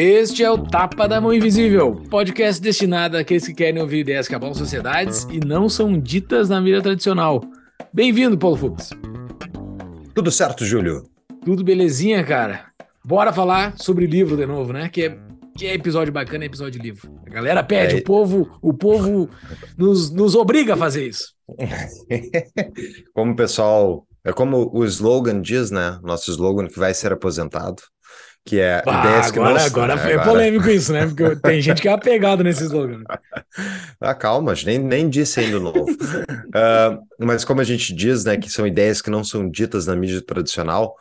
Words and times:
Este 0.00 0.44
é 0.44 0.50
o 0.50 0.58
Tapa 0.58 1.08
da 1.08 1.20
Mão 1.20 1.34
Invisível, 1.34 2.00
podcast 2.08 2.62
destinado 2.62 3.16
àqueles 3.16 3.44
que 3.44 3.52
querem 3.52 3.82
ouvir 3.82 3.98
ideias 3.98 4.28
que 4.28 4.34
abalam 4.36 4.54
sociedades 4.54 5.26
e 5.28 5.44
não 5.44 5.68
são 5.68 5.98
ditas 5.98 6.48
na 6.48 6.60
mídia 6.60 6.80
tradicional. 6.80 7.42
Bem-vindo, 7.92 8.38
Paulo 8.38 8.56
Fux. 8.56 8.90
Tudo 10.18 10.32
certo, 10.32 10.64
Júlio? 10.64 11.08
Tudo 11.44 11.62
belezinha, 11.62 12.24
cara. 12.24 12.72
Bora 13.04 13.32
falar 13.32 13.78
sobre 13.78 14.04
livro 14.04 14.36
de 14.36 14.44
novo, 14.46 14.72
né? 14.72 14.88
Que 14.88 15.04
é, 15.04 15.18
que 15.56 15.64
é 15.64 15.74
episódio 15.74 16.12
bacana, 16.12 16.42
é 16.42 16.46
episódio 16.48 16.72
de 16.72 16.88
livro. 16.88 17.08
A 17.24 17.30
galera 17.30 17.62
pede, 17.62 17.94
é... 17.94 17.98
o 18.00 18.02
povo, 18.02 18.58
o 18.60 18.74
povo 18.74 19.30
nos, 19.76 20.10
nos 20.10 20.34
obriga 20.34 20.74
a 20.74 20.76
fazer 20.76 21.06
isso. 21.06 21.34
como 23.14 23.30
o 23.30 23.36
pessoal, 23.36 24.08
é 24.24 24.32
como 24.32 24.68
o 24.74 24.84
slogan 24.84 25.40
diz, 25.40 25.70
né? 25.70 26.00
Nosso 26.02 26.32
slogan 26.32 26.66
que 26.66 26.80
vai 26.80 26.92
ser 26.94 27.12
aposentado 27.12 27.80
que 28.48 28.58
é 28.58 28.82
ah, 28.86 29.00
ideias 29.00 29.30
que 29.30 29.38
agora, 29.38 29.58
não... 29.58 29.66
Agora 29.66 29.96
né? 29.96 30.12
é 30.12 30.18
polêmico 30.24 30.70
isso, 30.70 30.90
né? 30.90 31.06
Porque 31.06 31.36
tem 31.36 31.60
gente 31.60 31.82
que 31.82 31.88
é 31.88 31.92
apegado 31.92 32.42
nesse 32.42 32.64
slogan. 32.64 33.02
ah, 34.00 34.14
calma, 34.14 34.54
nem, 34.64 34.78
nem 34.78 35.06
disse 35.06 35.40
ainda 35.40 35.60
novo. 35.60 35.84
uh, 35.84 36.98
mas 37.18 37.44
como 37.44 37.60
a 37.60 37.64
gente 37.64 37.92
diz, 37.92 38.24
né, 38.24 38.38
que 38.38 38.48
são 38.48 38.66
ideias 38.66 39.02
que 39.02 39.10
não 39.10 39.22
são 39.22 39.50
ditas 39.50 39.86
na 39.86 39.94
mídia 39.94 40.22
tradicional, 40.22 40.96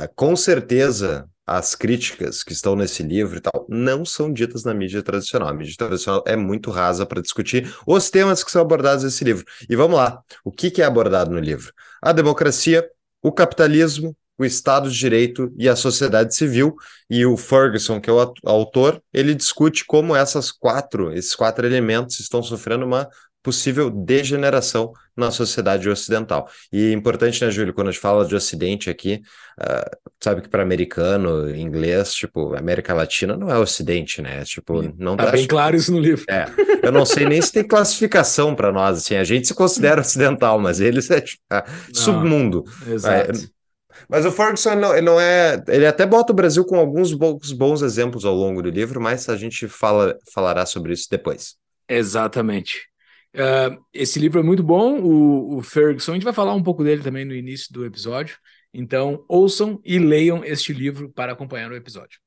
uh, 0.00 0.08
com 0.16 0.34
certeza 0.34 1.28
as 1.46 1.74
críticas 1.74 2.42
que 2.42 2.54
estão 2.54 2.74
nesse 2.74 3.02
livro 3.02 3.36
e 3.36 3.40
tal 3.40 3.66
não 3.68 4.02
são 4.02 4.32
ditas 4.32 4.64
na 4.64 4.72
mídia 4.72 5.02
tradicional. 5.02 5.48
A 5.48 5.52
mídia 5.52 5.74
tradicional 5.76 6.24
é 6.26 6.34
muito 6.34 6.70
rasa 6.70 7.04
para 7.04 7.20
discutir 7.20 7.74
os 7.86 8.08
temas 8.08 8.42
que 8.42 8.50
são 8.50 8.62
abordados 8.62 9.04
nesse 9.04 9.22
livro. 9.22 9.44
E 9.68 9.76
vamos 9.76 9.98
lá, 9.98 10.22
o 10.42 10.50
que, 10.50 10.70
que 10.70 10.80
é 10.80 10.86
abordado 10.86 11.30
no 11.30 11.40
livro? 11.40 11.74
A 12.00 12.12
democracia, 12.12 12.88
o 13.22 13.30
capitalismo, 13.30 14.16
o 14.40 14.44
Estado 14.44 14.90
de 14.90 14.98
Direito 14.98 15.52
e 15.58 15.68
a 15.68 15.76
sociedade 15.76 16.34
civil. 16.34 16.74
E 17.10 17.26
o 17.26 17.36
Ferguson, 17.36 18.00
que 18.00 18.08
é 18.08 18.12
o 18.12 18.34
autor, 18.44 19.02
ele 19.12 19.34
discute 19.34 19.84
como 19.84 20.16
essas 20.16 20.50
quatro, 20.50 21.12
esses 21.12 21.34
quatro 21.34 21.66
elementos 21.66 22.18
estão 22.20 22.42
sofrendo 22.42 22.86
uma 22.86 23.06
possível 23.42 23.90
degeneração 23.90 24.92
na 25.16 25.30
sociedade 25.30 25.88
ocidental. 25.88 26.48
E 26.72 26.90
é 26.90 26.92
importante, 26.92 27.44
né, 27.44 27.50
Júlio, 27.50 27.72
quando 27.72 27.88
a 27.88 27.90
gente 27.90 28.00
fala 28.00 28.24
de 28.24 28.34
Ocidente 28.34 28.90
aqui, 28.90 29.22
uh, 29.58 29.96
sabe 30.20 30.42
que 30.42 30.48
para 30.48 30.62
americano, 30.62 31.54
inglês, 31.54 32.14
tipo, 32.14 32.54
América 32.54 32.94
Latina 32.94 33.36
não 33.36 33.50
é 33.50 33.58
Ocidente, 33.58 34.20
né? 34.20 34.44
Tipo, 34.44 34.82
não 34.98 35.16
tá 35.16 35.30
bem 35.30 35.46
claro 35.46 35.76
isso 35.76 35.92
no 35.92 36.00
livro. 36.00 36.24
É, 36.28 36.46
eu 36.82 36.92
não 36.92 37.04
sei 37.04 37.26
nem 37.26 37.40
se 37.40 37.52
tem 37.52 37.66
classificação 37.66 38.54
para 38.54 38.72
nós, 38.72 38.98
assim, 38.98 39.16
a 39.16 39.24
gente 39.24 39.48
se 39.48 39.54
considera 39.54 40.00
ocidental, 40.02 40.58
mas 40.58 40.80
eles 40.80 41.10
é 41.10 41.20
tipo, 41.20 41.42
é, 41.50 41.64
submundo. 41.92 42.64
Exato. 42.86 43.32
É, 43.32 43.59
mas 44.08 44.24
o 44.26 44.30
Ferguson 44.30 44.74
não, 44.74 44.92
ele 44.92 45.06
não 45.06 45.20
é. 45.20 45.62
Ele 45.68 45.86
até 45.86 46.06
bota 46.06 46.32
o 46.32 46.36
Brasil 46.36 46.64
com 46.64 46.76
alguns 46.76 47.12
bons, 47.12 47.52
bons 47.52 47.82
exemplos 47.82 48.24
ao 48.24 48.34
longo 48.34 48.62
do 48.62 48.70
livro, 48.70 49.00
mas 49.00 49.28
a 49.28 49.36
gente 49.36 49.68
fala, 49.68 50.16
falará 50.32 50.64
sobre 50.66 50.92
isso 50.92 51.08
depois. 51.10 51.56
Exatamente. 51.88 52.88
Uh, 53.34 53.80
esse 53.92 54.18
livro 54.18 54.40
é 54.40 54.42
muito 54.42 54.62
bom, 54.62 55.00
o, 55.00 55.58
o, 55.58 55.62
Ferguson. 55.62 56.12
A 56.12 56.14
gente 56.14 56.24
vai 56.24 56.32
falar 56.32 56.54
um 56.54 56.62
pouco 56.62 56.82
dele 56.82 57.02
também 57.02 57.24
no 57.24 57.34
início 57.34 57.72
do 57.72 57.84
episódio. 57.84 58.36
Então, 58.72 59.24
ouçam 59.28 59.80
e 59.84 59.98
leiam 59.98 60.44
este 60.44 60.72
livro 60.72 61.10
para 61.10 61.32
acompanhar 61.32 61.70
o 61.70 61.76
episódio. 61.76 62.18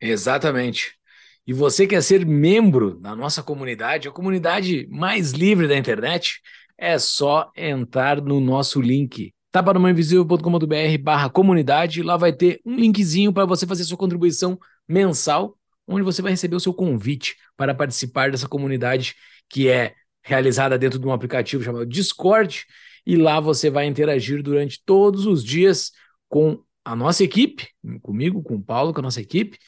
Exatamente. 0.01 1.01
E 1.46 1.54
você 1.54 1.86
quer 1.86 2.02
ser 2.02 2.26
membro 2.26 3.00
da 3.00 3.16
nossa 3.16 3.44
comunidade, 3.44 4.08
a 4.08 4.12
comunidade 4.12 4.88
mais 4.90 5.31
livre 5.31 5.68
da 5.68 5.78
internet, 5.78 6.40
é 6.78 6.98
só 6.98 7.52
entrar 7.56 8.22
no 8.22 8.40
nosso 8.40 8.81
link 8.81 9.34
tapanumainvisível.com.br 9.52 10.98
barra 11.02 11.30
comunidade, 11.30 12.02
lá 12.02 12.18
vai 12.18 12.34
ter 12.34 12.59
um 12.66 12.76
linkzinho 12.76 13.31
para 13.31 13.46
você 13.46 13.68
fazer 13.68 13.84
sua 13.84 13.98
contribuição 13.98 14.58
mensal, 14.88 15.56
onde 15.88 16.02
você 16.02 16.24
vai 16.24 16.31
receber 16.31 16.56
o 16.56 16.59
seu 16.59 16.74
convite 16.74 17.36
para 17.56 17.75
participar 17.75 18.31
dessa 18.31 18.48
comunidade 18.48 19.14
que 19.48 19.70
é 19.70 19.94
realizada 20.24 20.78
dentro 20.78 20.98
de 20.98 21.06
um 21.06 21.12
aplicativo 21.12 21.64
chamado 21.64 21.86
Discord, 21.86 22.66
e 23.06 23.16
lá 23.16 23.40
você 23.40 23.70
vai 23.70 23.86
interagir 23.86 24.42
durante 24.42 24.81
todos 24.84 25.28
os 25.28 25.44
dias 25.44 25.92
com 26.28 26.64
a 26.84 26.96
nossa 26.96 27.24
equipe, 27.24 27.68
comigo, 28.02 28.42
com 28.42 28.56
o 28.56 28.64
Paulo, 28.64 28.94
com 28.94 29.02
a 29.02 29.04
nossa 29.04 29.22
equipe, 29.22 29.60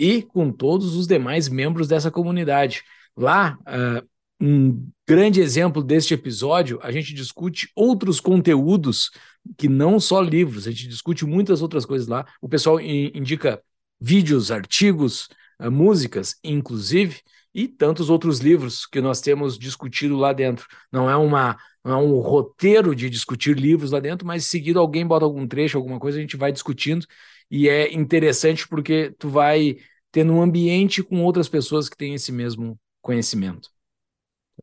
e 0.00 0.22
com 0.22 0.50
todos 0.50 0.96
os 0.96 1.06
demais 1.06 1.46
membros 1.46 1.86
dessa 1.86 2.10
comunidade. 2.10 2.82
Lá, 3.14 3.58
uh, 3.68 4.08
um 4.40 4.88
grande 5.06 5.42
exemplo 5.42 5.82
deste 5.84 6.14
episódio, 6.14 6.80
a 6.82 6.90
gente 6.90 7.12
discute 7.12 7.68
outros 7.76 8.18
conteúdos 8.18 9.10
que 9.58 9.68
não 9.68 10.00
só 10.00 10.22
livros, 10.22 10.66
a 10.66 10.70
gente 10.70 10.88
discute 10.88 11.26
muitas 11.26 11.60
outras 11.60 11.84
coisas 11.84 12.08
lá. 12.08 12.24
O 12.40 12.48
pessoal 12.48 12.80
indica 12.80 13.60
vídeos, 14.00 14.50
artigos, 14.50 15.28
uh, 15.60 15.70
músicas, 15.70 16.36
inclusive, 16.42 17.20
e 17.54 17.68
tantos 17.68 18.08
outros 18.08 18.38
livros 18.38 18.86
que 18.86 19.02
nós 19.02 19.20
temos 19.20 19.58
discutido 19.58 20.16
lá 20.16 20.32
dentro. 20.32 20.66
Não 20.90 21.10
é 21.10 21.16
uma 21.16 21.58
não 21.84 21.92
é 21.92 21.96
um 21.96 22.20
roteiro 22.20 22.94
de 22.94 23.08
discutir 23.08 23.56
livros 23.56 23.90
lá 23.90 24.00
dentro, 24.00 24.26
mas 24.26 24.44
seguido 24.44 24.78
alguém 24.78 25.06
bota 25.06 25.24
algum 25.24 25.46
trecho, 25.46 25.78
alguma 25.78 25.98
coisa, 25.98 26.18
a 26.18 26.20
gente 26.20 26.36
vai 26.36 26.52
discutindo 26.52 27.06
e 27.50 27.68
é 27.68 27.92
interessante 27.92 28.68
porque 28.68 29.14
tu 29.18 29.28
vai 29.28 29.78
tendo 30.12 30.32
um 30.32 30.42
ambiente 30.42 31.02
com 31.02 31.22
outras 31.22 31.48
pessoas 31.48 31.88
que 31.88 31.96
têm 31.96 32.14
esse 32.14 32.32
mesmo 32.32 32.78
conhecimento. 33.02 33.70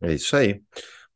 É 0.01 0.13
isso 0.13 0.35
aí. 0.35 0.61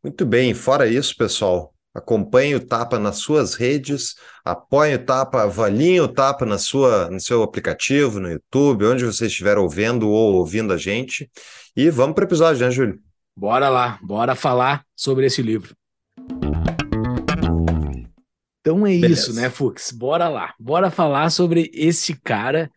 Muito 0.04 0.26
bem. 0.26 0.54
Fora 0.54 0.88
isso, 0.88 1.16
pessoal, 1.16 1.74
acompanhe 1.94 2.56
o 2.56 2.66
Tapa 2.66 2.98
nas 2.98 3.18
suas 3.18 3.54
redes, 3.54 4.16
apoie 4.44 4.96
o 4.96 5.06
Tapa, 5.06 5.44
avaliem 5.44 6.00
o 6.00 6.08
Tapa 6.08 6.46
na 6.46 6.58
sua, 6.58 7.10
no 7.10 7.20
seu 7.20 7.44
aplicativo, 7.44 8.20
no 8.20 8.32
YouTube, 8.32 8.86
onde 8.86 9.06
você 9.06 9.28
estiver 9.28 9.58
ouvindo 9.58 10.10
ou 10.10 10.36
ouvindo 10.36 10.74
a 10.74 10.78
gente. 10.78 11.30
E 11.76 11.90
vamos 11.90 12.16
para 12.16 12.24
o 12.24 12.28
episódio, 12.28 12.66
né, 12.66 12.72
Júlio? 12.72 13.00
Bora 13.36 13.70
lá, 13.70 14.00
bora 14.02 14.36
falar 14.36 14.84
sobre 14.96 15.26
esse 15.26 15.42
livro. 15.42 15.76
Então 18.62 18.86
é 18.86 18.92
Beleza. 18.92 19.14
isso, 19.14 19.34
né, 19.34 19.50
Fux? 19.50 19.92
Bora 19.92 20.28
lá. 20.30 20.54
Bora 20.60 20.92
falar 20.92 21.30
sobre 21.32 21.70
esse 21.74 22.16
cara 22.16 22.72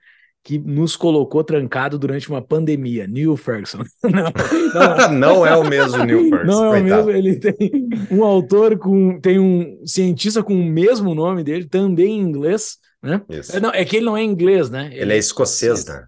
que 0.44 0.58
nos 0.58 0.94
colocou 0.94 1.42
trancado 1.42 1.98
durante 1.98 2.28
uma 2.28 2.42
pandemia, 2.42 3.06
Neil 3.06 3.34
Ferguson. 3.34 3.82
Não, 4.04 5.08
não. 5.08 5.12
não 5.40 5.46
é 5.46 5.56
o 5.56 5.64
mesmo 5.64 6.04
Neil 6.04 6.28
Ferguson. 6.28 6.44
Não 6.44 6.74
é 6.74 6.80
o 6.80 6.84
mesmo, 6.84 7.10
ele 7.10 7.36
tem 7.36 7.88
um 8.10 8.22
autor 8.22 8.78
com 8.78 9.18
tem 9.20 9.38
um 9.38 9.80
cientista 9.86 10.42
com 10.42 10.54
o 10.54 10.64
mesmo 10.64 11.14
nome 11.14 11.42
dele, 11.42 11.66
também 11.66 12.18
em 12.18 12.20
inglês, 12.20 12.76
né? 13.02 13.22
Isso. 13.30 13.56
É, 13.56 13.60
não, 13.60 13.70
é 13.70 13.82
que 13.86 13.96
ele 13.96 14.04
não 14.04 14.16
é 14.16 14.22
inglês, 14.22 14.68
né? 14.68 14.88
Ele, 14.92 15.00
ele 15.00 15.12
é 15.14 15.16
escocês, 15.16 15.86
né? 15.86 16.04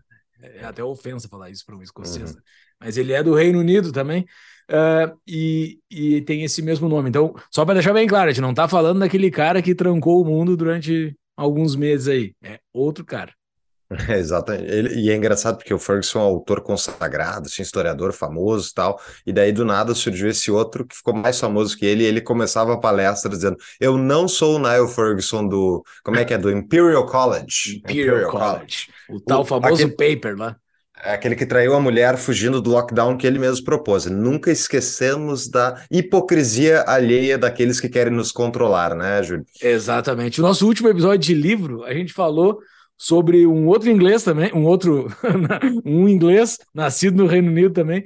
É 0.60 0.66
até 0.66 0.84
ofensa 0.84 1.28
falar 1.28 1.48
isso 1.48 1.64
para 1.64 1.76
um 1.76 1.82
escocês, 1.82 2.32
uhum. 2.32 2.40
mas 2.78 2.98
ele 2.98 3.14
é 3.14 3.22
do 3.22 3.34
Reino 3.34 3.58
Unido 3.58 3.90
também. 3.90 4.26
Uh, 4.68 5.16
e, 5.26 5.78
e 5.90 6.20
tem 6.22 6.42
esse 6.42 6.60
mesmo 6.60 6.88
nome. 6.88 7.08
Então, 7.08 7.34
só 7.50 7.64
para 7.64 7.74
deixar 7.74 7.94
bem 7.94 8.06
claro, 8.06 8.28
a 8.28 8.32
gente 8.32 8.42
não 8.42 8.50
está 8.50 8.68
falando 8.68 8.98
daquele 8.98 9.30
cara 9.30 9.62
que 9.62 9.74
trancou 9.74 10.20
o 10.20 10.24
mundo 10.24 10.56
durante 10.56 11.16
alguns 11.36 11.74
meses 11.74 12.08
aí. 12.08 12.34
É 12.42 12.58
outro 12.74 13.04
cara. 13.04 13.32
É, 14.08 14.18
exatamente. 14.18 14.64
Ele, 14.64 14.94
e 15.00 15.10
é 15.10 15.16
engraçado 15.16 15.56
porque 15.56 15.72
o 15.72 15.78
Ferguson 15.78 16.18
é 16.18 16.22
um 16.22 16.26
autor 16.26 16.60
consagrado, 16.60 17.46
assim, 17.46 17.62
historiador 17.62 18.12
famoso 18.12 18.70
e 18.70 18.74
tal, 18.74 19.00
e 19.24 19.32
daí 19.32 19.52
do 19.52 19.64
nada 19.64 19.94
surgiu 19.94 20.28
esse 20.28 20.50
outro 20.50 20.84
que 20.84 20.96
ficou 20.96 21.14
mais 21.14 21.38
famoso 21.38 21.76
que 21.76 21.86
ele, 21.86 22.02
e 22.02 22.06
ele 22.06 22.20
começava 22.20 22.74
a 22.74 22.78
palestra 22.78 23.30
dizendo: 23.30 23.56
Eu 23.80 23.96
não 23.96 24.26
sou 24.26 24.56
o 24.56 24.58
Niall 24.58 24.88
Ferguson 24.88 25.46
do. 25.46 25.84
Como 26.02 26.18
é 26.18 26.24
que 26.24 26.34
é? 26.34 26.38
Do 26.38 26.50
Imperial 26.50 27.06
College. 27.06 27.76
Imperial, 27.84 28.16
Imperial 28.16 28.30
College. 28.30 28.58
College. 28.58 28.88
O 29.08 29.20
tal 29.20 29.42
o, 29.42 29.44
famoso 29.44 29.86
aquele... 29.86 30.16
paper 30.16 30.36
lá. 30.36 30.56
É 31.04 31.12
aquele 31.12 31.36
que 31.36 31.44
traiu 31.44 31.74
a 31.74 31.80
mulher 31.80 32.16
fugindo 32.16 32.60
do 32.60 32.70
lockdown 32.70 33.18
que 33.18 33.26
ele 33.26 33.38
mesmo 33.38 33.64
propôs. 33.64 34.06
Nunca 34.06 34.50
esquecemos 34.50 35.46
da 35.46 35.82
hipocrisia 35.90 36.84
alheia 36.86 37.36
daqueles 37.36 37.78
que 37.78 37.88
querem 37.88 38.12
nos 38.12 38.32
controlar, 38.32 38.94
né, 38.94 39.22
Júlio? 39.22 39.44
Exatamente. 39.60 40.40
O 40.40 40.42
nosso 40.42 40.66
último 40.66 40.88
episódio 40.88 41.18
de 41.18 41.34
livro, 41.34 41.84
a 41.84 41.92
gente 41.92 42.14
falou 42.14 42.58
sobre 42.96 43.46
um 43.46 43.66
outro 43.66 43.90
inglês 43.90 44.22
também, 44.22 44.52
um 44.54 44.64
outro, 44.64 45.08
um 45.84 46.08
inglês 46.08 46.58
nascido 46.74 47.16
no 47.22 47.26
Reino 47.28 47.50
Unido 47.50 47.72
também, 47.72 48.04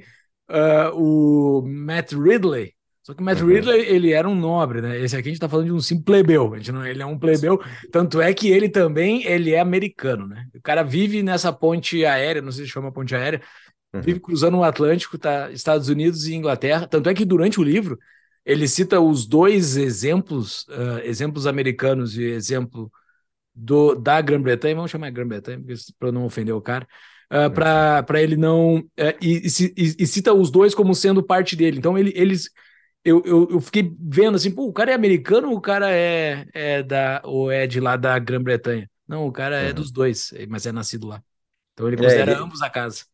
uh, 0.49 0.95
o 0.95 1.61
Matt 1.65 2.13
Ridley. 2.13 2.73
Só 3.03 3.15
que 3.15 3.21
o 3.21 3.25
Matt 3.25 3.41
uhum. 3.41 3.47
Ridley, 3.47 3.81
ele 3.87 4.11
era 4.11 4.29
um 4.29 4.35
nobre, 4.35 4.79
né? 4.79 4.99
Esse 4.99 5.15
aqui 5.15 5.29
a 5.29 5.31
gente 5.31 5.41
tá 5.41 5.49
falando 5.49 5.65
de 5.65 5.71
um 5.71 5.79
simples 5.79 6.05
plebeu, 6.05 6.53
a 6.53 6.57
gente 6.57 6.71
não, 6.71 6.85
ele 6.85 7.01
é 7.01 7.05
um 7.05 7.17
plebeu, 7.17 7.59
tanto 7.91 8.21
é 8.21 8.31
que 8.33 8.49
ele 8.49 8.69
também, 8.69 9.25
ele 9.25 9.51
é 9.51 9.59
americano, 9.59 10.27
né? 10.27 10.45
O 10.53 10.61
cara 10.61 10.83
vive 10.83 11.23
nessa 11.23 11.51
ponte 11.51 12.05
aérea, 12.05 12.41
não 12.41 12.51
sei 12.51 12.65
se 12.65 12.71
chama 12.71 12.91
ponte 12.91 13.15
aérea, 13.15 13.41
uhum. 13.93 14.01
vive 14.01 14.19
cruzando 14.19 14.57
o 14.57 14.63
Atlântico, 14.63 15.17
tá 15.17 15.49
Estados 15.51 15.89
Unidos 15.89 16.27
e 16.27 16.35
Inglaterra, 16.35 16.85
tanto 16.85 17.09
é 17.09 17.13
que 17.13 17.25
durante 17.25 17.59
o 17.59 17.63
livro, 17.63 17.97
ele 18.45 18.67
cita 18.67 18.99
os 18.99 19.25
dois 19.25 19.77
exemplos, 19.77 20.63
uh, 20.69 20.99
exemplos 21.03 21.47
americanos 21.47 22.15
e 22.17 22.23
exemplo 22.23 22.91
do, 23.53 23.95
da 23.95 24.21
Grã-Bretanha, 24.21 24.75
vamos 24.75 24.91
chamar 24.91 25.09
Grã-Bretanha, 25.09 25.61
para 25.99 26.11
não 26.11 26.25
ofender 26.25 26.53
o 26.53 26.61
cara, 26.61 26.87
uh, 27.31 27.59
ah, 27.61 28.03
para 28.03 28.21
ele 28.21 28.37
não. 28.37 28.77
Uh, 28.77 29.17
e, 29.21 29.47
e, 29.77 29.95
e, 29.99 30.07
cita 30.07 30.33
os 30.33 30.49
dois 30.49 30.73
como 30.73 30.95
sendo 30.95 31.23
parte 31.23 31.55
dele. 31.55 31.77
Então, 31.77 31.97
ele, 31.97 32.11
eles. 32.15 32.49
Eu, 33.03 33.23
eu, 33.25 33.47
eu, 33.49 33.59
fiquei 33.59 33.91
vendo 33.99 34.35
assim, 34.35 34.51
pô, 34.51 34.67
o 34.67 34.73
cara 34.73 34.91
é 34.91 34.93
americano 34.93 35.49
ou 35.49 35.57
o 35.57 35.61
cara 35.61 35.89
é, 35.91 36.45
é 36.53 36.83
da 36.83 37.19
ou 37.25 37.51
é 37.51 37.65
de 37.65 37.79
lá 37.79 37.95
da 37.97 38.17
Grã-Bretanha? 38.19 38.87
Não, 39.07 39.25
o 39.25 39.31
cara 39.31 39.59
é 39.59 39.69
uhum. 39.69 39.73
dos 39.73 39.91
dois, 39.91 40.31
mas 40.47 40.65
é 40.67 40.71
nascido 40.71 41.07
lá. 41.07 41.21
Então 41.73 41.87
ele 41.87 41.97
considera 41.97 42.31
é, 42.31 42.35
ele... 42.35 42.43
ambos 42.43 42.61
a 42.61 42.69
casa. 42.69 43.05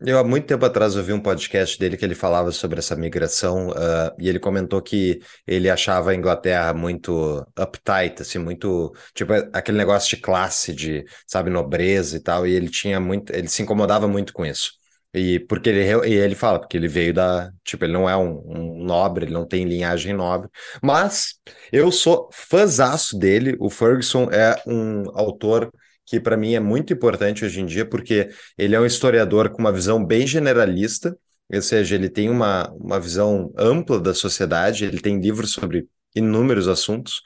Eu, 0.00 0.18
há 0.18 0.24
muito 0.24 0.46
tempo 0.46 0.64
atrás, 0.64 0.96
ouvi 0.96 1.12
um 1.12 1.20
podcast 1.20 1.78
dele 1.78 1.96
que 1.96 2.04
ele 2.04 2.16
falava 2.16 2.50
sobre 2.50 2.80
essa 2.80 2.96
migração, 2.96 3.68
uh, 3.68 4.12
e 4.18 4.28
ele 4.28 4.40
comentou 4.40 4.82
que 4.82 5.20
ele 5.46 5.70
achava 5.70 6.10
a 6.10 6.14
Inglaterra 6.14 6.74
muito 6.74 7.46
uptight, 7.58 8.20
assim, 8.20 8.38
muito, 8.38 8.92
tipo, 9.14 9.32
aquele 9.52 9.78
negócio 9.78 10.16
de 10.16 10.20
classe, 10.20 10.74
de, 10.74 11.04
sabe, 11.26 11.48
nobreza 11.48 12.16
e 12.16 12.20
tal, 12.20 12.46
e 12.46 12.52
ele 12.52 12.68
tinha 12.68 12.98
muito, 12.98 13.32
ele 13.32 13.48
se 13.48 13.62
incomodava 13.62 14.08
muito 14.08 14.32
com 14.32 14.44
isso. 14.44 14.72
E 15.14 15.38
porque 15.38 15.70
ele, 15.70 16.08
e 16.08 16.14
ele 16.14 16.34
fala, 16.34 16.58
porque 16.58 16.76
ele 16.76 16.88
veio 16.88 17.14
da, 17.14 17.50
tipo, 17.62 17.84
ele 17.84 17.92
não 17.92 18.10
é 18.10 18.16
um, 18.16 18.42
um 18.46 18.84
nobre, 18.84 19.26
ele 19.26 19.32
não 19.32 19.46
tem 19.46 19.64
linhagem 19.64 20.12
nobre, 20.12 20.50
mas 20.82 21.36
eu 21.72 21.92
sou 21.92 22.28
fãzaço 22.32 23.16
dele, 23.16 23.56
o 23.60 23.70
Ferguson 23.70 24.28
é 24.30 24.60
um 24.66 25.04
autor 25.16 25.70
que 26.06 26.20
para 26.20 26.36
mim 26.36 26.54
é 26.54 26.60
muito 26.60 26.92
importante 26.92 27.44
hoje 27.44 27.60
em 27.60 27.66
dia, 27.66 27.84
porque 27.84 28.28
ele 28.58 28.74
é 28.74 28.80
um 28.80 28.86
historiador 28.86 29.50
com 29.50 29.58
uma 29.58 29.72
visão 29.72 30.04
bem 30.04 30.26
generalista, 30.26 31.16
ou 31.52 31.62
seja, 31.62 31.94
ele 31.94 32.08
tem 32.08 32.30
uma, 32.30 32.70
uma 32.72 32.98
visão 32.98 33.52
ampla 33.56 34.00
da 34.00 34.14
sociedade, 34.14 34.84
ele 34.84 35.00
tem 35.00 35.20
livros 35.20 35.52
sobre 35.52 35.86
inúmeros 36.14 36.68
assuntos. 36.68 37.22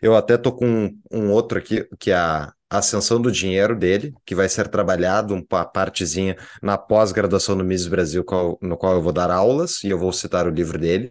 Eu 0.00 0.16
até 0.16 0.36
tô 0.36 0.52
com 0.52 0.66
um, 0.66 1.00
um 1.10 1.30
outro 1.30 1.58
aqui, 1.58 1.86
que 1.98 2.10
é 2.10 2.16
a 2.16 2.52
a 2.72 2.78
ascensão 2.78 3.20
do 3.20 3.30
dinheiro 3.30 3.76
dele, 3.76 4.14
que 4.24 4.34
vai 4.34 4.48
ser 4.48 4.66
trabalhado 4.66 5.34
uma 5.34 5.64
partezinha 5.66 6.38
na 6.62 6.78
pós-graduação 6.78 7.54
no 7.54 7.62
Miss 7.62 7.86
Brasil, 7.86 8.24
qual, 8.24 8.58
no 8.62 8.78
qual 8.78 8.94
eu 8.94 9.02
vou 9.02 9.12
dar 9.12 9.30
aulas, 9.30 9.84
e 9.84 9.90
eu 9.90 9.98
vou 9.98 10.10
citar 10.10 10.46
o 10.46 10.50
livro 10.50 10.78
dele. 10.78 11.10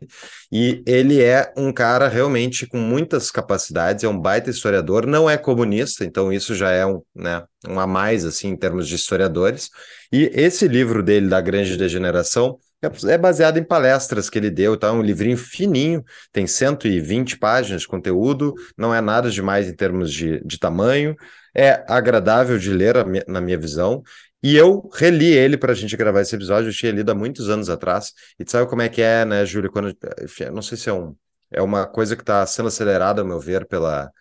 E 0.52 0.82
ele 0.88 1.22
é 1.22 1.54
um 1.56 1.72
cara 1.72 2.08
realmente 2.08 2.66
com 2.66 2.78
muitas 2.78 3.30
capacidades, 3.30 4.04
é 4.04 4.08
um 4.08 4.20
baita 4.20 4.50
historiador, 4.50 5.06
não 5.06 5.30
é 5.30 5.38
comunista, 5.38 6.04
então 6.04 6.34
isso 6.34 6.56
já 6.56 6.72
é 6.72 6.84
um, 6.84 7.00
né, 7.16 7.44
um 7.70 7.80
a 7.80 7.86
mais, 7.86 8.26
assim, 8.26 8.48
em 8.48 8.58
termos 8.58 8.88
de 8.88 8.96
historiadores. 8.96 9.70
E 10.12 10.32
esse 10.34 10.68
livro 10.68 11.04
dele, 11.04 11.30
da 11.30 11.40
Grande 11.40 11.78
Degeneração, 11.78 12.58
é, 12.82 13.14
é 13.14 13.18
baseado 13.18 13.58
em 13.58 13.64
palestras 13.64 14.30
que 14.30 14.40
ele 14.40 14.50
deu, 14.50 14.78
tá? 14.78 14.92
Um 14.92 15.02
livrinho 15.02 15.38
fininho, 15.38 16.04
tem 16.32 16.48
120 16.48 17.38
páginas 17.38 17.82
de 17.82 17.88
conteúdo, 17.88 18.54
não 18.78 18.94
é 18.94 19.02
nada 19.02 19.30
demais 19.30 19.68
em 19.68 19.76
termos 19.76 20.12
de, 20.12 20.44
de 20.44 20.58
tamanho, 20.60 21.16
é 21.56 21.84
agradável 21.88 22.58
de 22.58 22.72
ler, 22.72 22.96
na 23.28 23.42
minha 23.42 23.58
visão. 23.58 24.02
E 24.44 24.56
eu 24.56 24.90
reli 24.94 25.32
ele 25.32 25.58
para 25.58 25.72
a 25.72 25.76
gente 25.76 25.96
gravar 25.96 26.22
esse 26.22 26.36
episódio. 26.36 26.70
Eu 26.70 26.74
tinha 26.74 26.92
lido 26.92 27.12
há 27.12 27.16
muitos 27.16 27.50
anos 27.50 27.70
atrás. 27.70 28.14
E 28.40 28.44
tu 28.44 28.52
sabe 28.52 28.70
como 28.70 28.82
é 28.82 28.90
que 28.90 29.02
é, 29.02 29.24
né, 29.24 29.46
Júlio? 29.46 29.72
Quando, 29.72 29.96
enfim, 30.24 30.46
não 30.46 30.62
sei 30.64 30.78
se 30.78 30.90
é 30.90 30.94
um, 30.94 31.16
é 31.52 31.62
uma 31.62 31.86
coisa 31.86 32.16
que 32.16 32.24
está 32.24 32.46
sendo 32.46 32.68
acelerada, 32.68 33.22
ao 33.22 33.28
meu 33.28 33.40
ver, 33.40 33.68
pela, 33.68 34.12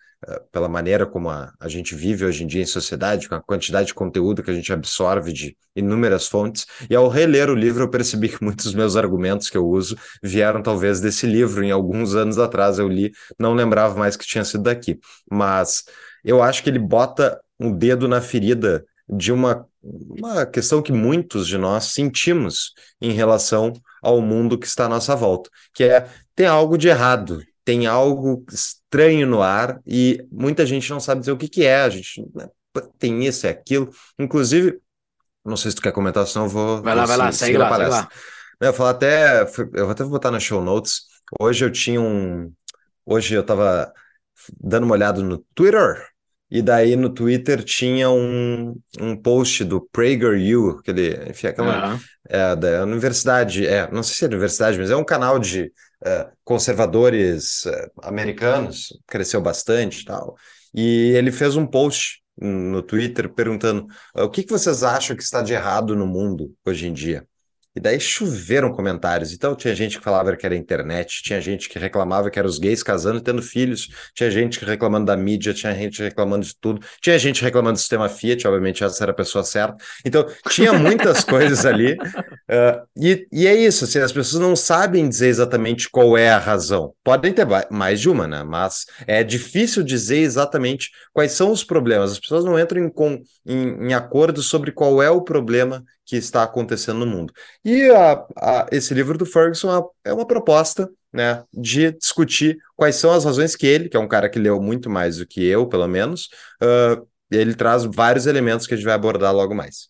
pela 0.51 0.69
maneira 0.69 1.05
como 1.05 1.29
a, 1.29 1.51
a 1.59 1.67
gente 1.67 1.95
vive 1.95 2.23
hoje 2.25 2.43
em 2.43 2.47
dia 2.47 2.61
em 2.61 2.65
sociedade, 2.65 3.27
com 3.27 3.35
a 3.35 3.41
quantidade 3.41 3.87
de 3.87 3.93
conteúdo 3.93 4.43
que 4.43 4.51
a 4.51 4.53
gente 4.53 4.71
absorve 4.71 5.33
de 5.33 5.57
inúmeras 5.75 6.27
fontes. 6.27 6.67
E 6.89 6.95
ao 6.95 7.07
reler 7.07 7.49
o 7.49 7.55
livro, 7.55 7.83
eu 7.83 7.89
percebi 7.89 8.29
que 8.29 8.43
muitos 8.43 8.65
dos 8.65 8.75
meus 8.75 8.95
argumentos 8.95 9.49
que 9.49 9.57
eu 9.57 9.67
uso 9.67 9.97
vieram 10.21 10.61
talvez 10.61 10.99
desse 11.01 11.25
livro. 11.25 11.63
Em 11.63 11.71
alguns 11.71 12.13
anos 12.15 12.37
atrás 12.37 12.77
eu 12.77 12.87
li, 12.87 13.11
não 13.39 13.53
lembrava 13.53 13.97
mais 13.97 14.15
que 14.15 14.25
tinha 14.25 14.45
sido 14.45 14.63
daqui. 14.63 14.99
Mas 15.29 15.83
eu 16.23 16.41
acho 16.43 16.61
que 16.63 16.69
ele 16.69 16.79
bota 16.79 17.39
um 17.59 17.71
dedo 17.71 18.07
na 18.07 18.21
ferida 18.21 18.85
de 19.09 19.31
uma, 19.31 19.67
uma 19.83 20.45
questão 20.45 20.81
que 20.81 20.91
muitos 20.91 21.47
de 21.47 21.57
nós 21.57 21.85
sentimos 21.85 22.73
em 23.01 23.11
relação 23.11 23.73
ao 24.01 24.21
mundo 24.21 24.57
que 24.57 24.65
está 24.65 24.85
à 24.85 24.89
nossa 24.89 25.15
volta, 25.15 25.49
que 25.73 25.83
é 25.83 26.07
tem 26.35 26.45
algo 26.47 26.77
de 26.77 26.87
errado, 26.87 27.41
tem 27.63 27.85
algo 27.85 28.43
estranho 28.91 29.25
no 29.25 29.41
ar 29.41 29.79
e 29.87 30.25
muita 30.29 30.65
gente 30.65 30.89
não 30.89 30.99
sabe 30.99 31.21
dizer 31.21 31.31
o 31.31 31.37
que, 31.37 31.47
que 31.47 31.65
é, 31.65 31.81
a 31.81 31.89
gente 31.89 32.21
né, 32.35 32.49
tem 32.99 33.23
isso, 33.25 33.47
é 33.47 33.51
aquilo. 33.51 33.89
Inclusive, 34.19 34.79
não 35.45 35.55
sei 35.55 35.71
se 35.71 35.77
tu 35.77 35.81
quer 35.81 35.93
comentar, 35.93 36.27
senão 36.27 36.45
eu 36.45 36.49
vou. 36.49 36.81
Vai 36.81 36.93
lá, 36.93 37.05
vai 37.05 37.17
lá, 37.17 37.31
segue 37.31 37.57
lá, 37.57 37.69
segue 37.69 37.89
lá. 37.89 38.09
Eu 38.59 38.73
vou 38.73 38.85
até, 38.85 39.41
eu 39.41 39.85
vou 39.85 39.91
até 39.91 40.03
botar 40.03 40.29
nas 40.29 40.43
show 40.43 40.61
notes. 40.61 41.03
Hoje 41.39 41.63
eu 41.63 41.71
tinha 41.71 42.01
um. 42.01 42.51
Hoje 43.05 43.33
eu 43.33 43.43
tava 43.43 43.91
dando 44.59 44.83
uma 44.83 44.93
olhada 44.93 45.21
no 45.21 45.37
Twitter 45.55 46.05
e 46.49 46.61
daí 46.61 46.95
no 46.95 47.09
Twitter 47.09 47.63
tinha 47.63 48.09
um, 48.09 48.75
um 48.99 49.15
post 49.15 49.63
do 49.63 49.81
PragerU, 49.81 50.79
aquele, 50.79 51.29
enfim, 51.29 51.47
aquela 51.47 51.93
uhum. 51.93 51.99
é, 52.27 52.55
da 52.55 52.83
universidade, 52.83 53.65
é, 53.65 53.89
não 53.89 54.03
sei 54.03 54.15
se 54.15 54.25
é 54.25 54.27
universidade, 54.27 54.77
mas 54.77 54.91
é 54.91 54.95
um 54.95 55.03
canal 55.03 55.39
de 55.39 55.63
é, 55.63 55.71
conservadores 56.43 57.65
é, 57.65 57.89
americanos, 58.03 58.87
cresceu 59.07 59.41
bastante 59.41 60.01
e 60.01 60.05
tal. 60.05 60.35
E 60.73 61.13
ele 61.15 61.31
fez 61.31 61.55
um 61.55 61.65
post 61.65 62.21
no 62.37 62.81
Twitter 62.81 63.29
perguntando 63.33 63.87
o 64.15 64.29
que, 64.29 64.43
que 64.43 64.51
vocês 64.51 64.83
acham 64.83 65.15
que 65.15 65.21
está 65.21 65.41
de 65.41 65.53
errado 65.53 65.95
no 65.95 66.07
mundo 66.07 66.53
hoje 66.65 66.87
em 66.87 66.93
dia? 66.93 67.27
E 67.75 67.79
daí 67.79 67.99
choveram 67.99 68.73
comentários. 68.73 69.31
Então 69.31 69.55
tinha 69.55 69.73
gente 69.73 69.97
que 69.97 70.03
falava 70.03 70.35
que 70.35 70.45
era 70.45 70.55
internet, 70.55 71.23
tinha 71.23 71.39
gente 71.39 71.69
que 71.69 71.79
reclamava 71.79 72.29
que 72.29 72.37
eram 72.37 72.49
os 72.49 72.59
gays 72.59 72.83
casando 72.83 73.19
e 73.19 73.21
tendo 73.21 73.41
filhos, 73.41 73.87
tinha 74.13 74.29
gente 74.29 74.63
reclamando 74.65 75.05
da 75.05 75.15
mídia, 75.15 75.53
tinha 75.53 75.73
gente 75.73 76.01
reclamando 76.01 76.45
de 76.45 76.53
tudo, 76.59 76.85
tinha 77.01 77.17
gente 77.17 77.41
reclamando 77.41 77.73
do 77.73 77.79
sistema 77.79 78.09
Fiat, 78.09 78.45
obviamente 78.45 78.83
essa 78.83 79.03
era 79.03 79.11
a 79.11 79.15
pessoa 79.15 79.43
certa. 79.43 79.77
Então 80.05 80.27
tinha 80.49 80.73
muitas 80.73 81.23
coisas 81.25 81.65
ali. 81.65 81.93
Uh, 81.93 82.85
e, 82.97 83.25
e 83.31 83.47
é 83.47 83.55
isso, 83.55 83.85
assim, 83.85 83.99
as 83.99 84.11
pessoas 84.11 84.41
não 84.41 84.55
sabem 84.55 85.07
dizer 85.07 85.27
exatamente 85.27 85.89
qual 85.89 86.17
é 86.17 86.29
a 86.29 86.37
razão. 86.37 86.93
Podem 87.03 87.31
ter 87.31 87.47
mais 87.69 88.01
de 88.01 88.09
uma, 88.09 88.27
né? 88.27 88.43
Mas 88.43 88.85
é 89.07 89.23
difícil 89.23 89.81
dizer 89.81 90.19
exatamente 90.19 90.89
quais 91.13 91.31
são 91.31 91.51
os 91.51 91.63
problemas. 91.63 92.11
As 92.11 92.19
pessoas 92.19 92.43
não 92.43 92.59
entram 92.59 92.81
em, 92.83 92.91
em, 93.45 93.87
em 93.87 93.93
acordo 93.93 94.41
sobre 94.41 94.73
qual 94.73 95.01
é 95.01 95.09
o 95.09 95.21
problema 95.21 95.83
que 96.11 96.17
está 96.17 96.43
acontecendo 96.43 96.99
no 96.99 97.05
mundo. 97.05 97.31
E 97.63 97.89
a, 97.89 98.25
a, 98.35 98.67
esse 98.69 98.93
livro 98.93 99.17
do 99.17 99.25
Ferguson 99.25 99.89
é 100.03 100.11
uma 100.11 100.27
proposta 100.27 100.91
né, 101.13 101.41
de 101.53 101.93
discutir 101.93 102.57
quais 102.75 102.97
são 102.97 103.13
as 103.13 103.23
razões 103.23 103.55
que 103.55 103.65
ele, 103.65 103.87
que 103.87 103.95
é 103.95 103.99
um 103.99 104.09
cara 104.09 104.27
que 104.27 104.37
leu 104.37 104.61
muito 104.61 104.89
mais 104.89 105.19
do 105.19 105.25
que 105.25 105.41
eu, 105.41 105.65
pelo 105.67 105.87
menos, 105.87 106.27
uh, 106.61 107.07
ele 107.31 107.55
traz 107.55 107.85
vários 107.85 108.25
elementos 108.25 108.67
que 108.67 108.73
a 108.73 108.77
gente 108.77 108.85
vai 108.85 108.93
abordar 108.93 109.33
logo 109.33 109.55
mais. 109.55 109.87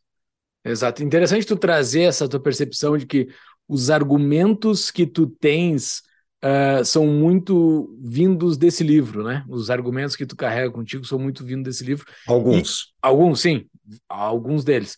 Exato. 0.63 1.03
Interessante 1.03 1.43
tu 1.43 1.55
trazer 1.55 2.03
essa 2.03 2.29
tua 2.29 2.39
percepção 2.39 2.95
de 2.95 3.07
que 3.07 3.27
os 3.67 3.89
argumentos 3.89 4.91
que 4.91 5.07
tu 5.07 5.25
tens 5.25 6.03
uh, 6.45 6.85
são 6.85 7.07
muito 7.07 7.97
vindos 7.99 8.59
desse 8.59 8.83
livro, 8.83 9.23
né? 9.23 9.43
Os 9.49 9.71
argumentos 9.71 10.15
que 10.15 10.27
tu 10.27 10.35
carrega 10.35 10.69
contigo 10.69 11.03
são 11.03 11.17
muito 11.17 11.43
vindos 11.43 11.63
desse 11.63 11.83
livro. 11.83 12.05
Alguns. 12.27 12.81
E, 12.81 12.85
alguns, 13.01 13.41
sim. 13.41 13.65
Alguns 14.07 14.63
deles. 14.63 14.95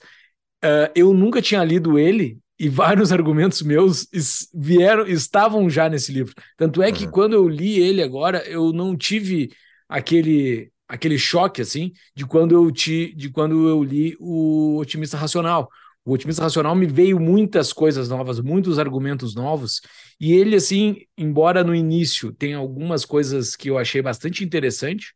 Uh, 0.63 0.89
eu 0.95 1.13
nunca 1.13 1.41
tinha 1.41 1.63
lido 1.63 1.99
ele 1.99 2.39
e 2.57 2.69
vários 2.69 3.11
argumentos 3.13 3.61
meus 3.61 4.07
vieram 4.53 5.05
estavam 5.05 5.69
já 5.69 5.89
nesse 5.89 6.11
livro. 6.11 6.33
Tanto 6.57 6.81
é 6.81 6.91
que 6.91 7.05
uhum. 7.05 7.11
quando 7.11 7.33
eu 7.33 7.47
li 7.47 7.79
ele 7.79 8.01
agora, 8.01 8.47
eu 8.47 8.71
não 8.71 8.95
tive 8.95 9.51
aquele 9.89 10.71
aquele 10.87 11.17
choque 11.17 11.61
assim 11.61 11.91
de 12.15 12.25
quando 12.25 12.53
eu 12.53 12.71
ti, 12.71 13.13
de 13.15 13.29
quando 13.29 13.67
eu 13.67 13.83
li 13.83 14.15
o 14.19 14.77
Otimista 14.77 15.17
Racional. 15.17 15.69
O 16.05 16.13
Otimista 16.13 16.43
Racional 16.43 16.75
me 16.75 16.85
veio 16.85 17.19
muitas 17.19 17.71
coisas 17.73 18.09
novas, 18.09 18.39
muitos 18.39 18.77
argumentos 18.77 19.33
novos, 19.33 19.81
e 20.19 20.33
ele 20.33 20.55
assim, 20.55 20.97
embora 21.17 21.63
no 21.63 21.73
início 21.73 22.31
tenha 22.33 22.57
algumas 22.57 23.05
coisas 23.05 23.55
que 23.55 23.69
eu 23.69 23.77
achei 23.77 24.01
bastante 24.01 24.43
interessante, 24.43 25.13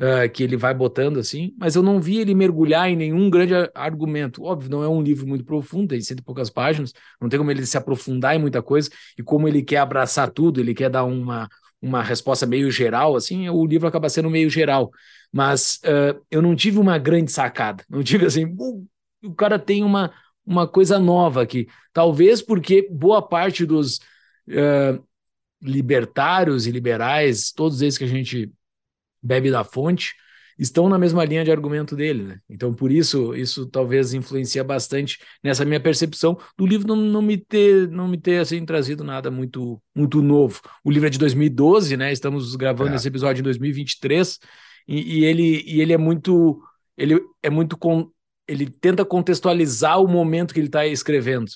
uh, 0.00 0.30
que 0.32 0.42
ele 0.42 0.56
vai 0.56 0.72
botando 0.72 1.18
assim, 1.18 1.54
mas 1.58 1.76
eu 1.76 1.82
não 1.82 2.00
vi 2.00 2.18
ele 2.18 2.34
mergulhar 2.34 2.88
em 2.88 2.96
nenhum 2.96 3.28
grande 3.28 3.52
argumento. 3.74 4.42
Óbvio, 4.42 4.70
não 4.70 4.82
é 4.82 4.88
um 4.88 5.02
livro 5.02 5.26
muito 5.26 5.44
profundo, 5.44 5.88
tem 5.88 6.00
cento 6.00 6.20
e 6.20 6.22
poucas 6.22 6.48
páginas, 6.48 6.92
não 7.20 7.28
tem 7.28 7.38
como 7.38 7.50
ele 7.50 7.64
se 7.66 7.76
aprofundar 7.76 8.34
em 8.34 8.38
muita 8.38 8.62
coisa, 8.62 8.90
e 9.18 9.22
como 9.22 9.46
ele 9.46 9.62
quer 9.62 9.78
abraçar 9.78 10.30
tudo, 10.30 10.60
ele 10.60 10.74
quer 10.74 10.88
dar 10.88 11.04
uma, 11.04 11.48
uma 11.80 12.02
resposta 12.02 12.46
meio 12.46 12.70
geral, 12.70 13.14
assim, 13.14 13.48
o 13.48 13.66
livro 13.66 13.86
acaba 13.86 14.08
sendo 14.08 14.30
meio 14.30 14.48
geral. 14.48 14.90
Mas 15.32 15.80
uh, 15.84 16.20
eu 16.30 16.42
não 16.42 16.56
tive 16.56 16.78
uma 16.78 16.98
grande 16.98 17.30
sacada, 17.30 17.84
não 17.88 18.02
tive 18.02 18.26
assim, 18.26 18.52
o 19.22 19.34
cara 19.34 19.58
tem 19.58 19.84
uma, 19.84 20.10
uma 20.44 20.66
coisa 20.66 20.98
nova 20.98 21.42
aqui. 21.42 21.68
Talvez 21.92 22.42
porque 22.42 22.88
boa 22.90 23.22
parte 23.22 23.64
dos 23.64 23.98
uh, 24.48 25.00
libertários 25.62 26.66
e 26.66 26.70
liberais, 26.70 27.52
todos 27.52 27.82
esses 27.82 27.98
que 27.98 28.04
a 28.04 28.08
gente 28.08 28.50
bebe 29.22 29.50
da 29.50 29.64
fonte, 29.64 30.14
estão 30.60 30.90
na 30.90 30.98
mesma 30.98 31.24
linha 31.24 31.42
de 31.42 31.50
argumento 31.50 31.96
dele, 31.96 32.22
né? 32.22 32.40
Então, 32.48 32.74
por 32.74 32.92
isso, 32.92 33.34
isso 33.34 33.66
talvez 33.66 34.12
influencia 34.12 34.62
bastante 34.62 35.18
nessa 35.42 35.64
minha 35.64 35.80
percepção 35.80 36.38
do 36.56 36.66
livro 36.66 36.86
não, 36.86 36.96
não 36.96 37.22
me 37.22 37.38
ter, 37.38 37.88
não 37.88 38.06
me 38.06 38.18
ter 38.18 38.40
assim 38.40 38.62
trazido 38.66 39.02
nada 39.02 39.30
muito, 39.30 39.82
muito 39.94 40.20
novo. 40.20 40.60
O 40.84 40.90
livro 40.90 41.06
é 41.06 41.10
de 41.10 41.18
2012, 41.18 41.96
né? 41.96 42.12
Estamos 42.12 42.54
gravando 42.56 42.92
é. 42.92 42.96
esse 42.96 43.08
episódio 43.08 43.40
em 43.40 43.44
2023 43.44 44.38
e, 44.86 45.20
e, 45.20 45.24
ele, 45.24 45.64
e 45.66 45.80
ele 45.80 45.94
é 45.94 45.98
muito, 45.98 46.62
ele 46.96 47.18
é 47.42 47.48
muito 47.48 47.78
com, 47.78 48.10
ele 48.46 48.68
tenta 48.68 49.02
contextualizar 49.02 49.98
o 49.98 50.06
momento 50.06 50.52
que 50.52 50.60
ele 50.60 50.66
está 50.66 50.86
escrevendo. 50.86 51.50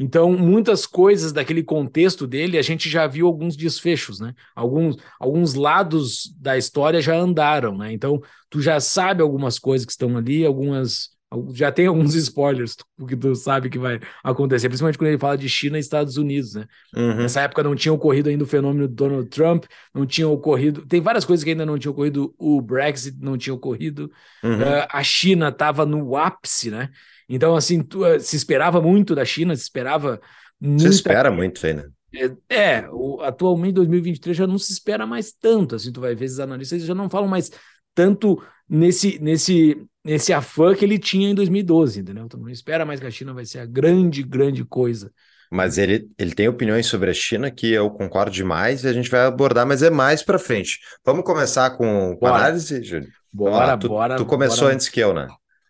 Então, 0.00 0.32
muitas 0.32 0.86
coisas 0.86 1.32
daquele 1.32 1.60
contexto 1.60 2.24
dele, 2.24 2.56
a 2.56 2.62
gente 2.62 2.88
já 2.88 3.04
viu 3.08 3.26
alguns 3.26 3.56
desfechos, 3.56 4.20
né? 4.20 4.32
Alguns, 4.54 4.96
alguns 5.18 5.54
lados 5.54 6.32
da 6.38 6.56
história 6.56 7.00
já 7.00 7.16
andaram, 7.16 7.76
né? 7.76 7.92
Então, 7.92 8.22
tu 8.48 8.62
já 8.62 8.78
sabe 8.78 9.22
algumas 9.22 9.58
coisas 9.58 9.84
que 9.84 9.90
estão 9.90 10.16
ali, 10.16 10.46
algumas 10.46 11.18
já 11.52 11.70
tem 11.70 11.86
alguns 11.86 12.14
spoilers, 12.16 12.76
porque 12.96 13.16
tu 13.16 13.34
sabe 13.34 13.68
que 13.68 13.78
vai 13.78 14.00
acontecer, 14.22 14.68
principalmente 14.68 14.96
quando 14.96 15.08
ele 15.08 15.18
fala 15.18 15.36
de 15.36 15.48
China 15.48 15.76
e 15.76 15.80
Estados 15.80 16.16
Unidos, 16.16 16.54
né? 16.54 16.66
Uhum. 16.94 17.16
Nessa 17.16 17.42
época 17.42 17.62
não 17.62 17.74
tinha 17.74 17.92
ocorrido 17.92 18.28
ainda 18.28 18.44
o 18.44 18.46
fenômeno 18.46 18.88
do 18.88 18.94
Donald 18.94 19.28
Trump, 19.28 19.64
não 19.92 20.06
tinha 20.06 20.28
ocorrido, 20.28 20.86
tem 20.86 21.00
várias 21.00 21.24
coisas 21.24 21.44
que 21.44 21.50
ainda 21.50 21.66
não 21.66 21.78
tinham 21.78 21.92
ocorrido, 21.92 22.34
o 22.38 22.60
Brexit 22.62 23.18
não 23.20 23.36
tinha 23.36 23.52
ocorrido, 23.52 24.10
uhum. 24.42 24.60
uh, 24.60 24.86
a 24.90 25.02
China 25.02 25.48
estava 25.48 25.84
no 25.84 26.16
ápice, 26.16 26.70
né? 26.70 26.88
Então, 27.28 27.54
assim, 27.54 27.82
tu, 27.82 28.06
uh, 28.06 28.18
se 28.18 28.36
esperava 28.36 28.80
muito 28.80 29.14
da 29.14 29.24
China, 29.24 29.54
se 29.54 29.62
esperava 29.62 30.20
muito. 30.60 30.82
Se 30.82 30.88
espera 30.88 31.30
muito, 31.30 31.60
né? 31.66 31.84
É, 32.14 32.54
é 32.54 32.88
o, 32.90 33.20
atualmente 33.20 33.74
2023 33.74 34.36
já 34.36 34.46
não 34.46 34.58
se 34.58 34.72
espera 34.72 35.06
mais 35.06 35.32
tanto, 35.32 35.74
assim, 35.74 35.92
tu 35.92 36.00
vai 36.00 36.14
ver 36.14 36.24
esses 36.24 36.40
analistas 36.40 36.82
já 36.82 36.94
não 36.94 37.10
falam 37.10 37.28
mais 37.28 37.50
tanto 37.94 38.42
nesse, 38.68 39.18
nesse, 39.18 39.76
nesse 40.04 40.32
afã 40.32 40.74
que 40.74 40.84
ele 40.84 40.98
tinha 40.98 41.28
em 41.28 41.34
2012, 41.34 42.00
entendeu? 42.00 42.24
Então 42.24 42.40
não 42.40 42.48
espera 42.48 42.86
mais 42.86 42.98
que 42.98 43.06
a 43.06 43.10
China 43.10 43.34
vai 43.34 43.44
ser 43.44 43.58
a 43.58 43.66
grande, 43.66 44.22
grande 44.22 44.64
coisa. 44.64 45.12
Mas 45.50 45.78
ele, 45.78 46.10
ele 46.18 46.34
tem 46.34 46.46
opiniões 46.46 46.86
sobre 46.86 47.10
a 47.10 47.14
China 47.14 47.50
que 47.50 47.72
eu 47.72 47.90
concordo 47.90 48.30
demais 48.30 48.84
e 48.84 48.88
a 48.88 48.92
gente 48.92 49.10
vai 49.10 49.20
abordar, 49.20 49.66
mas 49.66 49.82
é 49.82 49.90
mais 49.90 50.22
para 50.22 50.38
frente. 50.38 50.78
Vamos 51.04 51.24
começar 51.24 51.70
com, 51.70 52.16
com 52.16 52.26
análise, 52.26 52.82
Júlio? 52.82 53.08
Bora, 53.32 53.76
tu, 53.76 53.88
bora. 53.88 54.16
Tu 54.16 54.26
começou 54.26 54.64
bora. 54.64 54.74
antes 54.74 54.88
que 54.88 55.00
eu, 55.00 55.14
né? 55.14 55.26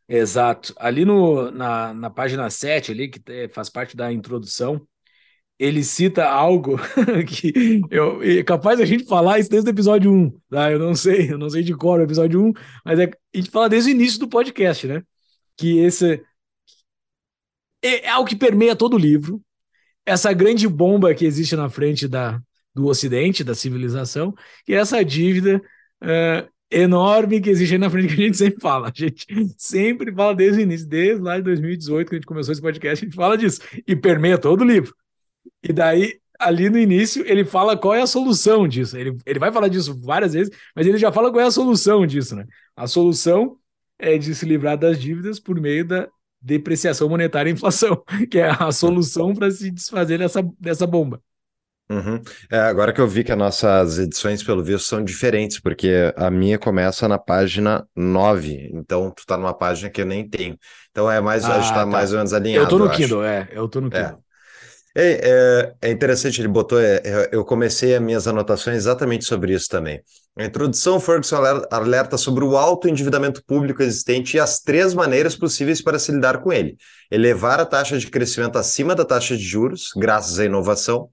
Exato. 0.08 0.74
Ali 0.78 1.04
no, 1.04 1.50
na, 1.50 1.92
na 1.92 2.10
página 2.10 2.48
7, 2.48 2.92
ali, 2.92 3.08
que 3.10 3.20
faz 3.48 3.68
parte 3.68 3.96
da 3.96 4.12
introdução, 4.12 4.86
ele 5.58 5.82
cita 5.82 6.24
algo 6.24 6.78
que 7.26 7.82
eu, 7.90 8.22
é 8.22 8.42
capaz 8.44 8.80
a 8.80 8.84
gente 8.84 9.04
falar 9.04 9.38
isso 9.38 9.50
desde 9.50 9.68
o 9.68 9.72
episódio 9.72 10.12
1, 10.12 10.30
tá? 10.48 10.70
Eu 10.70 10.78
não 10.78 10.94
sei, 10.94 11.32
eu 11.32 11.38
não 11.38 11.50
sei 11.50 11.62
de 11.62 11.74
cor 11.74 12.00
o 12.00 12.02
episódio 12.04 12.42
1, 12.42 12.52
mas 12.84 12.98
é, 13.00 13.04
a 13.04 13.36
gente 13.36 13.50
fala 13.50 13.68
desde 13.68 13.90
o 13.90 13.94
início 13.94 14.20
do 14.20 14.28
podcast, 14.28 14.86
né? 14.86 15.02
Que 15.56 15.78
esse 15.78 16.22
é, 17.82 18.06
é 18.06 18.08
algo 18.08 18.28
que 18.28 18.36
permeia 18.36 18.76
todo 18.76 18.94
o 18.94 18.98
livro, 18.98 19.42
essa 20.06 20.32
grande 20.32 20.68
bomba 20.68 21.14
que 21.14 21.24
existe 21.24 21.56
na 21.56 21.68
frente 21.68 22.08
da, 22.08 22.40
do 22.74 22.86
Ocidente, 22.86 23.44
da 23.44 23.54
civilização, 23.54 24.34
e 24.66 24.74
essa 24.74 25.04
dívida 25.04 25.60
uh, 26.02 26.48
enorme 26.70 27.40
que 27.40 27.50
existe 27.50 27.72
aí 27.72 27.78
na 27.78 27.90
frente 27.90 28.14
que 28.14 28.22
a 28.22 28.26
gente 28.26 28.36
sempre 28.36 28.60
fala. 28.60 28.88
A 28.88 28.92
gente 28.94 29.26
sempre 29.56 30.12
fala 30.12 30.34
desde 30.34 30.60
o 30.60 30.62
início, 30.62 30.86
desde 30.86 31.22
lá 31.22 31.36
de 31.36 31.44
2018, 31.44 32.08
que 32.08 32.14
a 32.14 32.18
gente 32.18 32.26
começou 32.26 32.52
esse 32.52 32.60
podcast, 32.62 33.04
a 33.04 33.06
gente 33.08 33.16
fala 33.16 33.36
disso, 33.36 33.60
e 33.86 33.96
permeia 33.96 34.38
todo 34.38 34.62
o 34.62 34.64
livro. 34.64 34.94
E 35.62 35.72
daí, 35.72 36.20
ali 36.38 36.68
no 36.70 36.78
início, 36.78 37.24
ele 37.26 37.44
fala 37.44 37.76
qual 37.76 37.94
é 37.94 38.02
a 38.02 38.06
solução 38.06 38.68
disso. 38.68 38.96
Ele, 38.96 39.16
ele 39.26 39.38
vai 39.38 39.52
falar 39.52 39.68
disso 39.68 39.98
várias 40.00 40.34
vezes, 40.34 40.54
mas 40.74 40.86
ele 40.86 40.98
já 40.98 41.10
fala 41.12 41.30
qual 41.30 41.40
é 41.40 41.46
a 41.46 41.50
solução 41.50 42.06
disso, 42.06 42.36
né? 42.36 42.46
A 42.76 42.86
solução 42.86 43.56
é 43.98 44.16
de 44.18 44.34
se 44.34 44.46
livrar 44.46 44.78
das 44.78 45.00
dívidas 45.00 45.40
por 45.40 45.60
meio 45.60 45.84
da 45.86 46.08
depreciação 46.40 47.08
monetária 47.08 47.50
e 47.50 47.52
inflação, 47.52 48.02
que 48.30 48.38
é 48.38 48.50
a 48.50 48.70
solução 48.70 49.34
para 49.34 49.50
se 49.50 49.70
desfazer 49.70 50.18
dessa, 50.18 50.42
dessa 50.60 50.86
bomba. 50.86 51.20
Uhum. 51.90 52.20
É, 52.50 52.58
agora 52.58 52.92
que 52.92 53.00
eu 53.00 53.08
vi 53.08 53.24
que 53.24 53.32
as 53.32 53.38
nossas 53.38 53.98
edições, 53.98 54.42
pelo 54.42 54.62
visto, 54.62 54.86
são 54.86 55.02
diferentes, 55.02 55.58
porque 55.58 56.12
a 56.16 56.30
minha 56.30 56.58
começa 56.58 57.08
na 57.08 57.18
página 57.18 57.86
9, 57.96 58.70
então 58.74 59.10
tu 59.10 59.24
tá 59.26 59.38
numa 59.38 59.54
página 59.54 59.88
que 59.88 60.02
eu 60.02 60.06
nem 60.06 60.28
tenho. 60.28 60.58
Então 60.90 61.10
é 61.10 61.20
mais, 61.20 61.44
ah, 61.44 61.54
a 61.54 61.60
gente 61.60 61.70
tá, 61.70 61.80
tá, 61.80 61.86
mais 61.86 62.12
ou 62.12 62.18
menos 62.18 62.34
alinhado. 62.34 62.66
Eu 62.66 62.68
tô 62.68 62.78
no 62.78 62.86
eu 62.86 62.90
Kindle, 62.90 63.20
acho. 63.20 63.28
é, 63.28 63.48
eu 63.52 63.68
tô 63.68 63.80
no 63.80 63.88
é. 63.88 63.90
Kindle. 63.90 64.18
É. 64.24 64.28
É, 65.00 65.74
é, 65.82 65.88
é, 65.88 65.90
interessante, 65.92 66.40
ele 66.40 66.48
botou. 66.48 66.80
É, 66.80 66.96
é, 67.04 67.28
eu 67.30 67.44
comecei 67.44 67.94
as 67.94 68.02
minhas 68.02 68.26
anotações 68.26 68.78
exatamente 68.78 69.24
sobre 69.24 69.54
isso 69.54 69.68
também. 69.68 70.02
A 70.36 70.44
introdução, 70.44 70.98
Ferguson 70.98 71.36
alerta 71.70 72.16
sobre 72.16 72.44
o 72.44 72.56
alto 72.56 72.88
endividamento 72.88 73.42
público 73.44 73.80
existente 73.80 74.36
e 74.36 74.40
as 74.40 74.60
três 74.60 74.94
maneiras 74.94 75.36
possíveis 75.36 75.80
para 75.80 75.98
se 76.00 76.10
lidar 76.10 76.42
com 76.42 76.52
ele: 76.52 76.76
elevar 77.10 77.60
a 77.60 77.64
taxa 77.64 77.96
de 77.96 78.08
crescimento 78.08 78.58
acima 78.58 78.94
da 78.94 79.04
taxa 79.04 79.36
de 79.36 79.42
juros, 79.42 79.90
graças 79.96 80.40
à 80.40 80.44
inovação, 80.44 81.08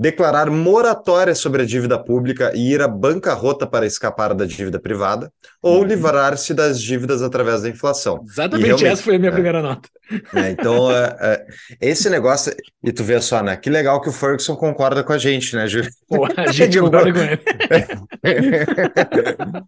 declarar 0.00 0.48
moratória 0.48 1.34
sobre 1.34 1.60
a 1.60 1.66
dívida 1.66 2.02
pública 2.02 2.52
e 2.54 2.72
ir 2.72 2.80
à 2.80 2.88
bancarrota 2.88 3.66
para 3.66 3.84
escapar 3.84 4.32
da 4.32 4.46
dívida 4.46 4.80
privada, 4.80 5.30
ou 5.62 5.80
uhum. 5.80 5.84
livrar-se 5.84 6.54
das 6.54 6.80
dívidas 6.80 7.20
através 7.20 7.60
da 7.60 7.68
inflação. 7.68 8.24
Exatamente 8.26 8.86
essa 8.86 9.02
foi 9.02 9.16
a 9.16 9.18
minha 9.18 9.30
é, 9.30 9.34
primeira 9.34 9.60
nota. 9.60 9.86
É, 10.34 10.50
então, 10.50 10.90
é, 10.90 11.16
é, 11.20 11.46
esse 11.80 12.10
negócio, 12.10 12.52
e 12.82 12.90
tu 12.92 13.04
vê 13.04 13.20
só, 13.20 13.44
né? 13.44 13.56
Que 13.56 13.70
legal 13.70 14.00
que 14.00 14.08
o 14.08 14.12
Ferguson 14.12 14.56
concorda 14.56 15.04
com 15.04 15.12
a 15.12 15.18
gente, 15.18 15.54
né, 15.54 15.68
Júlio? 15.68 15.88
a 16.36 16.50
gente 16.50 16.80
concorda 16.80 17.12
com 17.12 17.20
ele. 17.20 17.38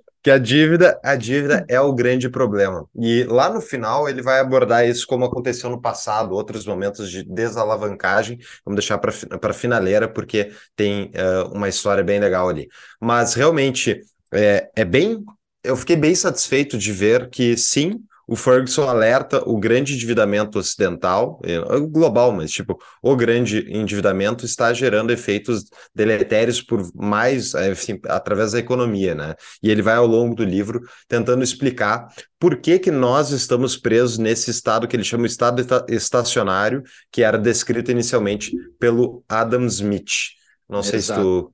que 0.23 0.31
a 0.31 0.39
dívida, 0.39 1.01
a 1.03 1.17
dívida 1.17 1.67
é 1.69 1.81
o 1.81 1.93
grande 1.93 2.29
problema. 2.29 2.87
E 2.97 3.25
lá 3.25 3.53
no 3.53 3.61
final 3.61 4.09
ele 4.09 4.23
vai 4.23 4.39
abordar 4.39 4.87
isso 4.87 5.07
como 5.07 5.25
aconteceu 5.25 5.69
no 5.69 5.81
passado, 5.81 6.33
outros 6.35 6.65
momentos 6.65 7.11
de 7.11 7.25
desalavancagem. 7.25 8.39
Vamos 8.65 8.77
deixar 8.77 8.99
para 8.99 9.53
finaleira, 9.53 10.09
porque 10.09 10.53
tem 10.77 11.11
uh, 11.11 11.53
uma 11.53 11.69
história 11.69 12.05
bem 12.05 12.21
legal 12.21 12.49
ali. 12.49 12.69
Mas 13.01 13.35
realmente 13.35 14.01
é, 14.33 14.71
é 14.77 14.85
bem. 14.85 15.25
Eu 15.65 15.77
fiquei 15.77 15.97
bem 15.97 16.15
satisfeito 16.15 16.79
de 16.79 16.93
ver 16.93 17.29
que 17.29 17.57
sim, 17.57 18.01
o 18.33 18.37
Ferguson 18.37 18.89
alerta 18.89 19.47
o 19.47 19.61
grande 19.61 19.93
endividamento 19.93 20.59
ocidental, 20.59 21.39
é, 21.45 21.59
global, 21.81 22.33
mas 22.33 22.51
tipo, 22.51 22.79
o 23.03 23.15
grande 23.15 23.67
endividamento 23.69 24.47
está 24.47 24.73
gerando 24.73 25.11
efeitos 25.11 25.67
deletérios 25.95 26.63
por 26.63 26.91
mais, 26.95 27.53
enfim, 27.53 28.01
através 28.09 28.53
da 28.53 28.59
economia, 28.59 29.15
né? 29.15 29.35
E 29.63 29.71
ele 29.71 29.83
vai 29.83 29.97
ao 29.97 30.07
longo 30.07 30.35
do 30.35 30.45
livro 30.45 30.81
tentando 31.07 31.45
explicar 31.45 32.09
por 32.39 32.57
que 32.57 32.79
que 32.79 32.91
nós 32.91 33.33
estamos 33.33 33.77
presos 33.77 34.17
nesse 34.17 34.51
estado 34.51 34.89
que 34.89 34.97
ele 34.97 35.05
chama 35.05 35.27
de 35.27 35.33
estado 35.33 35.63
estacionário, 35.91 36.83
que 37.11 37.23
era 37.23 37.37
descrito 37.37 37.91
inicialmente 37.91 38.57
pelo 38.79 39.23
Adam 39.29 39.67
Smith. 39.67 40.31
Não 40.67 40.83
sei 40.83 41.01
Exato. 41.01 41.21
se 41.21 41.27
tu 41.27 41.53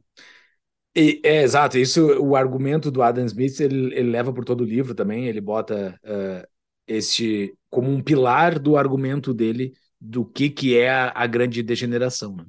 e, 0.97 1.21
é, 1.23 1.43
exato, 1.43 1.79
isso 1.79 2.05
o 2.21 2.35
argumento 2.35 2.91
do 2.91 3.03
Adam 3.03 3.25
Smith 3.25 3.61
ele, 3.61 3.95
ele 3.95 4.11
leva 4.11 4.33
por 4.33 4.45
todo 4.45 4.63
o 4.63 4.65
livro 4.65 4.95
também, 4.95 5.27
ele 5.27 5.41
bota 5.41 5.95
uh, 6.05 6.58
este 6.89 7.55
como 7.71 7.91
um 7.91 8.03
pilar 8.03 8.59
do 8.59 8.77
argumento 8.77 9.35
dele 9.35 9.73
do 10.01 10.25
que, 10.25 10.49
que 10.49 10.77
é 10.77 10.91
a, 10.91 11.13
a 11.15 11.27
grande 11.27 11.63
degeneração. 11.63 12.35
Né? 12.37 12.45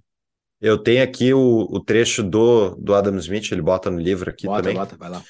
Eu 0.62 0.78
tenho 0.78 1.04
aqui 1.04 1.34
o, 1.34 1.68
o, 1.70 1.84
trecho 1.84 2.24
do, 2.24 2.76
do 2.76 2.94
Adam 2.94 3.18
Smith, 3.18 3.52
ele 3.52 3.62
bota 3.62 3.90
no 3.90 4.00
livro 4.00 4.30
aqui 4.30 4.46
bota, 4.46 4.62
também. 4.62 4.78
Bota, 4.78 4.98
vai 4.98 5.10
lá. 5.10 5.24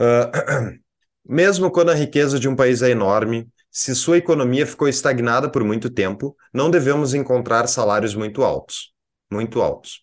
Uh, 0.00 0.78
mesmo 1.28 1.70
quando 1.70 1.90
a 1.90 1.94
riqueza 1.94 2.38
de 2.38 2.48
um 2.48 2.56
país 2.56 2.82
é 2.82 2.90
enorme, 2.90 3.48
se 3.70 3.94
sua 3.94 4.16
economia 4.16 4.66
ficou 4.66 4.88
estagnada 4.88 5.50
por 5.50 5.62
muito 5.62 5.90
tempo, 5.90 6.36
não 6.52 6.70
devemos 6.70 7.14
encontrar 7.14 7.66
salários 7.66 8.14
muito 8.14 8.42
altos. 8.42 8.92
Muito 9.30 9.60
altos. 9.60 10.02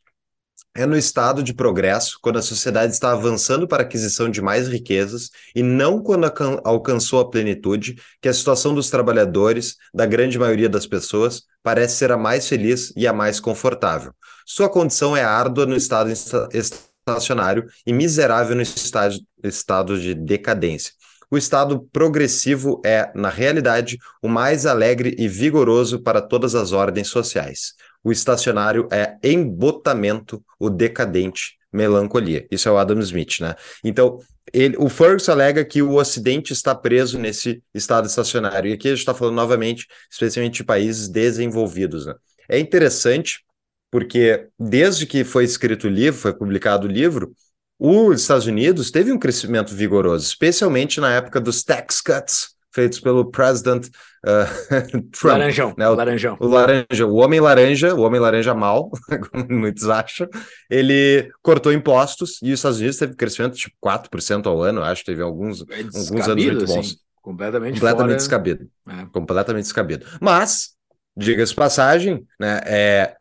É 0.78 0.86
no 0.86 0.98
estado 0.98 1.42
de 1.42 1.54
progresso, 1.54 2.20
quando 2.22 2.38
a 2.38 2.42
sociedade 2.42 2.92
está 2.92 3.14
avançando 3.14 3.66
para 3.66 3.82
a 3.82 3.86
aquisição 3.86 4.30
de 4.30 4.42
mais 4.42 4.68
riquezas, 4.68 5.30
e 5.56 5.64
não 5.64 6.04
quando 6.04 6.30
alcançou 6.66 7.22
a 7.22 7.30
plenitude, 7.30 7.96
que 8.22 8.28
a 8.28 8.34
situação 8.34 8.76
dos 8.76 8.90
trabalhadores, 8.90 9.78
da 9.94 10.06
grande 10.06 10.38
maioria 10.38 10.68
das 10.68 10.86
pessoas, 10.86 11.44
parece 11.64 11.96
ser 11.96 12.12
a 12.12 12.18
mais 12.18 12.46
feliz 12.50 12.92
e 12.94 13.08
a 13.08 13.14
mais 13.14 13.40
confortável. 13.40 14.14
Sua 14.46 14.68
condição 14.68 15.16
é 15.16 15.24
árdua 15.24 15.66
no 15.66 15.78
estado 15.78 16.12
estacionário 16.12 17.68
e 17.88 17.94
miserável 17.94 18.54
no 18.54 18.62
estado, 18.62 19.98
de 19.98 20.14
decadência. 20.14 20.92
O 21.32 21.38
estado 21.38 21.88
progressivo 21.92 22.82
é, 22.86 23.12
na 23.16 23.30
realidade, 23.30 23.98
o 24.22 24.28
mais 24.28 24.66
alegre 24.66 25.16
e 25.18 25.28
vigoroso 25.28 26.02
para 26.02 26.22
todas 26.22 26.54
as 26.54 26.74
ordens 26.74 27.08
sociais. 27.08 27.74
O 28.06 28.12
estacionário 28.12 28.88
é 28.92 29.18
embotamento, 29.24 30.42
o 30.60 30.70
decadente, 30.70 31.58
melancolia. 31.74 32.46
Isso 32.52 32.70
é 32.70 32.72
o 32.72 32.78
Adam 32.78 33.00
Smith, 33.00 33.40
né? 33.42 33.56
Então, 33.84 34.20
ele, 34.54 34.78
o 34.78 34.88
Ferguson 34.88 35.32
alega 35.32 35.66
que 35.66 35.82
o 35.82 35.96
Ocidente 35.96 36.54
está 36.54 36.76
preso 36.76 37.18
nesse 37.18 37.64
estado 37.74 38.08
estacionário. 38.08 38.70
E 38.70 38.74
aqui 38.74 38.88
a 38.88 38.92
gente 38.92 39.00
está 39.00 39.14
falando 39.14 39.36
novamente, 39.36 39.88
especialmente 40.10 40.58
de 40.58 40.64
países 40.64 41.10
desenvolvidos. 41.10 42.06
Né? 42.06 42.14
É 42.48 42.60
interessante 42.60 43.44
porque 43.92 44.48
desde 44.60 45.06
que 45.06 45.24
foi 45.24 45.44
escrito 45.44 45.88
o 45.88 45.90
livro, 45.90 46.20
foi 46.20 46.34
publicado 46.34 46.88
o 46.88 46.92
livro, 46.92 47.34
os 47.80 48.22
Estados 48.22 48.46
Unidos 48.46 48.92
teve 48.92 49.12
um 49.12 49.18
crescimento 49.18 49.74
vigoroso, 49.74 50.26
especialmente 50.26 51.00
na 51.00 51.12
época 51.12 51.42
dos 51.42 51.64
tax 51.64 52.02
cuts 52.02 52.55
feitos 52.76 53.00
pelo 53.00 53.32
president 53.32 53.88
uh, 53.88 55.02
Trump. 55.18 55.38
Laranjão, 55.38 55.74
né? 55.78 55.88
o, 55.88 55.96
laranjão. 55.96 56.38
O 56.42 56.48
laranja, 56.48 57.08
o 57.08 57.16
homem 57.16 57.40
laranja, 57.40 57.96
o 57.96 58.02
homem 58.02 58.20
laranja 58.20 58.54
mal, 58.54 58.92
como 59.32 59.48
muitos 59.50 59.88
acham, 59.90 60.28
ele 60.70 61.32
cortou 61.42 61.72
impostos 61.72 62.38
e 62.44 62.52
os 62.52 62.60
Estados 62.60 62.80
Unidos 62.80 62.98
teve 62.98 63.16
crescimento 63.16 63.54
de 63.54 63.62
tipo 63.62 63.76
4% 63.84 64.46
ao 64.46 64.62
ano, 64.62 64.84
acho, 64.84 65.06
teve 65.06 65.22
alguns, 65.22 65.62
é 65.70 65.78
alguns 65.78 66.28
anos 66.28 66.46
muito 66.46 66.66
bons. 66.66 66.80
Assim, 66.80 66.98
completamente 67.22 67.76
completamente 67.76 67.98
fora... 67.98 68.16
descabido. 68.16 68.70
É. 68.88 69.06
Completamente 69.12 69.64
descabido. 69.64 70.06
Mas, 70.20 70.72
diga-se 71.16 71.56
passagem, 71.56 72.28
né, 72.38 72.60
é, 72.66 73.16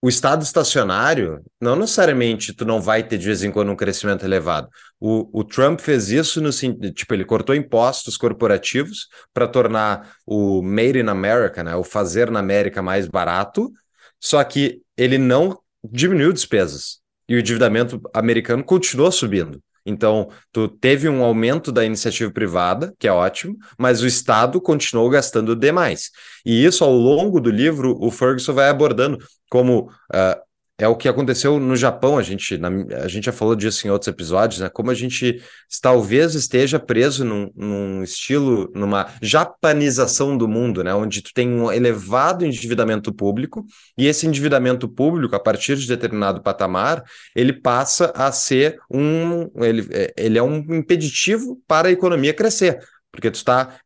o 0.00 0.08
estado 0.08 0.42
estacionário, 0.42 1.42
não 1.60 1.74
necessariamente 1.74 2.52
tu 2.52 2.64
não 2.64 2.80
vai 2.80 3.02
ter 3.02 3.18
de 3.18 3.26
vez 3.26 3.42
em 3.42 3.50
quando 3.50 3.72
um 3.72 3.76
crescimento 3.76 4.24
elevado. 4.24 4.68
O, 5.00 5.40
o 5.40 5.44
Trump 5.44 5.80
fez 5.80 6.10
isso 6.10 6.40
no 6.40 6.50
tipo, 6.92 7.14
ele 7.14 7.24
cortou 7.24 7.54
impostos 7.54 8.16
corporativos 8.16 9.08
para 9.34 9.48
tornar 9.48 10.14
o 10.24 10.62
Made 10.62 11.00
in 11.00 11.08
America, 11.08 11.64
né, 11.64 11.74
o 11.74 11.82
fazer 11.82 12.30
na 12.30 12.38
América 12.38 12.80
mais 12.80 13.08
barato, 13.08 13.72
só 14.20 14.42
que 14.44 14.80
ele 14.96 15.18
não 15.18 15.58
diminuiu 15.82 16.32
despesas. 16.32 17.00
E 17.28 17.34
o 17.34 17.40
endividamento 17.40 18.00
americano 18.14 18.64
continuou 18.64 19.10
subindo. 19.10 19.60
Então, 19.84 20.28
tu 20.52 20.68
teve 20.68 21.08
um 21.08 21.22
aumento 21.22 21.72
da 21.72 21.84
iniciativa 21.84 22.30
privada, 22.30 22.94
que 22.98 23.08
é 23.08 23.12
ótimo, 23.12 23.56
mas 23.78 24.02
o 24.02 24.06
Estado 24.06 24.60
continuou 24.60 25.08
gastando 25.08 25.56
demais. 25.56 26.10
E 26.44 26.64
isso, 26.64 26.84
ao 26.84 26.92
longo 26.92 27.40
do 27.40 27.50
livro, 27.50 27.96
o 28.00 28.10
Ferguson 28.10 28.52
vai 28.52 28.68
abordando 28.68 29.18
como 29.50 29.90
uh, 30.12 30.47
é 30.80 30.86
o 30.86 30.94
que 30.94 31.08
aconteceu 31.08 31.58
no 31.58 31.74
Japão, 31.74 32.16
a 32.16 32.22
gente, 32.22 32.56
na, 32.56 32.68
a 33.02 33.08
gente 33.08 33.24
já 33.24 33.32
falou 33.32 33.56
disso 33.56 33.84
em 33.84 33.90
outros 33.90 34.06
episódios, 34.06 34.60
né? 34.60 34.68
Como 34.68 34.92
a 34.92 34.94
gente 34.94 35.42
talvez 35.82 36.36
esteja 36.36 36.78
preso 36.78 37.24
num, 37.24 37.50
num, 37.56 38.02
estilo, 38.04 38.70
numa 38.72 39.12
japanização 39.20 40.38
do 40.38 40.46
mundo, 40.46 40.84
né? 40.84 40.94
Onde 40.94 41.20
tu 41.20 41.32
tem 41.34 41.48
um 41.48 41.72
elevado 41.72 42.46
endividamento 42.46 43.12
público, 43.12 43.64
e 43.96 44.06
esse 44.06 44.24
endividamento 44.24 44.88
público, 44.88 45.34
a 45.34 45.40
partir 45.40 45.76
de 45.76 45.88
determinado 45.88 46.40
patamar, 46.42 47.02
ele 47.34 47.52
passa 47.52 48.12
a 48.14 48.30
ser 48.30 48.78
um. 48.88 49.50
Ele, 49.56 49.84
é, 49.90 50.14
ele 50.16 50.38
é 50.38 50.42
um 50.42 50.58
impeditivo 50.76 51.60
para 51.66 51.88
a 51.88 51.92
economia 51.92 52.32
crescer 52.32 52.78
porque 53.12 53.30
tu 53.30 53.36
está 53.36 53.78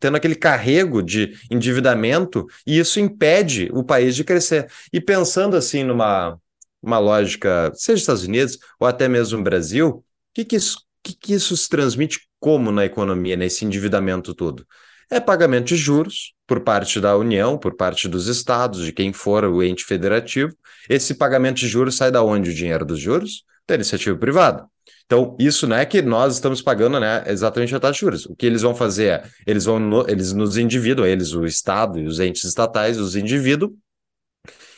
tendo 0.00 0.16
aquele 0.16 0.34
carrego 0.34 1.02
de 1.02 1.36
endividamento 1.50 2.46
e 2.66 2.78
isso 2.78 2.98
impede 2.98 3.68
o 3.72 3.84
país 3.84 4.16
de 4.16 4.24
crescer. 4.24 4.70
E 4.92 5.00
pensando 5.00 5.56
assim 5.56 5.84
numa 5.84 6.38
uma 6.82 6.98
lógica, 6.98 7.70
seja 7.74 8.00
Estados 8.00 8.24
Unidos 8.24 8.58
ou 8.80 8.88
até 8.88 9.08
mesmo 9.08 9.42
Brasil, 9.42 9.88
o 9.88 10.04
que, 10.34 10.44
que, 10.44 10.56
isso, 10.56 10.78
que, 11.02 11.14
que 11.14 11.34
isso 11.34 11.56
se 11.56 11.68
transmite 11.68 12.28
como 12.40 12.72
na 12.72 12.84
economia, 12.84 13.36
nesse 13.36 13.64
endividamento 13.64 14.34
todo? 14.34 14.66
É 15.10 15.20
pagamento 15.20 15.66
de 15.66 15.76
juros 15.76 16.32
por 16.46 16.60
parte 16.60 17.00
da 17.00 17.16
União, 17.16 17.58
por 17.58 17.76
parte 17.76 18.08
dos 18.08 18.28
estados, 18.28 18.84
de 18.84 18.92
quem 18.92 19.12
for 19.12 19.44
o 19.44 19.62
ente 19.62 19.84
federativo. 19.84 20.54
Esse 20.88 21.14
pagamento 21.14 21.56
de 21.56 21.68
juros 21.68 21.96
sai 21.96 22.10
da 22.10 22.22
onde 22.22 22.50
o 22.50 22.54
dinheiro 22.54 22.84
dos 22.84 22.98
juros? 22.98 23.44
Da 23.66 23.74
iniciativa 23.74 24.16
privada. 24.18 24.66
Então, 25.06 25.36
isso 25.38 25.66
não 25.66 25.76
é 25.76 25.84
que 25.84 26.00
nós 26.00 26.34
estamos 26.34 26.62
pagando 26.62 26.98
né, 26.98 27.22
exatamente 27.26 27.74
a 27.74 27.80
taxa 27.80 27.92
de 27.92 28.00
juros. 28.00 28.26
O 28.26 28.34
que 28.34 28.46
eles 28.46 28.62
vão 28.62 28.74
fazer 28.74 29.06
é, 29.06 29.22
eles 29.46 29.64
vão 29.64 29.78
no, 29.78 30.08
eles 30.08 30.32
nos 30.32 30.56
endividam, 30.56 31.04
eles, 31.04 31.32
o 31.34 31.44
Estado 31.44 31.98
e 31.98 32.06
os 32.06 32.18
entes 32.18 32.44
estatais, 32.44 32.98
os 32.98 33.14
endividam, 33.14 33.72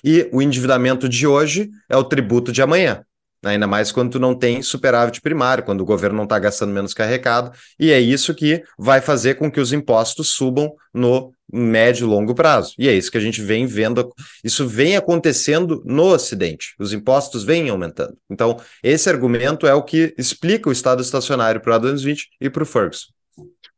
e 0.03 0.29
o 0.33 0.42
endividamento 0.42 1.09
de 1.09 1.27
hoje 1.27 1.70
é 1.88 1.96
o 1.96 2.05
tributo 2.05 2.53
de 2.53 2.61
amanhã. 2.61 3.05
Ainda 3.44 3.66
mais 3.66 3.92
quando 3.92 4.12
tu 4.12 4.18
não 4.18 4.35
tem 4.35 4.62
superávit 4.62 5.20
primário, 5.20 5.64
quando 5.64 5.83
o 5.83 5.85
governo 5.85 6.16
não 6.16 6.24
está 6.24 6.38
gastando 6.38 6.72
menos 6.72 6.94
que 6.94 7.02
arrecado, 7.02 7.52
e 7.78 7.90
é 7.90 8.00
isso 8.00 8.35
que 8.35 8.62
vai 8.78 9.00
fazer 9.00 9.35
com 9.35 9.50
que 9.50 9.61
os 9.61 9.72
impostos 9.72 10.30
subam 10.30 10.72
no 10.92 11.33
médio 11.52 12.07
e 12.07 12.09
longo 12.09 12.35
prazo. 12.35 12.74
E 12.78 12.88
é 12.88 12.92
isso 12.92 13.11
que 13.11 13.18
a 13.18 13.20
gente 13.20 13.42
vem 13.42 13.66
vendo, 13.66 14.12
isso 14.42 14.66
vem 14.66 14.96
acontecendo 14.96 15.83
no 15.85 16.04
Ocidente, 16.04 16.74
os 16.78 16.92
impostos 16.92 17.44
vêm 17.44 17.68
aumentando. 17.68 18.16
Então, 18.30 18.59
esse 18.83 19.11
argumento 19.11 19.66
é 19.66 19.74
o 19.74 19.83
que 19.83 20.14
explica 20.16 20.68
o 20.68 20.72
estado 20.72 21.02
estacionário 21.02 21.61
para 21.61 21.72
o 21.72 21.74
Adam 21.74 21.94
Smith 21.94 22.22
e 22.40 22.48
para 22.48 22.62
o 22.62 22.66
Ferguson. 22.66 23.12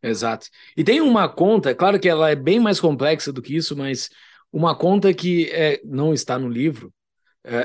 Exato. 0.03 0.47
E 0.77 0.85
tem 0.85 1.01
uma 1.01 1.29
conta, 1.29 1.71
é 1.71 1.75
claro 1.75 1.99
que 1.99 2.09
ela 2.09 2.31
é 2.31 2.37
bem 2.37 2.61
mais 2.61 2.79
complexa 2.79 3.33
do 3.33 3.43
que 3.43 3.57
isso, 3.57 3.77
mas 3.77 4.09
uma 4.53 4.77
conta 4.77 5.13
que 5.13 5.51
é, 5.53 5.81
não 5.85 6.15
está 6.15 6.39
no 6.39 6.49
livro, 6.49 6.93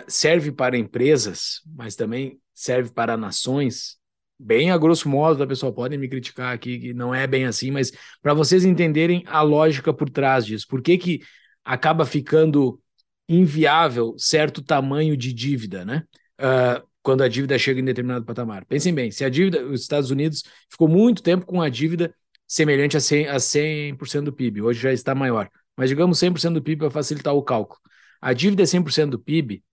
serve 0.07 0.51
para 0.51 0.77
empresas, 0.77 1.61
mas 1.65 1.95
também 1.95 2.39
serve 2.53 2.91
para 2.91 3.17
nações. 3.17 3.97
Bem 4.39 4.71
a 4.71 4.77
grosso 4.77 5.07
modo, 5.07 5.39
tá, 5.39 5.47
pessoal? 5.47 5.73
Podem 5.73 5.97
me 5.97 6.07
criticar 6.07 6.53
aqui, 6.53 6.79
que 6.79 6.93
não 6.93 7.13
é 7.13 7.27
bem 7.27 7.45
assim, 7.45 7.71
mas 7.71 7.91
para 8.21 8.33
vocês 8.33 8.65
entenderem 8.65 9.23
a 9.27 9.41
lógica 9.41 9.93
por 9.93 10.09
trás 10.09 10.45
disso. 10.45 10.65
Por 10.67 10.81
que, 10.81 10.97
que 10.97 11.21
acaba 11.63 12.05
ficando 12.05 12.79
inviável 13.27 14.15
certo 14.17 14.61
tamanho 14.61 15.15
de 15.15 15.31
dívida, 15.31 15.85
né? 15.85 16.03
Uh, 16.39 16.85
quando 17.01 17.23
a 17.23 17.27
dívida 17.27 17.57
chega 17.57 17.79
em 17.79 17.85
determinado 17.85 18.25
patamar. 18.25 18.65
Pensem 18.65 18.93
bem, 18.93 19.09
se 19.09 19.23
a 19.23 19.29
dívida, 19.29 19.65
os 19.65 19.81
Estados 19.81 20.11
Unidos 20.11 20.43
ficou 20.69 20.87
muito 20.87 21.23
tempo 21.23 21.45
com 21.45 21.61
a 21.61 21.69
dívida 21.69 22.13
semelhante 22.47 22.97
a 22.97 22.99
100%, 22.99 23.29
a 23.29 23.39
100 23.39 24.23
do 24.23 24.33
PIB, 24.33 24.61
hoje 24.61 24.81
já 24.81 24.91
está 24.91 25.15
maior, 25.15 25.49
mas 25.75 25.89
digamos 25.89 26.19
100% 26.19 26.53
do 26.53 26.61
PIB 26.61 26.79
para 26.79 26.91
facilitar 26.91 27.33
o 27.33 27.41
cálculo. 27.41 27.79
A 28.19 28.33
dívida 28.33 28.63
é 28.63 28.65
100% 28.65 29.11
do 29.11 29.19
PIB, 29.19 29.63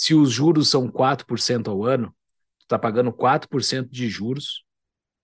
se 0.00 0.14
os 0.14 0.32
juros 0.32 0.70
são 0.70 0.88
4% 0.90 1.68
ao 1.68 1.84
ano, 1.84 2.06
tu 2.58 2.62
está 2.62 2.78
pagando 2.78 3.12
4% 3.12 3.90
de 3.90 4.08
juros 4.08 4.64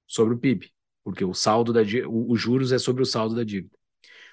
sobre 0.07 0.35
o 0.35 0.39
PIB, 0.39 0.71
porque 1.03 1.25
o 1.25 1.33
saldo 1.33 1.73
da 1.73 1.81
os 2.07 2.39
juros 2.39 2.73
é 2.73 2.79
sobre 2.79 3.03
o 3.03 3.07
saldo 3.07 3.35
da 3.35 3.43
dívida. 3.43 3.75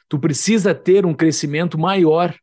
Tu 0.09 0.19
precisa 0.19 0.75
ter 0.75 1.05
um 1.05 1.13
crescimento 1.13 1.77
maior 1.77 2.35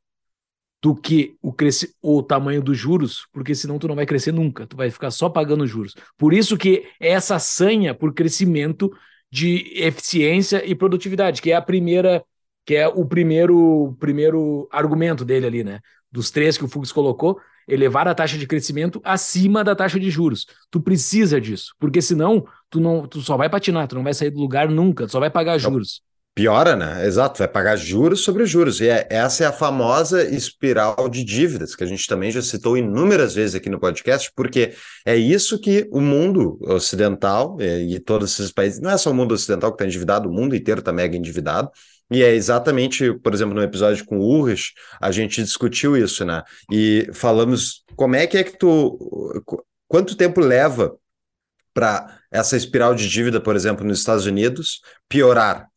do 0.80 0.94
que 0.96 1.36
o, 1.42 1.54
o 2.00 2.22
tamanho 2.22 2.62
dos 2.62 2.78
juros, 2.78 3.28
porque 3.34 3.54
senão 3.54 3.78
tu 3.78 3.86
não 3.86 3.94
vai 3.94 4.06
crescer 4.06 4.32
nunca, 4.32 4.66
tu 4.66 4.78
vai 4.78 4.90
ficar 4.90 5.10
só 5.10 5.28
pagando 5.28 5.66
juros. 5.66 5.94
Por 6.16 6.32
isso 6.32 6.56
que 6.56 6.86
é 6.98 7.10
essa 7.10 7.38
sanha 7.38 7.94
por 7.94 8.14
crescimento 8.14 8.90
de 9.30 9.74
eficiência 9.74 10.64
e 10.64 10.74
produtividade, 10.74 11.42
que 11.42 11.52
é 11.52 11.54
a 11.54 11.60
primeira, 11.60 12.24
que 12.64 12.76
é 12.76 12.88
o 12.88 13.04
primeiro 13.04 13.94
primeiro 14.00 14.66
argumento 14.72 15.22
dele 15.22 15.46
ali, 15.46 15.62
né? 15.62 15.80
Dos 16.10 16.30
três 16.30 16.56
que 16.56 16.64
o 16.64 16.68
Fux 16.68 16.90
colocou, 16.90 17.38
elevar 17.68 18.08
a 18.08 18.14
taxa 18.14 18.36
de 18.36 18.46
crescimento 18.46 19.00
acima 19.04 19.62
da 19.62 19.74
taxa 19.74 19.98
de 19.98 20.10
juros. 20.10 20.46
Tu 20.70 20.80
precisa 20.80 21.40
disso, 21.40 21.74
porque 21.78 22.02
senão 22.02 22.44
tu 22.68 22.80
não, 22.80 23.06
tu 23.06 23.20
só 23.20 23.36
vai 23.36 23.48
patinar, 23.48 23.88
tu 23.88 23.94
não 23.94 24.04
vai 24.04 24.14
sair 24.14 24.30
do 24.30 24.40
lugar 24.40 24.68
nunca, 24.68 25.06
tu 25.06 25.12
só 25.12 25.20
vai 25.20 25.30
pagar 25.30 25.58
juros. 25.58 26.02
Piora, 26.32 26.76
né? 26.76 27.04
Exato, 27.06 27.38
vai 27.38 27.48
pagar 27.48 27.76
juros 27.76 28.20
sobre 28.20 28.46
juros. 28.46 28.80
E 28.80 28.88
é, 28.88 29.06
essa 29.10 29.44
é 29.44 29.46
a 29.46 29.52
famosa 29.52 30.22
espiral 30.22 31.08
de 31.08 31.24
dívidas, 31.24 31.74
que 31.74 31.82
a 31.82 31.86
gente 31.86 32.06
também 32.06 32.30
já 32.30 32.40
citou 32.40 32.78
inúmeras 32.78 33.34
vezes 33.34 33.56
aqui 33.56 33.68
no 33.68 33.80
podcast, 33.80 34.30
porque 34.34 34.72
é 35.04 35.16
isso 35.16 35.60
que 35.60 35.88
o 35.90 36.00
mundo 36.00 36.56
ocidental 36.62 37.56
e, 37.60 37.96
e 37.96 38.00
todos 38.00 38.32
esses 38.32 38.52
países, 38.52 38.80
não 38.80 38.90
é 38.90 38.96
só 38.96 39.10
o 39.10 39.14
mundo 39.14 39.34
ocidental 39.34 39.70
que 39.70 39.74
está 39.74 39.84
endividado, 39.84 40.28
o 40.28 40.32
mundo 40.32 40.54
inteiro 40.54 40.78
está 40.78 40.92
mega 40.92 41.16
endividado, 41.16 41.68
e 42.10 42.22
é 42.22 42.34
exatamente, 42.34 43.12
por 43.14 43.32
exemplo, 43.32 43.54
no 43.54 43.62
episódio 43.62 44.04
com 44.04 44.18
o 44.18 44.38
Urrich, 44.38 44.72
a 45.00 45.10
gente 45.12 45.42
discutiu 45.42 45.96
isso, 45.96 46.24
né? 46.24 46.42
E 46.70 47.08
falamos 47.14 47.84
como 47.94 48.16
é 48.16 48.26
que 48.26 48.36
é 48.36 48.42
que 48.42 48.58
tu. 48.58 48.98
Quanto 49.86 50.16
tempo 50.16 50.40
leva 50.40 50.96
para 51.72 52.18
essa 52.30 52.56
espiral 52.56 52.94
de 52.94 53.08
dívida, 53.08 53.40
por 53.40 53.54
exemplo, 53.54 53.86
nos 53.86 54.00
Estados 54.00 54.26
Unidos, 54.26 54.80
piorar? 55.08 55.68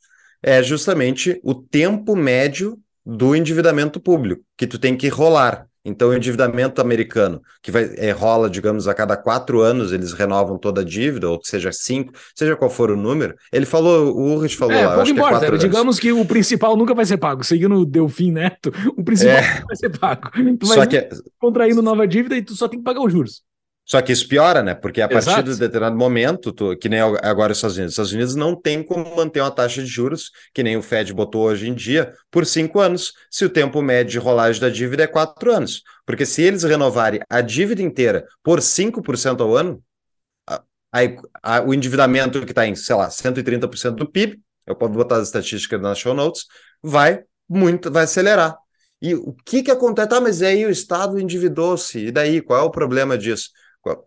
É 0.41 0.61
justamente 0.63 1.39
o 1.43 1.53
tempo 1.53 2.15
médio 2.15 2.79
do 3.05 3.35
endividamento 3.35 3.99
público, 3.99 4.43
que 4.57 4.67
tu 4.67 4.79
tem 4.79 4.97
que 4.97 5.07
rolar. 5.09 5.67
Então, 5.85 6.09
o 6.09 6.13
endividamento 6.13 6.79
americano, 6.79 7.41
que 7.61 7.69
vai, 7.69 7.93
é, 7.97 8.11
rola, 8.11 8.49
digamos, 8.49 8.87
a 8.87 8.93
cada 8.93 9.17
quatro 9.17 9.61
anos, 9.61 9.91
eles 9.91 10.13
renovam 10.13 10.57
toda 10.57 10.81
a 10.81 10.83
dívida, 10.83 11.29
ou 11.29 11.41
seja, 11.43 11.71
cinco, 11.73 12.13
seja 12.33 12.55
qual 12.55 12.69
for 12.69 12.89
o 12.89 12.95
número. 12.95 13.35
Ele 13.51 13.65
falou, 13.65 14.15
o 14.15 14.33
Urrich 14.33 14.55
falou 14.55 14.73
é, 14.73 14.85
lá, 14.85 14.95
pouco 14.95 15.09
importa, 15.09 15.47
que 15.47 15.55
é 15.55 15.57
digamos 15.57 15.99
que 15.99 16.13
o 16.13 16.25
principal 16.25 16.77
nunca 16.77 16.93
vai 16.93 17.05
ser 17.05 17.17
pago. 17.17 17.43
Seguindo 17.43 17.75
o 17.75 17.85
Delfim 17.85 18.31
Neto, 18.31 18.71
o 18.95 19.03
principal 19.03 19.35
é. 19.35 19.53
nunca 19.53 19.65
vai 19.67 19.75
ser 19.75 19.89
pago. 19.97 20.31
Tu 20.59 20.67
vai 20.67 20.77
só 20.77 20.85
que... 20.85 20.97
É 20.97 21.09
contraindo 21.37 21.81
nova 21.81 22.07
dívida 22.07 22.37
e 22.37 22.41
tu 22.41 22.55
só 22.55 22.69
tem 22.69 22.79
que 22.79 22.85
pagar 22.85 23.01
os 23.01 23.11
juros. 23.11 23.43
Só 23.85 24.01
que 24.01 24.13
isso 24.13 24.27
piora, 24.27 24.63
né? 24.63 24.73
Porque 24.73 25.01
a 25.01 25.09
partir 25.09 25.29
Exato. 25.29 25.51
de 25.51 25.57
determinado 25.57 25.97
momento, 25.97 26.53
tu, 26.53 26.75
que 26.77 26.87
nem 26.87 27.01
agora 27.01 27.51
os 27.51 27.57
Estados 27.57 27.75
Unidos, 27.75 27.91
os 27.91 27.93
Estados 27.93 28.13
Unidos 28.13 28.35
não 28.35 28.55
tem 28.55 28.81
como 28.81 29.15
manter 29.15 29.41
uma 29.41 29.51
taxa 29.51 29.81
de 29.81 29.87
juros, 29.87 30.31
que 30.53 30.63
nem 30.63 30.77
o 30.77 30.81
Fed 30.81 31.13
botou 31.13 31.43
hoje 31.43 31.67
em 31.67 31.73
dia, 31.73 32.13
por 32.31 32.45
cinco 32.45 32.79
anos, 32.79 33.13
se 33.29 33.43
o 33.43 33.49
tempo 33.49 33.81
médio 33.81 34.13
de 34.13 34.19
rolagem 34.19 34.61
da 34.61 34.69
dívida 34.69 35.03
é 35.03 35.07
quatro 35.07 35.51
anos. 35.51 35.83
Porque 36.05 36.25
se 36.25 36.41
eles 36.41 36.63
renovarem 36.63 37.19
a 37.29 37.41
dívida 37.41 37.81
inteira 37.81 38.25
por 38.41 38.61
5% 38.61 39.41
ao 39.41 39.55
ano, 39.55 39.83
a, 40.47 40.99
a, 41.41 41.61
o 41.61 41.73
endividamento 41.73 42.45
que 42.45 42.51
está 42.51 42.65
em, 42.65 42.75
sei 42.75 42.95
lá, 42.95 43.09
130% 43.09 43.95
do 43.95 44.09
PIB, 44.09 44.39
eu 44.65 44.75
posso 44.75 44.93
botar 44.93 45.17
as 45.17 45.27
estatísticas 45.27 45.81
nas 45.81 45.97
show 45.97 46.13
notes, 46.13 46.45
vai 46.81 47.23
muito, 47.49 47.91
vai 47.91 48.03
acelerar. 48.03 48.55
E 49.01 49.15
o 49.15 49.33
que 49.45 49.63
que 49.63 49.71
acontece? 49.71 50.13
Ah, 50.13 50.21
mas 50.21 50.41
aí 50.41 50.65
o 50.65 50.69
Estado 50.69 51.19
endividou-se, 51.19 51.99
e 51.99 52.11
daí? 52.11 52.41
Qual 52.41 52.57
é 52.59 52.63
o 52.63 52.71
problema 52.71 53.17
disso? 53.17 53.49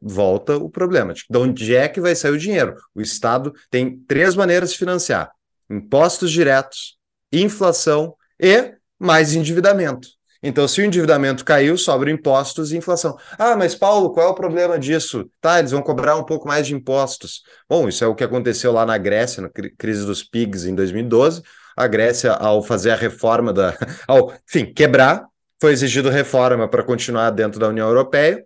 Volta 0.00 0.56
o 0.56 0.70
problema. 0.70 1.12
De 1.12 1.38
onde 1.38 1.74
é 1.74 1.88
que 1.88 2.00
vai 2.00 2.14
sair 2.14 2.32
o 2.32 2.38
dinheiro? 2.38 2.74
O 2.94 3.00
Estado 3.00 3.52
tem 3.70 3.98
três 4.06 4.34
maneiras 4.34 4.72
de 4.72 4.78
financiar: 4.78 5.30
impostos 5.70 6.30
diretos, 6.30 6.96
inflação 7.32 8.14
e 8.40 8.74
mais 8.98 9.34
endividamento. 9.34 10.08
Então, 10.42 10.68
se 10.68 10.80
o 10.80 10.84
endividamento 10.84 11.44
caiu, 11.44 11.76
sobra 11.76 12.10
impostos 12.10 12.70
e 12.70 12.76
inflação. 12.76 13.16
Ah, 13.38 13.56
mas 13.56 13.74
Paulo, 13.74 14.12
qual 14.12 14.28
é 14.28 14.30
o 14.30 14.34
problema 14.34 14.78
disso? 14.78 15.28
Tá, 15.40 15.58
eles 15.58 15.70
vão 15.70 15.82
cobrar 15.82 16.16
um 16.16 16.24
pouco 16.24 16.46
mais 16.46 16.66
de 16.66 16.74
impostos. 16.74 17.42
Bom, 17.68 17.88
isso 17.88 18.04
é 18.04 18.06
o 18.06 18.14
que 18.14 18.22
aconteceu 18.22 18.70
lá 18.70 18.86
na 18.86 18.98
Grécia, 18.98 19.42
na 19.42 19.50
crise 19.76 20.04
dos 20.04 20.22
PIGs 20.22 20.66
em 20.66 20.74
2012. 20.74 21.42
A 21.76 21.86
Grécia, 21.86 22.32
ao 22.32 22.62
fazer 22.62 22.90
a 22.90 22.96
reforma 22.96 23.52
da. 23.52 23.76
ao, 24.06 24.32
enfim, 24.48 24.72
quebrar, 24.72 25.26
foi 25.60 25.72
exigido 25.72 26.10
reforma 26.10 26.68
para 26.68 26.82
continuar 26.82 27.30
dentro 27.30 27.58
da 27.58 27.68
União 27.68 27.88
Europeia. 27.88 28.44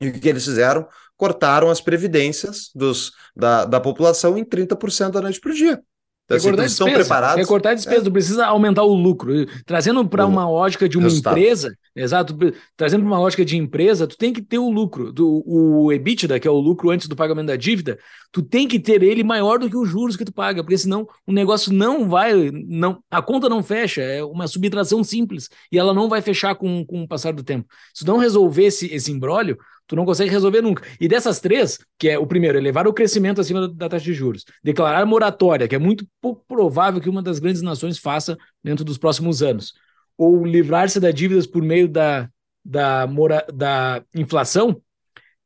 E 0.00 0.08
o 0.08 0.12
que 0.12 0.28
eles 0.28 0.44
fizeram? 0.44 0.86
Cortaram 1.16 1.70
as 1.70 1.80
previdências 1.80 2.70
dos, 2.74 3.12
da, 3.34 3.64
da 3.64 3.80
população 3.80 4.36
em 4.36 4.44
30% 4.44 5.10
da 5.10 5.22
noite 5.22 5.40
por 5.40 5.52
dia. 5.52 5.82
Então, 6.26 6.36
assim, 6.36 6.48
eles 6.48 6.72
estão 6.72 6.90
preparados. 6.90 7.36
Recortar 7.36 7.74
despesa, 7.74 8.00
é. 8.00 8.04
tu 8.04 8.10
precisa 8.10 8.46
aumentar 8.46 8.82
o 8.82 8.92
lucro. 8.92 9.32
Trazendo 9.64 10.06
para 10.08 10.26
uma 10.26 10.48
lógica 10.48 10.88
de 10.88 10.98
uma 10.98 11.04
Resultado. 11.04 11.38
empresa, 11.38 11.78
exato, 11.94 12.36
trazendo 12.76 13.02
para 13.02 13.10
uma 13.12 13.18
lógica 13.20 13.44
de 13.44 13.56
empresa, 13.56 14.08
tu 14.08 14.16
tem 14.16 14.32
que 14.32 14.42
ter 14.42 14.58
o 14.58 14.68
lucro. 14.68 15.12
Do, 15.12 15.44
o 15.46 15.92
EBITDA, 15.92 16.40
que 16.40 16.48
é 16.48 16.50
o 16.50 16.58
lucro 16.58 16.90
antes 16.90 17.06
do 17.06 17.14
pagamento 17.14 17.46
da 17.46 17.56
dívida, 17.56 17.96
tu 18.32 18.42
tem 18.42 18.66
que 18.66 18.80
ter 18.80 19.04
ele 19.04 19.22
maior 19.22 19.60
do 19.60 19.70
que 19.70 19.76
os 19.76 19.88
juros 19.88 20.16
que 20.16 20.24
tu 20.24 20.32
paga, 20.32 20.64
porque 20.64 20.76
senão 20.76 21.06
o 21.24 21.32
negócio 21.32 21.72
não 21.72 22.08
vai, 22.08 22.32
não, 22.50 22.98
a 23.08 23.22
conta 23.22 23.48
não 23.48 23.62
fecha, 23.62 24.02
é 24.02 24.24
uma 24.24 24.48
subtração 24.48 25.04
simples, 25.04 25.48
e 25.70 25.78
ela 25.78 25.94
não 25.94 26.08
vai 26.08 26.20
fechar 26.20 26.56
com, 26.56 26.84
com 26.84 27.04
o 27.04 27.08
passar 27.08 27.32
do 27.32 27.44
tempo. 27.44 27.68
Se 27.94 28.04
não 28.04 28.18
resolver 28.18 28.64
esse, 28.64 28.92
esse 28.92 29.12
imbróglio, 29.12 29.56
Tu 29.86 29.94
não 29.94 30.04
consegue 30.04 30.30
resolver 30.30 30.60
nunca. 30.60 30.82
E 31.00 31.06
dessas 31.06 31.40
três, 31.40 31.78
que 31.98 32.08
é 32.08 32.18
o 32.18 32.26
primeiro, 32.26 32.58
elevar 32.58 32.86
o 32.88 32.92
crescimento 32.92 33.40
acima 33.40 33.68
da 33.68 33.88
taxa 33.88 34.04
de 34.04 34.14
juros, 34.14 34.44
declarar 34.62 35.06
moratória, 35.06 35.68
que 35.68 35.74
é 35.74 35.78
muito 35.78 36.06
pouco 36.20 36.44
provável 36.46 37.00
que 37.00 37.08
uma 37.08 37.22
das 37.22 37.38
grandes 37.38 37.62
nações 37.62 37.98
faça 37.98 38.36
dentro 38.62 38.84
dos 38.84 38.98
próximos 38.98 39.42
anos, 39.42 39.74
ou 40.18 40.44
livrar-se 40.44 40.98
das 40.98 41.14
dívidas 41.14 41.46
por 41.46 41.62
meio 41.62 41.88
da, 41.88 42.28
da, 42.64 43.06
mora, 43.06 43.46
da 43.52 44.02
inflação, 44.14 44.80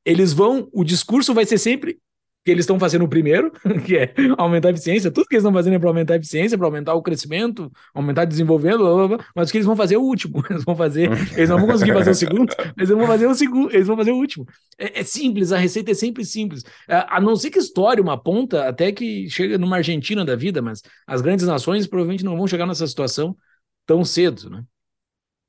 eles 0.05 0.33
vão, 0.33 0.69
o 0.73 0.83
discurso 0.83 1.35
vai 1.35 1.45
ser 1.45 1.59
sempre 1.59 1.99
que 2.45 2.51
eles 2.51 2.63
estão 2.63 2.79
fazendo 2.79 3.05
o 3.05 3.09
primeiro, 3.09 3.53
que 3.85 3.97
é 3.97 4.15
aumentar 4.39 4.69
a 4.69 4.71
eficiência. 4.73 5.11
Tudo 5.11 5.27
que 5.27 5.35
eles 5.35 5.43
estão 5.43 5.53
fazendo 5.53 5.75
é 5.75 5.79
para 5.79 5.89
aumentar 5.89 6.15
a 6.15 6.17
eficiência, 6.17 6.57
para 6.57 6.67
aumentar 6.67 6.95
o 6.95 7.03
crescimento, 7.03 7.71
aumentar 7.95 8.25
desenvolvimento, 8.25 8.79
blá, 8.79 8.95
blá, 8.95 9.09
blá, 9.17 9.27
mas 9.35 9.49
o 9.49 9.53
que 9.53 9.59
eles 9.59 9.67
vão 9.67 9.77
fazer 9.77 9.97
é 9.97 9.99
o 9.99 10.03
último. 10.03 10.43
Eles 10.51 10.65
vão 10.65 10.77
fazer, 10.77 11.11
eles 11.37 11.49
não 11.49 11.59
vão 11.59 11.69
conseguir 11.69 11.93
fazer 11.93 12.11
o 12.11 12.15
segundo, 12.15 12.55
mas 12.77 12.91
eles 12.91 12.99
vão 12.99 13.07
fazer 13.07 13.27
o 13.27 13.35
segundo, 13.35 13.73
eles 13.73 13.87
vão 13.87 13.97
fazer 13.97 14.11
o 14.11 14.17
último. 14.17 14.47
É, 14.79 15.01
é 15.01 15.05
simples, 15.05 15.53
a 15.53 15.59
receita 15.59 15.91
é 15.91 15.95
sempre 15.95 16.25
simples. 16.25 16.63
É, 16.89 17.05
a 17.09 17.21
não 17.21 17.37
ser 17.37 17.51
que 17.51 17.59
estoure 17.59 18.01
uma 18.01 18.21
ponta 18.21 18.69
até 18.69 18.91
que 18.93 19.29
chega 19.31 19.59
numa 19.59 19.77
Argentina 19.77 20.25
da 20.25 20.35
vida, 20.35 20.61
mas 20.61 20.83
as 21.07 21.21
grandes 21.21 21.47
nações 21.47 21.87
provavelmente 21.87 22.25
não 22.25 22.37
vão 22.37 22.47
chegar 22.47 22.67
nessa 22.67 22.87
situação 22.87 23.37
tão 23.87 24.05
cedo, 24.05 24.51
né? 24.51 24.65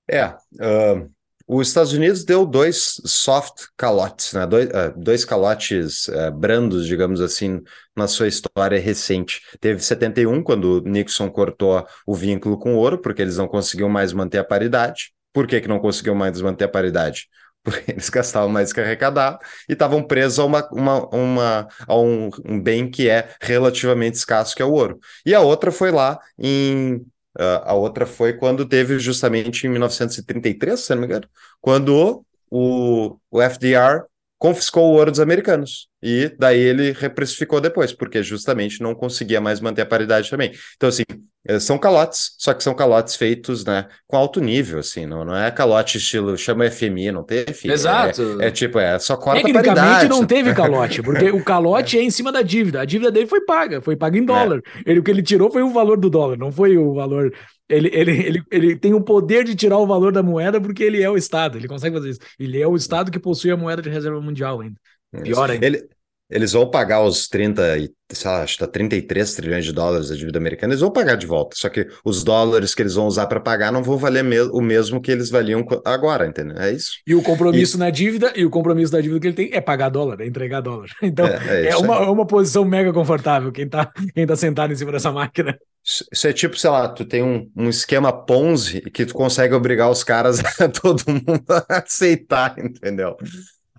É, 0.09 0.25
uh, 0.25 1.09
os 1.47 1.67
Estados 1.67 1.93
Unidos 1.93 2.23
deu 2.23 2.45
dois 2.45 3.01
soft 3.05 3.65
calotes, 3.77 4.33
né? 4.33 4.45
dois, 4.45 4.67
uh, 4.69 4.93
dois 4.95 5.25
calotes 5.25 6.07
uh, 6.07 6.31
brandos, 6.31 6.85
digamos 6.85 7.21
assim, 7.21 7.61
na 7.95 8.07
sua 8.07 8.27
história 8.27 8.79
recente. 8.79 9.41
Teve 9.59 9.81
71, 9.81 10.43
quando 10.43 10.81
Nixon 10.85 11.29
cortou 11.29 11.85
o 12.05 12.15
vínculo 12.15 12.57
com 12.57 12.75
o 12.75 12.77
ouro, 12.77 12.99
porque 12.99 13.21
eles 13.21 13.37
não 13.37 13.47
conseguiam 13.47 13.89
mais 13.89 14.13
manter 14.13 14.39
a 14.39 14.43
paridade. 14.43 15.13
Por 15.33 15.47
que, 15.47 15.61
que 15.61 15.67
não 15.67 15.79
conseguiam 15.79 16.15
mais 16.15 16.41
manter 16.41 16.65
a 16.65 16.69
paridade? 16.69 17.27
Porque 17.63 17.91
eles 17.91 18.09
gastavam 18.09 18.49
mais 18.49 18.73
que 18.73 18.81
arrecadar 18.81 19.37
e 19.69 19.73
estavam 19.73 20.01
presos 20.03 20.39
a, 20.39 20.45
uma, 20.45 20.67
uma, 20.71 21.07
uma, 21.15 21.67
a 21.87 21.95
um, 21.95 22.31
um 22.43 22.59
bem 22.59 22.89
que 22.89 23.07
é 23.07 23.29
relativamente 23.39 24.15
escasso, 24.15 24.55
que 24.55 24.63
é 24.63 24.65
o 24.65 24.71
ouro. 24.71 24.99
E 25.23 25.35
a 25.35 25.41
outra 25.41 25.71
foi 25.71 25.91
lá 25.91 26.19
em 26.39 27.05
Uh, 27.37 27.63
a 27.63 27.73
outra 27.73 28.05
foi 28.05 28.33
quando 28.33 28.67
teve 28.67 28.99
justamente 28.99 29.65
em 29.65 29.69
1933, 29.69 30.79
se 30.79 30.93
não 30.93 31.01
me 31.01 31.07
engano, 31.07 31.27
quando 31.61 32.25
o, 32.49 33.17
o 33.29 33.41
FDR 33.41 34.05
confiscou 34.41 34.91
o 34.91 34.95
ouro 34.95 35.11
dos 35.11 35.19
americanos. 35.19 35.87
E 36.01 36.35
daí 36.39 36.59
ele 36.59 36.93
reprecificou 36.93 37.61
depois, 37.61 37.93
porque 37.93 38.23
justamente 38.23 38.81
não 38.81 38.95
conseguia 38.95 39.39
mais 39.39 39.59
manter 39.59 39.83
a 39.83 39.85
paridade 39.85 40.31
também. 40.31 40.51
Então, 40.75 40.89
assim, 40.89 41.03
eh, 41.47 41.59
são 41.59 41.77
calotes, 41.77 42.31
só 42.39 42.51
que 42.51 42.63
são 42.63 42.73
calotes 42.73 43.15
feitos, 43.15 43.63
né, 43.63 43.85
com 44.07 44.17
alto 44.17 44.41
nível, 44.41 44.79
assim, 44.79 45.05
não, 45.05 45.23
não 45.23 45.35
é 45.35 45.51
calote 45.51 45.99
estilo, 45.99 46.35
chama 46.35 46.65
FMI, 46.71 47.11
não 47.11 47.23
teve, 47.23 47.51
é, 47.69 47.71
Exato. 47.71 48.41
É, 48.41 48.47
é, 48.47 48.51
tipo, 48.51 48.79
é 48.79 48.97
só 48.97 49.15
corta 49.15 49.41
Tecnicamente 49.41 49.75
paridade. 49.75 50.09
não 50.09 50.25
teve 50.25 50.55
calote, 50.55 51.03
porque 51.05 51.29
o 51.29 51.43
calote 51.43 51.99
é. 51.99 52.01
é 52.01 52.03
em 52.03 52.09
cima 52.09 52.31
da 52.31 52.41
dívida, 52.41 52.81
a 52.81 52.85
dívida 52.85 53.11
dele 53.11 53.27
foi 53.27 53.41
paga, 53.41 53.79
foi 53.79 53.95
paga 53.95 54.17
em 54.17 54.25
dólar. 54.25 54.59
É. 54.83 54.89
Ele, 54.89 55.01
o 55.01 55.03
que 55.03 55.11
ele 55.11 55.21
tirou 55.21 55.51
foi 55.51 55.61
o 55.61 55.69
valor 55.69 55.99
do 55.99 56.09
dólar, 56.09 56.35
não 56.35 56.51
foi 56.51 56.79
o 56.79 56.95
valor 56.95 57.31
ele, 57.71 57.89
ele, 57.93 58.11
ele, 58.11 58.43
ele 58.51 58.75
tem 58.75 58.93
o 58.93 59.01
poder 59.01 59.43
de 59.43 59.55
tirar 59.55 59.77
o 59.77 59.87
valor 59.87 60.11
da 60.11 60.21
moeda 60.21 60.59
porque 60.59 60.83
ele 60.83 61.01
é 61.01 61.09
o 61.09 61.17
Estado. 61.17 61.57
Ele 61.57 61.67
consegue 61.67 61.95
fazer 61.95 62.09
isso. 62.09 62.19
Ele 62.37 62.61
é 62.61 62.67
o 62.67 62.75
Estado 62.75 63.09
que 63.09 63.19
possui 63.19 63.51
a 63.51 63.57
moeda 63.57 63.81
de 63.81 63.89
reserva 63.89 64.19
mundial 64.19 64.61
ainda. 64.61 64.75
Pior 65.23 65.49
ainda. 65.49 65.65
Ele, 65.65 65.89
eles 66.31 66.53
vão 66.53 66.69
pagar 66.69 67.03
os 67.03 67.27
30 67.27 67.77
e, 67.77 67.91
sei 68.11 68.31
lá, 68.31 68.41
acho 68.41 68.53
que 68.53 68.65
tá 68.65 68.67
33 68.67 69.33
trilhões 69.33 69.65
de 69.65 69.73
dólares 69.73 70.09
da 70.09 70.15
dívida 70.15 70.39
americana, 70.39 70.73
eles 70.73 70.81
vão 70.81 70.91
pagar 70.91 71.15
de 71.15 71.27
volta. 71.27 71.55
Só 71.57 71.67
que 71.67 71.87
os 72.05 72.23
dólares 72.23 72.73
que 72.73 72.81
eles 72.81 72.95
vão 72.95 73.05
usar 73.05 73.27
para 73.27 73.39
pagar 73.39 73.71
não 73.71 73.83
vão 73.83 73.97
valer 73.97 74.23
me 74.23 74.39
o 74.39 74.61
mesmo 74.61 75.01
que 75.01 75.11
eles 75.11 75.29
valiam 75.29 75.65
agora, 75.83 76.25
entendeu? 76.25 76.57
É 76.57 76.71
isso. 76.71 76.93
E 77.05 77.13
o 77.13 77.21
compromisso 77.21 77.75
e... 77.75 77.79
na 77.79 77.89
dívida, 77.89 78.31
e 78.35 78.45
o 78.45 78.49
compromisso 78.49 78.91
da 78.91 79.01
dívida 79.01 79.19
que 79.19 79.27
ele 79.27 79.35
tem 79.35 79.49
é 79.51 79.59
pagar 79.59 79.89
dólar, 79.89 80.21
é 80.21 80.25
entregar 80.25 80.61
dólar. 80.61 80.87
Então, 81.11 81.27
é, 81.27 81.65
é, 81.65 81.69
é 81.71 81.77
uma, 81.77 81.95
é 81.95 82.09
uma 82.09 82.25
posição 82.25 82.63
mega 82.63 82.93
confortável 82.93 83.51
quem 83.51 83.67
tá, 83.67 83.91
quem 84.13 84.25
tá 84.25 84.35
sentado 84.35 84.71
em 84.71 84.75
cima 84.77 84.93
dessa 84.93 85.11
máquina. 85.11 85.57
Isso 85.83 86.27
é 86.27 86.31
tipo, 86.31 86.57
sei 86.57 86.69
lá, 86.69 86.87
tu 86.87 87.03
tem 87.03 87.23
um, 87.23 87.49
um 87.57 87.67
esquema 87.67 88.13
Ponzi 88.13 88.81
que 88.81 89.05
tu 89.05 89.13
consegue 89.13 89.53
obrigar 89.53 89.89
os 89.89 90.03
caras 90.03 90.39
a 90.61 90.69
todo 90.69 91.03
mundo 91.07 91.43
a 91.49 91.79
aceitar, 91.79 92.55
entendeu? 92.57 93.17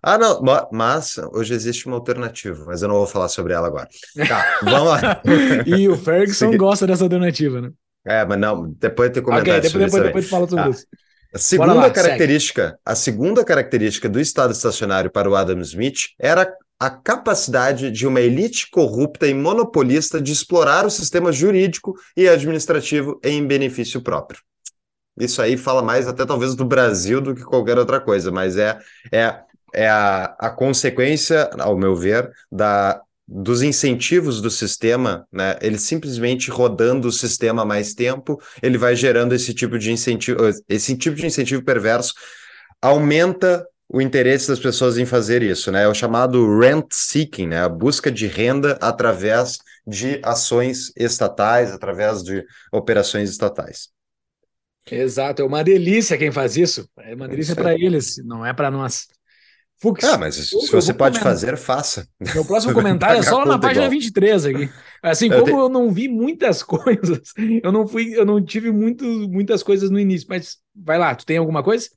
Ah, 0.02 0.18
não, 0.18 0.42
mas 0.72 1.16
hoje 1.32 1.54
existe 1.54 1.86
uma 1.86 1.96
alternativa, 1.96 2.64
mas 2.66 2.82
eu 2.82 2.88
não 2.88 2.96
vou 2.96 3.06
falar 3.06 3.28
sobre 3.28 3.52
ela 3.52 3.68
agora. 3.68 3.88
Tá, 4.28 4.58
vamos 4.62 4.88
lá. 4.88 5.22
e 5.64 5.88
o 5.88 5.96
Ferguson 5.96 6.56
gosta 6.56 6.86
dessa 6.86 7.04
alternativa, 7.04 7.60
né? 7.60 7.70
É, 8.04 8.24
mas 8.24 8.38
não, 8.38 8.74
depois 8.80 9.10
tem 9.10 9.22
comentário 9.22 9.58
okay, 9.58 9.70
depois, 9.70 9.92
depois, 9.92 10.06
depois 10.06 10.28
fala 10.28 10.48
sobre 10.48 10.64
ah, 10.64 10.70
isso. 10.70 10.86
A 11.32 11.38
segunda 11.38 11.74
lá, 11.74 11.90
característica, 11.90 12.62
segue. 12.62 12.78
a 12.84 12.94
segunda 12.94 13.44
característica 13.44 14.08
do 14.08 14.18
estado 14.20 14.52
estacionário 14.52 15.10
para 15.10 15.30
o 15.30 15.36
Adam 15.36 15.60
Smith 15.60 16.08
era 16.18 16.52
a 16.80 16.90
capacidade 16.90 17.92
de 17.92 18.06
uma 18.06 18.20
elite 18.20 18.68
corrupta 18.70 19.28
e 19.28 19.32
monopolista 19.32 20.20
de 20.20 20.32
explorar 20.32 20.84
o 20.84 20.90
sistema 20.90 21.30
jurídico 21.30 21.94
e 22.16 22.28
administrativo 22.28 23.20
em 23.22 23.46
benefício 23.46 24.02
próprio. 24.02 24.40
Isso 25.16 25.40
aí 25.40 25.56
fala 25.56 25.80
mais 25.80 26.08
até 26.08 26.26
talvez 26.26 26.56
do 26.56 26.64
Brasil 26.64 27.20
do 27.20 27.34
que 27.34 27.44
qualquer 27.44 27.78
outra 27.78 28.00
coisa, 28.00 28.32
mas 28.32 28.56
é, 28.56 28.78
é, 29.12 29.38
é 29.72 29.88
a, 29.88 30.34
a 30.38 30.50
consequência, 30.50 31.50
ao 31.58 31.76
meu 31.76 31.94
ver, 31.94 32.30
da, 32.50 33.00
dos 33.26 33.62
incentivos 33.62 34.40
do 34.40 34.50
sistema, 34.50 35.26
né? 35.32 35.56
Ele 35.60 35.78
simplesmente 35.78 36.50
rodando 36.50 37.08
o 37.08 37.12
sistema 37.12 37.64
mais 37.64 37.94
tempo, 37.94 38.40
ele 38.62 38.76
vai 38.76 38.94
gerando 38.94 39.34
esse 39.34 39.54
tipo 39.54 39.78
de 39.78 39.90
incentivo, 39.90 40.38
esse 40.68 40.96
tipo 40.96 41.16
de 41.16 41.26
incentivo 41.26 41.64
perverso 41.64 42.14
aumenta 42.80 43.66
o 43.88 44.00
interesse 44.00 44.48
das 44.48 44.58
pessoas 44.58 44.96
em 44.98 45.06
fazer 45.06 45.42
isso, 45.42 45.70
né? 45.70 45.84
É 45.84 45.88
o 45.88 45.94
chamado 45.94 46.58
rent 46.58 46.86
seeking, 46.90 47.48
né? 47.48 47.62
A 47.62 47.68
busca 47.68 48.10
de 48.10 48.26
renda 48.26 48.78
através 48.80 49.58
de 49.86 50.20
ações 50.22 50.92
estatais, 50.96 51.72
através 51.72 52.22
de 52.22 52.44
operações 52.72 53.30
estatais. 53.30 53.90
Exato, 54.90 55.42
é 55.42 55.44
uma 55.44 55.62
delícia 55.62 56.18
quem 56.18 56.32
faz 56.32 56.56
isso. 56.56 56.88
É 56.98 57.14
uma 57.14 57.28
delícia 57.28 57.54
para 57.54 57.74
eles, 57.74 58.16
não 58.24 58.44
é 58.44 58.52
para 58.52 58.70
nós. 58.70 59.06
Fux, 59.82 60.04
ah, 60.04 60.16
mas 60.16 60.36
se 60.36 60.54
você 60.70 60.94
pode 60.94 61.18
comentar. 61.18 61.22
fazer, 61.22 61.56
faça. 61.56 62.06
Meu 62.32 62.44
próximo 62.44 62.72
comentário 62.72 63.18
é 63.18 63.22
só 63.22 63.44
na 63.44 63.58
página 63.58 63.86
igual. 63.86 63.90
23 63.90 64.46
aqui. 64.46 64.70
Assim, 65.02 65.28
como 65.28 65.40
eu, 65.40 65.44
te... 65.44 65.50
eu, 65.50 65.68
não 65.68 65.90
vi 65.90 66.06
muitas 66.06 66.62
coisas, 66.64 67.32
eu 67.60 67.72
não 67.72 67.88
fui, 67.88 68.16
eu 68.16 68.24
não 68.24 68.40
tive 68.40 68.70
muito, 68.70 69.04
muitas 69.04 69.60
coisas 69.60 69.90
no 69.90 69.98
início, 69.98 70.28
mas 70.30 70.58
vai 70.72 70.98
lá, 70.98 71.12
tu 71.16 71.26
tem 71.26 71.36
alguma 71.36 71.64
coisa? 71.64 71.88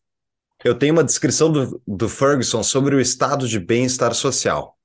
eu 0.63 0.73
tenho 0.73 0.93
uma 0.93 1.03
descrição 1.03 1.51
do, 1.51 1.81
do 1.85 2.09
Ferguson 2.09 2.63
sobre 2.63 2.95
o 2.95 2.99
estado 2.99 3.47
de 3.47 3.59
bem-estar 3.59 4.15
social. 4.15 4.75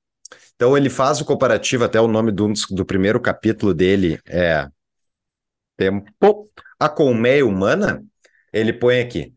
Então 0.55 0.77
ele 0.77 0.91
faz 0.91 1.19
o 1.19 1.25
comparativo, 1.25 1.83
até 1.83 1.99
o 1.99 2.07
nome 2.07 2.31
do, 2.31 2.53
do 2.69 2.85
primeiro 2.85 3.19
capítulo 3.19 3.73
dele 3.73 4.19
é 4.27 4.67
Tempo, 5.75 6.51
a 6.79 6.87
colmeia 6.87 7.43
humana, 7.43 8.05
ele 8.53 8.71
põe 8.71 8.99
aqui. 8.99 9.33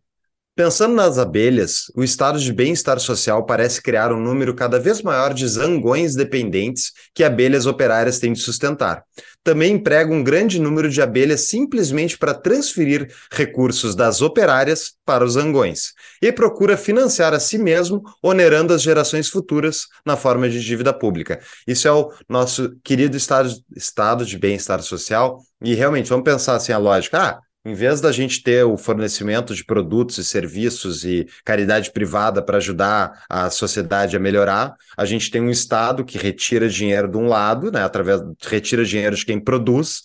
Pensando 0.56 0.94
nas 0.94 1.18
abelhas, 1.18 1.90
o 1.96 2.04
estado 2.04 2.38
de 2.38 2.52
bem-estar 2.52 3.00
social 3.00 3.44
parece 3.44 3.82
criar 3.82 4.12
um 4.12 4.20
número 4.20 4.54
cada 4.54 4.78
vez 4.78 5.02
maior 5.02 5.34
de 5.34 5.48
zangões 5.48 6.14
dependentes 6.14 6.92
que 7.12 7.24
abelhas 7.24 7.66
operárias 7.66 8.20
têm 8.20 8.32
de 8.32 8.38
sustentar. 8.38 9.02
Também 9.42 9.74
emprega 9.74 10.14
um 10.14 10.22
grande 10.22 10.60
número 10.60 10.88
de 10.88 11.02
abelhas 11.02 11.48
simplesmente 11.48 12.16
para 12.16 12.32
transferir 12.32 13.12
recursos 13.32 13.96
das 13.96 14.22
operárias 14.22 14.92
para 15.04 15.24
os 15.24 15.32
zangões 15.32 15.92
e 16.22 16.30
procura 16.30 16.76
financiar 16.76 17.34
a 17.34 17.40
si 17.40 17.58
mesmo, 17.58 18.00
onerando 18.22 18.72
as 18.72 18.80
gerações 18.80 19.28
futuras 19.28 19.88
na 20.06 20.16
forma 20.16 20.48
de 20.48 20.64
dívida 20.64 20.92
pública. 20.92 21.40
Isso 21.66 21.88
é 21.88 21.92
o 21.92 22.12
nosso 22.28 22.76
querido 22.84 23.16
estado, 23.16 23.52
estado 23.74 24.24
de 24.24 24.38
bem-estar 24.38 24.80
social. 24.82 25.40
E 25.60 25.74
realmente, 25.74 26.10
vamos 26.10 26.24
pensar 26.24 26.54
assim 26.54 26.72
a 26.72 26.78
lógica. 26.78 27.18
Ah, 27.18 27.40
em 27.64 27.74
vez 27.74 28.00
da 28.00 28.12
gente 28.12 28.42
ter 28.42 28.64
o 28.64 28.76
fornecimento 28.76 29.54
de 29.54 29.64
produtos 29.64 30.18
e 30.18 30.24
serviços 30.24 31.04
e 31.04 31.26
caridade 31.44 31.90
privada 31.90 32.42
para 32.42 32.58
ajudar 32.58 33.24
a 33.28 33.48
sociedade 33.48 34.16
a 34.16 34.20
melhorar, 34.20 34.74
a 34.96 35.04
gente 35.04 35.30
tem 35.30 35.40
um 35.40 35.50
Estado 35.50 36.04
que 36.04 36.18
retira 36.18 36.68
dinheiro 36.68 37.08
de 37.08 37.16
um 37.16 37.26
lado, 37.26 37.72
né, 37.72 37.82
através 37.82 38.20
retira 38.46 38.84
dinheiro 38.84 39.16
de 39.16 39.24
quem 39.24 39.40
produz, 39.40 40.02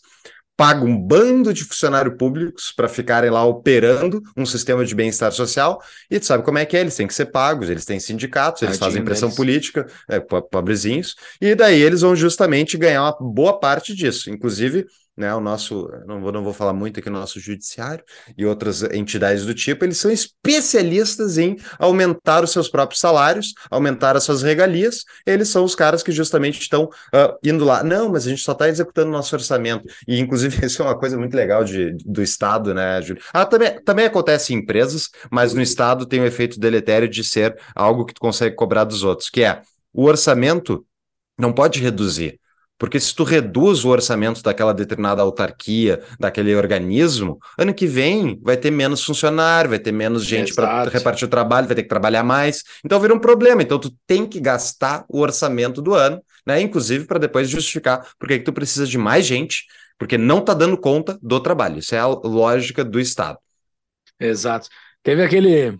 paga 0.55 0.83
um 0.83 0.97
bando 0.97 1.53
de 1.53 1.63
funcionários 1.63 2.17
públicos 2.17 2.73
para 2.75 2.89
ficarem 2.89 3.29
lá 3.29 3.45
operando 3.45 4.21
um 4.35 4.45
sistema 4.45 4.83
de 4.83 4.93
bem-estar 4.93 5.31
social, 5.31 5.81
e 6.11 6.19
tu 6.19 6.25
sabe 6.25 6.43
como 6.43 6.57
é 6.57 6.65
que 6.65 6.75
é, 6.75 6.81
eles 6.81 6.97
têm 6.97 7.07
que 7.07 7.13
ser 7.13 7.27
pagos, 7.27 7.69
eles 7.69 7.85
têm 7.85 7.97
sindicatos, 7.97 8.61
eles 8.61 8.77
fazem 8.77 9.03
pressão 9.03 9.29
deles. 9.29 9.37
política, 9.37 9.87
é, 10.09 10.19
pobrezinhos, 10.19 11.15
e 11.39 11.55
daí 11.55 11.81
eles 11.81 12.01
vão 12.01 12.13
justamente 12.13 12.77
ganhar 12.77 13.03
uma 13.03 13.17
boa 13.21 13.57
parte 13.57 13.95
disso. 13.95 14.29
Inclusive, 14.29 14.85
né, 15.19 15.35
o 15.35 15.41
nosso, 15.41 15.91
não 16.07 16.21
vou, 16.21 16.31
não 16.31 16.43
vou 16.43 16.53
falar 16.53 16.71
muito 16.71 16.99
aqui 16.99 17.09
no 17.09 17.19
nosso 17.19 17.41
judiciário 17.41 18.03
e 18.37 18.45
outras 18.45 18.81
entidades 18.83 19.45
do 19.45 19.53
tipo, 19.53 19.83
eles 19.83 19.97
são 19.97 20.09
especialistas 20.09 21.37
em 21.37 21.57
aumentar 21.77 22.41
os 22.41 22.51
seus 22.51 22.69
próprios 22.69 23.01
salários, 23.01 23.53
aumentar 23.69 24.15
as 24.15 24.23
suas 24.23 24.41
regalias, 24.41 25.03
eles 25.25 25.49
são 25.49 25.65
os 25.65 25.75
caras 25.75 26.01
que 26.01 26.11
justamente 26.13 26.61
estão 26.61 26.85
uh, 26.85 27.37
indo 27.43 27.65
lá, 27.65 27.83
não, 27.83 28.09
mas 28.09 28.25
a 28.25 28.29
gente 28.29 28.41
só 28.41 28.53
está 28.53 28.69
executando 28.69 29.11
nosso 29.11 29.35
orçamento, 29.35 29.85
e 30.07 30.19
inclusive 30.19 30.57
isso 30.65 30.81
é 30.81 30.85
uma 30.85 30.97
coisa 30.97 31.17
muito 31.17 31.35
legal 31.35 31.65
de, 31.65 31.91
do 32.05 32.23
Estado, 32.23 32.73
né, 32.73 33.01
Júlio? 33.01 33.21
Ah, 33.33 33.45
também, 33.45 33.77
também 33.83 34.05
acontece 34.05 34.53
em 34.53 34.57
empresas, 34.57 35.09
mas 35.29 35.53
no 35.53 35.61
Estado 35.61 36.05
tem 36.05 36.21
o 36.21 36.25
efeito 36.25 36.57
deletério 36.57 37.09
de 37.09 37.25
ser 37.25 37.59
algo 37.75 38.05
que 38.05 38.13
tu 38.13 38.21
consegue 38.21 38.55
cobrar 38.55 38.85
dos 38.85 39.03
outros, 39.03 39.29
que 39.29 39.43
é 39.43 39.61
o 39.93 40.05
orçamento 40.05 40.85
não 41.37 41.51
pode 41.51 41.81
reduzir, 41.81 42.39
porque 42.79 42.97
se 42.97 43.13
tu 43.13 43.25
reduz 43.25 43.83
o 43.83 43.89
orçamento 43.89 44.41
daquela 44.41 44.73
determinada 44.73 45.21
autarquia, 45.21 46.01
daquele 46.17 46.55
organismo, 46.55 47.37
ano 47.57 47.73
que 47.73 47.85
vem 47.85 48.39
vai 48.41 48.55
ter 48.55 48.71
menos 48.71 49.03
funcionário, 49.03 49.69
vai 49.69 49.79
ter 49.79 49.91
menos 49.91 50.23
gente 50.23 50.55
para 50.55 50.85
repartir 50.85 51.27
o 51.27 51.29
trabalho, 51.29 51.67
vai 51.67 51.75
ter 51.75 51.83
que 51.83 51.89
trabalhar 51.89 52.23
mais. 52.23 52.63
Então 52.83 52.97
vira 52.97 53.13
um 53.13 53.19
problema. 53.19 53.61
Então 53.61 53.77
tu 53.77 53.93
tem 54.07 54.25
que 54.25 54.39
gastar 54.39 55.03
o 55.09 55.19
orçamento 55.19 55.81
do 55.81 55.93
ano, 55.93 56.23
né? 56.47 56.61
Inclusive 56.61 57.05
para 57.05 57.19
depois 57.19 57.49
justificar 57.49 58.07
por 58.17 58.29
que 58.29 58.39
tu 58.39 58.53
precisa 58.53 58.87
de 58.87 58.97
mais 58.97 59.25
gente, 59.25 59.65
porque 59.97 60.17
não 60.17 60.39
está 60.39 60.53
dando 60.53 60.77
conta 60.77 61.19
do 61.21 61.41
trabalho. 61.41 61.79
Isso 61.79 61.93
é 61.93 61.99
a 61.99 62.07
lógica 62.07 62.85
do 62.85 62.97
Estado. 62.99 63.37
Exato. 64.17 64.69
Teve 65.03 65.21
aquele 65.21 65.77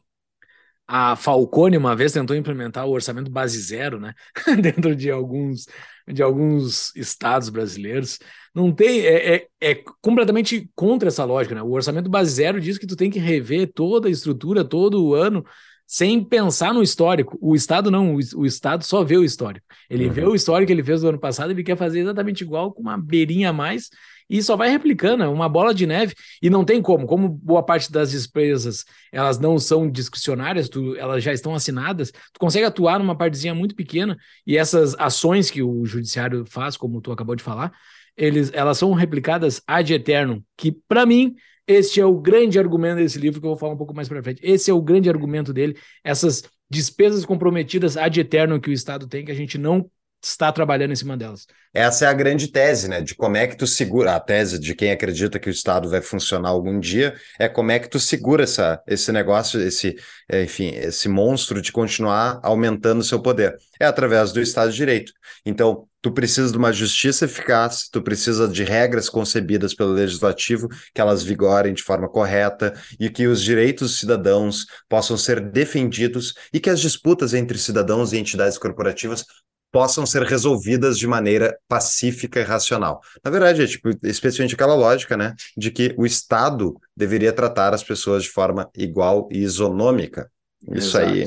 a 0.91 1.15
Falcone 1.15 1.77
uma 1.77 1.95
vez 1.95 2.12
tentou 2.12 2.35
implementar 2.35 2.88
o 2.88 2.91
orçamento 2.91 3.29
base 3.29 3.62
zero, 3.62 3.99
né? 3.99 4.15
Dentro 4.59 4.95
de 4.95 5.12
alguns 5.12 5.67
de 6.12 6.24
alguns 6.24 6.95
estados 6.95 7.50
brasileiros. 7.50 8.19
Não 8.54 8.72
tem, 8.72 9.02
é, 9.02 9.36
é, 9.36 9.48
é, 9.62 9.84
completamente 10.02 10.69
contra 10.76 11.10
essa 11.10 11.24
lógica, 11.24 11.56
né? 11.56 11.62
O 11.62 11.72
orçamento 11.72 12.10
base 12.10 12.32
zero 12.32 12.60
diz 12.60 12.78
que 12.78 12.88
tu 12.88 12.95
tem 12.95 13.10
que 13.10 13.19
rever 13.19 13.72
toda 13.74 14.08
a 14.08 14.12
estrutura 14.12 14.63
todo 14.65 15.04
o 15.04 15.13
ano 15.13 15.45
sem 15.86 16.24
pensar 16.24 16.74
no 16.74 16.84
histórico. 16.84 17.38
O 17.41 17.56
Estado 17.56 17.89
não, 17.89 18.15
o, 18.15 18.19
o 18.36 18.45
Estado 18.45 18.84
só 18.84 19.04
vê 19.04 19.17
o 19.17 19.24
histórico. 19.24 19.65
Ele 19.89 20.08
uhum. 20.08 20.13
vê 20.13 20.24
o 20.26 20.36
histórico 20.36 20.67
que 20.67 20.74
ele 20.74 20.84
fez 20.84 21.02
do 21.02 21.10
ano 21.10 21.19
passado, 21.19 21.52
ele 21.52 21.63
quer 21.63 21.78
fazer 21.78 22.02
exatamente 22.02 22.41
igual, 22.41 22.72
com 22.72 22.82
uma 22.82 22.98
beirinha 22.98 23.50
a 23.50 23.54
mais, 23.54 23.89
e 24.30 24.42
só 24.44 24.56
vai 24.56 24.70
replicando, 24.70 25.24
é 25.24 25.28
uma 25.28 25.50
bola 25.50 25.74
de 25.74 25.88
neve, 25.88 26.13
e 26.42 26.50
não 26.50 26.63
tem 26.63 26.82
como, 26.82 27.08
como 27.08 27.28
boa 27.28 27.63
parte 27.63 27.92
das 27.92 28.12
despesas 28.12 28.86
elas 29.12 29.39
não 29.39 29.58
são 29.58 29.89
discricionárias, 29.89 30.70
tu, 30.70 30.96
elas 30.96 31.24
já 31.24 31.34
estão 31.34 31.56
assinadas, 31.56 32.12
tu 32.12 32.39
consegue 32.39 32.65
atuar 32.65 33.00
numa 33.00 33.18
partezinha 33.18 33.56
muito 33.56 33.76
pequena, 33.76 34.18
e 34.46 34.58
essas 34.58 34.96
ações 35.00 35.50
que 35.50 35.63
o 35.63 35.86
judiciário 35.86 36.46
faz, 36.46 36.78
como 36.78 37.02
tu 37.02 37.12
acabou 37.12 37.36
de 37.36 37.44
falar, 37.44 37.72
eles, 38.15 38.52
elas 38.54 38.78
são 38.78 38.94
replicadas 38.94 39.62
ad 39.65 39.94
eterno, 39.94 40.44
que 40.58 40.72
para 40.72 41.06
mim 41.06 41.36
este 41.65 42.02
é 42.02 42.06
o 42.06 42.20
grande 42.20 42.58
argumento 42.58 42.98
desse 42.98 43.20
livro 43.20 43.39
que 43.39 43.46
eu 43.46 43.52
vou 43.52 43.58
falar 43.58 43.74
um 43.74 43.78
pouco 43.78 43.94
mais 43.94 44.10
para 44.10 44.24
frente. 44.24 44.42
Esse 44.44 44.72
é 44.72 44.74
o 44.74 44.82
grande 44.82 45.08
argumento 45.08 45.54
dele, 45.54 45.78
essas 46.04 46.44
despesas 46.70 47.24
comprometidas 47.26 47.96
ad 47.96 48.20
eterno 48.20 48.60
que 48.60 48.72
o 48.72 48.74
Estado 48.74 49.08
tem 49.08 49.24
que 49.24 49.32
a 49.32 49.36
gente 49.36 49.58
não 49.58 49.89
está 50.21 50.51
trabalhando 50.51 50.91
em 50.91 50.95
cima 50.95 51.15
delas. 51.15 51.47
Essa 51.73 52.05
é 52.05 52.08
a 52.08 52.13
grande 52.13 52.47
tese, 52.47 52.88
né? 52.88 52.99
De 52.99 53.15
como 53.15 53.38
é 53.38 53.47
que 53.47 53.55
tu 53.55 53.67
segura 53.67 54.15
a 54.15 54.19
tese 54.19 54.60
de 54.60 54.73
quem 54.73 54.91
acredita 54.91 55.39
que 55.39 55.49
o 55.49 55.51
Estado 55.51 55.89
vai 55.89 56.01
funcionar 56.01 56.49
algum 56.49 56.79
dia 56.79 57.15
é 57.39 57.47
como 57.47 57.71
é 57.71 57.79
que 57.79 57.88
tu 57.88 57.99
segura 57.99 58.43
essa, 58.43 58.82
esse 58.88 59.12
negócio, 59.12 59.62
esse, 59.62 59.95
enfim, 60.34 60.69
esse 60.75 61.08
monstro 61.08 61.62
de 61.62 61.71
continuar 61.71 62.39
aumentando 62.43 63.01
o 63.01 63.03
seu 63.03 63.21
poder. 63.21 63.55
É 63.79 63.86
através 63.86 64.32
do 64.32 64.41
Estado 64.41 64.71
de 64.71 64.77
Direito. 64.77 65.13
Então, 65.45 65.88
tu 66.01 66.12
precisa 66.12 66.51
de 66.51 66.58
uma 66.58 66.73
justiça 66.73 67.25
eficaz, 67.25 67.88
tu 67.88 68.01
precisa 68.01 68.47
de 68.47 68.63
regras 68.63 69.10
concebidas 69.10 69.73
pelo 69.75 69.91
legislativo 69.91 70.67
que 70.93 71.01
elas 71.01 71.23
vigorem 71.23 71.73
de 71.73 71.84
forma 71.84 72.10
correta 72.10 72.73
e 72.99 73.10
que 73.10 73.27
os 73.27 73.43
direitos 73.43 73.91
dos 73.91 73.99
cidadãos 73.99 74.65
possam 74.88 75.17
ser 75.17 75.39
defendidos 75.39 76.34
e 76.53 76.60
que 76.60 76.69
as 76.69 76.79
disputas 76.79 77.34
entre 77.34 77.58
cidadãos 77.58 78.12
e 78.12 78.17
entidades 78.17 78.58
corporativas 78.58 79.23
possam 79.71 80.05
ser 80.05 80.23
resolvidas 80.23 80.97
de 80.97 81.08
maneira 81.08 81.58
pacífica 81.67 82.39
e 82.39 82.43
racional. 82.43 83.01
Na 83.23 83.29
verdade, 83.29 83.63
é 83.63 83.67
tipo, 83.67 83.89
especialmente 84.03 84.55
aquela 84.55 84.75
lógica, 84.75 85.15
né, 85.15 85.36
de 85.55 85.71
que 85.71 85.93
o 85.97 86.05
Estado 86.05 86.75
deveria 86.95 87.32
tratar 87.32 87.73
as 87.73 87.84
pessoas 87.84 88.23
de 88.23 88.29
forma 88.29 88.69
igual 88.75 89.27
e 89.32 89.39
isonômica. 89.39 90.29
Isso 90.71 90.97
Exato. 90.97 91.13
aí. 91.13 91.25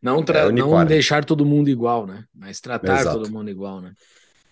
Não, 0.00 0.20
é 0.20 0.52
não 0.52 0.84
deixar 0.84 1.24
todo 1.24 1.44
mundo 1.44 1.68
igual, 1.68 2.06
né? 2.06 2.24
Mas 2.32 2.60
tratar 2.60 3.00
Exato. 3.00 3.18
todo 3.18 3.32
mundo 3.32 3.50
igual, 3.50 3.80
né? 3.80 3.92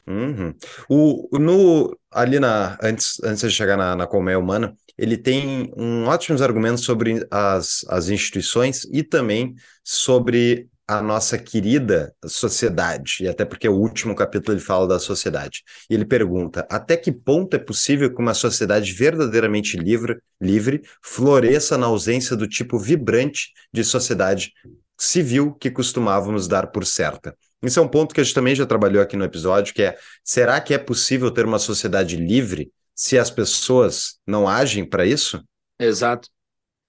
Uhum. 0.06 0.54
O, 0.88 1.38
no, 1.38 1.96
ali 2.12 2.38
na, 2.38 2.78
antes, 2.82 3.20
antes 3.24 3.40
de 3.40 3.50
chegar 3.50 3.76
na, 3.76 3.96
na 3.96 4.06
colmeia 4.06 4.38
humana, 4.38 4.76
ele 4.96 5.16
tem 5.16 5.72
um 5.76 6.06
ótimos 6.06 6.40
argumentos 6.40 6.84
sobre 6.84 7.26
as, 7.30 7.84
as 7.88 8.08
instituições 8.08 8.84
e 8.92 9.02
também 9.02 9.54
sobre 9.82 10.68
a 10.88 11.02
nossa 11.02 11.36
querida 11.36 12.14
sociedade, 12.24 13.18
e 13.20 13.28
até 13.28 13.44
porque 13.44 13.68
o 13.68 13.74
último 13.74 14.14
capítulo 14.14 14.56
ele 14.56 14.64
fala 14.64 14.86
da 14.86 14.98
sociedade. 14.98 15.62
E 15.90 15.94
ele 15.94 16.04
pergunta: 16.04 16.66
até 16.70 16.96
que 16.96 17.10
ponto 17.10 17.54
é 17.54 17.58
possível 17.58 18.14
que 18.14 18.22
uma 18.22 18.34
sociedade 18.34 18.92
verdadeiramente 18.92 19.76
livre, 19.76 20.18
livre 20.40 20.82
floresça 21.02 21.76
na 21.76 21.86
ausência 21.86 22.36
do 22.36 22.46
tipo 22.46 22.78
vibrante 22.78 23.52
de 23.72 23.82
sociedade 23.82 24.52
civil 24.98 25.52
que 25.54 25.70
costumávamos 25.70 26.46
dar 26.46 26.68
por 26.68 26.86
certa? 26.86 27.36
Isso 27.62 27.80
é 27.80 27.82
um 27.82 27.88
ponto 27.88 28.14
que 28.14 28.20
a 28.20 28.24
gente 28.24 28.34
também 28.34 28.54
já 28.54 28.64
trabalhou 28.64 29.02
aqui 29.02 29.16
no 29.16 29.24
episódio, 29.24 29.74
que 29.74 29.82
é: 29.82 29.98
será 30.22 30.60
que 30.60 30.72
é 30.72 30.78
possível 30.78 31.32
ter 31.32 31.44
uma 31.44 31.58
sociedade 31.58 32.16
livre 32.16 32.70
se 32.94 33.18
as 33.18 33.30
pessoas 33.30 34.18
não 34.24 34.48
agem 34.48 34.88
para 34.88 35.04
isso? 35.04 35.42
Exato. 35.80 36.28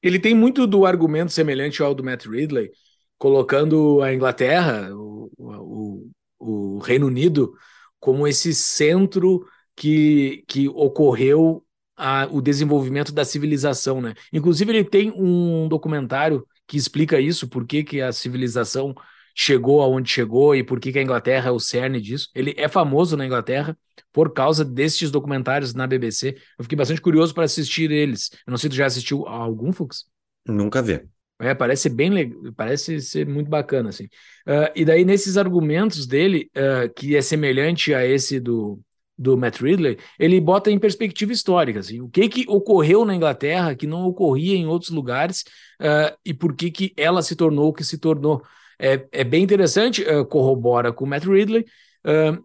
Ele 0.03 0.19
tem 0.19 0.36
muito 0.36 0.67
do 0.67 0.86
argumento 0.86 1.31
semelhante 1.31 1.81
ao 1.81 1.95
do 1.95 2.03
Matt 2.03 2.27
Ridley, 2.27 2.69
colocando 3.17 4.01
a 4.01 4.13
Inglaterra, 4.13 4.89
o, 4.93 5.32
o, 5.38 6.10
o 6.39 6.80
Reino 6.80 7.08
Unido, 7.08 7.53
como 7.99 8.27
esse 8.27 8.53
centro 8.53 9.45
que, 9.75 10.43
que 10.47 10.67
ocorreu 10.69 11.63
a, 11.95 12.27
o 12.32 12.41
desenvolvimento 12.41 13.12
da 13.12 13.25
civilização, 13.25 14.01
né? 14.01 14.13
Inclusive 14.32 14.71
ele 14.71 14.84
tem 14.84 15.12
um 15.12 15.67
documentário 15.67 16.45
que 16.67 16.77
explica 16.77 17.19
isso, 17.19 17.47
por 17.47 17.65
que, 17.65 17.84
que 17.84 18.01
a 18.01 18.12
civilização 18.12 18.93
chegou 19.39 19.82
aonde 19.82 20.10
chegou 20.10 20.56
e 20.56 20.63
por 20.63 20.80
que, 20.80 20.91
que 20.91 20.97
a 20.97 21.01
Inglaterra 21.01 21.49
é 21.49 21.51
o 21.51 21.60
cerne 21.60 22.01
disso. 22.01 22.27
Ele 22.34 22.56
é 22.58 22.67
famoso 22.67 23.15
na 23.15 23.25
Inglaterra 23.25 23.77
por 24.12 24.34
causa 24.34 24.65
destes 24.65 25.12
documentários 25.12 25.75
na 25.75 25.86
BBC. 25.86 26.36
Eu 26.58 26.63
fiquei 26.63 26.75
bastante 26.75 27.01
curioso 27.01 27.34
para 27.36 27.43
assistir 27.43 27.91
eles. 27.91 28.32
Eu 28.45 28.51
não 28.51 28.58
sei 28.58 28.69
se 28.69 28.75
tu 28.75 28.77
já 28.77 28.88
assistiu 28.88 29.27
algum, 29.27 29.71
Fux? 29.71 30.06
Nunca 30.47 30.82
vi. 30.82 31.08
É, 31.39 31.54
parece 31.54 31.88
bem 31.89 32.12
parece 32.56 33.00
ser 33.00 33.28
muito 33.28 33.50
bacana, 33.50 33.89
assim. 33.89 34.06
Uh, 34.47 34.71
e 34.76 34.84
daí, 34.84 35.06
nesses 35.06 35.38
argumentos 35.38 36.08
dele, 36.08 36.50
uh, 36.58 36.91
que 36.95 37.15
é 37.15 37.21
semelhante 37.21 37.93
a 37.93 38.04
esse 38.04 38.39
do, 38.39 38.80
do 39.15 39.38
Matt 39.38 39.62
Ridley, 39.62 40.00
ele 40.17 40.41
bota 40.41 40.71
em 40.71 40.80
perspectiva 40.80 41.32
histórica, 41.32 41.80
assim, 41.80 42.02
o 42.02 42.10
que 42.10 42.28
que 42.28 42.45
ocorreu 42.47 43.06
na 43.06 43.13
Inglaterra 43.15 43.76
que 43.76 43.86
não 43.86 44.06
ocorria 44.06 44.56
em 44.56 44.65
outros 44.65 44.89
lugares 44.89 45.43
uh, 45.80 46.17
e 46.26 46.34
por 46.34 46.56
que 46.56 46.71
que 46.71 46.93
ela 46.97 47.21
se 47.21 47.36
tornou 47.36 47.69
o 47.69 47.73
que 47.73 47.84
se 47.84 48.00
tornou. 48.00 48.41
É, 48.80 49.08
é 49.12 49.23
bem 49.23 49.43
interessante, 49.43 50.06
corrobora 50.30 50.93
com 50.93 51.04
o 51.04 51.08
Matt 51.08 51.26
Ridley, 51.26 51.65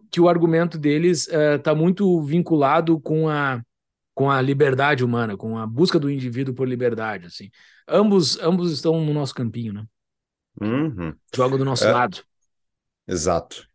que 0.09 0.19
o 0.19 0.27
argumento 0.27 0.79
deles 0.79 1.27
está 1.27 1.75
muito 1.75 2.23
vinculado 2.23 2.99
com 2.99 3.29
a, 3.29 3.61
com 4.13 4.29
a 4.29 4.41
liberdade 4.41 5.03
humana, 5.03 5.35
com 5.35 5.57
a 5.57 5.65
busca 5.65 5.99
do 5.99 6.09
indivíduo 6.09 6.53
por 6.53 6.67
liberdade, 6.67 7.27
assim. 7.27 7.49
Ambos, 7.87 8.37
ambos 8.39 8.71
estão 8.71 9.03
no 9.03 9.13
nosso 9.13 9.33
campinho, 9.33 9.73
né? 9.73 9.85
Uhum. 10.61 11.13
Joga 11.35 11.57
do 11.57 11.65
nosso 11.65 11.85
é, 11.85 11.91
lado. 11.91 12.23
Exato. 13.07 13.67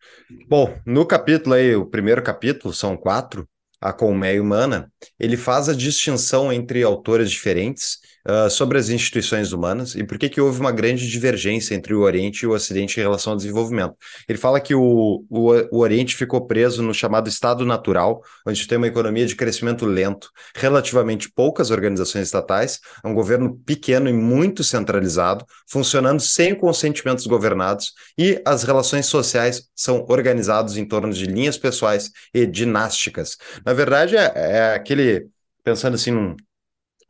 Bom, 0.49 0.79
no 0.87 1.05
capítulo 1.05 1.55
aí, 1.55 1.75
o 1.75 1.87
primeiro 1.87 2.23
capítulo, 2.23 2.73
são 2.73 2.97
quatro, 2.97 3.49
a 3.81 3.93
colmeia 3.93 4.43
humana, 4.43 4.93
ele 5.19 5.37
faz 5.37 5.69
a 5.69 5.75
distinção 5.75 6.53
entre 6.53 6.83
autores 6.83 7.31
diferentes 7.31 7.99
uh, 8.29 8.51
sobre 8.51 8.79
as 8.79 8.91
instituições 8.91 9.53
humanas 9.53 9.95
e 9.95 10.05
por 10.05 10.19
que, 10.19 10.29
que 10.29 10.41
houve 10.41 10.61
uma 10.61 10.71
grande 10.71 11.09
divergência 11.09 11.75
entre 11.75 11.95
o 11.95 12.01
Oriente 12.01 12.43
e 12.43 12.47
o 12.47 12.53
Ocidente 12.53 13.01
em 13.01 13.03
relação 13.03 13.33
ao 13.33 13.37
desenvolvimento. 13.37 13.95
Ele 14.29 14.39
fala 14.39 14.61
que 14.61 14.75
o, 14.75 15.25
o, 15.29 15.53
o 15.73 15.79
Oriente 15.79 16.15
ficou 16.15 16.47
preso 16.47 16.83
no 16.83 16.93
chamado 16.93 17.29
estado 17.29 17.65
natural, 17.65 18.23
onde 18.47 18.67
tem 18.67 18.77
uma 18.77 18.87
economia 18.87 19.27
de 19.27 19.35
crescimento 19.35 19.87
lento, 19.87 20.31
relativamente 20.55 21.31
poucas 21.31 21.71
organizações 21.71 22.27
estatais, 22.27 22.81
um 23.05 23.15
governo 23.15 23.57
pequeno 23.65 24.09
e 24.09 24.13
muito 24.13 24.63
centralizado, 24.63 25.45
funcionando 25.69 26.21
sem 26.21 26.55
consentimentos 26.55 27.27
governados, 27.27 27.93
e 28.17 28.41
as 28.45 28.63
relações 28.63 29.07
sociais 29.07 29.69
são 29.75 30.05
organizadas 30.09 30.77
em 30.77 30.87
torno 30.87 31.13
de 31.13 31.27
linhas 31.27 31.57
pessoais 31.57 32.11
e 32.35 32.47
dinásticas. 32.47 33.37
Na 33.65 33.73
verdade, 33.73 34.17
é, 34.17 34.33
é 34.35 34.75
aquele, 34.75 35.29
pensando 35.65 35.95
assim 35.95 36.11
num 36.11 36.37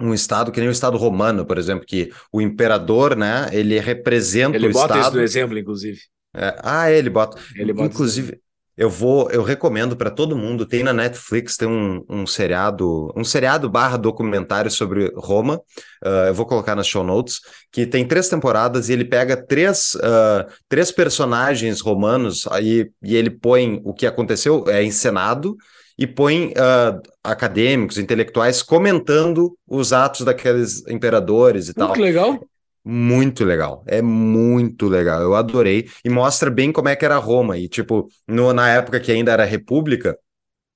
um 0.01 0.15
estado 0.15 0.53
que 0.53 0.61
nem 0.61 0.69
o 0.69 0.73
estado 0.73 0.97
romano, 0.97 1.45
por 1.45 1.59
exemplo, 1.59 1.85
que 1.87 2.13
o 2.33 2.41
imperador, 2.41 3.17
né, 3.17 3.49
ele 3.53 3.79
representa 3.79 4.57
ele 4.57 4.69
o 4.69 4.71
estado. 4.71 4.93
Ele 4.93 4.99
bota 4.99 5.09
isso 5.09 5.17
no 5.17 5.23
exemplo, 5.23 5.59
inclusive. 5.59 5.99
É, 6.35 6.57
ah, 6.63 6.91
ele 6.91 7.11
bota. 7.11 7.39
Ele 7.57 7.73
bota 7.73 7.93
inclusive, 7.93 8.41
eu 8.79 8.89
vou, 8.89 9.29
eu 9.33 9.43
recomendo 9.43 9.97
para 9.97 10.09
todo 10.09 10.37
mundo. 10.37 10.65
Tem 10.65 10.85
na 10.85 10.93
Netflix 10.93 11.57
tem 11.57 11.67
um, 11.67 12.05
um 12.09 12.25
seriado, 12.25 13.13
um 13.17 13.25
seriado 13.25 13.69
barra 13.69 13.97
documentário 13.97 14.71
sobre 14.71 15.13
Roma. 15.17 15.57
Uh, 16.05 16.29
eu 16.29 16.35
vou 16.35 16.47
colocar 16.47 16.77
nas 16.77 16.87
show 16.87 17.03
notes 17.03 17.41
que 17.73 17.85
tem 17.85 18.07
três 18.07 18.29
temporadas 18.29 18.89
e 18.89 18.93
ele 18.93 19.05
pega 19.05 19.37
três, 19.37 19.97
uh, 19.97 20.49
três 20.69 20.93
personagens 20.93 21.81
romanos 21.81 22.47
aí 22.53 22.89
e 23.03 23.17
ele 23.17 23.31
põe 23.31 23.81
o 23.85 23.93
que 23.93 24.07
aconteceu 24.07 24.65
é 24.69 24.81
encenado 24.85 25.57
e 25.99 26.07
põe 26.07 26.49
uh, 26.49 27.03
acadêmicos, 27.25 27.99
intelectuais 27.99 28.63
comentando 28.63 29.57
os 29.67 29.93
atos 29.93 30.25
daqueles 30.25 30.87
imperadores 30.87 31.69
e 31.69 31.75
tal. 31.75 31.93
Que 31.93 32.01
legal. 32.01 32.39
Muito 32.85 33.45
legal, 33.45 33.83
é 33.87 34.01
muito 34.01 34.89
legal, 34.89 35.21
eu 35.21 35.35
adorei 35.35 35.91
e 36.03 36.09
mostra 36.09 36.49
bem 36.49 36.73
como 36.73 36.89
é 36.89 36.97
que 36.97 37.05
era 37.05 37.19
Roma. 37.19 37.59
E, 37.59 37.69
tipo, 37.69 38.09
no, 38.27 38.53
na 38.53 38.71
época 38.71 39.01
que 39.01 39.13
ainda 39.13 39.33
era 39.33 39.45
república, 39.45 40.17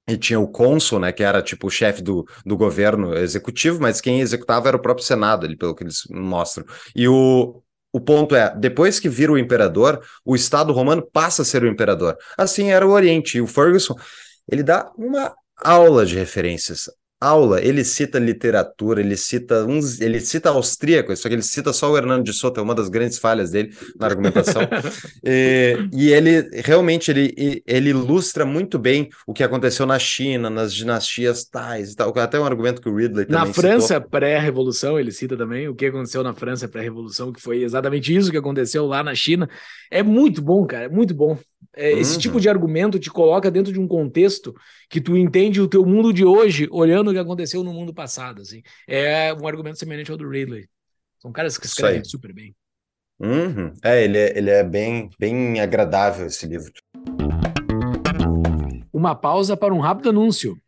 e 0.08 0.16
tinha 0.16 0.38
o 0.38 0.48
cônsul, 0.48 0.98
né, 0.98 1.12
que 1.12 1.22
era 1.22 1.40
tipo 1.40 1.68
o 1.68 1.70
chefe 1.70 2.02
do, 2.02 2.26
do 2.44 2.56
governo 2.56 3.14
executivo, 3.16 3.80
mas 3.80 4.00
quem 4.00 4.20
executava 4.20 4.68
era 4.68 4.76
o 4.76 4.82
próprio 4.82 5.06
Senado, 5.06 5.46
ali, 5.46 5.56
pelo 5.56 5.74
que 5.74 5.84
eles 5.84 6.02
mostram. 6.10 6.66
E 6.94 7.06
o, 7.06 7.62
o 7.92 8.00
ponto 8.00 8.34
é, 8.34 8.52
depois 8.56 8.98
que 8.98 9.08
vira 9.08 9.32
o 9.32 9.38
imperador, 9.38 10.00
o 10.24 10.34
Estado 10.34 10.72
romano 10.72 11.06
passa 11.12 11.42
a 11.42 11.44
ser 11.44 11.62
o 11.62 11.68
imperador. 11.68 12.16
Assim 12.36 12.70
era 12.70 12.86
o 12.86 12.90
Oriente. 12.90 13.38
E 13.38 13.40
o 13.40 13.46
Ferguson, 13.46 13.94
ele 14.50 14.62
dá 14.62 14.90
uma 14.96 15.34
aula 15.56 16.04
de 16.04 16.16
referências. 16.16 16.88
Aula, 17.22 17.64
ele 17.64 17.84
cita 17.84 18.18
literatura, 18.18 19.00
ele 19.00 19.16
cita 19.16 19.64
uns, 19.64 20.00
ele 20.00 20.18
cita 20.18 20.48
austríaco, 20.48 21.16
só 21.16 21.28
que 21.28 21.36
ele 21.36 21.42
cita 21.42 21.72
só 21.72 21.88
o 21.88 21.96
Hernando 21.96 22.24
de 22.24 22.32
Soto, 22.32 22.58
é 22.58 22.62
uma 22.64 22.74
das 22.74 22.88
grandes 22.88 23.16
falhas 23.16 23.52
dele 23.52 23.72
na 23.96 24.06
argumentação. 24.06 24.62
e, 25.24 25.76
e, 25.92 26.12
ele 26.12 26.50
realmente 26.64 27.12
ele, 27.12 27.62
ele 27.64 27.90
ilustra 27.90 28.44
muito 28.44 28.76
bem 28.76 29.08
o 29.24 29.32
que 29.32 29.44
aconteceu 29.44 29.86
na 29.86 30.00
China, 30.00 30.50
nas 30.50 30.74
dinastias 30.74 31.44
tais 31.44 31.92
e 31.92 31.96
tal. 31.96 32.12
Até 32.18 32.40
um 32.40 32.44
argumento 32.44 32.82
que 32.82 32.88
o 32.88 32.96
Ridley 32.96 33.26
também 33.26 33.46
Na 33.46 33.54
França 33.54 34.00
pré-revolução, 34.00 34.98
ele 34.98 35.12
cita 35.12 35.36
também 35.36 35.68
o 35.68 35.76
que 35.76 35.86
aconteceu 35.86 36.24
na 36.24 36.34
França 36.34 36.66
pré-revolução, 36.66 37.32
que 37.32 37.40
foi 37.40 37.62
exatamente 37.62 38.12
isso 38.12 38.32
que 38.32 38.36
aconteceu 38.36 38.84
lá 38.84 39.04
na 39.04 39.14
China. 39.14 39.48
É 39.92 40.02
muito 40.02 40.42
bom, 40.42 40.66
cara, 40.66 40.86
é 40.86 40.88
muito 40.88 41.14
bom. 41.14 41.38
É, 41.74 41.92
uhum. 41.92 41.98
Esse 41.98 42.18
tipo 42.18 42.40
de 42.40 42.48
argumento 42.48 42.98
te 42.98 43.10
coloca 43.10 43.50
dentro 43.50 43.72
de 43.72 43.80
um 43.80 43.88
contexto 43.88 44.54
que 44.90 45.00
tu 45.00 45.16
entende 45.16 45.60
o 45.60 45.68
teu 45.68 45.84
mundo 45.86 46.12
de 46.12 46.24
hoje 46.24 46.68
olhando 46.70 47.10
o 47.10 47.12
que 47.12 47.18
aconteceu 47.18 47.64
no 47.64 47.72
mundo 47.72 47.94
passado. 47.94 48.42
Assim. 48.42 48.62
É 48.86 49.32
um 49.32 49.46
argumento 49.46 49.78
semelhante 49.78 50.10
ao 50.10 50.16
do 50.16 50.28
Ridley. 50.28 50.68
São 51.18 51.32
caras 51.32 51.56
que 51.56 51.66
escrevem 51.66 52.04
super 52.04 52.32
bem. 52.32 52.54
Uhum. 53.18 53.72
É, 53.82 54.04
ele 54.04 54.18
é, 54.18 54.36
ele 54.36 54.50
é 54.50 54.64
bem, 54.64 55.08
bem 55.18 55.60
agradável 55.60 56.26
esse 56.26 56.44
livro. 56.46 56.72
Uma 58.92 59.14
pausa 59.14 59.56
para 59.56 59.72
um 59.72 59.80
rápido 59.80 60.10
anúncio. 60.10 60.60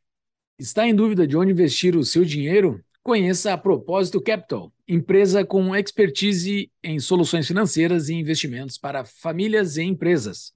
Está 0.58 0.86
em 0.86 0.94
dúvida 0.94 1.26
de 1.26 1.36
onde 1.36 1.50
investir 1.50 1.96
o 1.96 2.04
seu 2.04 2.24
dinheiro? 2.24 2.80
Conheça 3.02 3.52
a 3.52 3.58
Propósito 3.58 4.18
Capital, 4.18 4.72
empresa 4.88 5.44
com 5.44 5.76
expertise 5.76 6.70
em 6.82 6.98
soluções 6.98 7.46
financeiras 7.46 8.08
e 8.08 8.14
investimentos 8.14 8.78
para 8.78 9.04
famílias 9.04 9.76
e 9.76 9.82
empresas. 9.82 10.54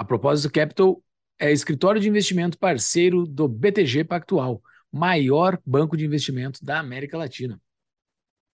A 0.00 0.04
Propósito 0.04 0.50
Capital 0.50 1.02
é 1.38 1.52
escritório 1.52 2.00
de 2.00 2.08
investimento 2.08 2.56
parceiro 2.56 3.26
do 3.26 3.46
BTG 3.46 4.04
Pactual, 4.04 4.62
maior 4.90 5.60
banco 5.62 5.94
de 5.94 6.06
investimento 6.06 6.64
da 6.64 6.78
América 6.78 7.18
Latina. 7.18 7.60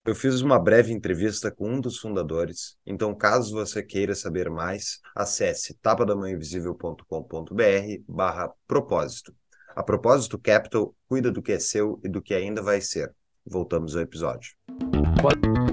Eu 0.07 0.15
fiz 0.15 0.41
uma 0.41 0.59
breve 0.59 0.91
entrevista 0.91 1.51
com 1.51 1.69
um 1.69 1.83
dos 1.83 1.99
fundadores, 1.99 2.79
então 2.87 3.15
caso 3.15 3.53
você 3.53 3.83
queira 3.83 4.15
saber 4.15 4.49
mais, 4.49 5.01
acesse 5.15 5.75
tapadamãoinvisível.com.br 5.83 8.03
barra 8.09 8.51
propósito. 8.67 9.37
A 9.77 9.83
Propósito 9.83 10.39
Capital 10.39 10.97
cuida 11.07 11.31
do 11.31 11.43
que 11.43 11.53
é 11.53 11.59
seu 11.59 12.01
e 12.03 12.09
do 12.09 12.23
que 12.23 12.33
ainda 12.33 12.63
vai 12.63 12.81
ser. 12.81 13.15
Voltamos 13.45 13.95
ao 13.95 14.01
episódio. 14.01 14.55
Pode... 15.21 15.64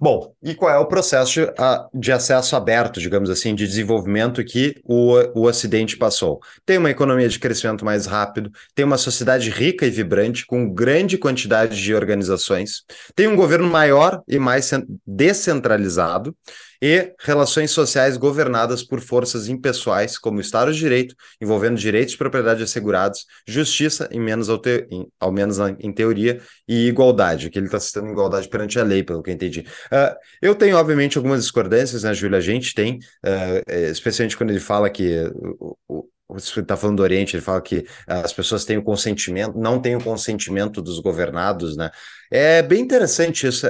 Bom, 0.00 0.34
e 0.42 0.54
qual 0.54 0.70
é 0.70 0.78
o 0.78 0.86
processo 0.86 1.40
de, 1.40 2.00
de, 2.00 2.12
acesso 2.12 2.56
aberto, 2.56 3.00
digamos 3.00 3.30
assim, 3.30 3.54
de 3.54 3.66
desenvolvimento 3.66 4.44
que 4.44 4.74
o, 4.84 5.14
o 5.34 5.46
Ocidente 5.46 5.96
passou? 5.96 6.40
Tem 6.64 6.78
uma 6.78 6.90
economia 6.90 7.28
de 7.28 7.38
crescimento 7.38 7.84
mais 7.84 8.06
rápido, 8.06 8.50
tem 8.74 8.84
uma 8.84 8.98
sociedade 8.98 9.50
rica 9.50 9.86
e 9.86 9.90
vibrante, 9.90 10.46
com 10.46 10.72
grande 10.72 11.18
quantidade 11.18 11.80
de 11.80 11.94
organizações, 11.94 12.82
tem 13.14 13.26
um 13.26 13.36
governo 13.36 13.68
maior 13.68 14.22
e 14.28 14.38
mais 14.38 14.70
descentralizado, 15.06 16.36
e 16.80 17.12
relações 17.20 17.70
sociais 17.70 18.16
governadas 18.16 18.82
por 18.82 19.00
forças 19.00 19.48
impessoais, 19.48 20.18
como 20.18 20.38
o 20.38 20.40
Estado 20.40 20.72
de 20.72 20.78
Direito, 20.78 21.14
envolvendo 21.40 21.76
direitos 21.76 22.12
de 22.12 22.18
propriedade 22.18 22.62
assegurados, 22.62 23.26
justiça, 23.46 24.08
em 24.10 24.20
menos 24.20 24.48
ao, 24.48 24.58
te, 24.58 24.86
em, 24.90 25.06
ao 25.18 25.32
menos 25.32 25.58
em 25.58 25.92
teoria, 25.92 26.40
e 26.68 26.88
igualdade, 26.88 27.50
que 27.50 27.58
ele 27.58 27.66
está 27.66 27.80
citando 27.80 28.08
igualdade 28.08 28.48
perante 28.48 28.78
a 28.78 28.82
lei, 28.82 29.02
pelo 29.02 29.22
que 29.22 29.30
eu 29.30 29.34
entendi. 29.34 29.60
Uh, 29.60 30.14
eu 30.40 30.54
tenho, 30.54 30.76
obviamente, 30.76 31.16
algumas 31.16 31.42
discordâncias, 31.42 32.02
né, 32.02 32.14
Júlia? 32.14 32.38
A 32.38 32.42
gente 32.42 32.74
tem, 32.74 32.98
uh, 33.24 33.72
especialmente 33.90 34.36
quando 34.36 34.50
ele 34.50 34.60
fala 34.60 34.90
que 34.90 35.30
o, 35.60 35.76
o 35.88 36.08
está 36.36 36.76
falando 36.76 36.96
do 36.98 37.02
Oriente, 37.02 37.36
ele 37.36 37.42
fala 37.42 37.60
que 37.60 37.86
as 38.06 38.32
pessoas 38.32 38.64
têm 38.64 38.78
o 38.78 38.82
consentimento, 38.82 39.58
não 39.58 39.80
têm 39.80 39.96
o 39.96 40.02
consentimento 40.02 40.80
dos 40.82 40.98
governados, 40.98 41.76
né? 41.76 41.90
É 42.30 42.62
bem 42.62 42.80
interessante 42.80 43.46
isso. 43.46 43.66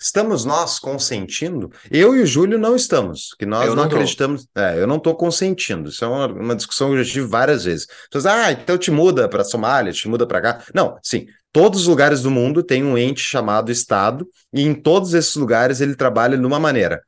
Estamos 0.00 0.44
nós 0.44 0.78
consentindo? 0.78 1.72
Eu 1.90 2.14
e 2.14 2.22
o 2.22 2.26
Júlio 2.26 2.58
não 2.58 2.76
estamos, 2.76 3.34
que 3.38 3.44
nós 3.44 3.66
eu 3.66 3.74
não, 3.74 3.82
não 3.82 3.84
acreditamos. 3.84 4.46
É, 4.56 4.80
eu 4.80 4.86
não 4.86 4.96
estou 4.96 5.14
consentindo. 5.16 5.88
Isso 5.88 6.04
é 6.04 6.08
uma, 6.08 6.26
uma, 6.26 6.56
discussão 6.56 6.88
que 6.88 6.98
eu 6.98 7.04
já 7.04 7.12
tive 7.12 7.26
várias 7.26 7.64
vezes. 7.64 7.86
Pessoas, 8.10 8.26
ah, 8.26 8.52
então 8.52 8.78
te 8.78 8.90
muda 8.90 9.28
para 9.28 9.42
Somália, 9.42 9.92
te 9.92 10.08
muda 10.08 10.26
para 10.26 10.40
cá. 10.40 10.64
Não, 10.72 10.96
sim. 11.02 11.26
Todos 11.52 11.80
os 11.80 11.86
lugares 11.86 12.22
do 12.22 12.30
mundo 12.30 12.62
têm 12.62 12.84
um 12.84 12.96
ente 12.96 13.20
chamado 13.20 13.72
Estado, 13.72 14.28
e 14.52 14.62
em 14.62 14.74
todos 14.74 15.14
esses 15.14 15.34
lugares 15.34 15.80
ele 15.80 15.96
trabalha 15.96 16.36
de 16.36 16.44
uma 16.44 16.60
maneira. 16.60 17.02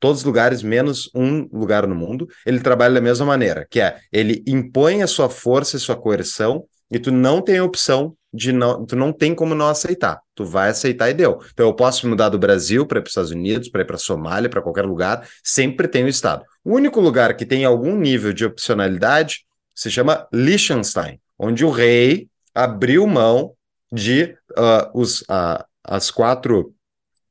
Todos 0.00 0.20
os 0.20 0.24
lugares, 0.24 0.62
menos 0.62 1.10
um 1.14 1.46
lugar 1.52 1.86
no 1.86 1.94
mundo, 1.94 2.26
ele 2.46 2.60
trabalha 2.60 2.94
da 2.94 3.00
mesma 3.00 3.26
maneira, 3.26 3.66
que 3.68 3.80
é 3.80 3.98
ele 4.10 4.42
impõe 4.46 5.02
a 5.02 5.06
sua 5.06 5.28
força 5.28 5.76
e 5.76 5.80
sua 5.80 5.96
coerção, 5.96 6.64
e 6.90 6.98
tu 6.98 7.10
não 7.10 7.40
tem 7.40 7.60
opção 7.60 8.16
de 8.32 8.52
não, 8.52 8.84
tu 8.84 8.94
não 8.94 9.12
tem 9.12 9.34
como 9.34 9.54
não 9.54 9.68
aceitar. 9.68 10.20
Tu 10.34 10.44
vai 10.44 10.68
aceitar 10.68 11.10
e 11.10 11.14
deu. 11.14 11.40
Então 11.52 11.66
eu 11.66 11.74
posso 11.74 12.06
mudar 12.08 12.28
do 12.28 12.38
Brasil 12.38 12.86
para 12.86 12.98
ir 12.98 13.02
para 13.02 13.08
os 13.08 13.12
Estados 13.12 13.30
Unidos, 13.30 13.68
para 13.68 13.82
ir 13.82 13.86
para 13.86 13.96
Somália, 13.96 14.50
para 14.50 14.62
qualquer 14.62 14.84
lugar, 14.84 15.26
sempre 15.42 15.88
tem 15.88 16.04
o 16.04 16.08
Estado. 16.08 16.44
O 16.62 16.74
único 16.74 17.00
lugar 17.00 17.34
que 17.36 17.46
tem 17.46 17.64
algum 17.64 17.96
nível 17.96 18.32
de 18.32 18.44
opcionalidade 18.44 19.46
se 19.74 19.90
chama 19.90 20.26
Liechtenstein, 20.32 21.20
onde 21.38 21.64
o 21.64 21.70
rei 21.70 22.28
abriu 22.54 23.06
mão 23.06 23.52
de 23.92 24.36
uh, 24.52 24.90
os, 24.94 25.22
uh, 25.22 25.64
as 25.82 26.10
quatro 26.10 26.74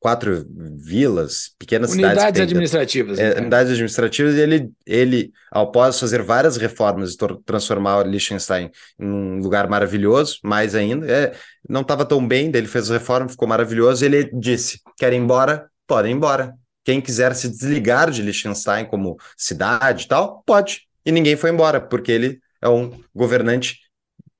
quatro 0.05 0.45
vilas, 0.77 1.55
pequenas 1.57 1.91
unidades 1.91 2.19
cidades. 2.19 2.41
administrativas. 2.41 3.17
É, 3.17 3.39
unidades 3.39 3.71
administrativas, 3.71 4.35
e 4.35 4.39
ele, 4.39 4.71
ele, 4.85 5.31
após 5.51 5.99
fazer 5.99 6.21
várias 6.21 6.57
reformas 6.57 7.13
e 7.13 7.17
transformar 7.43 8.05
Liechtenstein 8.05 8.69
em 8.99 9.03
um 9.03 9.39
lugar 9.39 9.67
maravilhoso, 9.67 10.37
mais 10.43 10.75
ainda, 10.75 11.11
é, 11.11 11.33
não 11.67 11.81
estava 11.81 12.05
tão 12.05 12.25
bem, 12.27 12.51
daí 12.51 12.61
ele 12.61 12.67
fez 12.67 12.91
a 12.91 12.93
reforma, 12.93 13.27
ficou 13.27 13.47
maravilhoso, 13.47 14.03
e 14.03 14.05
ele 14.05 14.29
disse: 14.31 14.79
quer 14.95 15.11
ir 15.11 15.15
embora? 15.15 15.67
Podem 15.87 16.11
ir 16.11 16.15
embora. 16.17 16.53
Quem 16.83 17.01
quiser 17.01 17.33
se 17.33 17.49
desligar 17.49 18.11
de 18.11 18.21
Liechtenstein 18.21 18.85
como 18.85 19.17
cidade 19.35 20.03
e 20.03 20.07
tal, 20.07 20.43
pode. 20.45 20.81
E 21.03 21.11
ninguém 21.11 21.35
foi 21.35 21.49
embora, 21.49 21.81
porque 21.81 22.11
ele 22.11 22.39
é 22.61 22.69
um 22.69 22.91
governante 23.11 23.79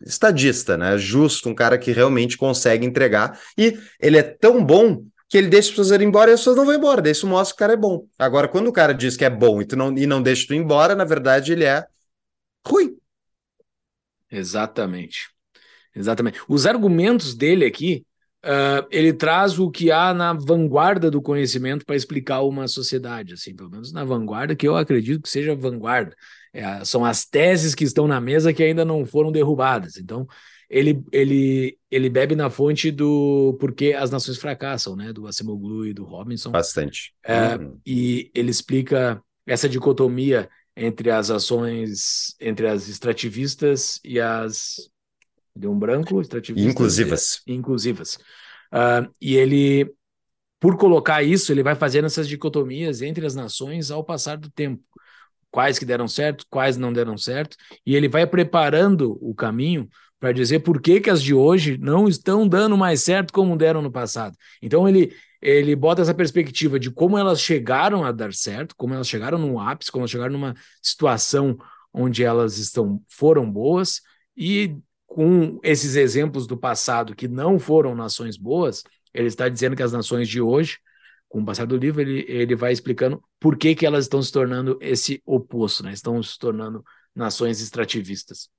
estadista, 0.06 0.78
né? 0.78 0.96
Justo, 0.96 1.50
um 1.50 1.56
cara 1.56 1.76
que 1.76 1.92
realmente 1.92 2.38
consegue 2.38 2.86
entregar. 2.86 3.40
E 3.58 3.80
ele 4.00 4.20
é 4.20 4.22
tão 4.22 4.64
bom 4.64 5.04
que 5.28 5.38
ele 5.38 5.48
deixa 5.48 5.70
as 5.70 5.72
pessoas 5.72 5.92
irem 5.92 6.08
embora 6.08 6.32
e 6.32 6.34
as 6.34 6.40
pessoas 6.40 6.58
não 6.58 6.66
vão 6.66 6.76
embora. 6.76 7.02
Daí 7.02 7.12
isso 7.12 7.28
mostra 7.28 7.54
que 7.54 7.58
o 7.58 7.60
cara 7.60 7.74
é 7.74 7.78
bom. 7.78 8.08
Agora, 8.18 8.48
quando 8.48 8.68
o 8.68 8.74
cara 8.74 8.94
diz 8.94 9.18
que 9.18 9.26
é 9.26 9.30
bom 9.30 9.62
e, 9.62 9.66
tu 9.66 9.76
não, 9.76 9.96
e 9.98 10.06
não 10.06 10.22
deixa 10.22 10.48
tu 10.48 10.54
ir 10.54 10.58
embora, 10.58 10.96
na 10.96 11.04
verdade 11.04 11.52
ele 11.52 11.64
é 11.64 11.86
ruim. 12.68 12.98
Exatamente. 14.32 15.30
Exatamente. 15.96 16.40
Os 16.48 16.66
argumentos 16.66 17.36
dele 17.36 17.66
aqui, 17.66 18.06
uh, 18.44 18.86
ele 18.92 19.14
traz 19.14 19.58
o 19.58 19.72
que 19.72 19.92
há 19.92 20.14
na 20.14 20.34
vanguarda 20.34 21.10
do 21.10 21.22
conhecimento 21.22 21.86
para 21.86 21.96
explicar 21.96 22.42
uma 22.42 22.68
sociedade, 22.68 23.34
assim, 23.34 23.56
pelo 23.56 23.70
menos 23.70 23.94
na 23.94 24.04
vanguarda, 24.04 24.56
que 24.56 24.68
eu 24.68 24.76
acredito 24.76 25.22
que 25.22 25.30
seja 25.30 25.56
vanguarda. 25.56 26.16
É, 26.54 26.84
são 26.86 27.04
as 27.04 27.26
teses 27.26 27.76
que 27.76 27.84
estão 27.84 28.08
na 28.08 28.20
mesa 28.22 28.54
que 28.54 28.64
ainda 28.64 28.86
não 28.86 29.06
foram 29.06 29.32
derrubadas. 29.32 29.98
Então, 29.98 30.28
ele, 30.76 31.02
ele, 31.10 31.78
ele 31.90 32.10
bebe 32.10 32.36
na 32.36 32.50
fonte 32.50 32.92
do 32.92 33.56
porquê 33.62 33.94
as 33.94 34.12
nações 34.12 34.38
fracassam, 34.38 34.94
né? 34.94 35.14
Do 35.14 35.26
Acemoglu 35.26 35.88
e 35.88 35.94
do 35.94 36.04
Robinson. 36.04 36.52
Bastante. 36.52 37.14
É, 37.24 37.56
uhum. 37.56 37.80
E 37.86 38.30
ele 38.36 38.52
explica 38.52 39.24
essa 39.48 39.70
dicotomia 39.70 40.50
entre 40.76 41.10
as 41.10 41.32
ações, 41.32 42.36
entre 42.42 42.68
as 42.68 42.90
extrativistas 42.90 44.02
e 44.04 44.20
as. 44.20 44.76
Deu 45.56 45.72
um 45.72 45.80
branco? 45.80 46.20
Extrativistas. 46.20 46.74
Inclusivas. 46.74 47.42
E, 47.48 47.54
inclusivas. 47.54 48.16
Uh, 48.74 49.10
e 49.22 49.38
ele, 49.38 49.90
por 50.60 50.76
colocar 50.76 51.24
isso, 51.24 51.54
ele 51.54 51.64
vai 51.64 51.76
fazendo 51.76 52.04
essas 52.04 52.28
dicotomias 52.28 53.02
entre 53.02 53.26
as 53.26 53.34
nações 53.34 53.92
ao 53.92 54.04
passar 54.04 54.36
do 54.36 54.52
tempo. 54.52 54.84
Quais 55.50 55.80
que 55.80 55.86
deram 55.86 56.10
certo, 56.10 56.46
quais 56.50 56.76
não 56.76 56.92
deram 56.92 57.18
certo, 57.18 57.56
e 57.86 57.96
ele 57.96 58.10
vai 58.10 58.28
preparando 58.28 59.18
o 59.22 59.34
caminho 59.34 59.88
para 60.26 60.34
dizer 60.34 60.62
por 60.62 60.82
que, 60.82 61.00
que 61.00 61.10
as 61.12 61.22
de 61.22 61.36
hoje 61.36 61.78
não 61.78 62.08
estão 62.08 62.48
dando 62.48 62.76
mais 62.76 63.04
certo 63.04 63.32
como 63.32 63.56
deram 63.56 63.80
no 63.80 63.92
passado. 63.92 64.36
Então 64.60 64.90
ele 64.90 65.14
ele 65.40 65.76
bota 65.76 66.02
essa 66.02 66.16
perspectiva 66.16 66.80
de 66.80 66.90
como 66.90 67.16
elas 67.16 67.40
chegaram 67.40 68.04
a 68.04 68.12
dar 68.12 68.34
certo, 68.34 68.76
como 68.76 68.96
elas 68.96 69.08
chegaram 69.08 69.38
no 69.38 69.60
ápice, 69.60 69.92
como 69.92 70.02
elas 70.02 70.10
chegaram 70.10 70.34
numa 70.34 70.56
situação 70.82 71.56
onde 71.94 72.24
elas 72.24 72.58
estão 72.58 73.00
foram 73.08 73.48
boas 73.52 74.02
e 74.36 74.76
com 75.06 75.60
esses 75.62 75.96
exemplos 75.96 76.48
do 76.48 76.58
passado 76.58 77.16
que 77.16 77.28
não 77.28 77.60
foram 77.60 77.94
nações 77.94 78.36
boas, 78.36 78.82
ele 79.14 79.28
está 79.28 79.48
dizendo 79.48 79.76
que 79.76 79.84
as 79.84 79.94
nações 79.94 80.28
de 80.28 80.42
hoje, 80.42 80.80
com 81.30 81.44
o 81.44 81.46
passar 81.46 81.68
do 81.68 81.78
livro, 81.78 82.02
ele, 82.02 82.26
ele 82.28 82.56
vai 82.56 82.74
explicando 82.74 83.24
por 83.40 83.56
que, 83.56 83.76
que 83.76 83.86
elas 83.86 84.06
estão 84.06 84.24
se 84.24 84.32
tornando 84.32 84.76
esse 84.82 85.22
oposto, 85.24 85.84
né? 85.84 85.94
Estão 85.94 86.22
se 86.24 86.40
tornando 86.40 86.84
nações 87.14 87.62
extrativistas. 87.62 88.50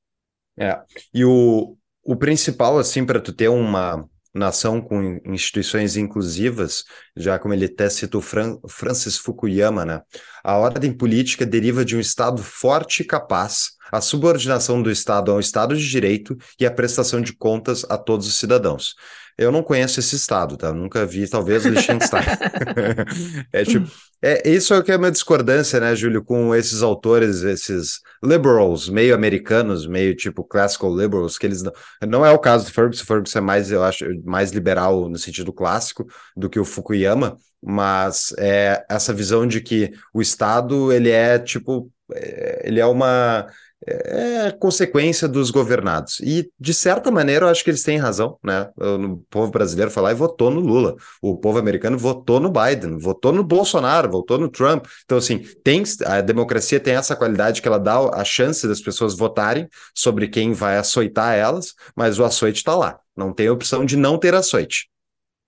É, 0.58 0.78
e 1.12 1.24
o, 1.24 1.76
o 2.02 2.16
principal, 2.16 2.78
assim, 2.78 3.04
para 3.04 3.20
tu 3.20 3.32
ter 3.32 3.48
uma 3.48 4.08
nação 4.34 4.80
com 4.80 5.18
instituições 5.24 5.96
inclusivas, 5.96 6.84
já 7.16 7.38
como 7.38 7.54
ele 7.54 7.64
até 7.64 7.88
citou 7.88 8.20
Fran 8.20 8.58
Francis 8.68 9.16
Fukuyama, 9.16 9.84
né? 9.84 10.02
A 10.44 10.56
ordem 10.56 10.92
política 10.92 11.46
deriva 11.46 11.84
de 11.84 11.96
um 11.96 12.00
Estado 12.00 12.42
forte 12.42 13.02
e 13.02 13.06
capaz, 13.06 13.70
a 13.92 14.00
subordinação 14.00 14.82
do 14.82 14.90
Estado 14.90 15.30
a 15.30 15.34
um 15.34 15.40
Estado 15.40 15.76
de 15.76 15.88
direito 15.88 16.36
e 16.58 16.66
a 16.66 16.70
prestação 16.70 17.20
de 17.20 17.32
contas 17.32 17.84
a 17.88 17.96
todos 17.96 18.26
os 18.26 18.36
cidadãos. 18.36 18.94
Eu 19.38 19.52
não 19.52 19.62
conheço 19.62 20.00
esse 20.00 20.16
estado, 20.16 20.56
tá? 20.56 20.72
nunca 20.72 21.04
vi, 21.04 21.28
talvez, 21.28 21.66
Liechtenstein. 21.66 22.24
é 23.52 23.64
tipo, 23.64 23.86
é, 24.22 24.48
isso 24.48 24.72
é 24.72 24.78
o 24.78 24.82
que 24.82 24.90
é 24.90 24.96
uma 24.96 25.10
discordância, 25.10 25.78
né, 25.78 25.94
Júlio, 25.94 26.24
com 26.24 26.54
esses 26.54 26.82
autores, 26.82 27.42
esses 27.42 28.00
liberals, 28.24 28.88
meio 28.88 29.14
americanos, 29.14 29.86
meio 29.86 30.16
tipo 30.16 30.42
classical 30.42 30.96
liberals, 30.96 31.36
que 31.36 31.44
eles 31.44 31.62
não. 31.62 31.72
Não 32.08 32.24
é 32.24 32.30
o 32.30 32.38
caso 32.38 32.64
do 32.64 32.72
Ferguson, 32.72 33.02
o 33.02 33.06
Ferguson 33.06 33.38
é 33.38 33.42
mais, 33.42 33.70
eu 33.70 33.84
acho, 33.84 34.06
mais 34.24 34.52
liberal 34.52 35.06
no 35.06 35.18
sentido 35.18 35.52
clássico 35.52 36.06
do 36.34 36.48
que 36.48 36.58
o 36.58 36.64
Fukuyama, 36.64 37.36
mas 37.62 38.34
é 38.38 38.86
essa 38.88 39.12
visão 39.12 39.46
de 39.46 39.60
que 39.60 39.92
o 40.14 40.22
Estado, 40.22 40.90
ele 40.90 41.10
é 41.10 41.38
tipo, 41.38 41.92
é, 42.14 42.62
ele 42.64 42.80
é 42.80 42.86
uma 42.86 43.46
é 43.86 44.50
consequência 44.50 45.28
dos 45.28 45.50
governados. 45.50 46.20
E, 46.20 46.50
de 46.58 46.74
certa 46.74 47.10
maneira, 47.10 47.46
eu 47.46 47.48
acho 47.50 47.62
que 47.62 47.70
eles 47.70 47.82
têm 47.82 47.98
razão, 47.98 48.38
né? 48.42 48.68
O 48.76 49.18
povo 49.30 49.50
brasileiro 49.50 49.90
foi 49.90 50.02
lá 50.02 50.10
e 50.10 50.14
votou 50.14 50.50
no 50.50 50.60
Lula. 50.60 50.96
O 51.22 51.36
povo 51.36 51.58
americano 51.58 51.96
votou 51.96 52.40
no 52.40 52.50
Biden, 52.50 52.98
votou 52.98 53.32
no 53.32 53.44
Bolsonaro, 53.44 54.10
votou 54.10 54.38
no 54.38 54.48
Trump. 54.48 54.86
Então, 55.04 55.18
assim, 55.18 55.38
tem, 55.62 55.82
a 56.04 56.20
democracia 56.20 56.80
tem 56.80 56.94
essa 56.94 57.14
qualidade 57.14 57.62
que 57.62 57.68
ela 57.68 57.78
dá 57.78 57.98
a 57.98 58.24
chance 58.24 58.66
das 58.66 58.80
pessoas 58.80 59.16
votarem 59.16 59.68
sobre 59.94 60.28
quem 60.28 60.52
vai 60.52 60.76
açoitar 60.76 61.34
elas, 61.34 61.74
mas 61.94 62.18
o 62.18 62.24
açoite 62.24 62.58
está 62.58 62.74
lá. 62.74 62.98
Não 63.16 63.32
tem 63.32 63.48
opção 63.48 63.84
de 63.84 63.96
não 63.96 64.18
ter 64.18 64.34
açoite. 64.34 64.88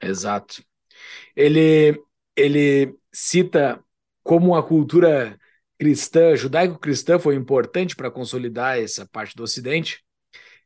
Exato. 0.01 0.63
Ele, 1.35 2.01
ele 2.37 2.95
cita 3.13 3.81
como 4.23 4.55
a 4.55 4.63
cultura 4.63 5.38
cristã, 5.79 6.35
judaico-cristã, 6.37 7.19
foi 7.19 7.35
importante 7.37 7.95
para 7.97 8.11
consolidar 8.11 8.79
essa 8.79 9.07
parte 9.07 9.37
do 9.37 9.43
Ocidente. 9.43 10.03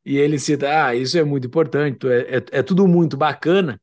E 0.05 0.17
ele 0.17 0.39
cita: 0.39 0.87
ah, 0.87 0.95
isso 0.95 1.19
é 1.19 1.25
muito 1.25 1.47
importante, 1.47 2.07
é, 2.09 2.39
é, 2.39 2.45
é 2.53 2.63
tudo 2.63 2.89
muito 2.89 3.17
bacana, 3.17 3.81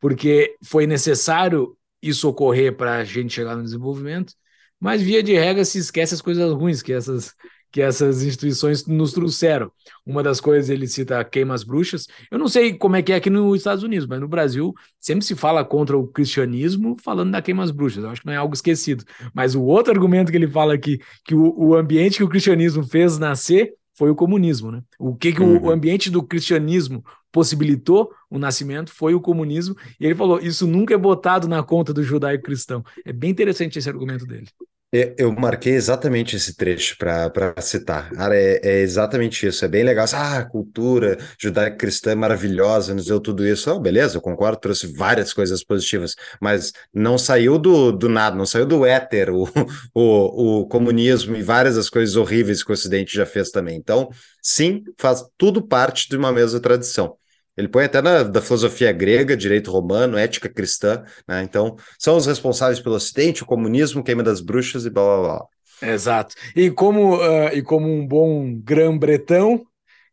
porque 0.00 0.56
foi 0.64 0.86
necessário 0.86 1.76
isso 2.02 2.28
ocorrer 2.28 2.76
para 2.76 2.96
a 2.96 3.04
gente 3.04 3.32
chegar 3.34 3.56
no 3.56 3.62
desenvolvimento, 3.64 4.34
mas 4.78 5.02
via 5.02 5.22
de 5.22 5.34
regra 5.34 5.64
se 5.64 5.78
esquece 5.78 6.14
as 6.14 6.22
coisas 6.22 6.52
ruins 6.52 6.82
que 6.82 6.92
essas 6.92 7.34
que 7.72 7.80
essas 7.80 8.22
instituições 8.22 8.86
nos 8.86 9.12
trouxeram. 9.12 9.72
Uma 10.04 10.22
das 10.22 10.40
coisas 10.40 10.68
ele 10.68 10.86
cita 10.86 11.24
queimas 11.24 11.64
bruxas. 11.64 12.06
Eu 12.30 12.38
não 12.38 12.46
sei 12.46 12.74
como 12.74 12.96
é 12.96 13.02
que 13.02 13.12
é 13.12 13.16
aqui 13.16 13.30
nos 13.30 13.56
Estados 13.56 13.82
Unidos, 13.82 14.06
mas 14.06 14.20
no 14.20 14.28
Brasil 14.28 14.74
sempre 15.00 15.24
se 15.24 15.34
fala 15.34 15.64
contra 15.64 15.96
o 15.96 16.06
cristianismo 16.06 16.96
falando 17.02 17.32
da 17.32 17.40
queimas 17.40 17.70
bruxas. 17.70 18.04
Eu 18.04 18.10
acho 18.10 18.20
que 18.20 18.26
não 18.26 18.34
é 18.34 18.36
algo 18.36 18.54
esquecido. 18.54 19.04
Mas 19.34 19.54
o 19.54 19.62
outro 19.62 19.92
argumento 19.92 20.30
que 20.30 20.36
ele 20.36 20.48
fala 20.48 20.74
aqui, 20.74 21.00
que 21.24 21.34
o, 21.34 21.54
o 21.58 21.74
ambiente 21.74 22.18
que 22.18 22.24
o 22.24 22.28
cristianismo 22.28 22.84
fez 22.84 23.18
nascer 23.18 23.72
foi 23.94 24.10
o 24.10 24.14
comunismo, 24.14 24.70
né? 24.70 24.82
O 24.98 25.14
que, 25.14 25.32
que 25.32 25.42
uhum. 25.42 25.64
o 25.64 25.70
ambiente 25.70 26.10
do 26.10 26.22
cristianismo 26.22 27.04
possibilitou 27.30 28.10
o 28.30 28.38
nascimento 28.38 28.92
foi 28.92 29.14
o 29.14 29.20
comunismo. 29.20 29.74
E 29.98 30.04
ele 30.04 30.14
falou: 30.14 30.38
isso 30.40 30.66
nunca 30.66 30.94
é 30.94 30.98
botado 30.98 31.48
na 31.48 31.62
conta 31.62 31.92
do 31.92 32.02
judaico 32.02 32.44
cristão. 32.44 32.84
É 33.04 33.12
bem 33.12 33.30
interessante 33.30 33.78
esse 33.78 33.88
argumento 33.88 34.26
dele. 34.26 34.48
Eu 34.94 35.32
marquei 35.32 35.72
exatamente 35.72 36.36
esse 36.36 36.54
trecho 36.54 36.98
para 36.98 37.54
citar. 37.62 38.10
Cara, 38.10 38.36
é, 38.36 38.60
é, 38.62 38.80
exatamente 38.80 39.46
isso. 39.46 39.64
É 39.64 39.68
bem 39.68 39.82
legal. 39.82 40.04
Ah, 40.12 40.44
cultura 40.44 41.16
judaico-cristã 41.40 42.10
é 42.10 42.14
maravilhosa, 42.14 42.92
nos 42.94 43.06
deu 43.06 43.18
tudo 43.18 43.46
isso. 43.46 43.70
Oh, 43.70 43.80
beleza, 43.80 44.18
eu 44.18 44.20
concordo, 44.20 44.60
trouxe 44.60 44.86
várias 44.92 45.32
coisas 45.32 45.64
positivas, 45.64 46.14
mas 46.38 46.72
não 46.92 47.16
saiu 47.16 47.58
do, 47.58 47.90
do 47.90 48.06
nada, 48.06 48.36
não 48.36 48.44
saiu 48.44 48.66
do 48.66 48.84
éter 48.84 49.30
o, 49.30 49.44
o, 49.94 50.60
o 50.60 50.66
comunismo 50.66 51.36
e 51.36 51.42
várias 51.42 51.76
das 51.76 51.88
coisas 51.88 52.14
horríveis 52.14 52.62
que 52.62 52.70
o 52.70 52.74
Ocidente 52.74 53.14
já 53.16 53.24
fez 53.24 53.50
também. 53.50 53.78
Então, 53.78 54.10
sim, 54.42 54.82
faz 54.98 55.24
tudo 55.38 55.66
parte 55.66 56.06
de 56.06 56.18
uma 56.18 56.30
mesma 56.32 56.60
tradição. 56.60 57.16
Ele 57.56 57.68
põe 57.68 57.84
até 57.84 58.00
na 58.00 58.22
da 58.22 58.40
filosofia 58.40 58.92
grega, 58.92 59.36
direito 59.36 59.70
romano, 59.70 60.16
ética 60.16 60.48
cristã, 60.48 61.02
né? 61.28 61.42
Então, 61.42 61.76
são 61.98 62.16
os 62.16 62.26
responsáveis 62.26 62.80
pelo 62.80 62.94
Ocidente, 62.94 63.42
o 63.42 63.46
comunismo, 63.46 64.02
queima 64.02 64.22
das 64.22 64.40
bruxas 64.40 64.86
e 64.86 64.90
blá 64.90 65.02
blá 65.04 65.22
blá. 65.22 65.46
Exato. 65.82 66.34
E 66.54 66.70
como, 66.70 67.16
uh, 67.16 67.48
e 67.52 67.60
como 67.62 67.88
um 67.88 68.06
bom 68.06 68.54
grã-bretão, 68.54 69.64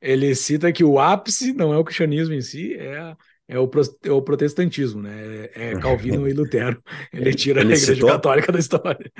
ele 0.01 0.33
cita 0.35 0.71
que 0.71 0.83
o 0.83 0.99
ápice 0.99 1.53
não 1.53 1.73
é 1.73 1.77
o 1.77 1.83
cristianismo 1.83 2.33
em 2.33 2.41
si, 2.41 2.73
é, 2.75 3.15
é, 3.47 3.59
o, 3.59 3.67
pro, 3.67 3.81
é 4.03 4.11
o 4.11 4.21
protestantismo, 4.21 5.01
né? 5.01 5.49
É, 5.55 5.69
é 5.71 5.75
Calvino 5.79 6.27
e 6.27 6.33
Lutero. 6.33 6.81
Ele 7.13 7.33
tira 7.33 7.61
ele 7.61 7.73
a 7.73 7.75
Igreja 7.75 7.93
citou? 7.93 8.09
Católica 8.09 8.51
da 8.51 8.59
história. 8.59 9.11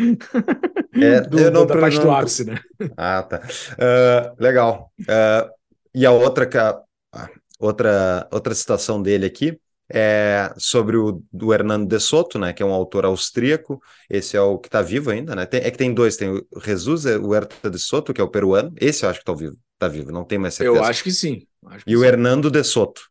É, 0.93 1.21
do, 1.29 1.39
eu 1.39 1.51
não, 1.51 1.65
da 1.65 1.77
parte 1.77 1.97
não... 1.97 2.05
do 2.05 2.11
ápice, 2.11 2.45
né? 2.45 2.59
Ah, 2.97 3.23
tá. 3.23 3.41
Uh, 3.73 4.43
legal. 4.43 4.91
Uh, 5.01 5.49
e 5.93 6.05
a 6.05 6.11
outra 6.11 6.45
que 6.45 6.57
a, 6.57 6.79
Outra, 7.59 8.27
outra 8.31 8.55
citação 8.55 9.01
dele 9.01 9.25
aqui 9.25 9.59
é 9.91 10.53
sobre 10.57 10.95
o 10.95 11.23
do 11.33 11.53
Hernando 11.53 11.87
de 11.87 11.99
Soto, 11.99 12.37
né, 12.37 12.53
que 12.53 12.61
é 12.61 12.65
um 12.65 12.73
autor 12.73 13.05
austríaco. 13.05 13.81
Esse 14.09 14.37
é 14.37 14.41
o 14.41 14.57
que 14.57 14.67
está 14.67 14.81
vivo 14.81 15.09
ainda, 15.09 15.35
né? 15.35 15.45
Tem, 15.45 15.61
é 15.61 15.71
que 15.71 15.77
tem 15.77 15.93
dois, 15.93 16.15
tem 16.15 16.29
o 16.29 16.45
Jesus 16.63 17.05
o 17.05 17.33
Herta 17.33 17.69
de 17.69 17.79
Soto, 17.79 18.13
que 18.13 18.21
é 18.21 18.23
o 18.23 18.29
peruano. 18.29 18.71
Esse 18.79 19.03
eu 19.03 19.09
acho 19.09 19.19
que 19.19 19.29
está 19.29 19.33
vivo, 19.33 19.57
tá 19.77 19.87
vivo, 19.87 20.11
não 20.11 20.23
tem 20.23 20.37
mais 20.37 20.53
certeza. 20.53 20.77
Eu 20.77 20.83
acho 20.83 21.03
que 21.03 21.11
sim. 21.11 21.45
Acho 21.65 21.83
que 21.83 21.91
e 21.91 21.93
sim. 21.93 21.99
o 21.99 22.05
Hernando 22.05 22.51
de 22.51 22.63
Soto. 22.63 23.01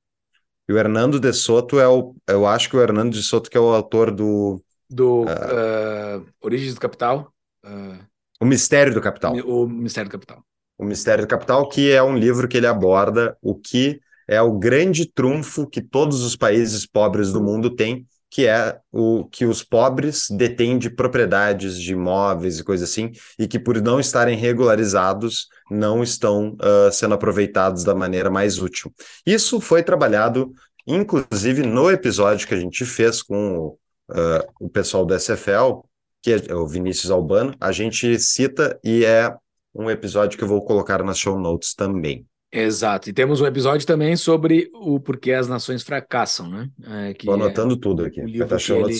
E 0.68 0.72
o 0.72 0.78
Hernando 0.78 1.18
de 1.18 1.32
Soto 1.32 1.80
é 1.80 1.88
o. 1.88 2.14
Eu 2.26 2.46
acho 2.46 2.70
que 2.70 2.76
o 2.76 2.80
Hernando 2.80 3.12
de 3.12 3.22
Soto 3.22 3.51
que 3.51 3.57
é 3.57 3.61
o 3.61 3.74
autor 3.74 4.11
do. 4.11 4.62
Do 4.88 5.24
uh, 5.24 6.26
Origens 6.40 6.74
do 6.74 6.80
Capital. 6.80 7.32
Uh, 7.64 7.99
o 8.40 8.44
Mistério 8.46 8.94
do 8.94 9.01
Capital. 9.01 9.34
O 9.34 9.66
Mistério 9.66 10.09
do 10.09 10.12
Capital. 10.12 10.44
O 10.78 10.84
Mistério 10.84 11.24
do 11.24 11.28
Capital, 11.28 11.68
que 11.68 11.90
é 11.90 12.03
um 12.03 12.16
livro 12.16 12.46
que 12.46 12.57
ele 12.57 12.66
aborda 12.66 13.36
o 13.42 13.55
que 13.55 14.01
é 14.29 14.41
o 14.43 14.59
grande 14.59 15.11
trunfo 15.11 15.66
que 15.66 15.81
todos 15.81 16.22
os 16.22 16.37
países 16.37 16.87
pobres 16.87 17.33
do 17.33 17.43
mundo 17.43 17.74
têm, 17.74 18.07
que 18.31 18.47
é 18.47 18.79
o 18.93 19.24
que 19.24 19.47
os 19.47 19.64
pobres 19.64 20.26
detêm 20.31 20.79
de 20.79 20.91
propriedades 20.91 21.81
de 21.81 21.93
imóveis 21.93 22.59
e 22.59 22.64
coisas 22.64 22.91
assim, 22.91 23.11
e 23.39 23.49
que 23.49 23.59
por 23.59 23.81
não 23.81 23.99
estarem 23.99 24.37
regularizados 24.37 25.49
não 25.70 26.03
estão 26.03 26.55
uh, 26.57 26.93
sendo 26.93 27.14
aproveitados 27.14 27.85
da 27.85 27.95
maneira 27.95 28.31
mais 28.31 28.59
útil. 28.59 28.93
Isso 29.24 29.61
foi 29.61 29.83
trabalhado, 29.83 30.53
inclusive, 30.87 31.62
no 31.62 31.91
episódio 31.91 32.47
que 32.47 32.55
a 32.55 32.61
gente 32.61 32.85
fez 32.85 33.22
com 33.22 33.68
uh, 34.11 34.45
o 34.61 34.68
pessoal 34.68 35.07
do 35.07 35.18
SFL, 35.18 35.81
que 36.20 36.33
é 36.33 36.55
o 36.55 36.66
Vinícius 36.66 37.11
Albano, 37.11 37.55
a 37.59 37.72
gente 37.72 38.18
cita 38.18 38.79
e 38.85 39.07
é 39.07 39.35
um 39.74 39.91
episódio 39.91 40.37
que 40.37 40.45
eu 40.45 40.49
vou 40.49 40.62
colocar 40.62 41.03
nas 41.03 41.18
show 41.18 41.39
notes 41.39 41.72
também. 41.72 42.28
Exato. 42.51 43.11
E 43.11 43.12
temos 43.12 43.40
um 43.40 43.46
episódio 43.46 43.86
também 43.86 44.16
sobre 44.16 44.70
o 44.72 44.99
porquê 44.99 45.32
as 45.32 45.49
nações 45.49 45.82
fracassam, 45.82 46.49
né? 46.49 46.70
É, 46.82 47.11
Estou 47.11 47.34
anotando 47.34 47.74
é 47.74 47.78
tudo 47.78 48.05
aqui. 48.05 48.20
O 48.20 48.26
livro 48.26 48.57
que 48.57 48.72
ele, 48.72 48.94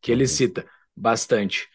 que 0.00 0.12
ele 0.12 0.26
cita 0.26 0.64
bastante. 0.96 1.68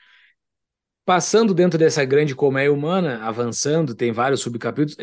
Passando 1.06 1.54
dentro 1.54 1.78
dessa 1.78 2.04
grande 2.04 2.34
colmeia 2.34 2.74
humana, 2.74 3.24
avançando, 3.24 3.94
tem 3.94 4.12
vários 4.12 4.42
subcapítulos, 4.42 4.98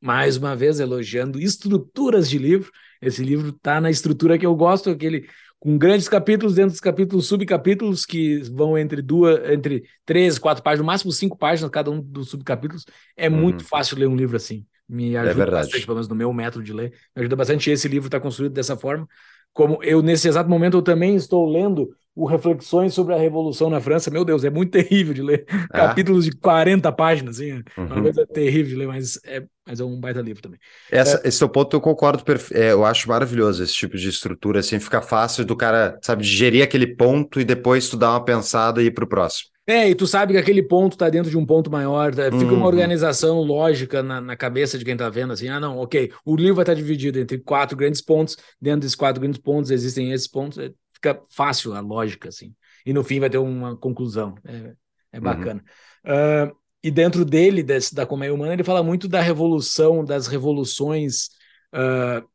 mais 0.00 0.36
uma 0.36 0.56
vez 0.56 0.80
elogiando 0.80 1.40
estruturas 1.40 2.28
de 2.28 2.38
livro. 2.38 2.70
Esse 3.00 3.22
livro 3.22 3.50
está 3.50 3.80
na 3.80 3.90
estrutura 3.90 4.38
que 4.38 4.46
eu 4.46 4.54
gosto, 4.56 4.90
aquele 4.90 5.28
com 5.60 5.76
grandes 5.76 6.08
capítulos, 6.08 6.54
dentro 6.54 6.70
dos 6.70 6.80
capítulos, 6.80 7.26
subcapítulos 7.26 8.06
que 8.06 8.38
vão 8.50 8.78
entre 8.78 9.02
duas, 9.02 9.50
entre 9.50 9.84
três, 10.06 10.38
quatro 10.38 10.64
páginas, 10.64 10.80
no 10.80 10.86
máximo 10.86 11.12
cinco 11.12 11.36
páginas 11.36 11.70
cada 11.70 11.90
um 11.90 12.00
dos 12.00 12.30
subcapítulos. 12.30 12.86
É 13.14 13.28
uhum. 13.28 13.36
muito 13.36 13.64
fácil 13.64 13.98
ler 13.98 14.08
um 14.08 14.16
livro 14.16 14.36
assim. 14.36 14.64
Me 14.90 15.14
é 15.14 15.18
ajuda 15.18 15.44
é 15.44 15.50
bastante, 15.50 15.86
pelo 15.86 15.94
menos 15.94 16.08
no 16.08 16.16
meu 16.16 16.32
método 16.32 16.64
de 16.64 16.72
ler. 16.72 16.92
Me 17.14 17.20
ajuda 17.20 17.36
bastante. 17.36 17.70
Esse 17.70 17.86
livro 17.86 18.08
está 18.08 18.18
construído 18.18 18.52
dessa 18.52 18.76
forma. 18.76 19.06
Como 19.52 19.82
eu, 19.82 20.02
nesse 20.02 20.28
exato 20.28 20.50
momento, 20.50 20.76
eu 20.76 20.82
também 20.82 21.14
estou 21.14 21.48
lendo 21.48 21.90
o 22.14 22.26
Reflexões 22.26 22.92
sobre 22.92 23.14
a 23.14 23.16
Revolução 23.16 23.70
na 23.70 23.80
França. 23.80 24.10
Meu 24.10 24.24
Deus, 24.24 24.44
é 24.44 24.50
muito 24.50 24.72
terrível 24.72 25.14
de 25.14 25.22
ler. 25.22 25.46
Ah. 25.70 25.88
Capítulos 25.88 26.24
de 26.24 26.32
40 26.32 26.90
páginas, 26.92 27.36
assim. 27.36 27.52
Uhum. 27.76 27.86
Uma 27.86 28.02
coisa 28.02 28.26
terrível 28.26 28.72
de 28.72 28.76
ler, 28.76 28.88
mas 28.88 29.20
é, 29.24 29.44
mas 29.66 29.78
é 29.78 29.84
um 29.84 30.00
baita 30.00 30.20
livro 30.20 30.42
também. 30.42 30.58
Essa, 30.90 31.20
é... 31.24 31.28
Esse 31.28 31.38
seu 31.38 31.48
ponto 31.48 31.76
eu 31.76 31.80
concordo. 31.80 32.24
É, 32.52 32.72
eu 32.72 32.84
acho 32.84 33.08
maravilhoso 33.08 33.62
esse 33.62 33.74
tipo 33.74 33.96
de 33.96 34.08
estrutura, 34.08 34.60
assim, 34.60 34.80
fica 34.80 35.00
fácil 35.00 35.44
do 35.44 35.56
cara, 35.56 35.98
sabe, 36.02 36.22
digerir 36.24 36.64
aquele 36.64 36.88
ponto 36.96 37.40
e 37.40 37.44
depois 37.44 37.88
tu 37.88 37.96
dar 37.96 38.10
uma 38.10 38.24
pensada 38.24 38.82
e 38.82 38.86
ir 38.86 38.90
pro 38.90 39.06
próximo. 39.06 39.50
É, 39.70 39.88
e 39.88 39.94
tu 39.94 40.04
sabe 40.04 40.32
que 40.32 40.38
aquele 40.38 40.64
ponto 40.64 40.94
está 40.94 41.08
dentro 41.08 41.30
de 41.30 41.38
um 41.38 41.46
ponto 41.46 41.70
maior, 41.70 42.12
tá? 42.12 42.24
fica 42.24 42.44
uhum. 42.44 42.56
uma 42.56 42.66
organização 42.66 43.40
lógica 43.40 44.02
na, 44.02 44.20
na, 44.20 44.36
cabeça 44.36 44.76
de 44.76 44.84
quem 44.84 44.94
está 44.94 45.08
vendo, 45.08 45.32
assim, 45.32 45.48
ah, 45.48 45.60
não, 45.60 45.78
ok, 45.78 46.12
o 46.24 46.34
livro 46.34 46.56
vai 46.56 46.64
estar 46.64 46.72
tá 46.72 46.76
dividido 46.76 47.20
entre 47.20 47.38
quatro 47.38 47.76
grandes 47.76 48.00
pontos, 48.00 48.36
dentro 48.60 48.80
desses 48.80 48.96
quatro 48.96 49.20
grandes 49.20 49.40
pontos 49.40 49.70
existem 49.70 50.10
esses 50.10 50.26
pontos, 50.26 50.58
é, 50.58 50.72
fica 50.92 51.22
fácil 51.30 51.72
a 51.72 51.78
lógica, 51.78 52.28
assim, 52.28 52.52
e 52.84 52.92
no 52.92 53.04
fim 53.04 53.20
vai 53.20 53.30
ter 53.30 53.38
uma 53.38 53.76
conclusão, 53.76 54.34
é, 54.44 54.74
é 55.12 55.18
uhum. 55.18 55.22
bacana. 55.22 55.64
Uhum. 56.04 56.48
Uh, 56.50 56.56
e 56.82 56.90
dentro 56.90 57.24
dele, 57.24 57.62
desse, 57.62 57.94
da 57.94 58.04
Colmeia 58.04 58.34
Humana, 58.34 58.54
ele 58.54 58.64
fala 58.64 58.82
muito 58.82 59.06
da 59.06 59.20
revolução, 59.20 60.04
das 60.04 60.26
revoluções 60.26 61.28
uh, 61.72 62.26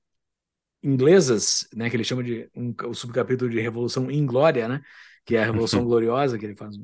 inglesas, 0.82 1.68
né, 1.76 1.90
que 1.90 1.98
ele 1.98 2.04
chama 2.06 2.24
de 2.24 2.50
um, 2.56 2.74
o 2.88 2.94
subcapítulo 2.94 3.52
de 3.52 3.60
Revolução 3.60 4.10
Inglória, 4.10 4.70
né, 4.70 4.82
que 5.26 5.36
é 5.36 5.42
a 5.42 5.46
Revolução 5.46 5.82
uhum. 5.82 5.88
Gloriosa, 5.88 6.38
que 6.38 6.46
ele 6.46 6.56
faz 6.56 6.78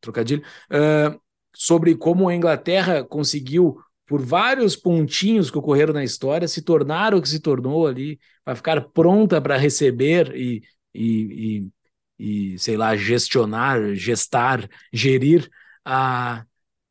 trocadilho, 0.00 0.42
uh, 0.70 1.18
sobre 1.54 1.94
como 1.96 2.28
a 2.28 2.34
Inglaterra 2.34 3.04
conseguiu, 3.04 3.78
por 4.06 4.22
vários 4.22 4.74
pontinhos 4.74 5.50
que 5.50 5.58
ocorreram 5.58 5.92
na 5.92 6.04
história, 6.04 6.48
se 6.48 6.62
tornar 6.62 7.14
o 7.14 7.20
que 7.20 7.28
se 7.28 7.40
tornou 7.40 7.86
ali, 7.86 8.18
para 8.44 8.56
ficar 8.56 8.80
pronta 8.90 9.40
para 9.40 9.56
receber 9.56 10.34
e, 10.34 10.62
e, 10.94 11.68
e, 12.18 12.52
e, 12.54 12.58
sei 12.58 12.76
lá, 12.76 12.96
gestionar, 12.96 13.94
gestar, 13.94 14.68
gerir 14.92 15.48
a, 15.84 16.44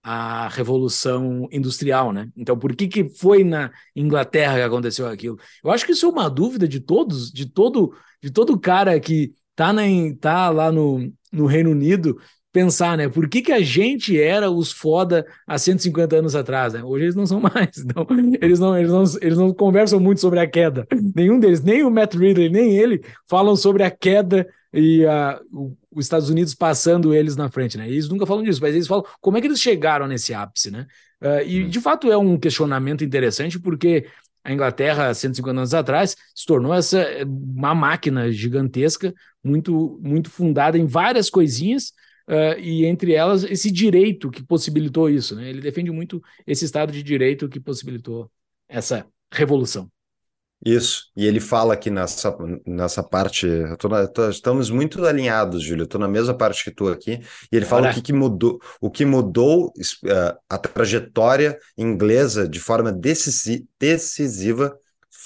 a 0.03 0.47
revolução 0.47 1.49
industrial, 1.51 2.13
né? 2.13 2.29
Então, 2.35 2.57
por 2.57 2.75
que 2.75 2.87
que 2.87 3.09
foi 3.09 3.43
na 3.43 3.71
Inglaterra 3.95 4.55
que 4.55 4.61
aconteceu 4.61 5.07
aquilo? 5.07 5.37
Eu 5.63 5.71
acho 5.71 5.85
que 5.85 5.91
isso 5.91 6.05
é 6.05 6.09
uma 6.09 6.29
dúvida 6.29 6.67
de 6.67 6.79
todos, 6.79 7.31
de 7.31 7.45
todo, 7.45 7.93
de 8.21 8.31
todo 8.31 8.59
cara 8.59 8.99
que 8.99 9.33
tá, 9.55 9.73
na, 9.73 9.81
tá 10.19 10.49
lá 10.49 10.71
no, 10.71 11.11
no 11.31 11.45
Reino 11.45 11.71
Unido 11.71 12.17
pensar, 12.51 12.97
né? 12.97 13.07
Por 13.07 13.27
que, 13.27 13.41
que 13.41 13.51
a 13.51 13.61
gente 13.61 14.19
era 14.19 14.49
os 14.49 14.71
foda 14.71 15.25
há 15.45 15.57
150 15.57 16.15
anos 16.15 16.35
atrás, 16.35 16.73
né? 16.73 16.83
Hoje 16.83 17.05
eles 17.05 17.15
não 17.15 17.25
são 17.25 17.39
mais. 17.41 17.77
Então, 17.77 18.05
eles 18.41 18.59
não, 18.59 18.77
eles 18.77 18.91
não, 18.91 19.03
eles 19.21 19.37
não 19.37 19.53
conversam 19.53 19.99
muito 19.99 20.21
sobre 20.21 20.39
a 20.39 20.47
queda. 20.47 20.87
Nenhum 21.15 21.39
deles, 21.39 21.61
nem 21.61 21.83
o 21.83 21.91
Matt 21.91 22.15
Ridley, 22.15 22.49
nem 22.49 22.75
ele, 22.75 23.03
falam 23.27 23.55
sobre 23.55 23.83
a 23.83 23.91
queda 23.91 24.47
e 24.73 25.05
a, 25.05 25.39
os 25.91 26.05
Estados 26.05 26.29
Unidos 26.29 26.53
passando 26.53 27.13
eles 27.13 27.35
na 27.35 27.49
frente, 27.49 27.77
né? 27.77 27.87
Eles 27.87 28.09
nunca 28.09 28.25
falam 28.25 28.43
disso, 28.43 28.61
mas 28.61 28.73
eles 28.73 28.87
falam 28.87 29.05
como 29.21 29.37
é 29.37 29.41
que 29.41 29.47
eles 29.47 29.61
chegaram 29.61 30.07
nesse 30.07 30.33
ápice, 30.33 30.71
né? 30.71 30.85
Uh, 31.21 31.41
e 31.45 31.63
hum. 31.63 31.69
de 31.69 31.81
fato 31.81 32.11
é 32.11 32.17
um 32.17 32.37
questionamento 32.37 33.03
interessante, 33.03 33.59
porque 33.59 34.05
a 34.43 34.53
Inglaterra, 34.53 35.13
150 35.13 35.59
anos 35.59 35.73
atrás, 35.73 36.15
se 36.33 36.45
tornou 36.45 36.73
essa 36.73 37.05
uma 37.25 37.75
máquina 37.75 38.31
gigantesca, 38.31 39.13
muito, 39.43 39.99
muito 40.01 40.29
fundada 40.29 40.77
em 40.77 40.85
várias 40.85 41.29
coisinhas, 41.29 41.91
uh, 42.27 42.59
e 42.59 42.85
entre 42.85 43.13
elas 43.13 43.43
esse 43.43 43.71
direito 43.71 44.29
que 44.29 44.43
possibilitou 44.43 45.09
isso. 45.09 45.35
Né? 45.35 45.49
Ele 45.49 45.61
defende 45.61 45.91
muito 45.91 46.21
esse 46.45 46.65
Estado 46.65 46.91
de 46.91 47.01
Direito 47.01 47.49
que 47.49 47.59
possibilitou 47.59 48.29
essa 48.67 49.05
revolução. 49.31 49.89
Isso, 50.65 51.11
e 51.15 51.27
ele 51.27 51.39
fala 51.39 51.75
aqui 51.75 51.91
nessa, 51.91 52.35
nessa 52.65 53.03
parte, 53.03 53.45
na, 53.45 54.07
tô, 54.07 54.27
estamos 54.27 54.71
muito 54.71 55.05
alinhados, 55.05 55.61
Júlio, 55.61 55.83
estou 55.83 56.01
na 56.01 56.07
mesma 56.07 56.33
parte 56.33 56.63
que 56.63 56.71
tu 56.71 56.87
aqui, 56.87 57.21
e 57.51 57.55
ele 57.55 57.65
fala 57.65 57.91
o 57.91 57.93
que, 57.93 58.01
que 58.01 58.11
mudou, 58.11 58.59
o 58.81 58.89
que 58.89 59.05
mudou 59.05 59.67
uh, 59.67 60.39
a 60.49 60.57
trajetória 60.57 61.59
inglesa 61.77 62.49
de 62.49 62.59
forma 62.59 62.91
decisiva 62.91 64.75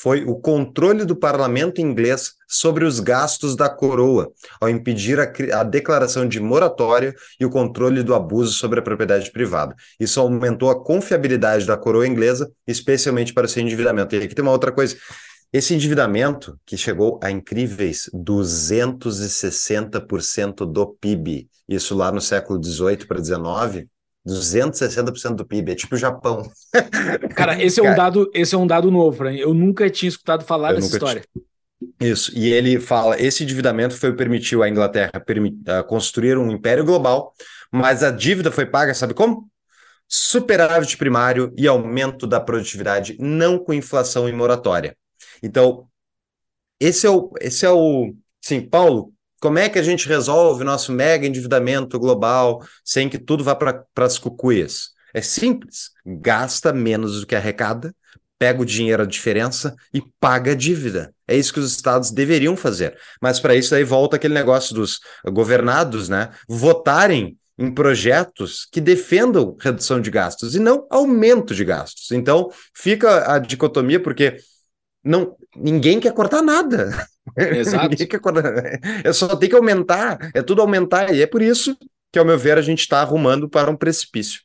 foi 0.01 0.23
o 0.23 0.35
controle 0.35 1.05
do 1.05 1.15
parlamento 1.15 1.79
inglês 1.79 2.33
sobre 2.47 2.85
os 2.85 2.99
gastos 2.99 3.55
da 3.55 3.69
coroa, 3.69 4.31
ao 4.59 4.67
impedir 4.67 5.19
a, 5.19 5.31
a, 5.59 5.63
declaração 5.63 6.27
de 6.27 6.39
moratória 6.39 7.13
e 7.39 7.45
o 7.45 7.51
controle 7.51 8.01
do 8.01 8.15
abuso 8.15 8.53
sobre 8.53 8.79
a 8.79 8.81
propriedade 8.81 9.31
privada. 9.31 9.75
Isso 9.99 10.19
aumentou 10.19 10.71
a 10.71 10.83
confiabilidade 10.83 11.67
da 11.67 11.77
coroa 11.77 12.07
inglesa, 12.07 12.51
especialmente 12.65 13.31
para 13.31 13.45
o 13.45 13.47
seu 13.47 13.61
endividamento. 13.61 14.15
E 14.15 14.23
aqui 14.23 14.33
tem 14.33 14.41
uma 14.41 14.51
outra 14.51 14.71
coisa. 14.71 14.97
Esse 15.53 15.75
endividamento, 15.75 16.57
que 16.65 16.75
chegou 16.75 17.19
a 17.21 17.29
incríveis 17.29 18.09
260% 18.11 20.65
do 20.65 20.87
PIB, 20.99 21.47
isso 21.69 21.93
lá 21.93 22.11
no 22.11 22.21
século 22.21 22.59
XVIII 22.63 23.05
para 23.05 23.23
XIX, 23.23 23.85
260% 24.27 25.35
do 25.35 25.45
PIB, 25.45 25.71
é 25.71 25.75
tipo 25.75 25.95
o 25.95 25.97
Japão. 25.97 26.49
Cara, 27.35 27.61
esse 27.61 27.79
é 27.79 27.83
um 27.83 27.95
dado, 27.95 28.29
esse 28.33 28.53
é 28.53 28.57
um 28.57 28.67
dado 28.67 28.91
novo 28.91 29.23
mim. 29.23 29.37
Eu 29.37 29.53
nunca 29.53 29.89
tinha 29.89 30.09
escutado 30.09 30.43
falar 30.43 30.73
dessa 30.73 30.93
história. 30.93 31.23
Isso, 31.99 32.31
e 32.37 32.51
ele 32.51 32.79
fala: 32.79 33.19
esse 33.19 33.43
endividamento 33.43 33.95
foi 33.97 34.15
permitiu 34.15 34.61
à 34.61 34.69
Inglaterra 34.69 35.19
permit, 35.19 35.57
uh, 35.69 35.83
construir 35.83 36.37
um 36.37 36.51
império 36.51 36.85
global, 36.85 37.33
mas 37.71 38.03
a 38.03 38.11
dívida 38.11 38.51
foi 38.51 38.65
paga, 38.65 38.93
sabe 38.93 39.13
como? 39.13 39.49
Superávit 40.07 40.97
primário 40.97 41.53
e 41.57 41.67
aumento 41.67 42.27
da 42.27 42.39
produtividade, 42.39 43.15
não 43.19 43.57
com 43.57 43.73
inflação 43.73 44.29
e 44.29 44.31
moratória. 44.31 44.95
Então, 45.41 45.87
esse 46.79 47.07
é 47.07 47.09
o, 47.09 47.31
esse 47.39 47.65
é 47.65 47.71
o, 47.71 48.13
sim, 48.41 48.61
Paulo, 48.61 49.13
como 49.41 49.57
é 49.57 49.67
que 49.67 49.79
a 49.79 49.83
gente 49.83 50.07
resolve 50.07 50.61
o 50.61 50.65
nosso 50.65 50.91
mega 50.91 51.25
endividamento 51.25 51.99
global 51.99 52.63
sem 52.85 53.09
que 53.09 53.17
tudo 53.17 53.43
vá 53.43 53.55
para 53.55 53.83
as 53.97 54.19
cucuias? 54.19 54.91
É 55.13 55.21
simples. 55.21 55.89
Gasta 56.05 56.71
menos 56.71 57.19
do 57.19 57.25
que 57.25 57.35
arrecada, 57.35 57.93
pega 58.37 58.61
o 58.61 58.65
dinheiro, 58.65 59.01
a 59.01 59.05
diferença 59.05 59.75
e 59.91 60.01
paga 60.19 60.51
a 60.51 60.55
dívida. 60.55 61.13
É 61.27 61.35
isso 61.35 61.51
que 61.51 61.59
os 61.59 61.71
estados 61.71 62.11
deveriam 62.11 62.55
fazer. 62.55 62.95
Mas 63.19 63.39
para 63.39 63.55
isso 63.55 63.73
aí 63.73 63.83
volta 63.83 64.15
aquele 64.15 64.33
negócio 64.35 64.75
dos 64.75 64.99
governados, 65.25 66.07
né? 66.07 66.29
Votarem 66.47 67.35
em 67.57 67.73
projetos 67.73 68.67
que 68.71 68.79
defendam 68.79 69.57
redução 69.59 69.99
de 69.99 70.11
gastos 70.11 70.55
e 70.55 70.59
não 70.59 70.85
aumento 70.89 71.55
de 71.55 71.65
gastos. 71.65 72.11
Então, 72.11 72.49
fica 72.75 73.33
a 73.33 73.39
dicotomia 73.39 73.99
porque 73.99 74.37
não 75.03 75.35
ninguém 75.55 75.99
quer 75.99 76.13
cortar 76.13 76.43
nada. 76.43 76.91
Exato. 77.37 77.95
é 79.03 79.13
só 79.13 79.35
tem 79.35 79.49
que 79.49 79.55
aumentar, 79.55 80.31
é 80.33 80.41
tudo 80.41 80.61
aumentar, 80.61 81.13
e 81.13 81.21
é 81.21 81.27
por 81.27 81.41
isso 81.41 81.77
que, 82.11 82.19
ao 82.19 82.25
meu 82.25 82.37
ver, 82.37 82.57
a 82.57 82.61
gente 82.61 82.79
está 82.79 83.01
arrumando 83.01 83.47
para 83.47 83.71
um 83.71 83.75
precipício. 83.75 84.41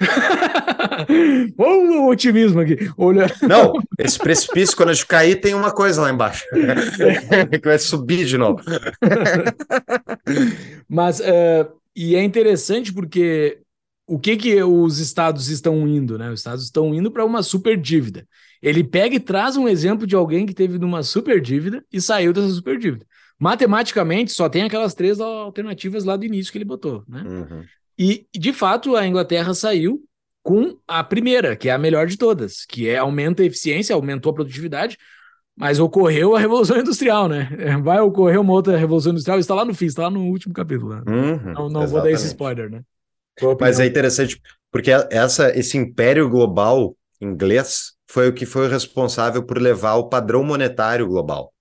Olha 1.58 2.00
o 2.00 2.08
otimismo 2.08 2.60
aqui. 2.60 2.76
Olha... 2.96 3.26
Não, 3.42 3.72
esse 3.98 4.18
precipício, 4.18 4.76
quando 4.76 4.90
a 4.90 4.92
gente 4.92 5.06
cair, 5.06 5.40
tem 5.40 5.54
uma 5.54 5.72
coisa 5.72 6.02
lá 6.02 6.10
embaixo. 6.10 6.44
que 7.50 7.68
vai 7.68 7.78
subir 7.78 8.24
de 8.24 8.38
novo. 8.38 8.62
Mas, 10.88 11.18
uh, 11.20 11.68
e 11.96 12.14
é 12.14 12.22
interessante 12.22 12.92
porque 12.92 13.58
o 14.06 14.18
que 14.18 14.36
que 14.36 14.62
os 14.62 14.98
estados 14.98 15.48
estão 15.48 15.86
indo, 15.86 16.16
né? 16.16 16.30
Os 16.30 16.40
estados 16.40 16.64
estão 16.64 16.94
indo 16.94 17.10
para 17.10 17.24
uma 17.24 17.42
super 17.42 17.76
dívida. 17.76 18.26
Ele 18.62 18.82
pega 18.82 19.14
e 19.14 19.20
traz 19.20 19.56
um 19.56 19.68
exemplo 19.68 20.06
de 20.06 20.16
alguém 20.16 20.46
que 20.46 20.54
teve 20.54 20.78
numa 20.78 21.02
super 21.02 21.40
dívida 21.40 21.84
e 21.92 22.00
saiu 22.00 22.32
dessa 22.32 22.50
super 22.50 22.78
dívida. 22.78 23.06
Matematicamente, 23.38 24.32
só 24.32 24.48
tem 24.48 24.64
aquelas 24.64 24.94
três 24.94 25.20
alternativas 25.20 26.04
lá 26.04 26.16
do 26.16 26.24
início 26.24 26.50
que 26.50 26.58
ele 26.58 26.64
botou, 26.64 27.04
né? 27.06 27.22
Uhum. 27.22 27.64
E, 27.96 28.26
de 28.34 28.52
fato, 28.52 28.96
a 28.96 29.06
Inglaterra 29.06 29.54
saiu 29.54 30.02
com 30.42 30.78
a 30.86 31.04
primeira, 31.04 31.54
que 31.56 31.68
é 31.68 31.72
a 31.72 31.78
melhor 31.78 32.06
de 32.06 32.16
todas, 32.16 32.64
que 32.64 32.88
é 32.88 32.96
aumenta 32.96 33.42
a 33.42 33.46
eficiência, 33.46 33.94
aumentou 33.94 34.30
a 34.30 34.34
produtividade, 34.34 34.96
mas 35.56 35.80
ocorreu 35.80 36.34
a 36.36 36.40
Revolução 36.40 36.78
Industrial, 36.78 37.28
né? 37.28 37.50
Vai 37.82 38.00
ocorrer 38.00 38.40
uma 38.40 38.52
outra 38.52 38.76
Revolução 38.76 39.12
Industrial, 39.12 39.38
está 39.38 39.54
lá 39.54 39.64
no 39.64 39.74
fim, 39.74 39.86
está 39.86 40.02
lá 40.02 40.10
no 40.10 40.24
último 40.24 40.54
capítulo. 40.54 40.94
Né? 40.94 41.02
Uhum, 41.06 41.52
não 41.52 41.68
não 41.68 41.86
vou 41.86 42.00
dar 42.00 42.10
esse 42.10 42.28
spoiler, 42.28 42.70
né? 42.70 42.82
Mas 43.60 43.78
é 43.78 43.86
interessante, 43.86 44.40
porque 44.70 44.90
essa, 45.10 45.56
esse 45.56 45.76
império 45.76 46.28
global 46.28 46.96
inglês 47.20 47.92
foi 48.08 48.28
o 48.28 48.32
que 48.32 48.46
foi 48.46 48.68
responsável 48.68 49.42
por 49.42 49.58
levar 49.58 49.94
o 49.94 50.08
padrão 50.08 50.42
monetário 50.42 51.06
global. 51.06 51.52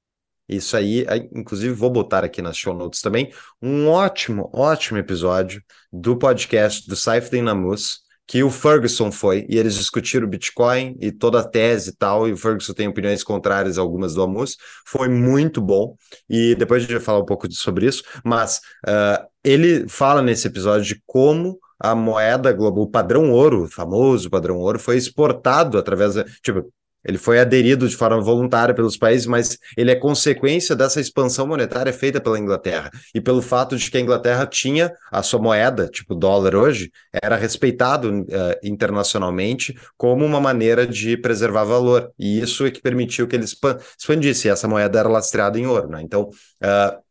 Isso 0.47 0.77
aí, 0.77 1.05
inclusive 1.35 1.73
vou 1.73 1.89
botar 1.89 2.23
aqui 2.23 2.41
nas 2.41 2.57
show 2.57 2.73
notes 2.73 3.01
também, 3.01 3.33
um 3.61 3.89
ótimo, 3.89 4.49
ótimo 4.53 4.97
episódio 4.97 5.61
do 5.91 6.17
podcast 6.17 6.87
do 6.87 6.95
Saifedin 6.95 7.41
Namus, 7.41 7.99
que 8.25 8.43
o 8.43 8.49
Ferguson 8.49 9.11
foi, 9.11 9.45
e 9.49 9.57
eles 9.57 9.75
discutiram 9.75 10.25
o 10.25 10.29
Bitcoin 10.29 10.97
e 10.99 11.11
toda 11.11 11.39
a 11.39 11.47
tese 11.47 11.91
e 11.91 11.95
tal, 11.95 12.27
e 12.27 12.33
o 12.33 12.37
Ferguson 12.37 12.73
tem 12.73 12.87
opiniões 12.87 13.23
contrárias 13.23 13.77
a 13.77 13.81
algumas 13.81 14.13
do 14.13 14.21
Amus, 14.21 14.57
foi 14.85 15.09
muito 15.09 15.61
bom, 15.61 15.95
e 16.29 16.55
depois 16.55 16.83
a 16.83 16.85
gente 16.85 16.95
vai 16.95 17.03
falar 17.03 17.19
um 17.19 17.25
pouco 17.25 17.51
sobre 17.51 17.85
isso, 17.85 18.03
mas 18.23 18.61
uh, 18.85 19.25
ele 19.43 19.87
fala 19.87 20.21
nesse 20.21 20.47
episódio 20.47 20.85
de 20.85 21.01
como 21.05 21.57
a 21.79 21.95
moeda 21.95 22.51
global, 22.51 22.83
o 22.83 22.89
padrão 22.89 23.31
ouro, 23.31 23.63
o 23.63 23.69
famoso 23.69 24.29
padrão 24.29 24.57
ouro, 24.57 24.79
foi 24.79 24.97
exportado 24.97 25.77
através 25.77 26.15
da. 26.15 26.23
Tipo, 26.41 26.71
ele 27.07 27.17
foi 27.17 27.39
aderido 27.39 27.87
de 27.87 27.95
forma 27.95 28.19
voluntária 28.19 28.75
pelos 28.75 28.97
países, 28.97 29.25
mas 29.25 29.57
ele 29.77 29.91
é 29.91 29.95
consequência 29.95 30.75
dessa 30.75 30.99
expansão 30.99 31.47
monetária 31.47 31.93
feita 31.93 32.19
pela 32.19 32.37
Inglaterra 32.37 32.91
e 33.15 33.21
pelo 33.21 33.41
fato 33.41 33.77
de 33.77 33.89
que 33.89 33.97
a 33.97 34.01
Inglaterra 34.01 34.45
tinha 34.45 34.91
a 35.09 35.23
sua 35.23 35.39
moeda, 35.41 35.87
tipo 35.87 36.13
dólar 36.13 36.53
hoje, 36.53 36.91
era 37.23 37.37
respeitado 37.37 38.09
uh, 38.09 38.25
internacionalmente 38.61 39.73
como 39.95 40.25
uma 40.25 40.41
maneira 40.41 40.85
de 40.85 41.15
preservar 41.15 41.63
valor. 41.63 42.11
E 42.19 42.41
isso 42.41 42.65
é 42.65 42.71
que 42.71 42.81
permitiu 42.81 43.25
que 43.25 43.37
ele 43.37 43.45
expandisse. 43.45 44.47
E 44.47 44.51
essa 44.51 44.67
moeda 44.67 44.99
era 44.99 45.07
lastreada 45.07 45.57
em 45.57 45.65
ouro. 45.65 45.87
Né? 45.87 46.01
Então, 46.01 46.23
uh, 46.23 47.07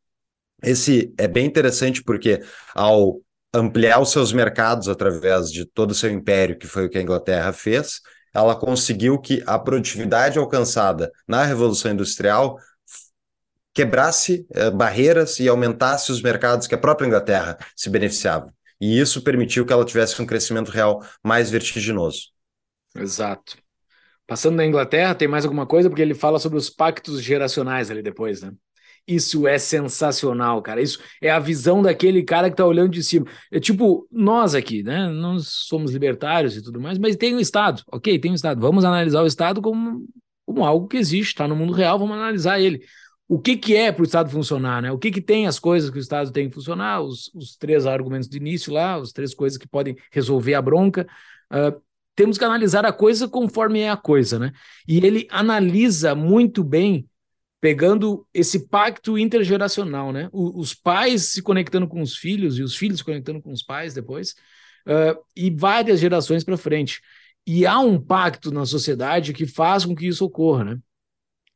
esse 0.62 1.12
é 1.16 1.26
bem 1.26 1.46
interessante 1.46 2.02
porque 2.02 2.42
ao 2.74 3.20
ampliar 3.56 4.00
os 4.00 4.10
seus 4.10 4.32
mercados 4.32 4.88
através 4.88 5.50
de 5.50 5.64
todo 5.64 5.90
o 5.90 5.94
seu 5.94 6.10
império, 6.10 6.58
que 6.58 6.66
foi 6.66 6.86
o 6.86 6.90
que 6.90 6.98
a 6.98 7.02
Inglaterra 7.02 7.52
fez, 7.52 8.00
ela 8.34 8.54
conseguiu 8.54 9.18
que 9.18 9.42
a 9.46 9.58
produtividade 9.58 10.38
alcançada 10.38 11.10
na 11.26 11.44
Revolução 11.44 11.90
Industrial 11.90 12.58
quebrasse 13.72 14.46
eh, 14.50 14.70
barreiras 14.70 15.38
e 15.38 15.48
aumentasse 15.48 16.12
os 16.12 16.22
mercados 16.22 16.66
que 16.66 16.74
a 16.74 16.78
própria 16.78 17.06
Inglaterra 17.06 17.58
se 17.74 17.88
beneficiava. 17.88 18.52
E 18.80 18.98
isso 18.98 19.22
permitiu 19.22 19.64
que 19.64 19.72
ela 19.72 19.84
tivesse 19.84 20.20
um 20.20 20.26
crescimento 20.26 20.70
real 20.70 21.02
mais 21.22 21.50
vertiginoso. 21.50 22.28
Exato. 22.94 23.56
Passando 24.26 24.56
na 24.56 24.66
Inglaterra, 24.66 25.14
tem 25.14 25.28
mais 25.28 25.44
alguma 25.44 25.66
coisa? 25.66 25.88
Porque 25.88 26.02
ele 26.02 26.14
fala 26.14 26.38
sobre 26.38 26.58
os 26.58 26.68
pactos 26.68 27.22
geracionais 27.22 27.90
ali 27.90 28.02
depois, 28.02 28.42
né? 28.42 28.52
Isso 29.06 29.46
é 29.46 29.56
sensacional, 29.56 30.60
cara. 30.60 30.82
Isso 30.82 31.00
é 31.22 31.30
a 31.30 31.38
visão 31.38 31.80
daquele 31.80 32.24
cara 32.24 32.50
que 32.50 32.56
tá 32.56 32.66
olhando 32.66 32.90
de 32.90 33.04
cima. 33.04 33.26
É 33.52 33.60
tipo, 33.60 34.08
nós 34.10 34.54
aqui, 34.54 34.82
né? 34.82 35.08
Nós 35.08 35.46
somos 35.46 35.92
libertários 35.92 36.56
e 36.56 36.62
tudo 36.62 36.80
mais, 36.80 36.98
mas 36.98 37.14
tem 37.14 37.34
o 37.34 37.40
Estado, 37.40 37.82
ok? 37.92 38.18
Tem 38.18 38.32
o 38.32 38.34
Estado. 38.34 38.60
Vamos 38.60 38.84
analisar 38.84 39.22
o 39.22 39.26
Estado 39.26 39.62
como, 39.62 40.08
como 40.44 40.64
algo 40.64 40.88
que 40.88 40.96
existe, 40.96 41.30
está 41.30 41.46
no 41.46 41.54
mundo 41.54 41.72
real, 41.72 41.98
vamos 41.98 42.16
analisar 42.16 42.60
ele. 42.60 42.82
O 43.28 43.38
que, 43.38 43.56
que 43.56 43.76
é 43.76 43.92
para 43.92 44.02
o 44.02 44.04
Estado 44.04 44.30
funcionar, 44.30 44.82
né? 44.82 44.90
O 44.90 44.98
que, 44.98 45.10
que 45.10 45.20
tem 45.20 45.46
as 45.46 45.58
coisas 45.58 45.90
que 45.90 45.98
o 45.98 46.00
Estado 46.00 46.32
tem 46.32 46.48
que 46.48 46.54
funcionar, 46.54 47.00
os, 47.00 47.30
os 47.34 47.56
três 47.56 47.86
argumentos 47.86 48.28
de 48.28 48.36
início 48.38 48.72
lá, 48.72 48.96
as 48.96 49.12
três 49.12 49.34
coisas 49.34 49.58
que 49.58 49.68
podem 49.68 49.96
resolver 50.10 50.54
a 50.54 50.62
bronca. 50.62 51.06
Uh, 51.52 51.80
temos 52.16 52.38
que 52.38 52.44
analisar 52.44 52.84
a 52.86 52.92
coisa 52.92 53.28
conforme 53.28 53.80
é 53.80 53.90
a 53.90 53.96
coisa, 53.96 54.38
né? 54.38 54.52
E 54.88 54.96
ele 55.04 55.28
analisa 55.30 56.14
muito 56.14 56.64
bem 56.64 57.08
pegando 57.60 58.26
esse 58.34 58.68
pacto 58.68 59.18
intergeracional, 59.18 60.12
né? 60.12 60.28
O, 60.32 60.60
os 60.60 60.74
pais 60.74 61.24
se 61.24 61.42
conectando 61.42 61.88
com 61.88 62.00
os 62.02 62.16
filhos 62.16 62.58
e 62.58 62.62
os 62.62 62.76
filhos 62.76 62.98
se 62.98 63.04
conectando 63.04 63.40
com 63.40 63.52
os 63.52 63.62
pais 63.62 63.94
depois, 63.94 64.34
uh, 64.86 65.18
e 65.34 65.50
várias 65.50 66.00
gerações 66.00 66.44
para 66.44 66.56
frente. 66.56 67.00
E 67.46 67.64
há 67.64 67.78
um 67.78 68.00
pacto 68.00 68.50
na 68.50 68.66
sociedade 68.66 69.32
que 69.32 69.46
faz 69.46 69.84
com 69.84 69.94
que 69.94 70.06
isso 70.06 70.24
ocorra, 70.24 70.64
né? 70.64 70.78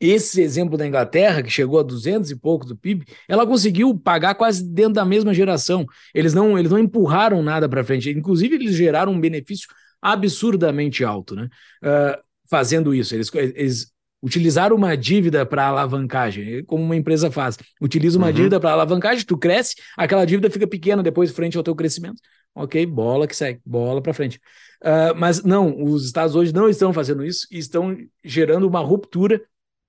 Esse 0.01 0.41
exemplo 0.41 0.79
da 0.79 0.87
Inglaterra, 0.87 1.43
que 1.43 1.51
chegou 1.51 1.79
a 1.79 1.83
200 1.83 2.31
e 2.31 2.37
pouco 2.37 2.65
do 2.65 2.75
PIB, 2.75 3.05
ela 3.29 3.47
conseguiu 3.47 3.99
pagar 3.99 4.35
quase 4.35 4.65
dentro 4.65 4.95
da 4.95 5.05
mesma 5.05 5.35
geração. 5.35 5.85
Eles 6.15 6.33
não, 6.33 6.59
eles 6.59 6.71
não 6.71 6.79
empurraram 6.79 7.43
nada 7.43 7.69
para 7.69 7.85
frente. 7.85 8.09
Inclusive, 8.09 8.55
eles 8.55 8.75
geraram 8.75 9.13
um 9.13 9.21
benefício 9.21 9.69
absurdamente 10.01 11.05
alto, 11.05 11.35
né? 11.37 11.51
Uh, 11.85 12.19
fazendo 12.49 12.95
isso. 12.95 13.15
Eles, 13.15 13.31
eles 13.35 13.93
utilizar 14.23 14.73
uma 14.73 14.97
dívida 14.97 15.47
para 15.47 15.67
alavancagem, 15.67 16.65
como 16.65 16.83
uma 16.83 16.97
empresa 16.97 17.31
faz. 17.31 17.57
Utiliza 17.81 18.19
uma 18.19 18.29
uhum. 18.29 18.33
dívida 18.33 18.61
para 18.61 18.73
alavancagem, 18.73 19.25
tu 19.25 19.39
cresce, 19.39 19.77
aquela 19.97 20.25
dívida 20.25 20.51
fica 20.51 20.67
pequena 20.67 21.03
depois 21.03 21.31
frente 21.31 21.57
ao 21.57 21.63
teu 21.63 21.75
crescimento. 21.75 22.21
Ok, 22.55 22.85
bola 22.87 23.27
que 23.27 23.37
segue, 23.37 23.61
bola 23.65 24.03
para 24.03 24.13
frente. 24.13 24.41
Uh, 24.83 25.15
mas 25.17 25.43
não, 25.43 25.83
os 25.83 26.05
Estados 26.05 26.35
hoje 26.35 26.53
não 26.53 26.69
estão 26.69 26.93
fazendo 26.93 27.25
isso 27.25 27.47
e 27.51 27.59
estão 27.59 27.97
gerando 28.25 28.67
uma 28.67 28.81
ruptura 28.81 29.41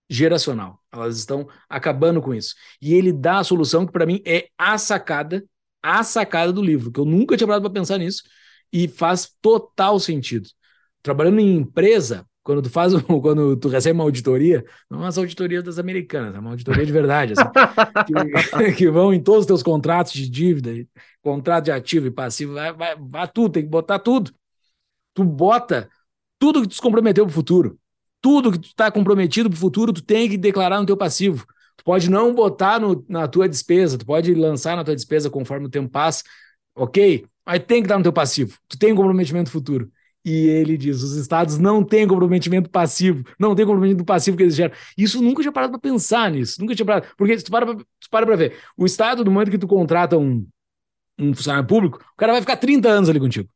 geracional. 0.10 0.80
Elas 0.92 1.18
estão 1.18 1.48
acabando 1.70 2.22
com 2.22 2.34
isso. 2.34 2.54
E 2.82 2.94
ele 2.94 3.12
dá 3.12 3.40
a 3.40 3.44
solução 3.44 3.86
que 3.86 3.92
para 3.92 4.06
mim 4.06 4.22
é 4.26 4.48
a 4.58 4.78
sacada, 4.78 5.44
a 5.82 6.04
sacada 6.04 6.52
do 6.54 6.62
livro, 6.62 6.92
que 6.92 7.00
eu 7.00 7.06
nunca 7.06 7.36
tinha 7.36 7.48
parado 7.48 7.64
para 7.64 7.80
pensar 7.80 7.98
nisso 7.98 8.24
e 8.72 8.88
faz 8.88 9.32
total 9.42 10.00
sentido. 10.00 10.50
Trabalhando 11.02 11.40
em 11.40 11.56
empresa, 11.56 12.28
quando 12.44 12.62
tu 12.62 12.70
faz, 12.70 12.94
quando 13.22 13.56
tu 13.56 13.68
recebe 13.68 13.94
uma 13.94 14.04
auditoria, 14.04 14.66
não 14.90 15.04
as 15.04 15.18
auditorias 15.18 15.64
das 15.64 15.78
americanas, 15.78 16.36
é 16.36 16.40
uma 16.40 16.52
auditoria 16.52 16.86
de 16.86 16.92
verdade, 16.92 17.34
assim, 17.34 17.50
que, 18.08 18.72
que, 18.78 18.90
vão 18.90 19.14
em 19.14 19.22
todos 19.22 19.42
os 19.42 19.46
teus 19.46 19.64
contratos 19.64 20.14
de 20.14 20.30
dívida, 20.30 20.72
contrato 21.22 21.66
de 21.66 21.72
ativo 21.72 22.08
e 22.08 22.12
passivo, 22.12 22.54
vai, 22.54 22.74
vai, 22.74 22.96
vai 22.98 23.28
tudo, 23.28 23.54
tem 23.54 23.64
que 23.64 23.70
botar 23.70 24.00
tudo. 24.00 24.32
Tu 25.14 25.24
bota 25.24 25.90
tudo 26.40 26.62
que 26.62 26.68
tu 26.70 26.76
se 26.76 26.82
comprometeu 26.82 27.26
para 27.26 27.32
o 27.32 27.36
futuro. 27.36 27.78
Tudo 28.22 28.52
que 28.52 28.60
tu 28.60 28.68
está 28.68 28.92
comprometido 28.92 29.50
para 29.50 29.58
o 29.58 29.60
futuro, 29.60 29.94
tu 29.94 30.02
tem 30.02 30.30
que 30.30 30.38
declarar 30.38 30.80
no 30.80 30.86
teu 30.86 30.98
passivo. 30.98 31.46
Tu 31.78 31.84
pode 31.84 32.10
não 32.10 32.34
botar 32.34 32.80
no, 32.80 33.04
na 33.10 33.28
tua 33.28 33.50
despesa, 33.50 33.98
tu 33.98 34.06
pode 34.06 34.34
lançar 34.34 34.76
na 34.76 34.84
tua 34.84 34.96
despesa 34.96 35.30
conforme 35.30 35.66
o 35.66 35.70
tempo 35.70 35.90
passa, 35.90 36.24
ok? 36.76 37.26
Mas 37.46 37.60
tem 37.64 37.82
que 37.82 37.88
estar 37.88 37.98
no 37.98 38.04
teu 38.04 38.14
passivo. 38.14 38.58
Tu 38.68 38.78
tem 38.78 38.94
um 38.94 38.96
comprometimento 38.96 39.50
futuro. 39.50 39.92
E 40.24 40.48
ele 40.48 40.78
diz: 40.78 41.02
os 41.02 41.16
estados 41.16 41.58
não 41.58 41.84
têm 41.84 42.08
comprometimento 42.08 42.70
passivo, 42.70 43.24
não 43.40 43.56
tem 43.56 43.66
comprometimento 43.66 44.06
passivo 44.06 44.38
que 44.38 44.44
eles 44.44 44.56
geram. 44.56 44.74
Isso 44.98 45.22
nunca 45.22 45.42
tinha 45.42 45.52
parado 45.52 45.72
para 45.72 45.82
pensar 45.82 46.32
nisso, 46.32 46.62
nunca 46.62 46.76
tinha 46.76 46.86
parado. 46.86 47.08
Porque 47.18 47.38
se 47.38 47.46
tu 47.46 47.52
para 47.52 47.66
para 48.10 48.36
ver, 48.36 48.56
o 48.78 48.86
estado, 48.86 49.24
no 49.24 49.32
momento 49.32 49.50
que 49.50 49.58
tu 49.58 49.68
contrata 49.68 50.18
um, 50.18 50.46
um 51.18 51.34
funcionário 51.34 51.68
público, 51.68 51.98
o 51.98 52.18
cara 52.18 52.34
vai 52.34 52.42
ficar 52.42 52.58
30 52.58 52.90
anos 52.90 53.10
ali 53.10 53.20
contigo. 53.20 53.50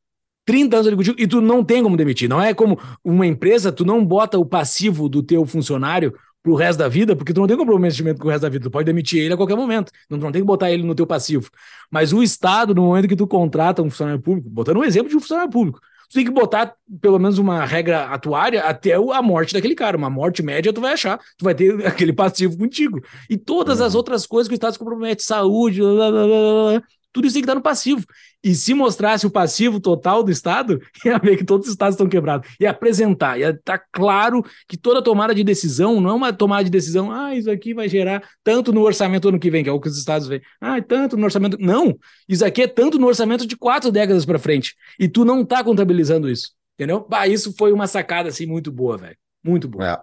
30 0.45 0.75
anos 0.77 0.87
ali 0.87 0.95
contigo 0.95 1.15
e 1.19 1.27
tu 1.27 1.41
não 1.41 1.63
tem 1.63 1.83
como 1.83 1.97
demitir. 1.97 2.29
Não 2.29 2.41
é 2.41 2.53
como 2.53 2.79
uma 3.03 3.25
empresa, 3.25 3.71
tu 3.71 3.83
não 3.83 4.03
bota 4.05 4.37
o 4.37 4.45
passivo 4.45 5.09
do 5.09 5.21
teu 5.21 5.45
funcionário 5.45 6.13
pro 6.41 6.53
resto 6.53 6.77
da 6.77 6.87
vida, 6.87 7.15
porque 7.15 7.33
tu 7.33 7.39
não 7.39 7.47
tem 7.47 7.57
comprometimento 7.57 8.21
com 8.21 8.27
o 8.27 8.29
resto 8.29 8.43
da 8.43 8.49
vida, 8.49 8.65
tu 8.65 8.71
pode 8.71 8.85
demitir 8.85 9.19
ele 9.23 9.33
a 9.33 9.37
qualquer 9.37 9.55
momento, 9.55 9.91
tu 10.07 10.15
não 10.15 10.31
tem 10.31 10.43
que 10.43 10.45
botar 10.45 10.69
ele 10.71 10.83
no 10.83 10.93
teu 10.93 11.07
passivo. 11.07 11.49
Mas 11.89 12.13
o 12.13 12.21
Estado, 12.21 12.75
no 12.75 12.83
momento 12.83 13.07
que 13.07 13.15
tu 13.15 13.25
contrata 13.25 13.81
um 13.81 13.89
funcionário 13.89 14.21
público, 14.21 14.47
botando 14.47 14.77
um 14.77 14.83
exemplo 14.83 15.09
de 15.09 15.17
um 15.17 15.19
funcionário 15.19 15.49
público, 15.49 15.79
tu 16.09 16.13
tem 16.13 16.25
que 16.25 16.31
botar 16.31 16.73
pelo 17.01 17.19
menos 17.19 17.37
uma 17.37 17.65
regra 17.65 18.05
atuária 18.05 18.63
até 18.63 18.93
a 18.93 19.21
morte 19.21 19.53
daquele 19.53 19.75
cara. 19.75 19.97
Uma 19.97 20.09
morte 20.09 20.43
média, 20.43 20.73
tu 20.73 20.81
vai 20.81 20.93
achar, 20.93 21.19
tu 21.37 21.45
vai 21.45 21.53
ter 21.53 21.73
aquele 21.85 22.13
passivo 22.13 22.57
contigo. 22.57 23.01
E 23.29 23.37
todas 23.37 23.79
uhum. 23.79 23.85
as 23.85 23.95
outras 23.95 24.25
coisas 24.25 24.47
que 24.47 24.53
o 24.53 24.55
Estado 24.55 24.73
se 24.73 24.79
compromete, 24.79 25.23
saúde, 25.23 25.81
blá, 25.81 26.11
blá, 26.11 26.25
blá, 26.25 26.83
Tudo 27.15 27.27
isso 27.27 27.35
tem 27.35 27.41
que 27.41 27.45
estar 27.45 27.55
no 27.55 27.61
passivo. 27.61 28.05
E 28.43 28.53
se 28.53 28.73
mostrasse 28.73 29.25
o 29.25 29.31
passivo 29.31 29.79
total 29.79 30.21
do 30.21 30.29
Estado, 30.29 30.81
ia 31.05 31.17
ver 31.17 31.37
que 31.37 31.45
todos 31.45 31.65
os 31.65 31.71
Estados 31.71 31.93
estão 31.93 32.09
quebrados. 32.09 32.53
Ia 32.59 32.71
apresentar, 32.71 33.39
ia 33.39 33.51
estar 33.51 33.81
claro 33.89 34.43
que 34.67 34.75
toda 34.75 35.01
tomada 35.01 35.33
de 35.33 35.41
decisão 35.41 36.01
não 36.01 36.09
é 36.09 36.13
uma 36.13 36.33
tomada 36.33 36.65
de 36.65 36.69
decisão, 36.69 37.09
ah, 37.09 37.33
isso 37.33 37.49
aqui 37.49 37.73
vai 37.73 37.87
gerar 37.87 38.21
tanto 38.43 38.73
no 38.73 38.81
orçamento 38.81 39.29
ano 39.29 39.39
que 39.39 39.49
vem, 39.49 39.63
que 39.63 39.69
é 39.69 39.71
o 39.71 39.79
que 39.79 39.87
os 39.87 39.97
Estados 39.97 40.27
veem. 40.27 40.41
Ah, 40.59 40.81
tanto 40.81 41.15
no 41.15 41.23
orçamento. 41.23 41.57
Não! 41.57 41.97
Isso 42.27 42.43
aqui 42.43 42.63
é 42.63 42.67
tanto 42.67 42.99
no 42.99 43.07
orçamento 43.07 43.47
de 43.47 43.55
quatro 43.55 43.93
décadas 43.93 44.25
para 44.25 44.37
frente. 44.37 44.75
E 44.99 45.07
tu 45.07 45.23
não 45.23 45.39
está 45.39 45.63
contabilizando 45.63 46.29
isso. 46.29 46.51
Entendeu? 46.77 47.07
Bah, 47.09 47.25
isso 47.25 47.55
foi 47.57 47.71
uma 47.71 47.87
sacada 47.87 48.27
assim 48.27 48.45
muito 48.45 48.73
boa, 48.73 48.97
velho. 48.97 49.15
Muito 49.41 49.69
boa. 49.69 49.89
É. 49.89 49.97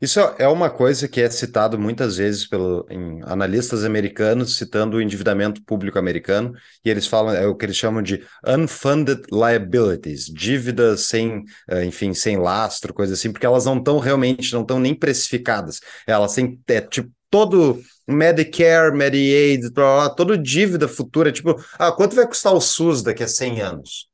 Isso 0.00 0.20
é 0.38 0.46
uma 0.46 0.70
coisa 0.70 1.08
que 1.08 1.20
é 1.20 1.28
citado 1.28 1.78
muitas 1.78 2.16
vezes 2.16 2.46
pelo, 2.46 2.86
em 2.88 3.20
analistas 3.24 3.84
americanos, 3.84 4.56
citando 4.56 4.96
o 4.96 5.02
endividamento 5.02 5.62
público 5.64 5.98
americano, 5.98 6.54
e 6.84 6.90
eles 6.90 7.06
falam, 7.06 7.34
é 7.34 7.46
o 7.46 7.54
que 7.54 7.64
eles 7.64 7.76
chamam 7.76 8.02
de 8.02 8.22
unfunded 8.46 9.22
liabilities, 9.32 10.26
dívidas 10.26 11.02
sem, 11.02 11.44
eh, 11.68 11.84
enfim, 11.84 12.14
sem 12.14 12.36
lastro, 12.38 12.94
coisa 12.94 13.14
assim, 13.14 13.32
porque 13.32 13.46
elas 13.46 13.64
não 13.64 13.78
estão 13.78 13.98
realmente, 13.98 14.52
não 14.52 14.62
estão 14.62 14.78
nem 14.78 14.94
precificadas. 14.94 15.80
Elas 16.06 16.34
têm, 16.34 16.60
é, 16.68 16.80
tipo, 16.80 17.10
todo 17.30 17.82
Medicare, 18.06 18.94
Medicaid, 18.94 19.70
toda 20.16 20.38
dívida 20.38 20.86
futura, 20.86 21.32
tipo, 21.32 21.56
ah, 21.78 21.90
quanto 21.90 22.14
vai 22.14 22.26
custar 22.26 22.52
o 22.52 22.60
SUS 22.60 23.02
daqui 23.02 23.22
a 23.22 23.28
100 23.28 23.60
anos? 23.62 24.11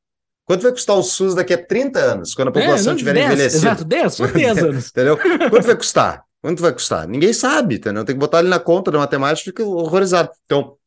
Quanto 0.49 0.62
vai 0.62 0.72
custar 0.72 0.96
o 0.96 1.03
SUS 1.03 1.34
daqui 1.34 1.53
a 1.53 1.62
30 1.62 2.01
anos, 2.01 2.34
quando 2.34 2.49
a 2.49 2.51
é, 2.53 2.55
população 2.55 2.94
estiver 2.94 3.14
é, 3.18 3.26
envelhecida? 3.26 3.66
Exato, 3.66 3.84
10, 3.84 4.14
só 4.14 4.26
10 4.26 4.57
anos. 4.64 4.88
entendeu? 4.88 5.18
Quanto 5.18 5.66
vai 5.66 5.76
custar? 5.76 6.24
Quanto 6.40 6.62
vai 6.62 6.72
custar? 6.72 7.07
Ninguém 7.07 7.34
sabe, 7.34 7.74
entendeu? 7.74 8.03
Tem 8.03 8.14
que 8.14 8.18
botar 8.18 8.38
ele 8.38 8.49
na 8.49 8.59
conta 8.59 8.90
da 8.90 8.99
matemática 8.99 9.42
e 9.42 9.53
fica 9.53 9.62
horrorizado. 9.62 10.30
Então, 10.46 10.78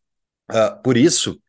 uh, 0.51 0.82
por 0.82 0.97
isso 0.97 1.39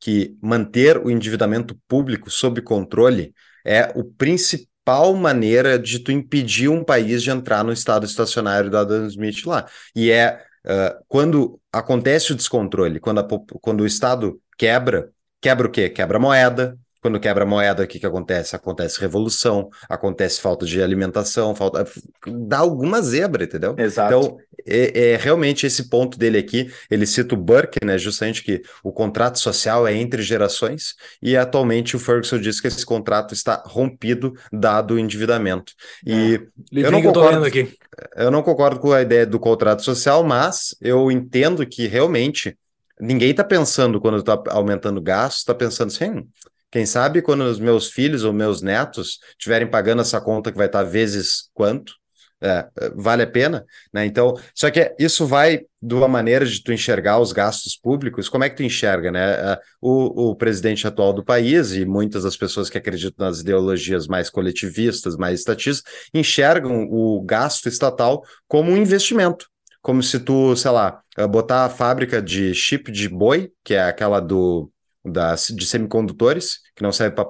que 0.00 0.34
manter 0.40 0.96
o 0.96 1.10
endividamento 1.10 1.78
público 1.86 2.30
sob 2.30 2.62
controle 2.62 3.34
é 3.66 3.92
o 3.94 4.02
principal 4.02 5.12
maneira 5.14 5.78
de 5.78 5.98
tu 5.98 6.10
impedir 6.10 6.70
um 6.70 6.82
país 6.82 7.22
de 7.22 7.30
entrar 7.30 7.62
no 7.62 7.72
estado 7.72 8.06
estacionário 8.06 8.70
da 8.70 8.80
Adam 8.80 9.06
Smith 9.08 9.44
lá. 9.44 9.66
E 9.94 10.10
é 10.10 10.40
uh, 10.64 11.04
quando 11.06 11.60
acontece 11.70 12.32
o 12.32 12.34
descontrole, 12.34 12.98
quando, 12.98 13.20
a, 13.20 13.28
quando 13.60 13.82
o 13.82 13.86
Estado 13.86 14.40
quebra, 14.56 15.10
quebra 15.38 15.66
o 15.66 15.70
quê? 15.70 15.90
Quebra 15.90 16.16
a 16.16 16.20
moeda, 16.20 16.78
quando 17.08 17.20
quebra 17.20 17.44
a 17.44 17.46
moeda, 17.46 17.82
o 17.82 17.86
que, 17.86 17.98
que 17.98 18.06
acontece? 18.06 18.54
Acontece 18.54 19.00
revolução, 19.00 19.70
acontece 19.88 20.40
falta 20.40 20.66
de 20.66 20.82
alimentação, 20.82 21.54
falta. 21.54 21.86
dá 22.26 22.58
alguma 22.58 23.00
zebra, 23.00 23.44
entendeu? 23.44 23.74
Exato. 23.78 24.14
Então, 24.14 24.36
é, 24.66 25.12
é, 25.12 25.16
realmente 25.16 25.66
esse 25.66 25.88
ponto 25.88 26.18
dele 26.18 26.36
aqui. 26.36 26.70
Ele 26.90 27.06
cita 27.06 27.34
o 27.34 27.38
Burke, 27.38 27.82
né? 27.82 27.96
Justamente 27.96 28.44
que 28.44 28.62
o 28.84 28.92
contrato 28.92 29.38
social 29.38 29.86
é 29.86 29.94
entre 29.94 30.22
gerações, 30.22 30.94
e 31.22 31.34
atualmente 31.34 31.96
o 31.96 31.98
Ferguson 31.98 32.38
diz 32.38 32.60
que 32.60 32.68
esse 32.68 32.84
contrato 32.84 33.32
está 33.32 33.62
rompido, 33.66 34.34
dado 34.52 34.94
o 34.94 34.98
endividamento. 34.98 35.72
E 36.06 36.34
é. 36.74 36.80
eu 36.84 36.92
não 36.92 37.02
concordo. 37.02 37.46
Eu, 37.46 37.68
eu 38.16 38.30
não 38.30 38.42
concordo 38.42 38.78
com 38.78 38.92
a 38.92 39.00
ideia 39.00 39.24
do 39.24 39.40
contrato 39.40 39.82
social, 39.82 40.22
mas 40.22 40.76
eu 40.80 41.10
entendo 41.10 41.66
que 41.66 41.86
realmente. 41.86 42.56
Ninguém 43.00 43.30
está 43.30 43.44
pensando, 43.44 44.00
quando 44.00 44.18
está 44.18 44.42
aumentando 44.48 45.00
gastos, 45.00 45.42
está 45.42 45.54
pensando 45.54 45.86
assim, 45.86 46.10
hum, 46.10 46.26
quem 46.70 46.84
sabe 46.84 47.22
quando 47.22 47.42
os 47.42 47.58
meus 47.58 47.90
filhos 47.90 48.24
ou 48.24 48.32
meus 48.32 48.62
netos 48.62 49.18
estiverem 49.30 49.68
pagando 49.68 50.02
essa 50.02 50.20
conta 50.20 50.52
que 50.52 50.58
vai 50.58 50.66
estar 50.66 50.82
vezes 50.82 51.50
quanto, 51.54 51.94
é, 52.40 52.68
vale 52.94 53.22
a 53.22 53.26
pena, 53.26 53.64
né? 53.92 54.06
Então, 54.06 54.34
só 54.54 54.70
que 54.70 54.94
isso 54.98 55.26
vai 55.26 55.62
de 55.82 55.94
uma 55.94 56.06
maneira 56.06 56.46
de 56.46 56.62
tu 56.62 56.72
enxergar 56.72 57.18
os 57.18 57.32
gastos 57.32 57.76
públicos, 57.76 58.28
como 58.28 58.44
é 58.44 58.50
que 58.50 58.56
tu 58.56 58.62
enxerga, 58.62 59.10
né? 59.10 59.32
É, 59.32 59.58
o, 59.80 60.30
o 60.30 60.36
presidente 60.36 60.86
atual 60.86 61.12
do 61.12 61.24
país 61.24 61.72
e 61.72 61.84
muitas 61.84 62.22
das 62.22 62.36
pessoas 62.36 62.70
que 62.70 62.78
acreditam 62.78 63.26
nas 63.26 63.40
ideologias 63.40 64.06
mais 64.06 64.30
coletivistas, 64.30 65.16
mais 65.16 65.40
estatistas, 65.40 65.82
enxergam 66.14 66.86
o 66.90 67.20
gasto 67.22 67.68
estatal 67.68 68.22
como 68.46 68.70
um 68.70 68.76
investimento. 68.76 69.48
Como 69.82 70.02
se 70.02 70.20
tu, 70.20 70.54
sei 70.54 70.70
lá, 70.70 71.00
botar 71.30 71.64
a 71.64 71.70
fábrica 71.70 72.20
de 72.20 72.54
chip 72.54 72.90
de 72.92 73.08
boi, 73.08 73.50
que 73.64 73.74
é 73.74 73.82
aquela 73.82 74.20
do 74.20 74.70
da, 75.10 75.34
de 75.34 75.66
semicondutores, 75.66 76.60
que 76.74 76.82
não 76.82 76.92
serve 76.92 77.14
para 77.16 77.28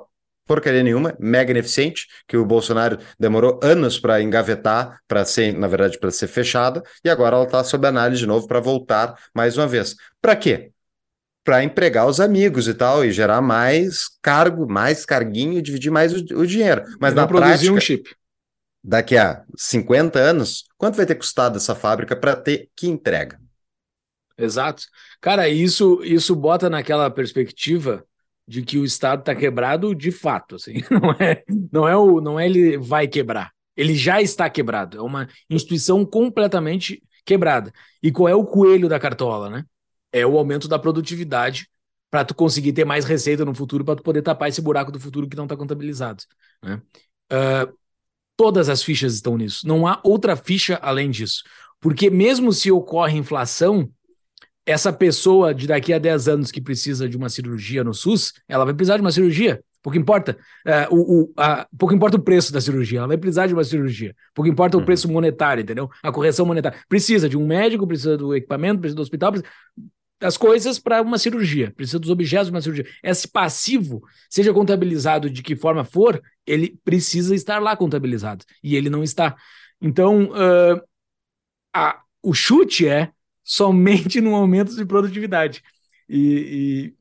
porcaria 0.49 0.83
nenhuma, 0.83 1.15
mega 1.21 1.51
ineficiente, 1.51 2.07
que 2.27 2.37
o 2.37 2.45
Bolsonaro 2.45 2.99
demorou 3.21 3.61
anos 3.63 4.01
para 4.01 4.23
engavetar, 4.23 4.99
para 5.07 5.25
ser, 5.25 5.53
na 5.53 5.69
verdade, 5.69 5.99
para 5.99 6.11
ser 6.11 6.27
fechada, 6.27 6.83
e 7.05 7.11
agora 7.11 7.37
ela 7.37 7.45
está 7.45 7.63
sob 7.63 7.87
análise 7.87 8.21
de 8.21 8.27
novo 8.27 8.49
para 8.49 8.59
voltar 8.59 9.15
mais 9.35 9.59
uma 9.59 9.67
vez. 9.67 9.95
Para 10.21 10.35
quê? 10.35 10.73
Para 11.45 11.63
empregar 11.63 12.07
os 12.07 12.19
amigos 12.19 12.67
e 12.67 12.75
tal, 12.75 13.05
e 13.05 13.13
gerar 13.13 13.43
mais 13.43 14.09
cargo, 14.23 14.67
mais 14.67 15.05
carguinho 15.05 15.59
e 15.59 15.63
dividir 15.63 15.91
mais 15.91 16.13
o, 16.15 16.25
o 16.35 16.47
dinheiro. 16.47 16.83
Mas 16.99 17.15
na 17.15 17.27
prática, 17.27 17.71
um 17.71 17.79
chip. 17.79 18.11
daqui 18.83 19.17
a 19.17 19.43
50 19.57 20.19
anos, 20.19 20.65
quanto 20.79 20.97
vai 20.97 21.05
ter 21.05 21.15
custado 21.15 21.59
essa 21.59 21.75
fábrica 21.75 22.17
para 22.17 22.35
ter 22.35 22.71
que 22.75 22.89
entrega? 22.89 23.39
Exato. 24.39 24.85
Cara, 25.21 25.49
isso, 25.49 26.01
isso 26.05 26.35
bota 26.37 26.71
naquela 26.71 27.11
perspectiva 27.11 28.05
de 28.47 28.63
que 28.63 28.79
o 28.79 28.85
Estado 28.85 29.21
está 29.21 29.35
quebrado 29.35 29.95
de 29.95 30.11
fato, 30.11 30.55
assim. 30.55 30.75
Não 30.91 31.13
é, 31.13 31.45
não 31.73 31.89
é 31.89 31.97
o, 31.97 32.21
não 32.21 32.41
é 32.41 32.47
ele 32.47 32.79
vai 32.79 33.07
quebrar. 33.07 33.53
Ele 33.77 33.95
já 33.95 34.23
está 34.23 34.49
quebrado. 34.49 34.97
É 34.97 35.03
uma 35.03 35.29
instituição 35.51 36.05
completamente 36.05 37.03
quebrada. 37.25 37.73
E 38.03 38.11
qual 38.11 38.29
é 38.29 38.35
o 38.35 38.45
coelho 38.45 38.89
da 38.89 38.99
cartola, 38.99 39.51
né? 39.51 39.65
É 40.11 40.27
o 40.27 40.39
aumento 40.39 40.67
da 40.67 40.79
produtividade 40.79 41.69
para 42.11 42.25
tu 42.25 42.35
conseguir 42.35 42.73
ter 42.73 42.87
mais 42.87 43.05
receita 43.05 43.45
no 43.45 43.55
futuro, 43.55 43.85
para 43.85 43.97
tu 43.97 44.03
poder 44.03 44.23
tapar 44.23 44.49
esse 44.49 44.63
buraco 44.63 44.91
do 44.91 44.99
futuro 44.99 45.29
que 45.29 45.37
não 45.37 45.45
está 45.45 45.57
contabilizado. 45.57 46.23
Né? 46.63 46.81
Uh, 47.31 47.77
todas 48.35 48.69
as 48.71 48.83
fichas 48.83 49.15
estão 49.15 49.37
nisso. 49.37 49.69
Não 49.69 49.87
há 49.87 50.01
outra 50.03 50.35
ficha 50.37 50.79
além 50.81 51.11
disso. 51.11 51.43
Porque 51.81 52.09
mesmo 52.09 52.53
se 52.53 52.73
ocorre 52.73 53.19
inflação, 53.19 53.91
essa 54.69 54.93
pessoa 54.93 55.55
de 55.55 55.67
daqui 55.67 55.95
a 55.95 55.99
10 55.99 56.29
anos 56.29 56.51
que 56.51 56.61
precisa 56.61 57.09
de 57.09 57.17
uma 57.17 57.31
cirurgia 57.31 57.83
no 57.83 57.95
SUS, 57.95 58.35
ela 58.47 58.67
vai 58.67 58.75
precisar 58.75 58.97
de 58.97 59.01
uma 59.01 59.11
cirurgia. 59.11 59.63
Pouco 59.83 59.97
importa, 59.97 60.37
é, 60.67 60.87
o, 60.91 61.23
o, 61.23 61.33
a, 61.39 61.67
pouco 61.79 61.95
importa 61.95 62.19
o 62.19 62.23
preço 62.23 62.53
da 62.53 62.61
cirurgia, 62.61 62.99
ela 62.99 63.09
vai 63.09 63.17
precisar 63.17 63.47
de 63.47 63.55
uma 63.55 63.65
cirurgia. 63.65 64.15
Pouco 64.35 64.47
importa 64.47 64.77
o 64.77 64.81
uhum. 64.81 64.85
preço 64.85 65.11
monetário, 65.11 65.63
entendeu? 65.63 65.89
A 66.03 66.13
correção 66.13 66.45
monetária. 66.45 66.79
Precisa 66.87 67.31
de 67.31 67.37
um 67.39 67.47
médico, 67.47 67.87
precisa 67.87 68.15
do 68.19 68.35
equipamento, 68.37 68.81
precisa 68.81 68.97
do 68.97 69.01
hospital, 69.01 69.33
precisa 69.33 69.51
das 70.21 70.37
coisas 70.37 70.79
para 70.79 71.01
uma 71.01 71.17
cirurgia, 71.17 71.73
precisa 71.75 71.99
dos 71.99 72.11
objetos 72.11 72.49
de 72.49 72.53
uma 72.53 72.61
cirurgia. 72.61 72.87
Esse 73.03 73.27
passivo, 73.27 74.03
seja 74.29 74.53
contabilizado 74.53 75.31
de 75.31 75.43
que 75.43 75.57
forma 75.57 75.85
for, 75.85 76.21
ele 76.47 76.79
precisa 76.85 77.35
estar 77.35 77.59
lá 77.63 77.75
contabilizado. 77.75 78.45
E 78.63 78.77
ele 78.77 78.91
não 78.91 79.03
está. 79.03 79.35
Então, 79.81 80.25
uh, 80.25 80.83
a, 81.73 82.03
o 82.23 82.35
chute 82.35 82.87
é 82.87 83.13
somente 83.49 84.21
no 84.21 84.35
aumento 84.35 84.77
de 84.77 84.85
produtividade. 84.85 85.63
E, 86.07 86.93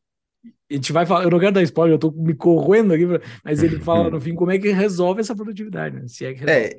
e, 0.70 0.74
a 0.74 0.74
gente 0.76 0.94
vai 0.94 1.06
falar, 1.06 1.26
eu 1.26 1.30
não 1.30 1.40
quero 1.40 1.52
dar 1.52 1.62
spoiler, 1.64 1.96
eu 1.96 2.00
tô 2.00 2.10
me 2.12 2.34
corroendo 2.34 2.94
aqui, 2.94 3.06
mas 3.44 3.62
ele 3.62 3.80
fala 3.80 4.10
no 4.10 4.20
fim 4.20 4.34
como 4.34 4.52
é 4.52 4.58
que 4.58 4.70
resolve 4.70 5.20
essa 5.20 5.36
produtividade, 5.36 5.96
né? 5.96 6.08
Se 6.08 6.26
é 6.26 6.34
que 6.34 6.40
resolve. 6.40 6.62
É, 6.62 6.76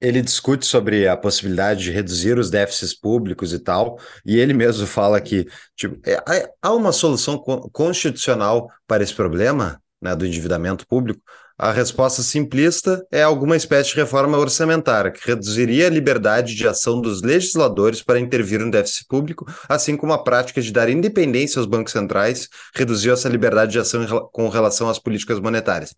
ele 0.00 0.20
discute 0.20 0.66
sobre 0.66 1.08
a 1.08 1.16
possibilidade 1.16 1.84
de 1.84 1.90
reduzir 1.90 2.38
os 2.38 2.50
déficits 2.50 2.94
públicos 2.94 3.54
e 3.54 3.58
tal, 3.58 3.98
e 4.24 4.36
ele 4.36 4.52
mesmo 4.52 4.86
fala 4.86 5.18
que 5.18 5.46
tipo, 5.74 5.98
é, 6.06 6.52
há 6.60 6.72
uma 6.74 6.92
solução 6.92 7.38
constitucional 7.72 8.70
para 8.86 9.02
esse 9.02 9.14
problema 9.14 9.80
né, 10.00 10.14
do 10.14 10.26
endividamento 10.26 10.86
público, 10.86 11.22
a 11.58 11.72
resposta 11.72 12.22
simplista 12.22 13.06
é 13.10 13.22
alguma 13.22 13.56
espécie 13.56 13.90
de 13.90 13.96
reforma 13.96 14.36
orçamentária, 14.36 15.10
que 15.10 15.26
reduziria 15.26 15.86
a 15.86 15.90
liberdade 15.90 16.54
de 16.54 16.68
ação 16.68 17.00
dos 17.00 17.22
legisladores 17.22 18.02
para 18.02 18.20
intervir 18.20 18.60
no 18.60 18.70
déficit 18.70 19.06
público, 19.06 19.46
assim 19.68 19.96
como 19.96 20.12
a 20.12 20.22
prática 20.22 20.60
de 20.60 20.70
dar 20.70 20.90
independência 20.90 21.58
aos 21.58 21.66
bancos 21.66 21.92
centrais 21.92 22.48
reduziu 22.74 23.14
essa 23.14 23.28
liberdade 23.28 23.72
de 23.72 23.78
ação 23.78 24.06
com 24.32 24.48
relação 24.48 24.88
às 24.88 24.98
políticas 24.98 25.40
monetárias. 25.40 25.94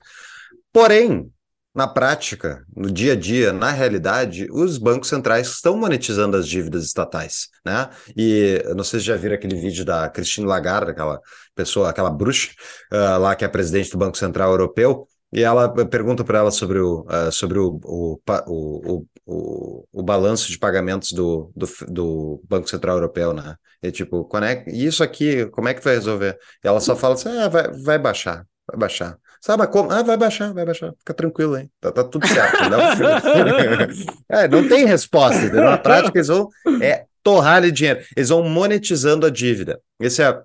Porém, 0.73 1.29
na 1.75 1.87
prática, 1.87 2.65
no 2.75 2.91
dia 2.91 3.13
a 3.13 3.17
dia, 3.17 3.53
na 3.53 3.71
realidade, 3.71 4.49
os 4.51 4.79
bancos 4.79 5.09
centrais 5.09 5.49
estão 5.49 5.77
monetizando 5.77 6.37
as 6.37 6.49
dívidas 6.49 6.85
estatais, 6.85 7.49
né? 7.65 7.89
E 8.17 8.63
não 8.75 8.83
sei 8.83 9.01
se 9.01 9.07
já 9.07 9.17
viram 9.17 9.35
aquele 9.35 9.57
vídeo 9.57 9.85
da 9.85 10.09
Christine 10.09 10.47
Lagarde, 10.47 10.91
aquela 10.93 11.21
pessoa, 11.55 11.91
aquela 11.91 12.11
bruxa 12.11 12.51
uh, 12.93 13.21
lá 13.21 13.37
que 13.37 13.45
é 13.45 13.49
presidente 13.49 13.91
do 13.91 13.99
Banco 13.99 14.19
Central 14.19 14.51
Europeu, 14.51 15.07
e 15.33 15.43
ela 15.43 15.69
pergunta 15.87 16.25
para 16.25 16.39
ela 16.39 16.51
sobre 16.51 16.79
o, 16.79 17.01
uh, 17.03 17.31
sobre 17.31 17.59
o, 17.59 17.79
o, 17.85 18.19
o, 18.47 19.07
o, 19.27 19.85
o, 19.93 20.03
balanço 20.03 20.49
de 20.49 20.59
pagamentos 20.59 21.13
do, 21.13 21.53
do, 21.55 21.69
do, 21.87 22.43
Banco 22.49 22.69
Central 22.69 22.97
Europeu, 22.97 23.35
né? 23.35 23.57
E 23.83 23.91
tipo, 23.91 24.25
quando 24.25 24.45
é, 24.45 24.65
isso 24.69 25.05
aqui, 25.05 25.47
como 25.51 25.69
é 25.69 25.75
que 25.75 25.85
vai 25.85 25.95
resolver? 25.95 26.39
E 26.65 26.67
ela 26.67 26.81
só 26.81 26.97
fala 26.97 27.15
assim: 27.15 27.29
ah, 27.29 27.49
vai, 27.49 27.71
vai 27.71 27.99
baixar, 27.99 28.47
vai 28.67 28.79
baixar. 28.79 29.19
Sabe 29.41 29.67
como? 29.69 29.93
Ah, 29.93 30.03
vai 30.03 30.17
baixar, 30.17 30.53
vai 30.53 30.65
baixar. 30.65 30.93
Fica 30.99 31.15
tranquilo 31.15 31.55
aí. 31.55 31.69
Tá, 31.81 31.93
tá 31.93 32.03
tudo 32.03 32.27
certo. 32.27 32.57
Não, 32.71 32.81
é, 34.37 34.49
não 34.49 34.67
tem 34.67 34.85
resposta, 34.85 35.39
entendeu? 35.43 35.65
Na 35.65 35.79
prática, 35.79 36.19
eles 36.19 36.29
vão 36.29 36.49
é, 36.81 37.05
torrar 37.23 37.71
dinheiro. 37.71 38.01
Eles 38.17 38.31
vão 38.31 38.43
monetizando 38.43 39.27
a 39.27 39.31
dívida. 39.31 39.81
Esse 40.01 40.23
é 40.23 40.43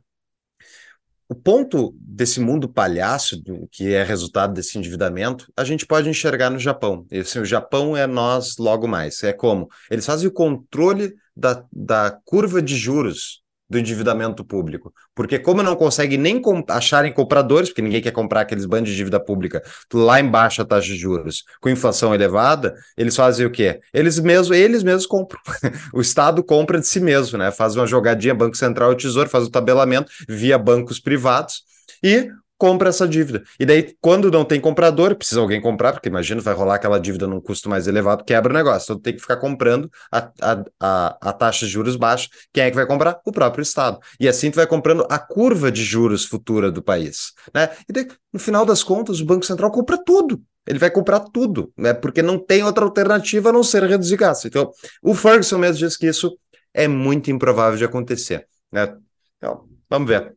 o 1.33 1.35
ponto 1.35 1.95
desse 1.99 2.39
mundo 2.39 2.69
palhaço, 2.69 3.41
que 3.71 3.91
é 3.91 4.03
resultado 4.03 4.53
desse 4.53 4.77
endividamento, 4.77 5.51
a 5.57 5.63
gente 5.63 5.83
pode 5.83 6.07
enxergar 6.07 6.51
no 6.51 6.59
Japão. 6.59 7.07
E, 7.11 7.19
assim, 7.19 7.39
o 7.39 7.45
Japão 7.45 7.97
é 7.97 8.05
nós 8.05 8.57
logo 8.57 8.87
mais. 8.87 9.23
É 9.23 9.33
como? 9.33 9.67
Eles 9.89 10.05
fazem 10.05 10.27
o 10.27 10.31
controle 10.31 11.15
da, 11.35 11.65
da 11.71 12.11
curva 12.23 12.61
de 12.61 12.77
juros 12.77 13.42
do 13.69 13.79
endividamento 13.79 14.43
público. 14.43 14.93
Porque 15.15 15.39
como 15.39 15.63
não 15.63 15.75
consegue 15.75 16.17
nem 16.17 16.41
acharem 16.69 17.11
compradores, 17.11 17.69
porque 17.69 17.81
ninguém 17.81 18.01
quer 18.01 18.11
comprar 18.11 18.41
aqueles 18.41 18.65
bandos 18.65 18.89
de 18.89 18.95
dívida 18.95 19.19
pública 19.19 19.61
lá 19.93 20.19
embaixo 20.19 20.61
a 20.61 20.65
taxa 20.65 20.87
de 20.87 20.95
juros, 20.95 21.43
com 21.59 21.69
inflação 21.69 22.13
elevada, 22.13 22.75
eles 22.97 23.15
fazem 23.15 23.45
o 23.45 23.51
quê? 23.51 23.79
Eles 23.93 24.19
mesmos, 24.19 24.55
eles 24.55 24.83
mesmos 24.83 25.05
compram. 25.05 25.39
o 25.93 26.01
Estado 26.01 26.43
compra 26.43 26.79
de 26.79 26.87
si 26.87 26.99
mesmo, 26.99 27.37
né? 27.37 27.51
Faz 27.51 27.75
uma 27.75 27.87
jogadinha, 27.87 28.35
Banco 28.35 28.57
Central 28.57 28.93
e 28.93 28.97
Tesouro, 28.97 29.29
faz 29.29 29.45
o 29.45 29.51
tabelamento 29.51 30.11
via 30.27 30.57
bancos 30.57 30.99
privados 30.99 31.63
e 32.03 32.29
compra 32.63 32.87
essa 32.87 33.05
dívida. 33.05 33.43
E 33.59 33.65
daí, 33.65 33.93
quando 33.99 34.31
não 34.31 34.45
tem 34.45 34.57
comprador, 34.57 35.13
precisa 35.17 35.41
alguém 35.41 35.59
comprar, 35.59 35.91
porque 35.91 36.07
imagina, 36.07 36.39
vai 36.39 36.53
rolar 36.53 36.75
aquela 36.75 36.97
dívida 36.97 37.27
num 37.27 37.41
custo 37.41 37.69
mais 37.69 37.87
elevado, 37.87 38.23
quebra 38.23 38.53
o 38.53 38.55
negócio. 38.55 38.85
Então 38.85 39.01
tem 39.01 39.13
que 39.13 39.19
ficar 39.19 39.35
comprando 39.35 39.91
a, 40.09 40.31
a, 40.41 40.63
a, 40.79 41.17
a 41.29 41.33
taxa 41.33 41.65
de 41.65 41.71
juros 41.73 41.97
baixa. 41.97 42.29
Quem 42.53 42.63
é 42.63 42.69
que 42.69 42.75
vai 42.77 42.85
comprar? 42.85 43.19
O 43.25 43.33
próprio 43.33 43.61
Estado. 43.61 43.99
E 44.17 44.29
assim 44.29 44.49
tu 44.49 44.55
vai 44.55 44.65
comprando 44.65 45.05
a 45.09 45.19
curva 45.19 45.69
de 45.69 45.83
juros 45.83 46.23
futura 46.23 46.71
do 46.71 46.81
país. 46.81 47.33
Né? 47.53 47.69
E 47.89 47.91
daí, 47.91 48.07
no 48.31 48.39
final 48.39 48.65
das 48.65 48.81
contas, 48.81 49.19
o 49.19 49.25
Banco 49.25 49.45
Central 49.45 49.69
compra 49.69 50.01
tudo. 50.01 50.41
Ele 50.65 50.79
vai 50.79 50.89
comprar 50.89 51.19
tudo, 51.19 51.69
né? 51.77 51.93
porque 51.93 52.21
não 52.21 52.39
tem 52.39 52.63
outra 52.63 52.85
alternativa 52.85 53.49
a 53.49 53.51
não 53.51 53.61
ser 53.61 53.83
reduzir 53.83 54.15
gastos. 54.15 54.45
Então, 54.45 54.71
o 55.01 55.13
Ferguson 55.13 55.57
mesmo 55.57 55.79
diz 55.79 55.97
que 55.97 56.07
isso 56.07 56.31
é 56.73 56.87
muito 56.87 57.29
improvável 57.29 57.77
de 57.77 57.83
acontecer. 57.83 58.47
Né? 58.71 58.95
Então, 59.37 59.67
vamos 59.89 60.07
ver. 60.07 60.33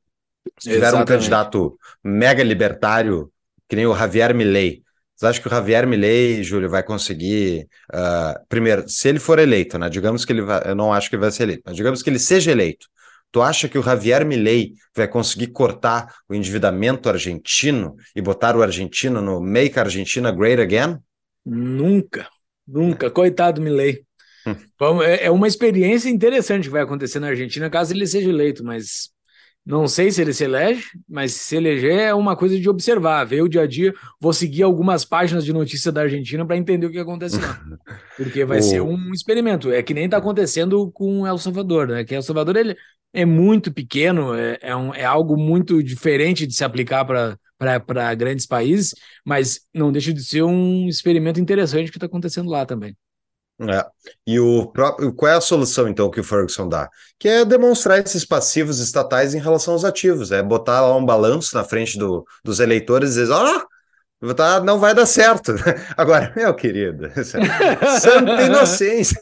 Se 0.59 0.71
tiver 0.71 0.87
Exatamente. 0.87 1.03
um 1.03 1.15
candidato 1.15 1.79
mega 2.03 2.43
libertário, 2.43 3.31
que 3.69 3.77
nem 3.77 3.87
o 3.87 3.97
Javier 3.97 4.35
Milei, 4.35 4.83
você 5.17 5.27
acha 5.27 5.41
que 5.41 5.49
o 5.49 5.51
Javier 5.51 5.87
Milei, 5.87 6.43
Júlio, 6.43 6.69
vai 6.69 6.83
conseguir. 6.83 7.67
Uh, 7.91 8.39
primeiro, 8.51 8.87
se 8.87 9.09
ele 9.09 9.19
for 9.19 9.39
eleito, 9.39 9.79
né? 9.79 9.89
Digamos 9.89 10.27
que 10.27 10.33
ele 10.33 10.43
vai. 10.43 10.63
Eu 10.67 10.75
não 10.75 10.93
acho 10.93 11.09
que 11.09 11.17
ele 11.17 11.23
vai 11.23 11.31
ser 11.31 11.45
eleito, 11.45 11.63
mas 11.65 11.75
digamos 11.75 12.03
que 12.03 12.11
ele 12.11 12.19
seja 12.19 12.51
eleito. 12.51 12.87
Tu 13.33 13.41
acha 13.41 13.67
que 13.69 13.79
o 13.79 13.83
Javier 13.83 14.27
Milei 14.27 14.75
vai 14.95 15.09
conseguir 15.09 15.49
cortar 15.49 16.15
o 16.29 16.35
endividamento 16.35 17.09
argentino 17.09 17.97
e 18.15 18.21
botar 18.21 18.57
o 18.57 18.63
argentino 18.63 19.23
no 19.23 19.41
Make 19.41 19.79
Argentina 19.79 20.31
Great 20.31 20.61
Again? 20.61 20.99
Nunca, 21.45 22.29
nunca. 22.67 23.11
Coitado 23.11 23.61
Milei. 23.61 24.05
Hum. 24.47 25.03
É, 25.03 25.27
é 25.27 25.31
uma 25.31 25.49
experiência 25.49 26.09
interessante 26.09 26.65
que 26.65 26.71
vai 26.71 26.83
acontecer 26.83 27.19
na 27.19 27.29
Argentina 27.29 27.71
caso 27.71 27.93
ele 27.93 28.07
seja 28.07 28.29
eleito, 28.29 28.63
mas 28.63 29.11
não 29.67 29.89
sei 29.89 30.13
se 30.13 30.23
ele 30.23 30.33
se 30.33 30.45
elege, 30.45 30.85
mas 31.09 31.33
se 31.33 31.57
eleger 31.57 31.99
é 31.99 32.15
uma 32.15 32.37
coisa 32.37 32.57
de 32.57 32.69
observar, 32.69 33.25
ver 33.25 33.43
o 33.43 33.49
dia 33.49 33.63
a 33.63 33.67
dia. 33.67 33.93
Vou 34.21 34.33
seguir 34.33 34.63
algumas 34.63 35.05
páginas 35.05 35.45
de 35.45 35.53
notícia 35.53 35.91
da 35.91 36.03
Argentina 36.03 36.47
para 36.47 36.57
entender 36.57 36.87
o 36.87 36.91
que 36.91 37.01
acontece 37.01 37.37
lá. 37.41 37.61
Porque 38.17 38.45
vai 38.45 38.61
o... 38.61 38.63
ser 38.63 38.81
um 38.81 39.13
experimento. 39.13 39.73
É 39.73 39.83
que 39.83 39.93
nem 39.93 40.05
está 40.05 40.19
acontecendo 40.19 40.89
com 40.93 41.27
El 41.27 41.37
Salvador, 41.37 41.89
né? 41.89 42.05
Que 42.05 42.15
El 42.15 42.23
Salvador 42.23 42.55
ele 42.55 42.77
é 43.13 43.25
muito 43.25 43.73
pequeno, 43.73 44.35
é, 44.35 44.57
é, 44.63 44.77
um, 44.77 44.95
é 44.95 45.05
algo 45.05 45.37
muito 45.37 45.83
diferente 45.83 46.47
de 46.47 46.55
se 46.55 46.63
aplicar 46.63 47.05
para 47.05 48.15
grandes 48.15 48.47
países, 48.47 48.95
mas 49.25 49.63
não 49.75 49.91
deixa 49.91 50.13
de 50.13 50.23
ser 50.23 50.43
um 50.43 50.87
experimento 50.87 51.41
interessante 51.41 51.91
que 51.91 51.97
está 51.97 52.07
acontecendo 52.07 52.49
lá 52.49 52.65
também. 52.65 52.97
É. 53.59 53.87
E 54.27 54.39
o 54.39 54.67
próprio, 54.67 55.13
qual 55.15 55.33
é 55.33 55.37
a 55.37 55.41
solução, 55.41 55.89
então, 55.89 56.11
que 56.11 56.21
o 56.21 56.25
Ferguson 56.25 56.69
dá? 56.69 56.91
Que 57.19 57.29
é 57.29 57.45
demonstrar 57.45 57.99
esses 57.99 58.25
passivos 58.25 58.81
estatais 58.81 59.35
em 59.35 59.41
relação 59.41 59.73
aos 59.73 59.85
ativos, 59.85 60.31
é 60.31 60.43
botar 60.43 60.83
lá 60.83 60.95
um 60.95 61.05
balanço 61.05 61.57
na 61.57 61.65
frente 61.65 61.99
do, 61.99 62.25
dos 62.45 62.61
eleitores 62.61 63.17
e 63.17 63.21
dizer, 63.21 63.33
oh, 63.33 63.67
Tá, 64.35 64.61
não 64.61 64.79
vai 64.79 64.95
dar 64.95 65.07
certo. 65.07 65.55
Agora, 65.97 66.33
meu 66.37 66.53
querido, 66.55 67.11
santa 68.01 68.43
inocência. 68.43 69.21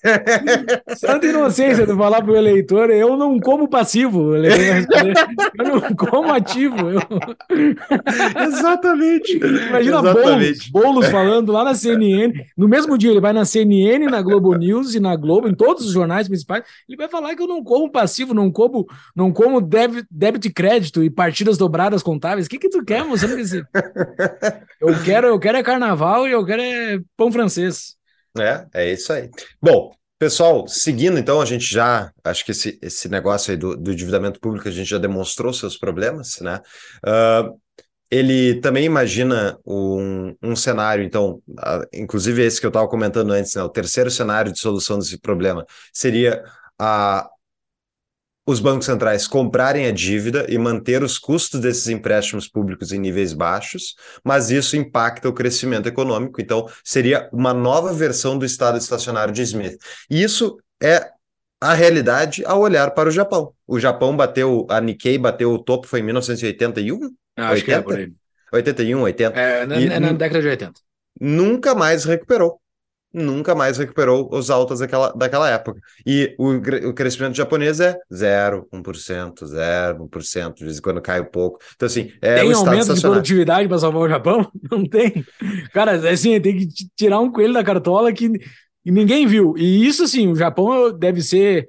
Santa 0.96 1.26
inocência 1.26 1.86
de 1.86 1.94
falar 1.94 2.22
para 2.22 2.32
o 2.32 2.36
eleitor, 2.36 2.90
eu 2.90 3.16
não 3.16 3.38
como 3.38 3.68
passivo. 3.68 4.34
Eu 4.34 5.64
não 5.64 5.80
como 5.96 6.32
ativo. 6.32 6.90
Eu... 6.90 7.00
Exatamente. 8.46 9.36
Imagina 9.36 9.98
Exatamente. 9.98 10.70
Boulos, 10.70 10.84
Boulos 10.84 11.06
falando 11.08 11.52
lá 11.52 11.64
na 11.64 11.74
CNN. 11.74 12.32
No 12.56 12.68
mesmo 12.68 12.96
dia, 12.96 13.10
ele 13.10 13.20
vai 13.20 13.32
na 13.32 13.44
CNN, 13.44 14.06
na 14.06 14.22
Globo 14.22 14.54
News 14.54 14.94
e 14.94 15.00
na 15.00 15.16
Globo, 15.16 15.48
em 15.48 15.54
todos 15.54 15.86
os 15.86 15.92
jornais 15.92 16.28
principais. 16.28 16.64
Ele 16.88 16.96
vai 16.96 17.08
falar 17.08 17.34
que 17.34 17.42
eu 17.42 17.46
não 17.46 17.62
como 17.62 17.90
passivo, 17.90 18.34
não 18.34 18.50
como, 18.50 18.86
não 19.14 19.32
como 19.32 19.60
débito 19.60 20.46
e 20.46 20.52
crédito 20.52 21.02
e 21.02 21.10
partidas 21.10 21.58
dobradas 21.58 22.02
contábeis. 22.02 22.46
O 22.46 22.50
que, 22.50 22.58
que 22.58 22.68
tu 22.68 22.84
quer, 22.84 23.04
moço? 23.04 23.26
Eu 24.80 24.93
quero, 25.02 25.26
eu 25.28 25.38
quero 25.38 25.58
é 25.58 25.62
carnaval 25.62 26.28
e 26.28 26.32
eu 26.32 26.44
quero 26.44 26.62
é 26.62 26.98
pão 27.16 27.32
francês. 27.32 27.96
É, 28.38 28.66
é 28.74 28.92
isso 28.92 29.12
aí. 29.12 29.30
Bom, 29.62 29.92
pessoal, 30.18 30.66
seguindo 30.66 31.18
então, 31.18 31.40
a 31.40 31.44
gente 31.44 31.64
já, 31.64 32.12
acho 32.24 32.44
que 32.44 32.50
esse, 32.50 32.78
esse 32.82 33.08
negócio 33.08 33.50
aí 33.50 33.56
do, 33.56 33.76
do 33.76 33.92
endividamento 33.92 34.40
público, 34.40 34.68
a 34.68 34.72
gente 34.72 34.88
já 34.88 34.98
demonstrou 34.98 35.52
seus 35.52 35.76
problemas, 35.76 36.40
né? 36.40 36.60
Uh, 37.06 37.58
ele 38.10 38.60
também 38.60 38.84
imagina 38.84 39.58
um, 39.66 40.34
um 40.42 40.54
cenário, 40.54 41.04
então, 41.04 41.42
inclusive 41.92 42.44
esse 42.44 42.60
que 42.60 42.66
eu 42.66 42.68
estava 42.68 42.88
comentando 42.88 43.32
antes, 43.32 43.54
né? 43.54 43.62
O 43.62 43.68
terceiro 43.68 44.10
cenário 44.10 44.52
de 44.52 44.58
solução 44.58 44.98
desse 44.98 45.18
problema 45.18 45.66
seria 45.92 46.44
a, 46.78 47.28
os 48.46 48.60
bancos 48.60 48.86
centrais 48.86 49.26
comprarem 49.26 49.86
a 49.86 49.90
dívida 49.90 50.46
e 50.48 50.58
manter 50.58 51.02
os 51.02 51.18
custos 51.18 51.60
desses 51.60 51.88
empréstimos 51.88 52.46
públicos 52.46 52.92
em 52.92 52.98
níveis 52.98 53.32
baixos, 53.32 53.94
mas 54.22 54.50
isso 54.50 54.76
impacta 54.76 55.28
o 55.28 55.32
crescimento 55.32 55.88
econômico. 55.88 56.40
Então, 56.40 56.68
seria 56.82 57.28
uma 57.32 57.54
nova 57.54 57.92
versão 57.92 58.38
do 58.38 58.44
estado 58.44 58.76
estacionário 58.76 59.32
de 59.32 59.42
Smith. 59.42 59.78
E 60.10 60.22
isso 60.22 60.58
é 60.82 61.10
a 61.60 61.72
realidade 61.72 62.44
ao 62.44 62.60
olhar 62.60 62.90
para 62.90 63.08
o 63.08 63.12
Japão. 63.12 63.54
O 63.66 63.80
Japão 63.80 64.14
bateu, 64.14 64.66
a 64.68 64.80
Nikkei 64.80 65.16
bateu 65.16 65.52
o 65.52 65.58
topo, 65.58 65.86
foi 65.86 66.00
em 66.00 66.02
1981? 66.02 67.10
Ah, 67.36 67.48
acho 67.48 67.54
80? 67.54 67.64
que 67.64 67.72
é 67.72 67.82
por 67.82 67.96
aí. 67.96 68.12
81, 68.52 69.00
80. 69.00 69.40
É, 69.40 69.66
na, 69.66 69.80
e, 69.80 69.86
é 69.86 69.98
na 69.98 70.12
década 70.12 70.42
de 70.42 70.48
80. 70.48 70.80
Nunca 71.20 71.74
mais 71.74 72.04
recuperou 72.04 72.60
nunca 73.14 73.54
mais 73.54 73.78
recuperou 73.78 74.28
os 74.32 74.50
altos 74.50 74.80
daquela, 74.80 75.12
daquela 75.12 75.48
época. 75.48 75.80
E 76.04 76.34
o, 76.36 76.54
o 76.88 76.92
crescimento 76.92 77.36
japonês 77.36 77.78
é 77.78 77.96
0, 78.12 78.66
1%, 78.72 79.46
0, 79.46 80.04
1%, 80.04 80.54
de 80.54 80.64
vez 80.64 80.78
em 80.78 80.82
quando 80.82 81.00
cai 81.00 81.20
um 81.20 81.30
pouco. 81.30 81.60
Então, 81.76 81.86
assim, 81.86 82.10
é 82.20 82.40
Tem 82.40 82.52
aumento 82.52 82.92
de 82.92 83.00
produtividade 83.00 83.68
para 83.68 83.78
salvar 83.78 84.02
o 84.02 84.08
Japão? 84.08 84.50
Não 84.70 84.84
tem. 84.84 85.24
Cara, 85.72 85.92
assim, 86.10 86.40
tem 86.40 86.58
que 86.58 86.68
tirar 86.96 87.20
um 87.20 87.30
coelho 87.30 87.54
da 87.54 87.62
cartola 87.62 88.12
que 88.12 88.32
ninguém 88.84 89.26
viu. 89.26 89.54
E 89.56 89.86
isso, 89.86 90.02
assim, 90.02 90.26
o 90.26 90.34
Japão 90.34 90.92
deve 90.92 91.22
ser 91.22 91.68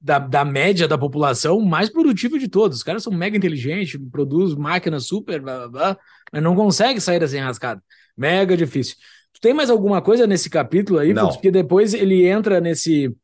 da, 0.00 0.18
da 0.18 0.44
média 0.44 0.88
da 0.88 0.96
população 0.96 1.60
mais 1.60 1.90
produtivo 1.90 2.38
de 2.38 2.48
todos. 2.48 2.78
Os 2.78 2.82
caras 2.82 3.02
são 3.02 3.12
mega 3.12 3.36
inteligentes, 3.36 4.00
produzem 4.10 4.58
máquinas 4.58 5.06
super, 5.06 5.40
blá, 5.42 5.58
blá, 5.58 5.68
blá, 5.68 5.98
mas 6.32 6.42
não 6.42 6.54
consegue 6.54 7.00
sair 7.00 7.20
dessa 7.20 7.36
enrascada. 7.36 7.82
Mega 8.16 8.56
difícil. 8.56 8.96
Tu 9.36 9.40
tem 9.40 9.52
mais 9.52 9.68
alguma 9.68 10.00
coisa 10.00 10.26
nesse 10.26 10.48
capítulo 10.48 10.98
aí, 10.98 11.12
Não. 11.12 11.28
Porque 11.28 11.50
depois 11.50 11.92
ele 11.92 12.26
entra 12.26 12.58
nesse, 12.58 13.14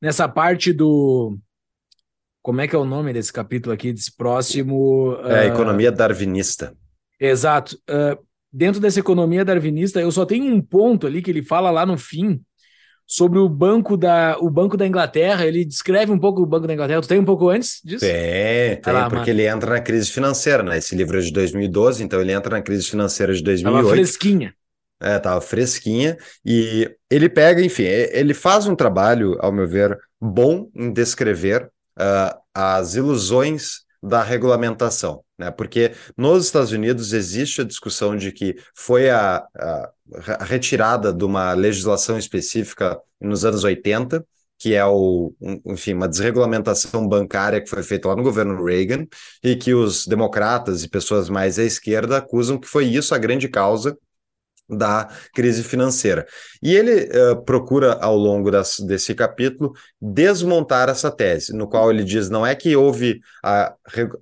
nessa 0.00 0.28
parte 0.28 0.70
do. 0.70 1.38
Como 2.42 2.60
é 2.60 2.68
que 2.68 2.76
é 2.76 2.78
o 2.78 2.84
nome 2.84 3.10
desse 3.10 3.32
capítulo 3.32 3.72
aqui, 3.72 3.90
desse 3.90 4.14
próximo. 4.14 5.16
É, 5.24 5.48
uh... 5.48 5.54
economia 5.54 5.90
darwinista. 5.90 6.76
Exato. 7.18 7.78
Uh, 7.88 8.22
dentro 8.52 8.82
dessa 8.82 9.00
economia 9.00 9.46
darwinista, 9.46 9.98
eu 9.98 10.12
só 10.12 10.26
tenho 10.26 10.44
um 10.44 10.60
ponto 10.60 11.06
ali 11.06 11.22
que 11.22 11.30
ele 11.30 11.42
fala 11.42 11.70
lá 11.70 11.86
no 11.86 11.96
fim 11.96 12.38
sobre 13.06 13.38
o 13.38 13.48
banco 13.48 13.96
da 13.96 14.36
o 14.40 14.50
banco 14.50 14.76
da 14.76 14.86
Inglaterra. 14.86 15.46
Ele 15.46 15.64
descreve 15.64 16.12
um 16.12 16.18
pouco 16.18 16.42
o 16.42 16.46
banco 16.46 16.66
da 16.66 16.74
Inglaterra. 16.74 17.00
Tu 17.00 17.08
tem 17.08 17.18
um 17.18 17.24
pouco 17.24 17.48
antes 17.48 17.80
disso? 17.82 18.04
Tem, 18.04 18.76
tem, 18.76 18.92
lá, 18.92 19.08
porque 19.08 19.30
ele 19.30 19.46
entra 19.46 19.70
na 19.70 19.80
crise 19.80 20.10
financeira, 20.10 20.62
né? 20.62 20.76
Esse 20.76 20.94
livro 20.94 21.16
é 21.16 21.22
de 21.22 21.32
2012, 21.32 22.04
então 22.04 22.20
ele 22.20 22.32
entra 22.32 22.58
na 22.58 22.62
crise 22.62 22.86
financeira 22.90 23.32
de 23.32 23.42
2008. 23.42 23.82
Tava 23.82 23.94
fresquinha. 23.94 24.54
É, 25.02 25.18
tava 25.18 25.40
fresquinha. 25.40 26.16
E 26.44 26.88
ele 27.10 27.28
pega, 27.28 27.60
enfim, 27.60 27.82
ele 27.82 28.32
faz 28.32 28.66
um 28.66 28.76
trabalho, 28.76 29.36
ao 29.40 29.50
meu 29.50 29.66
ver, 29.66 29.98
bom 30.20 30.70
em 30.74 30.92
descrever 30.92 31.68
uh, 31.98 32.38
as 32.54 32.94
ilusões 32.94 33.82
da 34.02 34.22
regulamentação, 34.22 35.24
né? 35.38 35.50
Porque 35.50 35.92
nos 36.16 36.46
Estados 36.46 36.72
Unidos 36.72 37.12
existe 37.12 37.60
a 37.60 37.64
discussão 37.64 38.16
de 38.16 38.32
que 38.32 38.56
foi 38.74 39.10
a, 39.10 39.44
a, 39.56 39.90
a 40.40 40.44
retirada 40.44 41.12
de 41.12 41.24
uma 41.24 41.52
legislação 41.52 42.18
específica 42.18 43.00
nos 43.20 43.44
anos 43.44 43.62
80, 43.62 44.24
que 44.58 44.74
é 44.74 44.84
o, 44.84 45.32
enfim, 45.66 45.94
uma 45.94 46.08
desregulamentação 46.08 47.06
bancária 47.08 47.60
que 47.60 47.68
foi 47.68 47.82
feita 47.82 48.08
lá 48.08 48.16
no 48.16 48.22
governo 48.22 48.64
Reagan, 48.64 49.06
e 49.42 49.56
que 49.56 49.74
os 49.74 50.06
democratas 50.06 50.84
e 50.84 50.88
pessoas 50.88 51.28
mais 51.28 51.58
à 51.58 51.64
esquerda 51.64 52.18
acusam 52.18 52.58
que 52.58 52.68
foi 52.68 52.86
isso 52.86 53.14
a 53.14 53.18
grande 53.18 53.48
causa 53.48 53.96
da 54.76 55.08
crise 55.34 55.62
financeira. 55.62 56.26
E 56.62 56.74
ele 56.74 57.08
uh, 57.10 57.42
procura, 57.44 57.94
ao 57.94 58.16
longo 58.16 58.50
das, 58.50 58.78
desse 58.80 59.14
capítulo, 59.14 59.72
desmontar 60.00 60.88
essa 60.88 61.10
tese, 61.10 61.52
no 61.52 61.68
qual 61.68 61.90
ele 61.90 62.04
diz 62.04 62.30
não 62.30 62.46
é 62.46 62.54
que 62.54 62.74
houve 62.76 63.20
a, 63.44 63.74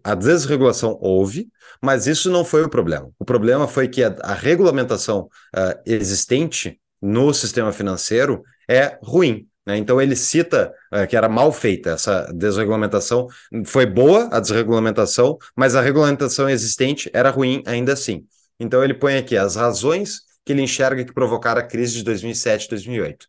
a 0.03 0.15
desregulação, 0.15 0.99
houve, 1.01 1.49
mas 1.83 2.07
isso 2.07 2.31
não 2.31 2.45
foi 2.45 2.63
o 2.63 2.69
problema. 2.69 3.11
O 3.19 3.25
problema 3.25 3.67
foi 3.67 3.89
que 3.89 4.03
a, 4.03 4.15
a 4.23 4.35
regulamentação 4.35 5.29
uh, 5.57 5.81
existente 5.87 6.79
no 7.01 7.33
sistema 7.33 7.73
financeiro 7.73 8.43
é 8.69 8.99
ruim. 9.03 9.47
Né? 9.67 9.77
Então 9.79 10.01
ele 10.01 10.17
cita 10.17 10.73
uh, 10.93 11.07
que 11.07 11.17
era 11.17 11.29
mal 11.29 11.53
feita 11.53 11.91
essa 11.91 12.31
desregulamentação. 12.35 13.27
Foi 13.65 13.87
boa 13.87 14.29
a 14.33 14.41
desregulamentação, 14.41 15.39
mas 15.57 15.75
a 15.75 15.81
regulamentação 15.81 16.49
existente 16.49 17.11
era 17.13 17.31
ruim 17.31 17.63
ainda 17.67 17.93
assim. 17.93 18.25
Então 18.59 18.85
ele 18.85 18.95
põe 18.95 19.17
aqui 19.17 19.37
as 19.37 19.57
razões 19.57 20.21
que 20.45 20.53
ele 20.53 20.63
enxerga 20.63 21.05
que 21.05 21.13
provocaram 21.13 21.61
a 21.61 21.65
crise 21.65 21.95
de 21.95 22.05
2007 22.05 22.67
e 22.67 22.71
2008. 22.71 23.27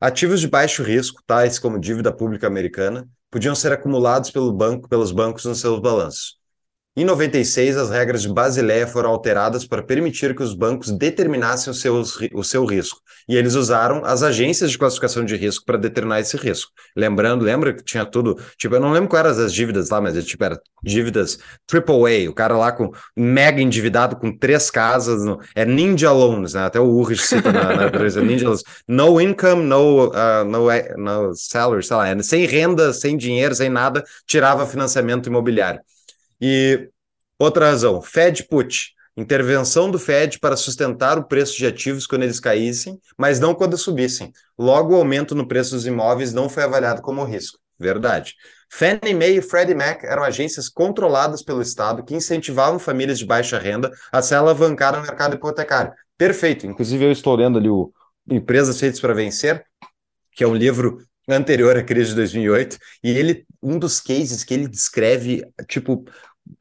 Ativos 0.00 0.40
de 0.40 0.48
baixo 0.48 0.82
risco, 0.82 1.22
tais 1.26 1.58
como 1.58 1.78
dívida 1.78 2.10
pública 2.10 2.46
americana, 2.46 3.06
podiam 3.30 3.54
ser 3.54 3.72
acumulados 3.72 4.30
pelo 4.30 4.52
banco, 4.52 4.88
pelos 4.88 5.12
bancos 5.12 5.44
nos 5.44 5.60
seus 5.60 5.80
balanços. 5.80 6.39
Em 6.96 7.04
96, 7.04 7.76
as 7.76 7.88
regras 7.88 8.20
de 8.22 8.28
Basileia 8.28 8.84
foram 8.84 9.10
alteradas 9.10 9.64
para 9.64 9.80
permitir 9.80 10.34
que 10.34 10.42
os 10.42 10.54
bancos 10.54 10.90
determinassem 10.90 11.70
o 11.70 11.74
seu, 11.74 12.02
o 12.34 12.42
seu 12.42 12.64
risco. 12.64 13.00
E 13.28 13.36
eles 13.36 13.54
usaram 13.54 14.04
as 14.04 14.24
agências 14.24 14.72
de 14.72 14.76
classificação 14.76 15.24
de 15.24 15.36
risco 15.36 15.64
para 15.64 15.78
determinar 15.78 16.18
esse 16.18 16.36
risco. 16.36 16.72
Lembrando, 16.96 17.44
lembra 17.44 17.72
que 17.72 17.84
tinha 17.84 18.04
tudo. 18.04 18.36
Tipo, 18.58 18.74
eu 18.74 18.80
não 18.80 18.90
lembro 18.90 19.08
quais 19.08 19.24
eram 19.24 19.46
as 19.46 19.54
dívidas 19.54 19.88
lá, 19.88 20.00
mas 20.00 20.24
tipo, 20.24 20.42
era 20.42 20.60
dívidas 20.82 21.38
AAA, 21.72 22.28
o 22.28 22.34
cara 22.34 22.56
lá 22.56 22.72
com 22.72 22.90
mega 23.16 23.62
endividado 23.62 24.16
com 24.16 24.36
três 24.36 24.68
casas. 24.68 25.24
No, 25.24 25.38
é 25.54 25.64
Ninja 25.64 26.10
Loans, 26.10 26.54
né? 26.54 26.64
Até 26.64 26.80
o 26.80 26.88
Urrich 26.88 27.22
cita 27.22 27.52
na, 27.52 27.88
na 27.88 28.20
Ninja 28.20 28.48
Loans. 28.48 28.64
No 28.88 29.20
income, 29.20 29.62
no, 29.62 30.08
uh, 30.08 30.44
no, 30.44 30.66
no 30.96 31.34
salary, 31.36 31.84
sei 31.84 31.96
lá, 31.96 32.08
é 32.08 32.20
sem 32.20 32.46
renda, 32.46 32.92
sem 32.92 33.16
dinheiro, 33.16 33.54
sem 33.54 33.68
nada, 33.68 34.02
tirava 34.26 34.66
financiamento 34.66 35.28
imobiliário. 35.28 35.80
E 36.40 36.88
outra 37.38 37.66
razão, 37.66 38.00
Fed 38.00 38.44
Put, 38.44 38.94
intervenção 39.16 39.90
do 39.90 39.98
Fed 39.98 40.38
para 40.38 40.56
sustentar 40.56 41.18
o 41.18 41.24
preço 41.24 41.56
de 41.56 41.66
ativos 41.66 42.06
quando 42.06 42.22
eles 42.22 42.40
caíssem, 42.40 42.98
mas 43.18 43.38
não 43.38 43.54
quando 43.54 43.76
subissem. 43.76 44.32
Logo, 44.58 44.94
o 44.94 44.96
aumento 44.96 45.34
no 45.34 45.46
preço 45.46 45.74
dos 45.74 45.86
imóveis 45.86 46.32
não 46.32 46.48
foi 46.48 46.62
avaliado 46.62 47.02
como 47.02 47.24
risco. 47.24 47.58
Verdade. 47.78 48.34
Fannie 48.70 49.14
Mae 49.14 49.38
e 49.38 49.42
Freddie 49.42 49.74
Mac 49.74 50.04
eram 50.04 50.22
agências 50.22 50.68
controladas 50.68 51.42
pelo 51.42 51.62
Estado 51.62 52.04
que 52.04 52.14
incentivavam 52.14 52.78
famílias 52.78 53.18
de 53.18 53.26
baixa 53.26 53.58
renda 53.58 53.90
a 54.12 54.22
se 54.22 54.34
alavancar 54.34 54.94
no 54.94 55.02
mercado 55.02 55.34
hipotecário. 55.34 55.92
Perfeito. 56.16 56.66
Inclusive, 56.66 57.04
eu 57.04 57.10
estou 57.10 57.34
lendo 57.34 57.58
ali 57.58 57.68
o 57.68 57.92
Empresas 58.30 58.78
Feitas 58.78 59.00
para 59.00 59.14
Vencer, 59.14 59.64
que 60.32 60.44
é 60.44 60.46
um 60.46 60.54
livro 60.54 60.98
anterior 61.28 61.76
à 61.76 61.82
crise 61.82 62.10
de 62.10 62.16
2008, 62.16 62.78
e 63.02 63.10
ele 63.10 63.46
um 63.62 63.78
dos 63.78 64.00
cases 64.00 64.44
que 64.44 64.54
ele 64.54 64.68
descreve, 64.68 65.42
tipo, 65.66 66.04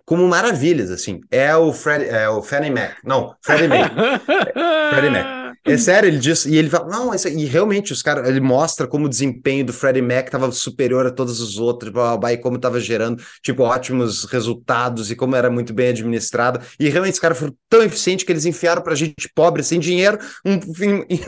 como 0.06 0.28
maravilhas, 0.28 0.92
assim. 0.92 1.22
É 1.30 1.56
o 1.56 1.72
Fred, 1.72 2.06
é 2.06 2.28
o 2.30 2.42
Fannie 2.42 2.72
Mac. 2.72 2.98
Não, 3.04 3.36
Freddie 3.42 3.68
Mac. 3.68 3.92
Freddie 4.92 5.10
Mac. 5.10 5.39
É 5.66 5.78
sério, 5.78 6.08
ele 6.08 6.20
diz, 6.20 6.46
e 6.46 6.56
ele 6.56 6.70
fala, 6.70 6.88
não, 6.88 7.14
esse, 7.14 7.30
e 7.30 7.46
realmente 7.46 7.92
os 7.92 8.02
caras, 8.02 8.28
ele 8.28 8.40
mostra 8.40 8.88
como 8.88 9.06
o 9.06 9.10
desempenho 9.10 9.66
do 9.66 9.74
Freddie 9.74 10.02
Mac 10.02 10.26
estava 10.26 10.52
superior 10.52 11.06
a 11.06 11.12
todos 11.12 11.42
os 11.42 11.58
outros, 11.58 11.92
blá, 11.92 12.10
blá, 12.10 12.18
blá, 12.18 12.34
e 12.34 12.38
como 12.38 12.56
estava 12.56 12.80
gerando, 12.80 13.22
tipo, 13.44 13.64
ótimos 13.64 14.26
resultados 14.26 15.12
e 15.12 15.16
como 15.16 15.36
era 15.36 15.50
muito 15.50 15.74
bem 15.74 15.90
administrado. 15.90 16.62
E 16.80 16.90
realmente 16.90 17.14
os 17.14 17.20
caras 17.20 17.38
foram 17.38 17.56
tão 17.68 17.84
eficientes 17.84 18.26
que 18.26 18.32
eles 18.32 18.46
enfiaram 18.46 18.82
para 18.82 18.96
gente 18.96 19.30
pobre, 19.36 19.64
sem 19.64 19.80
dinheiro, 19.80 20.18
um, 20.46 20.60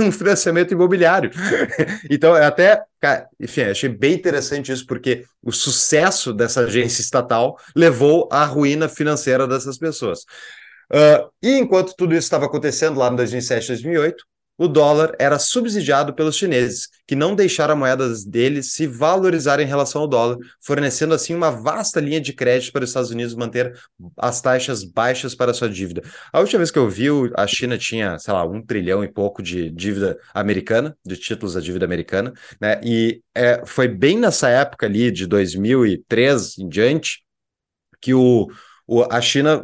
um 0.05 0.11
financiamento 0.11 0.71
imobiliário. 0.71 1.29
então, 2.09 2.36
é 2.36 2.45
até 2.45 2.82
Cara, 3.01 3.27
enfim, 3.39 3.61
achei 3.63 3.89
bem 3.89 4.13
interessante 4.13 4.71
isso, 4.71 4.86
porque 4.86 5.25
o 5.41 5.51
sucesso 5.51 6.32
dessa 6.32 6.61
agência 6.61 7.01
estatal 7.01 7.57
levou 7.75 8.29
à 8.32 8.45
ruína 8.45 8.88
financeira 8.88 9.47
dessas 9.47 9.79
pessoas. 9.79 10.23
Uh, 10.92 11.32
e 11.42 11.58
enquanto 11.58 11.96
tudo 11.96 12.14
isso 12.14 12.26
estava 12.26 12.46
acontecendo 12.46 13.00
lá 13.00 13.10
em 13.10 13.16
2007, 13.16 13.68
2008, 13.68 14.26
o 14.62 14.68
dólar 14.68 15.16
era 15.18 15.39
subsidiado 15.39 16.14
pelos 16.14 16.36
chineses, 16.36 16.88
que 17.08 17.16
não 17.16 17.34
deixaram 17.34 17.74
a 17.74 17.76
moeda 17.76 18.08
deles 18.28 18.74
se 18.74 18.86
valorizar 18.86 19.60
em 19.60 19.66
relação 19.66 20.04
ao 20.04 20.08
dólar, 20.08 20.38
fornecendo 20.64 21.16
assim 21.16 21.34
uma 21.34 21.50
vasta 21.50 22.00
linha 22.00 22.22
de 22.22 22.32
crédito 22.32 22.72
para 22.72 22.84
os 22.84 22.92
Estados 22.92 23.10
Unidos 23.10 23.34
manter 23.34 23.74
as 24.16 24.39
taxas 24.39 24.84
baixas 24.84 25.34
para 25.34 25.52
sua 25.52 25.68
dívida. 25.68 26.04
A 26.32 26.39
última 26.39 26.60
vez 26.60 26.70
que 26.70 26.78
eu 26.78 26.88
vi, 26.88 27.08
a 27.36 27.48
China 27.48 27.76
tinha, 27.76 28.20
sei 28.20 28.34
lá, 28.36 28.46
um 28.46 28.62
trilhão 28.62 29.04
e 29.04 29.12
pouco 29.12 29.42
de 29.42 29.72
dívida 29.72 30.16
americana, 30.32 30.96
de 31.04 31.18
títulos 31.18 31.56
da 31.56 31.60
dívida 31.60 31.86
americana, 31.86 32.32
né? 32.60 32.80
E 32.84 33.20
é, 33.34 33.64
foi 33.66 33.88
bem 33.88 34.20
nessa 34.20 34.48
época 34.48 34.86
ali, 34.86 35.10
de 35.10 35.26
2003 35.26 36.60
em 36.60 36.70
diante, 36.70 37.24
que 38.00 38.14
o, 38.14 38.48
o, 38.86 39.04
a 39.10 39.20
China 39.22 39.64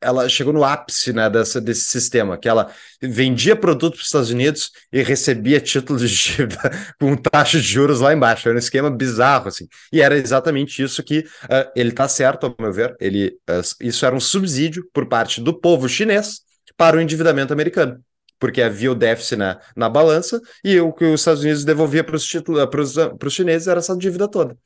ela 0.00 0.28
chegou 0.28 0.52
no 0.52 0.64
ápice 0.64 1.12
né, 1.12 1.28
dessa, 1.28 1.60
desse 1.60 1.84
sistema, 1.84 2.38
que 2.38 2.48
ela 2.48 2.70
vendia 3.00 3.56
produto 3.56 3.94
para 3.94 4.00
os 4.00 4.06
Estados 4.06 4.30
Unidos 4.30 4.70
e 4.92 5.02
recebia 5.02 5.60
títulos 5.60 6.02
de 6.02 6.16
dívida 6.16 6.70
com 7.00 7.16
taxa 7.16 7.58
de 7.58 7.66
juros 7.66 8.00
lá 8.00 8.12
embaixo. 8.12 8.48
Era 8.48 8.56
um 8.56 8.58
esquema 8.58 8.90
bizarro, 8.90 9.48
assim. 9.48 9.66
E 9.92 10.00
era 10.00 10.16
exatamente 10.16 10.82
isso 10.82 11.02
que 11.02 11.20
uh, 11.20 11.70
ele 11.74 11.90
está 11.90 12.08
certo, 12.08 12.46
ao 12.46 12.54
meu 12.58 12.72
ver. 12.72 12.96
Ele, 13.00 13.36
uh, 13.48 13.60
isso 13.80 14.06
era 14.06 14.14
um 14.14 14.20
subsídio 14.20 14.88
por 14.92 15.06
parte 15.08 15.40
do 15.40 15.52
povo 15.52 15.88
chinês 15.88 16.40
para 16.76 16.96
o 16.96 17.00
endividamento 17.00 17.52
americano. 17.52 18.00
Porque 18.38 18.62
havia 18.62 18.92
o 18.92 18.94
déficit 18.94 19.36
na, 19.36 19.60
na 19.74 19.88
balança 19.88 20.40
e 20.62 20.78
o 20.78 20.92
que 20.92 21.04
os 21.04 21.20
Estados 21.20 21.42
Unidos 21.42 21.64
devolvia 21.64 22.04
para 22.04 22.14
os 22.16 23.32
chineses 23.32 23.66
era 23.66 23.80
essa 23.80 23.96
dívida 23.96 24.28
toda. 24.28 24.56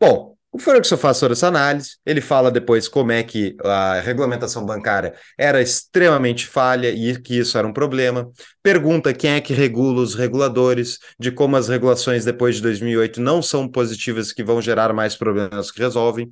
Bom, 0.00 0.36
o 0.52 0.58
Ferguson 0.58 0.96
faz 0.96 1.20
toda 1.20 1.32
essa 1.32 1.46
análise, 1.46 1.96
ele 2.04 2.20
fala 2.20 2.50
depois 2.50 2.88
como 2.88 3.12
é 3.12 3.22
que 3.22 3.56
a 3.62 4.00
regulamentação 4.00 4.66
bancária 4.66 5.14
era 5.38 5.62
extremamente 5.62 6.46
falha 6.46 6.90
e 6.90 7.20
que 7.20 7.38
isso 7.38 7.56
era 7.56 7.66
um 7.66 7.72
problema. 7.72 8.28
Pergunta 8.60 9.14
quem 9.14 9.30
é 9.32 9.40
que 9.40 9.54
regula 9.54 10.02
os 10.02 10.14
reguladores, 10.16 10.98
de 11.18 11.30
como 11.30 11.56
as 11.56 11.68
regulações 11.68 12.24
depois 12.24 12.56
de 12.56 12.62
2008 12.62 13.20
não 13.20 13.40
são 13.40 13.68
positivas, 13.68 14.32
que 14.32 14.42
vão 14.42 14.60
gerar 14.60 14.92
mais 14.92 15.14
problemas 15.14 15.70
que 15.70 15.80
resolvem. 15.80 16.28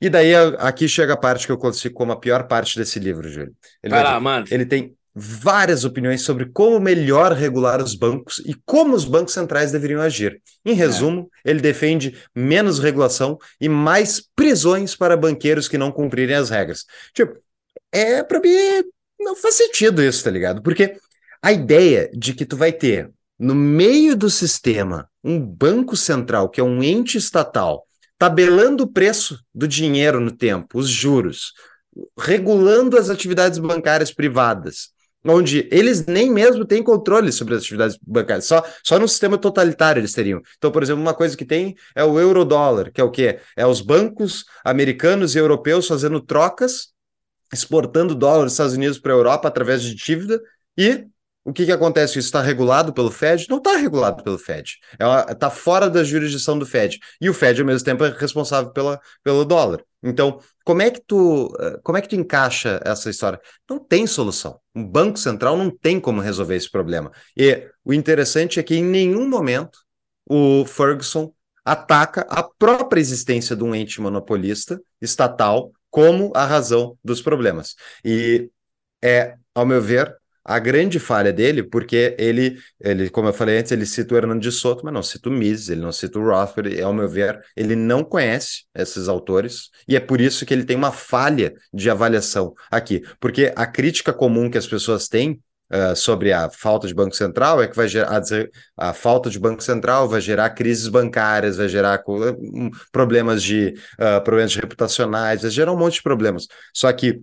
E 0.00 0.10
daí 0.10 0.34
aqui 0.58 0.86
chega 0.86 1.14
a 1.14 1.16
parte 1.16 1.46
que 1.46 1.52
eu 1.52 1.58
classifico 1.58 1.94
como 1.94 2.12
a 2.12 2.20
pior 2.20 2.46
parte 2.46 2.76
desse 2.78 2.98
livro, 2.98 3.28
Júlio. 3.30 3.54
Ele, 3.82 3.94
vai 3.94 4.04
lá, 4.04 4.20
mano. 4.20 4.44
ele 4.50 4.66
tem 4.66 4.94
várias 5.14 5.84
opiniões 5.84 6.22
sobre 6.22 6.46
como 6.46 6.80
melhor 6.80 7.32
regular 7.32 7.80
os 7.80 7.94
bancos 7.94 8.42
e 8.44 8.54
como 8.66 8.96
os 8.96 9.04
bancos 9.04 9.32
centrais 9.32 9.70
deveriam 9.70 10.00
agir. 10.00 10.42
Em 10.64 10.72
é. 10.72 10.74
resumo, 10.74 11.30
é. 11.44 11.50
ele 11.50 11.60
defende 11.60 12.18
menos 12.34 12.78
regulação 12.78 13.38
e 13.60 13.68
mais 13.68 14.20
prisões 14.34 14.96
para 14.96 15.16
banqueiros 15.16 15.68
que 15.68 15.78
não 15.78 15.92
cumprirem 15.92 16.34
as 16.34 16.50
regras. 16.50 16.84
Tipo, 17.14 17.38
é 17.92 18.24
para 18.24 18.40
mim 18.40 18.48
não 19.20 19.36
faz 19.36 19.54
sentido 19.54 20.02
isso, 20.02 20.24
tá 20.24 20.30
ligado? 20.30 20.62
Porque 20.62 20.96
a 21.40 21.52
ideia 21.52 22.10
de 22.12 22.34
que 22.34 22.44
tu 22.44 22.56
vai 22.56 22.72
ter 22.72 23.10
no 23.38 23.54
meio 23.54 24.16
do 24.16 24.28
sistema 24.28 25.08
um 25.22 25.40
banco 25.40 25.96
central, 25.96 26.48
que 26.48 26.60
é 26.60 26.64
um 26.64 26.82
ente 26.82 27.16
estatal, 27.16 27.86
tabelando 28.18 28.84
o 28.84 28.92
preço 28.92 29.38
do 29.54 29.66
dinheiro 29.66 30.20
no 30.20 30.30
tempo, 30.30 30.78
os 30.78 30.88
juros, 30.88 31.52
regulando 32.18 32.98
as 32.98 33.10
atividades 33.10 33.58
bancárias 33.58 34.12
privadas, 34.12 34.93
onde 35.24 35.68
eles 35.70 36.04
nem 36.06 36.30
mesmo 36.30 36.64
têm 36.64 36.82
controle 36.82 37.32
sobre 37.32 37.54
as 37.54 37.62
atividades 37.62 37.98
bancárias, 38.06 38.44
só, 38.44 38.62
só 38.82 38.98
no 38.98 39.08
sistema 39.08 39.38
totalitário 39.38 40.00
eles 40.00 40.12
teriam. 40.12 40.40
Então, 40.56 40.70
por 40.70 40.82
exemplo, 40.82 41.02
uma 41.02 41.14
coisa 41.14 41.36
que 41.36 41.44
tem 41.44 41.74
é 41.94 42.04
o 42.04 42.18
euro-dólar, 42.18 42.90
que 42.92 43.00
é 43.00 43.04
o 43.04 43.10
quê? 43.10 43.38
É 43.56 43.66
os 43.66 43.80
bancos 43.80 44.44
americanos 44.64 45.34
e 45.34 45.38
europeus 45.38 45.86
fazendo 45.86 46.20
trocas, 46.20 46.88
exportando 47.52 48.14
dólar 48.14 48.44
dos 48.44 48.52
Estados 48.52 48.74
Unidos 48.74 48.98
para 48.98 49.12
a 49.12 49.16
Europa 49.16 49.48
através 49.48 49.82
de 49.82 49.94
dívida, 49.94 50.40
e 50.76 51.06
o 51.44 51.52
que, 51.52 51.66
que 51.66 51.72
acontece? 51.72 52.18
Isso 52.18 52.28
está 52.28 52.40
regulado 52.40 52.92
pelo 52.92 53.10
Fed? 53.10 53.46
Não 53.50 53.58
está 53.58 53.76
regulado 53.76 54.24
pelo 54.24 54.38
Fed. 54.38 54.78
Está 55.28 55.46
é 55.48 55.50
fora 55.50 55.90
da 55.90 56.02
jurisdição 56.02 56.58
do 56.58 56.64
Fed. 56.64 56.98
E 57.20 57.28
o 57.28 57.34
Fed, 57.34 57.60
ao 57.60 57.66
mesmo 57.66 57.84
tempo, 57.84 58.02
é 58.02 58.08
responsável 58.08 58.72
pela, 58.72 58.98
pelo 59.22 59.44
dólar. 59.44 59.84
Então, 60.04 60.38
como 60.64 60.82
é 60.82 60.90
que 60.90 61.00
tu 61.00 61.50
eh, 61.58 61.80
como 61.82 61.96
é 61.98 62.02
que 62.02 62.08
tu 62.08 62.14
encaixa 62.14 62.80
essa 62.84 63.08
história? 63.10 63.40
Não 63.68 63.78
tem 63.78 64.06
solução. 64.06 64.60
Um 64.74 64.86
banco 64.86 65.18
central 65.18 65.56
não 65.56 65.70
tem 65.70 65.98
como 65.98 66.20
resolver 66.20 66.56
esse 66.56 66.70
problema. 66.70 67.10
E 67.36 67.66
o 67.84 67.92
interessante 67.92 68.60
é 68.60 68.62
que 68.62 68.76
em 68.76 68.84
nenhum 68.84 69.28
momento 69.28 69.78
o 70.28 70.64
Ferguson 70.66 71.32
ataca 71.64 72.26
a 72.28 72.42
própria 72.42 73.00
existência 73.00 73.56
de 73.56 73.64
um 73.64 73.74
ente 73.74 74.00
monopolista 74.00 74.80
estatal 75.00 75.72
como 75.90 76.32
a 76.34 76.44
razão 76.44 76.98
dos 77.02 77.22
problemas. 77.22 77.74
E 78.04 78.50
é, 79.02 79.36
ao 79.54 79.64
meu 79.64 79.80
ver, 79.80 80.14
a 80.44 80.58
grande 80.58 80.98
falha 80.98 81.32
dele, 81.32 81.62
porque 81.62 82.14
ele, 82.18 82.58
ele, 82.78 83.08
como 83.08 83.28
eu 83.28 83.32
falei 83.32 83.58
antes, 83.58 83.72
ele 83.72 83.86
cita 83.86 84.14
o 84.14 84.16
Hernando 84.16 84.42
de 84.42 84.52
Soto, 84.52 84.84
mas 84.84 84.92
não 84.92 85.02
cita 85.02 85.30
o 85.30 85.32
Mises, 85.32 85.70
ele 85.70 85.80
não 85.80 85.90
cita 85.92 86.18
o 86.18 86.24
Rothbard, 86.24 86.80
ao 86.82 86.92
meu 86.92 87.08
ver, 87.08 87.40
ele 87.56 87.74
não 87.74 88.04
conhece 88.04 88.64
esses 88.74 89.08
autores, 89.08 89.70
e 89.88 89.96
é 89.96 90.00
por 90.00 90.20
isso 90.20 90.44
que 90.44 90.52
ele 90.52 90.64
tem 90.64 90.76
uma 90.76 90.92
falha 90.92 91.54
de 91.72 91.88
avaliação 91.88 92.52
aqui, 92.70 93.02
porque 93.18 93.52
a 93.56 93.66
crítica 93.66 94.12
comum 94.12 94.50
que 94.50 94.58
as 94.58 94.66
pessoas 94.66 95.08
têm 95.08 95.40
uh, 95.72 95.96
sobre 95.96 96.32
a 96.32 96.50
falta 96.50 96.86
de 96.86 96.94
Banco 96.94 97.16
Central 97.16 97.62
é 97.62 97.68
que 97.68 97.76
vai 97.76 97.88
gerar 97.88 98.20
a, 98.76 98.90
a, 98.90 98.92
falta 98.92 99.30
de 99.30 99.38
Banco 99.38 99.62
Central 99.62 100.08
vai 100.08 100.20
gerar 100.20 100.50
crises 100.50 100.88
bancárias, 100.88 101.56
vai 101.56 101.68
gerar 101.68 102.02
um, 102.06 102.70
problemas 102.92 103.42
de 103.42 103.74
uh, 103.98 104.22
problemas 104.22 104.54
reputacionais, 104.54 105.42
vai 105.42 105.50
gerar 105.50 105.72
um 105.72 105.78
monte 105.78 105.94
de 105.94 106.02
problemas. 106.02 106.46
Só 106.72 106.92
que, 106.92 107.22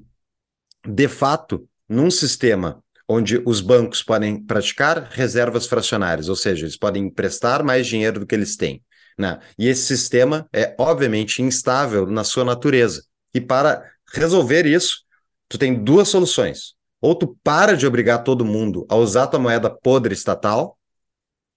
de 0.86 1.08
fato, 1.08 1.68
num 1.88 2.10
sistema 2.10 2.82
onde 3.12 3.42
os 3.46 3.60
bancos 3.60 4.02
podem 4.02 4.42
praticar 4.42 5.10
reservas 5.12 5.68
fracionárias, 5.68 6.30
ou 6.30 6.36
seja, 6.36 6.64
eles 6.64 6.78
podem 6.78 7.06
emprestar 7.06 7.62
mais 7.62 7.86
dinheiro 7.86 8.22
do 8.22 8.26
que 8.26 8.34
eles 8.34 8.56
têm. 8.56 8.82
Né? 9.18 9.38
E 9.60 9.68
esse 9.68 9.84
sistema 9.84 10.48
é, 10.54 10.74
obviamente, 10.80 11.42
instável 11.42 12.08
na 12.08 12.24
sua 12.24 12.46
natureza. 12.46 13.04
E 13.34 13.42
para 13.42 13.84
resolver 14.14 14.66
isso, 14.66 15.02
tu 15.50 15.58
tem 15.58 15.84
duas 15.84 16.08
soluções. 16.08 16.74
Ou 17.02 17.14
tu 17.14 17.38
para 17.44 17.76
de 17.76 17.86
obrigar 17.86 18.24
todo 18.24 18.46
mundo 18.46 18.86
a 18.90 18.96
usar 18.96 19.28
tua 19.28 19.40
moeda 19.40 19.70
podre 19.70 20.14
estatal, 20.14 20.78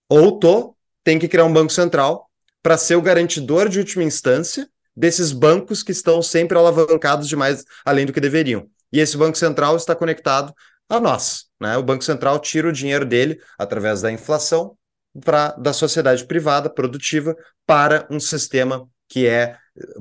ou 0.09 0.39
tu 0.39 0.77
tem 1.05 1.19
que 1.19 1.29
criar 1.29 1.45
um 1.45 1.53
banco 1.53 1.73
central 1.73 2.29
para 2.63 2.77
ser 2.77 2.97
o 2.97 3.03
garantidor 3.03 3.69
de 3.69 3.79
última 3.79 4.03
instância 4.03 4.69
desses 4.97 5.31
bancos 5.31 5.83
que 5.83 5.93
estão 5.93 6.21
sempre 6.21 6.59
alavancados 6.59 7.29
demais 7.29 7.65
além 7.85 8.07
do 8.07 8.13
que 8.13 8.21
deveriam. 8.21 8.69
E 8.93 9.01
esse 9.01 9.17
banco 9.17 9.37
central 9.37 9.77
está 9.77 9.95
conectado 9.95 10.55
a 10.89 11.01
nós. 11.01 11.47
Né? 11.61 11.77
O 11.77 11.83
Banco 11.83 12.05
Central 12.05 12.39
tira 12.39 12.69
o 12.69 12.73
dinheiro 12.73 13.05
dele 13.05 13.41
através 13.59 14.03
da 14.03 14.13
inflação 14.13 14.77
para 15.25 15.53
da 15.53 15.73
sociedade 15.73 16.27
privada 16.27 16.69
produtiva 16.69 17.37
para 17.67 18.07
um 18.11 18.19
sistema 18.19 18.89
que 19.09 19.27
é 19.27 19.57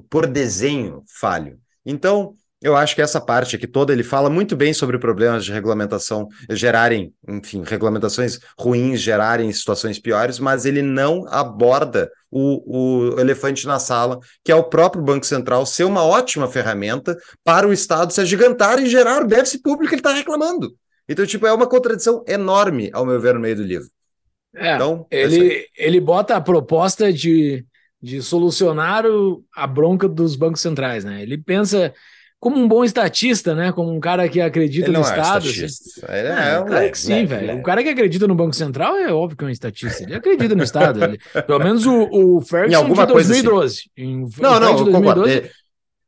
por 0.09 0.25
desenho 0.25 1.03
falho. 1.07 1.59
Então, 1.85 2.35
eu 2.63 2.77
acho 2.77 2.95
que 2.95 3.01
essa 3.01 3.19
parte 3.19 3.57
aqui 3.57 3.67
toda 3.67 3.91
ele 3.91 4.03
fala 4.03 4.29
muito 4.29 4.55
bem 4.55 4.73
sobre 4.73 4.97
problemas 4.97 5.43
de 5.43 5.51
regulamentação 5.51 6.29
gerarem, 6.49 7.13
enfim, 7.27 7.61
regulamentações 7.65 8.39
ruins 8.57 9.01
gerarem 9.01 9.51
situações 9.51 9.99
piores, 9.99 10.39
mas 10.39 10.65
ele 10.65 10.81
não 10.81 11.27
aborda 11.27 12.09
o, 12.31 13.11
o 13.15 13.19
elefante 13.19 13.67
na 13.67 13.79
sala, 13.79 14.17
que 14.43 14.51
é 14.51 14.55
o 14.55 14.63
próprio 14.63 15.03
Banco 15.03 15.25
Central 15.25 15.65
ser 15.65 15.83
uma 15.83 16.03
ótima 16.03 16.47
ferramenta 16.47 17.17
para 17.43 17.67
o 17.67 17.73
Estado 17.73 18.13
se 18.13 18.21
agigantar 18.21 18.79
e 18.79 18.89
gerar 18.89 19.23
o 19.23 19.27
déficit 19.27 19.61
público 19.61 19.89
que 19.89 19.95
ele 19.95 19.99
está 19.99 20.13
reclamando. 20.13 20.73
Então, 21.07 21.25
tipo, 21.25 21.45
é 21.45 21.51
uma 21.51 21.67
contradição 21.67 22.23
enorme, 22.25 22.89
ao 22.93 23.05
meu 23.05 23.19
ver, 23.19 23.33
no 23.33 23.41
meio 23.41 23.57
do 23.57 23.63
livro. 23.63 23.89
É, 24.55 24.75
então, 24.75 25.05
é 25.11 25.21
ele, 25.21 25.67
ele 25.77 25.99
bota 25.99 26.37
a 26.37 26.41
proposta 26.41 27.11
de, 27.11 27.65
de 28.01 28.21
solucionar 28.21 29.05
o, 29.05 29.43
a 29.53 29.67
bronca 29.67 30.07
dos 30.07 30.37
bancos 30.37 30.61
centrais, 30.61 31.03
né? 31.03 31.21
Ele 31.21 31.37
pensa 31.37 31.93
como 32.43 32.59
um 32.59 32.67
bom 32.67 32.83
estatista, 32.83 33.55
né? 33.55 33.71
Como 33.71 33.89
um 33.89 34.01
cara 34.01 34.27
que 34.27 34.41
acredita 34.41 34.91
no 34.91 34.99
é 34.99 35.01
Estado. 35.01 35.47
Assim. 35.47 35.61
Ele 36.09 36.27
é, 36.27 36.55
é, 36.57 36.61
claro 36.61 36.91
que 36.91 36.97
sim, 36.97 37.25
velho. 37.25 37.57
O 37.59 37.63
cara 37.63 37.81
que 37.81 37.87
acredita 37.87 38.27
no 38.27 38.35
Banco 38.35 38.53
Central 38.53 38.97
é 38.97 39.13
óbvio 39.13 39.37
que 39.37 39.45
é 39.45 39.47
um 39.47 39.49
estatista. 39.49 40.03
Ele 40.03 40.15
acredita 40.15 40.53
no 40.53 40.61
Estado. 40.61 41.01
Ele, 41.01 41.19
pelo 41.47 41.59
menos 41.59 41.85
o, 41.85 42.09
o 42.11 42.41
Ferguson 42.43 42.89
de 42.89 43.05
2012. 43.05 43.73
Assim. 43.73 43.89
Em, 43.95 44.27
não, 44.41 44.59
não, 44.59 44.75
2012, 44.75 45.49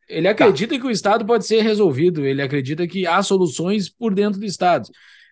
ele 0.09 0.27
acredita 0.27 0.75
tá. 0.75 0.81
que 0.81 0.85
o 0.85 0.91
Estado 0.91 1.25
pode 1.25 1.45
ser 1.45 1.61
resolvido. 1.61 2.25
Ele 2.25 2.41
acredita 2.41 2.85
que 2.85 3.07
há 3.07 3.23
soluções 3.23 3.87
por 3.87 4.13
dentro 4.13 4.37
do 4.37 4.45
Estado. 4.45 4.89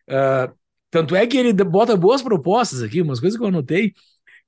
Uh, 0.09 0.53
tanto 0.89 1.17
é 1.17 1.27
que 1.27 1.35
ele 1.35 1.51
bota 1.65 1.97
boas 1.97 2.21
propostas 2.21 2.81
aqui, 2.81 3.01
umas 3.01 3.19
coisas 3.19 3.37
que 3.37 3.43
eu 3.43 3.49
anotei, 3.49 3.91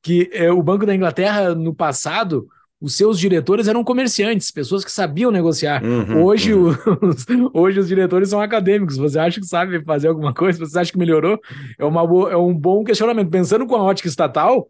que 0.02 0.30
é, 0.32 0.50
o 0.50 0.64
Banco 0.64 0.86
da 0.86 0.96
Inglaterra, 0.96 1.54
no 1.54 1.76
passado, 1.76 2.48
os 2.86 2.94
seus 2.94 3.20
diretores 3.20 3.68
eram 3.68 3.84
comerciantes, 3.84 4.52
pessoas 4.52 4.86
que 4.86 4.92
sabiam 4.92 5.32
negociar. 5.32 5.84
Uhum, 5.84 6.24
hoje, 6.24 6.54
uhum. 6.54 6.76
Os, 7.02 7.26
hoje 7.52 7.80
os 7.80 7.88
diretores 7.88 8.30
são 8.30 8.40
acadêmicos. 8.40 8.96
Você 8.98 9.18
acha 9.18 9.42
que 9.42 9.48
sabe 9.48 9.84
fazer 9.84 10.08
alguma 10.08 10.32
coisa? 10.32 10.60
Você 10.60 10.78
acha 10.78 10.92
que 10.92 10.98
melhorou? 11.00 11.40
É, 11.80 11.84
uma 11.84 12.06
boa, 12.06 12.32
é 12.32 12.38
um 12.38 12.54
bom 12.54 12.84
questionamento. 12.84 13.32
Pensando 13.32 13.66
com 13.66 13.76
a 13.76 13.82
ótica 13.82 14.08
estatal, 14.08 14.70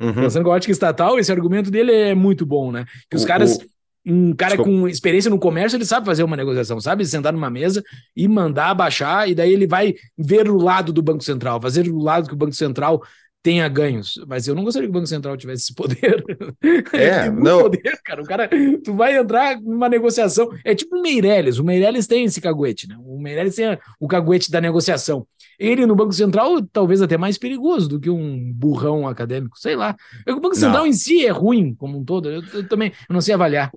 uhum. 0.00 0.14
pensando 0.14 0.44
com 0.44 0.50
a 0.50 0.54
ótica 0.54 0.72
estatal, 0.72 1.18
esse 1.18 1.30
argumento 1.30 1.70
dele 1.70 1.92
é 1.92 2.14
muito 2.14 2.46
bom, 2.46 2.72
né? 2.72 2.86
Que 3.10 3.16
os 3.16 3.24
o, 3.24 3.26
caras. 3.26 3.56
O... 3.56 3.80
Um 4.06 4.32
cara 4.32 4.56
Desculpa. 4.56 4.80
com 4.80 4.88
experiência 4.88 5.30
no 5.30 5.38
comércio, 5.38 5.76
ele 5.76 5.84
sabe 5.84 6.06
fazer 6.06 6.24
uma 6.24 6.34
negociação, 6.34 6.80
sabe 6.80 7.04
sentar 7.04 7.34
numa 7.34 7.50
mesa 7.50 7.84
e 8.16 8.26
mandar 8.26 8.72
baixar, 8.72 9.28
e 9.28 9.34
daí 9.34 9.52
ele 9.52 9.66
vai 9.66 9.94
ver 10.16 10.48
o 10.48 10.56
lado 10.56 10.90
do 10.90 11.02
Banco 11.02 11.22
Central, 11.22 11.60
fazer 11.60 11.86
o 11.86 11.98
lado 11.98 12.26
que 12.26 12.32
o 12.32 12.36
Banco 12.36 12.54
Central 12.54 13.02
tenha 13.42 13.66
ganhos, 13.68 14.22
mas 14.26 14.46
eu 14.46 14.54
não 14.54 14.64
gostaria 14.64 14.86
que 14.86 14.90
o 14.90 14.92
Banco 14.94 15.06
Central 15.06 15.36
tivesse 15.36 15.64
esse 15.64 15.74
poder. 15.74 16.24
É, 16.92 17.30
não. 17.30 17.62
Poder, 17.62 17.98
cara. 18.04 18.22
O 18.22 18.26
cara, 18.26 18.50
tu 18.84 18.94
vai 18.94 19.16
entrar 19.16 19.60
numa 19.60 19.88
negociação, 19.88 20.50
é 20.64 20.74
tipo 20.74 20.96
o 20.96 21.02
Meirelles, 21.02 21.58
o 21.58 21.64
Meirelles 21.64 22.06
tem 22.06 22.24
esse 22.24 22.40
caguete, 22.40 22.86
né? 22.88 22.96
O 23.00 23.18
Meirelles 23.18 23.54
tem 23.54 23.78
o 23.98 24.06
caguete 24.06 24.50
da 24.50 24.60
negociação. 24.60 25.26
Ele 25.58 25.86
no 25.86 25.94
Banco 25.94 26.12
Central 26.12 26.62
talvez 26.72 27.00
até 27.00 27.16
mais 27.16 27.38
perigoso 27.38 27.88
do 27.88 28.00
que 28.00 28.10
um 28.10 28.52
burrão 28.52 29.06
acadêmico, 29.06 29.58
sei 29.58 29.76
lá. 29.76 29.96
O 30.28 30.40
Banco 30.40 30.54
Central 30.54 30.82
não. 30.82 30.86
em 30.86 30.92
si 30.92 31.24
é 31.24 31.30
ruim 31.30 31.74
como 31.74 31.98
um 31.98 32.04
todo, 32.04 32.28
eu, 32.30 32.42
eu 32.52 32.68
também 32.68 32.92
eu 33.08 33.12
não 33.12 33.20
sei 33.20 33.34
avaliar. 33.34 33.70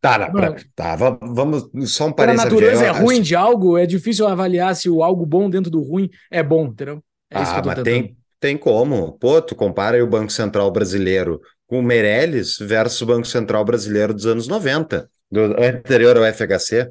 Tá, 0.00 0.18
não, 0.18 0.30
pra, 0.30 0.56
tá, 0.74 0.96
vamos 0.96 1.68
só 1.92 2.06
um 2.06 2.12
parênteses. 2.12 2.46
a 2.46 2.48
natureza 2.48 2.86
é 2.86 2.90
ruim 2.90 3.20
de 3.20 3.36
algo, 3.36 3.76
é 3.76 3.84
difícil 3.84 4.26
avaliar 4.26 4.74
se 4.74 4.88
o 4.88 5.02
algo 5.02 5.26
bom 5.26 5.50
dentro 5.50 5.70
do 5.70 5.82
ruim 5.82 6.08
é 6.30 6.42
bom, 6.42 6.66
entendeu? 6.66 7.02
É 7.30 7.38
ah, 7.38 7.42
isso 7.42 7.52
que 7.52 7.58
eu 7.58 7.62
tô 7.62 7.68
mas 7.68 7.76
tentando. 7.76 7.92
tem, 7.92 8.16
tem 8.40 8.56
como. 8.56 9.12
Pô, 9.18 9.40
tu 9.40 9.54
compara 9.54 9.96
aí 9.96 10.02
o 10.02 10.06
Banco 10.06 10.32
Central 10.32 10.70
brasileiro 10.72 11.40
com 11.66 11.78
o 11.78 11.82
Meirelles 11.82 12.56
versus 12.58 13.02
o 13.02 13.06
Banco 13.06 13.26
Central 13.26 13.64
brasileiro 13.64 14.12
dos 14.12 14.26
anos 14.26 14.48
90, 14.48 15.08
do 15.30 15.40
anterior 15.62 16.16
ao 16.16 16.24
FHC. 16.24 16.90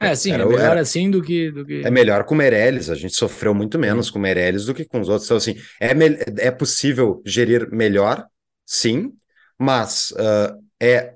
É, 0.00 0.14
sim, 0.14 0.32
era, 0.32 0.44
é 0.44 0.46
melhor 0.46 0.70
era, 0.70 0.80
assim 0.80 1.10
do 1.10 1.22
que, 1.22 1.50
do 1.50 1.64
que. 1.64 1.82
É 1.84 1.90
melhor 1.90 2.24
com 2.24 2.34
o 2.34 2.38
Meirelles, 2.38 2.88
a 2.88 2.94
gente 2.94 3.14
sofreu 3.14 3.52
muito 3.52 3.78
menos 3.78 4.10
com 4.10 4.18
o 4.18 4.22
Meirelles 4.22 4.64
do 4.64 4.74
que 4.74 4.84
com 4.84 5.00
os 5.00 5.08
outros. 5.08 5.26
Então, 5.26 5.36
assim, 5.36 5.56
é, 5.80 6.46
é 6.46 6.50
possível 6.50 7.20
gerir 7.24 7.68
melhor, 7.70 8.24
sim, 8.64 9.12
mas 9.58 10.12
uh, 10.12 10.56
é. 10.80 11.14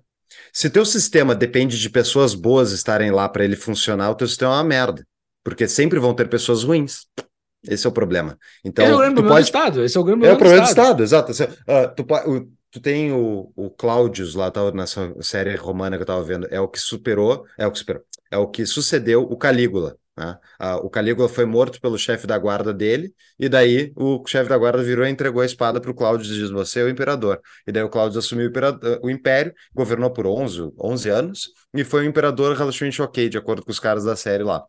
Se 0.52 0.68
teu 0.68 0.84
sistema 0.84 1.34
depende 1.34 1.78
de 1.78 1.88
pessoas 1.88 2.34
boas 2.34 2.72
estarem 2.72 3.10
lá 3.10 3.28
para 3.28 3.44
ele 3.44 3.56
funcionar, 3.56 4.10
o 4.10 4.14
teu 4.14 4.26
sistema 4.26 4.52
é 4.52 4.56
uma 4.56 4.64
merda. 4.64 5.06
Porque 5.42 5.66
sempre 5.66 5.98
vão 5.98 6.14
ter 6.14 6.28
pessoas 6.28 6.62
ruins. 6.62 7.06
Esse 7.66 7.86
é 7.86 7.90
o 7.90 7.92
problema. 7.92 8.38
Então, 8.64 8.84
é 8.84 8.94
o 8.94 8.98
grande 8.98 9.14
problema 9.14 9.36
pode... 9.36 9.44
do 9.44 9.46
Estado. 9.46 9.84
Esse 9.84 9.96
é 9.96 10.00
o 10.00 10.04
grande 10.04 10.20
problema, 10.20 10.32
é 10.32 10.36
o 10.36 10.38
problema 10.38 10.64
do, 10.64 10.68
Estado. 10.68 10.96
do 10.96 11.04
Estado, 11.04 11.30
exato. 11.30 11.52
Uh, 11.62 11.94
tu, 11.94 12.30
o, 12.30 12.48
tu 12.70 12.80
tem 12.80 13.12
o, 13.12 13.52
o 13.54 13.70
Cláudios 13.70 14.34
lá, 14.34 14.50
tá, 14.50 14.72
nessa 14.72 15.14
série 15.20 15.54
romana 15.56 15.96
que 15.96 16.02
eu 16.02 16.04
estava 16.04 16.22
vendo, 16.22 16.48
é 16.50 16.60
o 16.60 16.68
que 16.68 16.80
superou, 16.80 17.44
é 17.56 17.66
o 17.66 17.70
que 17.70 17.78
superou, 17.78 18.02
é 18.30 18.38
o 18.38 18.48
que 18.48 18.66
sucedeu 18.66 19.22
o 19.22 19.36
Calígula. 19.36 19.96
Né? 20.16 20.36
Uh, 20.60 20.86
o 20.86 20.90
Calígula 20.90 21.28
foi 21.28 21.44
morto 21.44 21.80
pelo 21.80 21.96
chefe 21.96 22.26
da 22.26 22.36
guarda 22.36 22.72
dele, 22.72 23.14
e 23.38 23.48
daí 23.48 23.92
o 23.96 24.22
chefe 24.26 24.48
da 24.48 24.58
guarda 24.58 24.82
virou 24.82 25.06
e 25.06 25.10
entregou 25.10 25.40
a 25.40 25.46
espada 25.46 25.80
para 25.80 25.90
o 25.90 25.94
Cláudio 25.94 26.26
e 26.26 26.38
diz: 26.38 26.50
Você 26.50 26.80
é 26.80 26.84
o 26.84 26.88
imperador. 26.88 27.40
E 27.66 27.72
daí 27.72 27.82
o 27.82 27.88
Cláudio 27.88 28.18
assumiu 28.18 28.50
o, 28.50 29.06
o, 29.06 29.10
império, 29.10 29.54
governou 29.74 30.10
por 30.10 30.26
11, 30.26 30.72
11 30.78 31.08
anos, 31.08 31.50
e 31.74 31.84
foi 31.84 32.04
um 32.04 32.08
imperador 32.08 32.56
relativamente 32.56 33.00
ok, 33.00 33.28
de 33.28 33.38
acordo 33.38 33.64
com 33.64 33.70
os 33.70 33.80
caras 33.80 34.04
da 34.04 34.16
série 34.16 34.42
lá. 34.42 34.62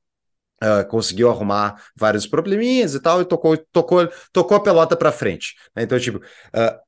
Uh, 0.62 0.88
conseguiu 0.88 1.30
arrumar 1.30 1.82
vários 1.96 2.26
probleminhas 2.26 2.96
e 2.96 3.00
tal, 3.02 3.22
e 3.22 3.26
tocou, 3.26 3.58
tocou, 3.58 4.08
tocou 4.32 4.56
a 4.56 4.62
pelota 4.62 4.96
para 4.96 5.12
frente. 5.12 5.56
Né? 5.76 5.84
Então, 5.84 6.00
tipo, 6.00 6.20
uh, 6.20 6.80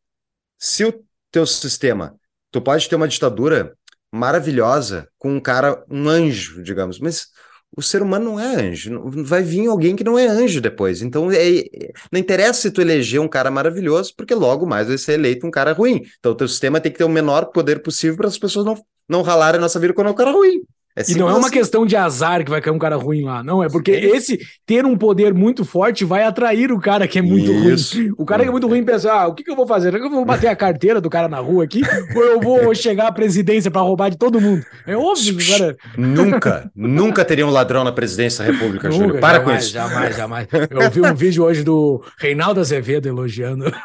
se 0.57 0.86
o 0.86 1.03
teu 1.30 1.45
sistema, 1.45 2.16
tu 2.51 2.61
pode 2.61 2.88
ter 2.88 2.95
uma 2.95 3.07
ditadura 3.07 3.76
maravilhosa 4.11 5.09
com 5.18 5.36
um 5.36 5.41
cara, 5.41 5.84
um 5.89 6.07
anjo, 6.07 6.63
digamos, 6.63 6.99
mas 6.99 7.28
o 7.76 7.82
ser 7.82 8.01
humano 8.01 8.26
não 8.26 8.39
é 8.39 8.55
anjo, 8.55 9.01
vai 9.24 9.43
vir 9.43 9.68
alguém 9.68 9.95
que 9.95 10.03
não 10.03 10.18
é 10.18 10.26
anjo 10.28 10.61
depois. 10.61 11.01
Então, 11.01 11.30
é, 11.32 11.63
não 12.11 12.20
interessa 12.20 12.61
se 12.61 12.72
tu 12.72 12.80
eleger 12.82 13.20
um 13.20 13.28
cara 13.28 13.51
maravilhoso, 13.51 14.13
porque 14.16 14.34
logo 14.34 14.66
mais 14.66 14.88
vai 14.88 14.97
ser 14.97 15.13
eleito 15.13 15.45
um 15.45 15.51
cara 15.51 15.74
ruim. 15.74 16.01
Então, 16.20 16.32
o 16.32 16.36
teu 16.36 16.47
sistema 16.47 16.80
tem 16.80 16.91
que 16.91 16.97
ter 16.97 17.03
o 17.03 17.09
menor 17.09 17.47
poder 17.47 17.82
possível 17.82 18.16
para 18.16 18.28
as 18.28 18.38
pessoas 18.38 18.66
não, 18.66 18.82
não 19.09 19.22
ralarem 19.22 19.57
a 19.57 19.61
nossa 19.61 19.80
vida 19.80 19.93
quando 19.93 20.07
é 20.07 20.11
um 20.11 20.16
cara 20.16 20.32
ruim. 20.32 20.61
É 20.98 21.04
e 21.10 21.16
não 21.16 21.28
é 21.28 21.34
uma 21.34 21.48
assim. 21.48 21.52
questão 21.52 21.86
de 21.86 21.98
azar 21.98 22.41
que 22.46 22.50
vai 22.50 22.62
cair 22.62 22.74
um 22.74 22.80
cara 22.80 22.96
ruim 22.96 23.24
lá, 23.24 23.43
não. 23.43 23.62
É 23.62 23.68
porque 23.68 23.91
esse 23.91 24.39
ter 24.66 24.86
um 24.86 24.98
poder 24.98 25.34
muito 25.34 25.66
forte 25.66 26.06
vai 26.06 26.24
atrair 26.24 26.72
o 26.72 26.80
cara 26.80 27.06
que 27.06 27.20
é 27.20 27.22
muito 27.22 27.52
Isso. 27.52 27.98
ruim. 27.98 28.14
O 28.18 28.26
cara 28.26 28.43
que 28.43 28.48
é 28.48 28.52
muito 28.52 28.66
ruim 28.66 28.82
pensa: 28.82 29.12
ah, 29.12 29.28
o 29.28 29.34
que, 29.34 29.43
que 29.43 29.52
eu 29.52 29.58
vou 29.58 29.68
fazer? 29.68 29.93
Eu 29.93 30.10
vou 30.10 30.24
bater 30.24 30.48
a 30.48 30.56
carteira 30.56 31.02
do 31.02 31.10
cara 31.10 31.28
na 31.28 31.39
rua 31.39 31.66
aqui 31.66 31.82
ou 32.16 32.24
eu 32.24 32.39
vou 32.39 32.74
chegar 32.76 33.08
à 33.08 33.12
presidência 33.12 33.70
para 33.70 33.82
roubar 33.82 34.10
de 34.10 34.18
todo 34.18 34.39
mundo? 34.39 34.66
É 34.88 34.96
óbvio 34.96 35.36
cara. 35.46 35.76
Nunca, 35.98 36.72
nunca 36.74 37.26
teria 37.26 37.46
um 37.46 37.52
ladrão 37.52 37.84
na 37.84 37.91
presidência 37.91 38.46
da 38.46 38.52
República, 38.54 38.88
nunca, 38.88 39.04
Júlio. 39.04 39.20
Para 39.20 39.39
jamais, 39.39 39.43
com 39.43 39.60
isso. 39.60 39.74
Jamais, 39.74 40.16
jamais. 40.16 40.48
Eu 40.70 40.91
vi 40.91 41.02
um 41.02 41.14
vídeo 41.14 41.43
hoje 41.43 41.62
do 41.62 42.02
Reinaldo 42.18 42.62
Azevedo 42.62 43.08
elogiando. 43.08 43.66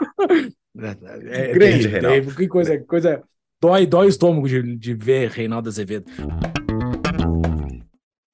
É, 1.27 1.53
Grande, 1.53 1.89
Reinaldo. 1.89 2.35
Que 2.35 2.47
coisa, 2.47 2.79
coisa. 2.79 3.21
Dói, 3.61 3.85
dói 3.85 4.07
o 4.07 4.09
estômago 4.09 4.49
de, 4.49 4.77
de 4.77 4.95
ver 4.95 5.29
Reinaldo 5.29 5.69
Azevedo. 5.69 6.07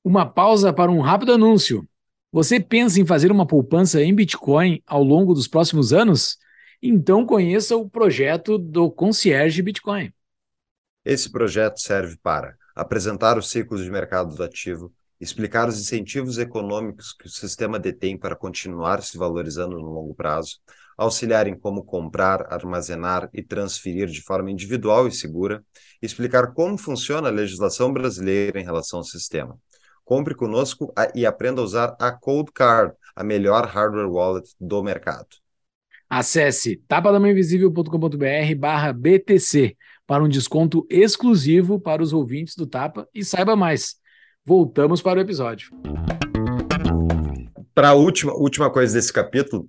Uma 0.09 0.25
pausa 0.25 0.73
para 0.73 0.89
um 0.89 1.01
rápido 1.01 1.33
anúncio. 1.33 1.85
Você 2.31 2.61
pensa 2.61 3.01
em 3.01 3.05
fazer 3.05 3.33
uma 3.33 3.45
poupança 3.45 4.01
em 4.01 4.15
Bitcoin 4.15 4.81
ao 4.87 5.03
longo 5.03 5.35
dos 5.35 5.49
próximos 5.49 5.93
anos? 5.93 6.39
Então 6.81 7.27
conheça 7.27 7.77
o 7.77 7.91
projeto 7.91 8.57
do 8.57 8.89
Concierge 8.89 9.61
Bitcoin. 9.63 10.13
Esse 11.05 11.29
projeto 11.29 11.81
serve 11.81 12.17
para 12.23 12.55
apresentar 12.73 13.37
os 13.37 13.51
ciclos 13.51 13.83
de 13.83 13.91
mercado 13.91 14.33
do 14.33 14.45
ativo, 14.45 14.93
explicar 15.21 15.69
os 15.69 15.77
incentivos 15.81 16.39
econômicos 16.39 17.13
que 17.13 17.27
o 17.27 17.29
sistema 17.29 17.77
detém 17.77 18.17
para 18.17 18.37
continuar 18.37 19.03
se 19.03 19.19
valorizando 19.19 19.77
no 19.77 19.91
longo 19.91 20.15
prazo, 20.15 20.61
auxiliar 20.97 21.49
em 21.49 21.59
como 21.59 21.83
comprar, 21.83 22.47
armazenar 22.49 23.29
e 23.35 23.43
transferir 23.43 24.07
de 24.07 24.23
forma 24.23 24.53
individual 24.53 25.09
e 25.09 25.13
segura, 25.13 25.65
explicar 26.01 26.53
como 26.53 26.79
funciona 26.79 27.27
a 27.27 27.33
legislação 27.33 27.93
brasileira 27.93 28.61
em 28.61 28.65
relação 28.65 29.01
ao 29.01 29.05
sistema. 29.05 29.59
Compre 30.07 30.37
conosco 30.37 30.95
e 31.17 31.27
aprenda 31.27 31.61
a 31.61 31.65
usar 31.65 31.97
a 31.99 32.13
Cold 32.13 32.53
Card, 32.53 32.95
a 33.17 33.25
melhor 33.25 33.67
hardware 33.67 34.09
wallet 34.09 34.49
do 34.61 34.81
mercado. 34.81 35.27
Acesse 36.09 36.77
tapadamainvisível.com.br 36.87 38.55
barra 38.57 38.93
BTC 38.93 39.77
para 40.07 40.23
um 40.23 40.29
desconto 40.29 40.87
exclusivo 40.89 41.81
para 41.81 42.01
os 42.01 42.13
ouvintes 42.13 42.55
do 42.55 42.69
Tapa 42.69 43.09
e 43.13 43.25
saiba 43.25 43.57
mais. 43.57 43.97
Voltamos 44.45 45.03
para 45.03 45.19
o 45.19 45.23
episódio. 45.23 45.73
Para 47.75 47.89
a 47.89 47.95
última, 47.95 48.33
última 48.33 48.71
coisa 48.71 48.95
desse 48.95 49.13
capítulo, 49.13 49.69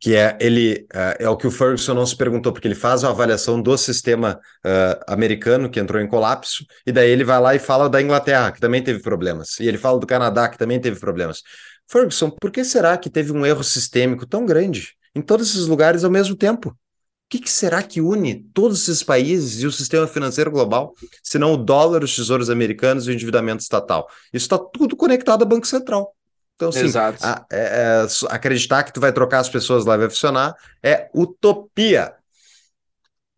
que 0.00 0.14
é 0.14 0.36
ele 0.40 0.86
uh, 0.94 1.16
é 1.18 1.28
o 1.28 1.36
que 1.36 1.46
o 1.46 1.50
Ferguson 1.50 1.94
não 1.94 2.06
se 2.06 2.16
perguntou, 2.16 2.52
porque 2.52 2.68
ele 2.68 2.74
faz 2.74 3.02
uma 3.02 3.10
avaliação 3.10 3.60
do 3.60 3.76
sistema 3.76 4.38
uh, 4.64 5.04
americano 5.06 5.70
que 5.70 5.80
entrou 5.80 6.00
em 6.00 6.06
colapso, 6.06 6.64
e 6.86 6.92
daí 6.92 7.10
ele 7.10 7.24
vai 7.24 7.40
lá 7.40 7.54
e 7.54 7.58
fala 7.58 7.88
da 7.88 8.00
Inglaterra, 8.00 8.52
que 8.52 8.60
também 8.60 8.82
teve 8.82 9.00
problemas, 9.00 9.58
e 9.60 9.66
ele 9.66 9.78
fala 9.78 9.98
do 9.98 10.06
Canadá, 10.06 10.48
que 10.48 10.58
também 10.58 10.80
teve 10.80 11.00
problemas. 11.00 11.42
Ferguson, 11.90 12.30
por 12.30 12.50
que 12.50 12.64
será 12.64 12.96
que 12.98 13.08
teve 13.08 13.32
um 13.32 13.46
erro 13.46 13.64
sistêmico 13.64 14.26
tão 14.26 14.44
grande 14.44 14.94
em 15.14 15.22
todos 15.22 15.50
esses 15.50 15.66
lugares 15.66 16.04
ao 16.04 16.10
mesmo 16.10 16.36
tempo? 16.36 16.70
O 16.70 17.30
que, 17.30 17.40
que, 17.40 17.50
será 17.50 17.82
que 17.82 18.00
une 18.00 18.42
todos 18.54 18.82
esses 18.82 19.02
países 19.02 19.62
e 19.62 19.66
o 19.66 19.72
sistema 19.72 20.06
financeiro 20.06 20.50
global, 20.50 20.94
se 21.22 21.38
não 21.38 21.52
o 21.52 21.56
dólar, 21.58 22.02
os 22.02 22.16
tesouros 22.16 22.48
americanos 22.48 23.06
e 23.06 23.10
o 23.10 23.12
endividamento 23.12 23.62
estatal? 23.62 24.08
Isso 24.32 24.46
está 24.46 24.58
tudo 24.58 24.96
conectado 24.96 25.42
ao 25.42 25.48
Banco 25.48 25.66
Central. 25.66 26.14
Então, 26.58 26.70
assim, 26.70 26.90
a, 27.22 27.46
é, 27.52 27.56
é, 27.56 28.06
acreditar 28.30 28.82
que 28.82 28.92
tu 28.92 29.00
vai 29.00 29.12
trocar 29.12 29.38
as 29.38 29.48
pessoas 29.48 29.84
lá 29.84 29.94
e 29.94 29.98
vai 29.98 30.10
funcionar 30.10 30.56
é 30.82 31.08
utopia. 31.14 32.12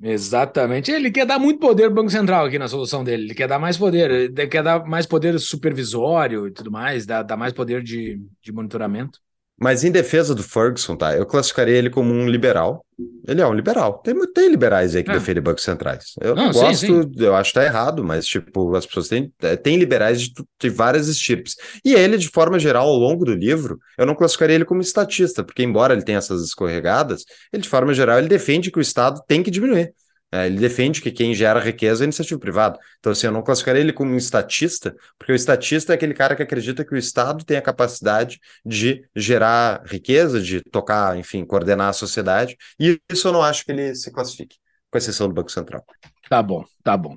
Exatamente. 0.03 0.91
Ele 0.91 1.11
quer 1.11 1.27
dar 1.27 1.39
muito 1.39 1.61
poder 1.61 1.85
ao 1.85 1.91
Banco 1.91 2.09
Central 2.09 2.47
aqui 2.47 2.59
na 2.59 2.67
solução 2.67 3.05
dele. 3.05 3.25
Ele 3.25 3.35
quer 3.35 3.47
dar 3.47 3.59
mais 3.59 3.77
poder, 3.77 4.11
ele 4.11 4.47
quer 4.47 4.63
dar 4.63 4.87
mais 4.87 5.05
poder 5.05 5.39
supervisório 5.39 6.49
e 6.49 6.51
tudo 6.51 6.71
mais, 6.71 7.05
dar, 7.05 7.23
dar 7.23 7.37
mais 7.37 7.53
poder 7.53 7.83
de, 7.83 8.19
de 8.41 8.53
monitoramento. 8.53 9.21
Mas 9.61 9.85
em 9.85 9.91
defesa 9.91 10.35
do 10.35 10.43
Ferguson, 10.43 10.97
tá? 10.97 11.15
Eu 11.15 11.27
classificaria 11.27 11.77
ele 11.77 11.91
como 11.91 12.15
um 12.15 12.27
liberal. 12.27 12.83
Ele 13.29 13.43
é 13.43 13.47
um 13.47 13.53
liberal. 13.53 13.99
Tem, 13.99 14.15
tem 14.33 14.49
liberais 14.49 14.97
aí 14.97 15.05
que 15.05 15.11
é. 15.11 15.15
defendem 15.15 15.43
bancos 15.43 15.63
centrais. 15.63 16.15
Eu 16.19 16.35
não, 16.35 16.47
não 16.47 16.53
gosto, 16.53 16.81
sim, 16.81 17.03
sim. 17.03 17.11
eu 17.19 17.37
acho 17.37 17.51
que 17.53 17.59
tá 17.59 17.65
errado, 17.67 18.03
mas, 18.03 18.27
tipo, 18.27 18.75
as 18.75 18.87
pessoas 18.87 19.09
têm, 19.09 19.31
é, 19.43 19.57
têm 19.57 19.77
liberais 19.77 20.23
de, 20.23 20.33
de 20.59 20.71
várias 20.71 21.09
estirpes. 21.09 21.57
E 21.85 21.93
ele, 21.93 22.17
de 22.17 22.29
forma 22.29 22.59
geral, 22.59 22.89
ao 22.89 22.97
longo 22.97 23.23
do 23.27 23.35
livro, 23.35 23.79
eu 23.99 24.07
não 24.07 24.15
classificaria 24.15 24.55
ele 24.55 24.65
como 24.65 24.81
estatista, 24.81 25.45
porque, 25.45 25.63
embora 25.63 25.93
ele 25.93 26.05
tenha 26.05 26.17
essas 26.17 26.43
escorregadas, 26.43 27.25
ele, 27.53 27.63
de 27.63 27.69
forma 27.69 27.93
geral, 27.93 28.19
ele 28.19 28.29
defende 28.29 28.71
que 28.71 28.79
o 28.79 28.83
Estado 28.83 29.21
tem 29.29 29.43
que 29.43 29.51
diminuir. 29.51 29.93
É, 30.33 30.47
ele 30.47 30.59
defende 30.59 31.01
que 31.01 31.11
quem 31.11 31.35
gera 31.35 31.59
riqueza 31.59 32.03
é 32.03 32.05
a 32.05 32.07
iniciativa 32.07 32.39
privada. 32.39 32.79
Então, 33.01 33.11
assim, 33.11 33.27
eu 33.27 33.33
não 33.33 33.43
classificaria 33.43 33.81
ele 33.81 33.93
como 33.93 34.13
um 34.13 34.17
estatista, 34.17 34.95
porque 35.19 35.33
o 35.33 35.35
estatista 35.35 35.93
é 35.93 35.97
aquele 35.97 36.15
cara 36.15 36.37
que 36.37 36.43
acredita 36.43 36.85
que 36.85 36.95
o 36.95 36.97
Estado 36.97 37.45
tem 37.45 37.57
a 37.57 37.63
capacidade 37.63 38.39
de 38.65 39.05
gerar 39.15 39.83
riqueza, 39.87 40.41
de 40.41 40.61
tocar, 40.63 41.19
enfim, 41.19 41.45
coordenar 41.45 41.89
a 41.89 41.93
sociedade, 41.93 42.57
e 42.79 43.01
isso 43.11 43.27
eu 43.27 43.33
não 43.33 43.43
acho 43.43 43.65
que 43.65 43.73
ele 43.73 43.95
se 43.95 44.13
classifique, 44.13 44.57
com 44.89 44.99
exceção 44.99 45.27
do 45.27 45.35
Banco 45.35 45.51
Central. 45.51 45.85
Tá 46.29 46.41
bom, 46.41 46.65
tá 46.85 46.97
bom. 46.97 47.17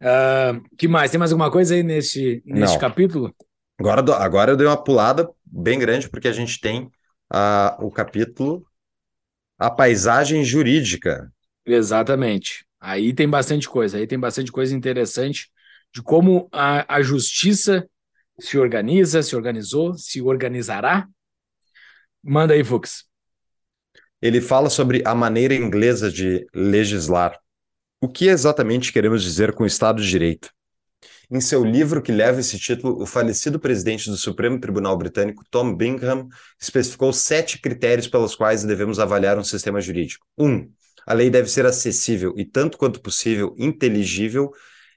Uh, 0.00 0.62
que 0.76 0.86
mais? 0.86 1.10
Tem 1.10 1.18
mais 1.18 1.32
alguma 1.32 1.50
coisa 1.50 1.74
aí 1.74 1.82
neste, 1.82 2.40
neste 2.46 2.78
capítulo? 2.78 3.34
Agora, 3.76 4.14
agora 4.16 4.52
eu 4.52 4.56
dei 4.56 4.66
uma 4.66 4.82
pulada 4.82 5.28
bem 5.44 5.78
grande, 5.78 6.08
porque 6.08 6.28
a 6.28 6.32
gente 6.32 6.60
tem 6.60 6.84
uh, 7.32 7.84
o 7.84 7.90
capítulo 7.90 8.64
A 9.58 9.68
Paisagem 9.68 10.44
Jurídica, 10.44 11.32
Exatamente. 11.68 12.66
Aí 12.80 13.12
tem 13.12 13.28
bastante 13.28 13.68
coisa, 13.68 13.98
aí 13.98 14.06
tem 14.06 14.18
bastante 14.18 14.50
coisa 14.50 14.74
interessante 14.74 15.50
de 15.92 16.02
como 16.02 16.48
a, 16.50 16.96
a 16.96 17.02
justiça 17.02 17.88
se 18.40 18.56
organiza, 18.56 19.22
se 19.22 19.36
organizou, 19.36 19.94
se 19.94 20.22
organizará. 20.22 21.06
Manda 22.22 22.54
aí, 22.54 22.64
Fux. 22.64 23.04
Ele 24.20 24.40
fala 24.40 24.70
sobre 24.70 25.02
a 25.04 25.14
maneira 25.14 25.54
inglesa 25.54 26.10
de 26.10 26.46
legislar. 26.54 27.38
O 28.00 28.08
que 28.08 28.28
exatamente 28.28 28.92
queremos 28.92 29.22
dizer 29.22 29.52
com 29.52 29.66
Estado 29.66 30.00
de 30.00 30.08
Direito? 30.08 30.50
Em 31.30 31.40
seu 31.40 31.62
livro 31.62 32.00
que 32.00 32.10
leva 32.10 32.40
esse 32.40 32.58
título, 32.58 33.02
o 33.02 33.06
falecido 33.06 33.60
presidente 33.60 34.08
do 34.08 34.16
Supremo 34.16 34.58
Tribunal 34.58 34.96
Britânico, 34.96 35.44
Tom 35.50 35.74
Bingham, 35.76 36.26
especificou 36.58 37.12
sete 37.12 37.60
critérios 37.60 38.08
pelos 38.08 38.34
quais 38.34 38.64
devemos 38.64 38.98
avaliar 38.98 39.38
um 39.38 39.44
sistema 39.44 39.80
jurídico. 39.80 40.26
Um, 40.38 40.72
a 41.08 41.14
lei 41.14 41.30
deve 41.30 41.48
ser 41.48 41.64
acessível 41.64 42.34
e, 42.36 42.44
tanto 42.44 42.76
quanto 42.76 43.00
possível, 43.00 43.54
inteligível, 43.56 44.52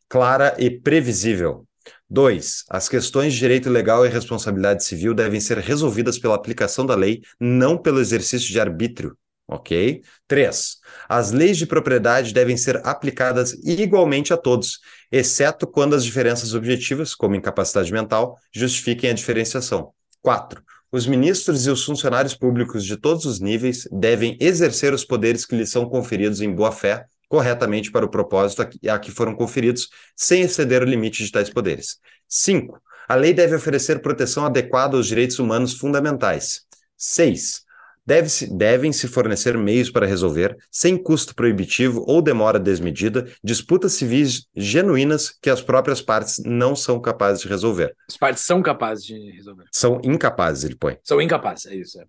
clara 0.09 0.53
e 0.59 0.69
previsível. 0.69 1.65
2. 2.09 2.65
As 2.69 2.89
questões 2.89 3.31
de 3.31 3.39
direito 3.39 3.69
legal 3.69 4.05
e 4.05 4.09
responsabilidade 4.09 4.83
civil 4.83 5.13
devem 5.13 5.39
ser 5.39 5.57
resolvidas 5.59 6.19
pela 6.19 6.35
aplicação 6.35 6.85
da 6.85 6.95
lei, 6.95 7.21
não 7.39 7.77
pelo 7.77 8.01
exercício 8.01 8.49
de 8.49 8.59
arbítrio. 8.59 9.17
Ok? 9.47 10.01
3. 10.27 10.77
As 11.07 11.31
leis 11.31 11.57
de 11.57 11.65
propriedade 11.65 12.33
devem 12.33 12.57
ser 12.57 12.85
aplicadas 12.85 13.53
igualmente 13.63 14.33
a 14.33 14.37
todos, 14.37 14.79
exceto 15.09 15.65
quando 15.65 15.95
as 15.95 16.03
diferenças 16.03 16.53
objetivas, 16.53 17.15
como 17.15 17.35
incapacidade 17.35 17.91
mental, 17.93 18.37
justifiquem 18.53 19.09
a 19.09 19.13
diferenciação. 19.13 19.93
4. 20.21 20.61
Os 20.91 21.07
ministros 21.07 21.65
e 21.65 21.69
os 21.69 21.85
funcionários 21.85 22.35
públicos 22.35 22.83
de 22.83 22.97
todos 22.97 23.23
os 23.23 23.39
níveis 23.39 23.87
devem 23.89 24.35
exercer 24.41 24.93
os 24.93 25.05
poderes 25.05 25.45
que 25.45 25.55
lhes 25.55 25.69
são 25.69 25.87
conferidos 25.87 26.41
em 26.41 26.53
boa-fé, 26.53 27.05
corretamente 27.29 27.89
para 27.89 28.05
o 28.05 28.09
propósito 28.09 28.67
a 28.89 28.99
que 28.99 29.09
foram 29.09 29.33
conferidos, 29.33 29.87
sem 30.17 30.41
exceder 30.41 30.81
o 30.81 30.85
limite 30.85 31.23
de 31.23 31.31
tais 31.31 31.49
poderes. 31.49 31.97
5. 32.27 32.77
A 33.07 33.15
lei 33.15 33.33
deve 33.33 33.55
oferecer 33.55 34.01
proteção 34.01 34.45
adequada 34.45 34.97
aos 34.97 35.07
direitos 35.07 35.39
humanos 35.39 35.73
fundamentais. 35.73 36.63
6. 36.97 37.63
Deve-se, 38.11 38.45
devem 38.45 38.91
se 38.91 39.07
fornecer 39.07 39.57
meios 39.57 39.89
para 39.89 40.05
resolver, 40.05 40.57
sem 40.69 40.97
custo 40.97 41.33
proibitivo 41.33 42.03
ou 42.05 42.21
demora 42.21 42.59
desmedida, 42.59 43.25
disputas 43.41 43.93
civis 43.93 44.47
genuínas 44.53 45.33
que 45.41 45.49
as 45.49 45.61
próprias 45.61 46.01
partes 46.01 46.43
não 46.45 46.75
são 46.75 46.99
capazes 46.99 47.41
de 47.41 47.47
resolver. 47.47 47.95
As 48.09 48.17
partes 48.17 48.43
são 48.43 48.61
capazes 48.61 49.05
de 49.05 49.31
resolver. 49.31 49.63
São 49.71 50.01
incapazes, 50.03 50.65
ele 50.65 50.75
põe. 50.75 50.97
São 51.01 51.21
incapazes, 51.21 51.67
é 51.67 51.75
isso. 51.75 52.01
É. 52.01 52.05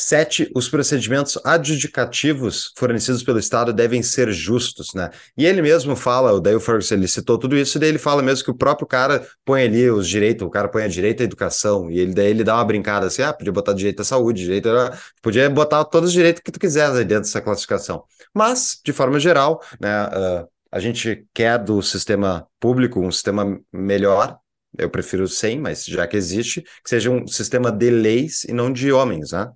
Sete, 0.00 0.48
os 0.54 0.68
procedimentos 0.68 1.36
adjudicativos 1.44 2.72
fornecidos 2.76 3.24
pelo 3.24 3.40
Estado 3.40 3.72
devem 3.72 4.00
ser 4.00 4.30
justos, 4.30 4.94
né? 4.94 5.10
E 5.36 5.44
ele 5.44 5.60
mesmo 5.60 5.96
fala, 5.96 6.32
o 6.32 6.38
Dale 6.38 6.60
Ferguson, 6.60 6.94
ele 6.94 7.08
citou 7.08 7.36
tudo 7.36 7.56
isso, 7.56 7.76
e 7.76 7.80
daí 7.80 7.88
ele 7.88 7.98
fala 7.98 8.22
mesmo 8.22 8.44
que 8.44 8.50
o 8.52 8.54
próprio 8.54 8.86
cara 8.86 9.26
põe 9.44 9.64
ali 9.64 9.90
os 9.90 10.08
direitos, 10.08 10.46
o 10.46 10.50
cara 10.50 10.68
põe 10.68 10.84
a 10.84 10.86
direito 10.86 11.20
à 11.20 11.24
educação, 11.24 11.90
e 11.90 11.98
ele, 11.98 12.14
daí 12.14 12.30
ele 12.30 12.44
dá 12.44 12.54
uma 12.54 12.64
brincada 12.64 13.06
assim, 13.06 13.22
ah, 13.22 13.32
podia 13.32 13.52
botar 13.52 13.72
direito 13.72 14.00
à 14.00 14.04
saúde, 14.04 14.44
direito 14.44 14.68
a... 14.68 14.96
podia 15.20 15.50
botar 15.50 15.84
todos 15.84 16.10
os 16.10 16.14
direitos 16.14 16.42
que 16.44 16.52
tu 16.52 16.60
quiser 16.60 16.92
dentro 16.98 17.24
dessa 17.24 17.40
classificação. 17.40 18.04
Mas, 18.32 18.78
de 18.84 18.92
forma 18.92 19.18
geral, 19.18 19.60
né, 19.80 20.04
uh, 20.06 20.48
a 20.70 20.78
gente 20.78 21.26
quer 21.34 21.58
do 21.58 21.82
sistema 21.82 22.46
público 22.60 23.00
um 23.00 23.10
sistema 23.10 23.58
melhor, 23.72 24.38
eu 24.78 24.88
prefiro 24.88 25.26
sem, 25.26 25.58
mas 25.58 25.84
já 25.84 26.06
que 26.06 26.16
existe, 26.16 26.62
que 26.62 26.88
seja 26.88 27.10
um 27.10 27.26
sistema 27.26 27.72
de 27.72 27.90
leis 27.90 28.44
e 28.44 28.52
não 28.52 28.72
de 28.72 28.92
homens, 28.92 29.32
né? 29.32 29.50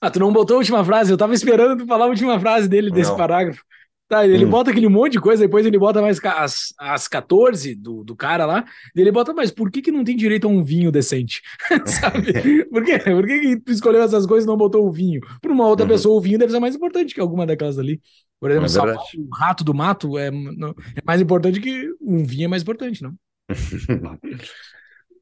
Ah, 0.00 0.10
tu 0.10 0.20
não 0.20 0.32
botou 0.32 0.56
a 0.56 0.58
última 0.58 0.84
frase? 0.84 1.10
Eu 1.10 1.16
tava 1.16 1.34
esperando 1.34 1.78
tu 1.78 1.86
falar 1.86 2.04
a 2.04 2.08
última 2.08 2.38
frase 2.38 2.68
dele, 2.68 2.90
desse 2.90 3.10
não. 3.10 3.16
parágrafo. 3.16 3.62
Tá, 4.08 4.26
ele 4.26 4.46
hum. 4.46 4.50
bota 4.50 4.70
aquele 4.70 4.88
monte 4.88 5.12
de 5.12 5.20
coisa, 5.20 5.42
depois 5.44 5.66
ele 5.66 5.78
bota 5.78 6.00
mais 6.00 6.18
as, 6.24 6.72
as 6.78 7.06
14 7.06 7.74
do, 7.74 8.02
do 8.02 8.16
cara 8.16 8.46
lá, 8.46 8.64
ele 8.96 9.12
bota, 9.12 9.34
mas 9.34 9.50
por 9.50 9.70
que 9.70 9.82
que 9.82 9.92
não 9.92 10.02
tem 10.02 10.16
direito 10.16 10.46
a 10.46 10.50
um 10.50 10.64
vinho 10.64 10.90
decente? 10.90 11.42
Sabe? 11.84 12.64
Por 12.72 12.82
quê? 12.84 12.98
Por 13.00 13.26
que, 13.26 13.38
que 13.38 13.60
tu 13.60 13.70
escolheu 13.70 14.02
essas 14.02 14.24
coisas 14.24 14.44
e 14.44 14.46
não 14.46 14.56
botou 14.56 14.86
o 14.86 14.90
vinho? 14.90 15.20
Para 15.42 15.52
uma 15.52 15.66
outra 15.66 15.84
uhum. 15.84 15.92
pessoa, 15.92 16.16
o 16.16 16.20
vinho 16.22 16.38
deve 16.38 16.52
ser 16.52 16.58
mais 16.58 16.74
importante 16.74 17.14
que 17.14 17.20
alguma 17.20 17.44
daquelas 17.44 17.78
ali. 17.78 18.00
Por 18.40 18.50
exemplo, 18.50 18.66
é 18.66 18.68
salvar 18.70 18.96
o 18.96 19.36
rato 19.36 19.62
do 19.62 19.74
mato 19.74 20.16
é, 20.16 20.30
não, 20.30 20.70
é 20.70 21.02
mais 21.04 21.20
importante 21.20 21.60
que 21.60 21.90
um 22.00 22.24
vinho 22.24 22.46
é 22.46 22.48
mais 22.48 22.62
importante, 22.62 23.02
não? 23.02 23.12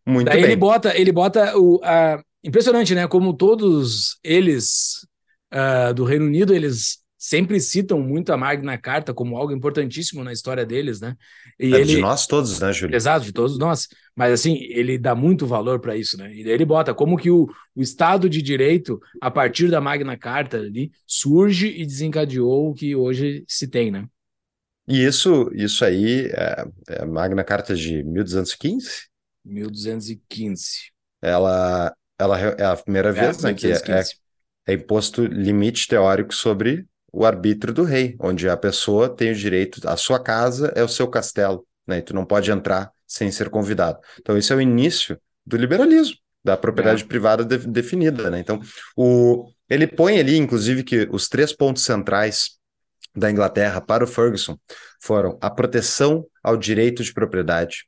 Muito 0.06 0.26
Daí 0.26 0.36
bem. 0.36 0.44
ele 0.44 0.56
bota, 0.56 0.96
ele 0.96 1.10
bota 1.10 1.58
o, 1.58 1.80
a, 1.82 2.22
impressionante, 2.46 2.94
né? 2.94 3.06
Como 3.08 3.34
todos 3.34 4.18
eles 4.22 5.06
uh, 5.52 5.92
do 5.92 6.04
Reino 6.04 6.26
Unido, 6.26 6.54
eles 6.54 7.04
sempre 7.18 7.58
citam 7.58 8.00
muito 8.00 8.32
a 8.32 8.36
Magna 8.36 8.78
Carta 8.78 9.12
como 9.12 9.36
algo 9.36 9.52
importantíssimo 9.52 10.22
na 10.22 10.32
história 10.32 10.64
deles, 10.64 11.00
né? 11.00 11.16
E 11.58 11.74
é 11.74 11.80
ele... 11.80 11.96
de 11.96 12.00
nós 12.00 12.26
todos, 12.26 12.60
né, 12.60 12.72
Júlio? 12.72 12.94
Exato, 12.94 13.24
de 13.24 13.32
todos 13.32 13.58
nós. 13.58 13.88
Mas 14.14 14.32
assim, 14.32 14.58
ele 14.70 14.96
dá 14.96 15.14
muito 15.14 15.44
valor 15.44 15.80
para 15.80 15.96
isso, 15.96 16.16
né? 16.16 16.32
E 16.32 16.48
ele 16.48 16.64
bota 16.64 16.94
como 16.94 17.16
que 17.16 17.30
o, 17.30 17.48
o 17.74 17.82
Estado 17.82 18.30
de 18.30 18.40
Direito, 18.40 19.00
a 19.20 19.28
partir 19.28 19.68
da 19.68 19.80
Magna 19.80 20.16
Carta 20.16 20.58
ali, 20.58 20.92
surge 21.04 21.66
e 21.66 21.84
desencadeou 21.84 22.70
o 22.70 22.74
que 22.74 22.94
hoje 22.94 23.44
se 23.48 23.66
tem, 23.66 23.90
né? 23.90 24.06
E 24.86 25.04
isso, 25.04 25.50
isso 25.52 25.84
aí 25.84 26.26
é, 26.26 26.64
é 26.90 27.02
a 27.02 27.06
Magna 27.06 27.42
Carta 27.42 27.74
de 27.74 28.04
1215? 28.04 29.08
1215. 29.44 30.92
Ela, 31.20 31.92
ela 32.18 32.38
é 32.38 32.64
a 32.64 32.76
primeira 32.76 33.12
vez 33.12 33.42
é, 33.44 33.48
né, 33.48 33.54
que 33.54 33.70
é, 33.70 33.76
é, 33.76 34.02
é 34.66 34.72
imposto 34.72 35.24
limite 35.24 35.86
teórico 35.86 36.34
sobre 36.34 36.86
o 37.12 37.24
arbítrio 37.24 37.72
do 37.72 37.82
rei, 37.82 38.16
onde 38.20 38.48
a 38.48 38.56
pessoa 38.56 39.08
tem 39.08 39.30
o 39.30 39.34
direito, 39.34 39.80
a 39.88 39.96
sua 39.96 40.18
casa 40.18 40.72
é 40.74 40.82
o 40.82 40.88
seu 40.88 41.08
castelo, 41.08 41.66
né? 41.86 41.98
E 41.98 42.02
tu 42.02 42.14
não 42.14 42.26
pode 42.26 42.50
entrar 42.50 42.90
sem 43.06 43.30
ser 43.30 43.48
convidado. 43.48 43.98
Então, 44.20 44.36
esse 44.36 44.52
é 44.52 44.56
o 44.56 44.60
início 44.60 45.18
do 45.46 45.56
liberalismo, 45.56 46.16
da 46.44 46.56
propriedade 46.56 47.04
é. 47.04 47.06
privada 47.06 47.44
de, 47.44 47.58
definida, 47.66 48.28
né? 48.28 48.38
Então, 48.38 48.60
o, 48.96 49.48
ele 49.68 49.86
põe 49.86 50.18
ali, 50.18 50.36
inclusive, 50.36 50.82
que 50.82 51.08
os 51.10 51.28
três 51.28 51.52
pontos 51.54 51.84
centrais 51.84 52.58
da 53.14 53.30
Inglaterra 53.30 53.80
para 53.80 54.04
o 54.04 54.06
Ferguson 54.06 54.58
foram 55.00 55.38
a 55.40 55.48
proteção 55.48 56.26
ao 56.42 56.56
direito 56.56 57.02
de 57.02 57.14
propriedade, 57.14 57.86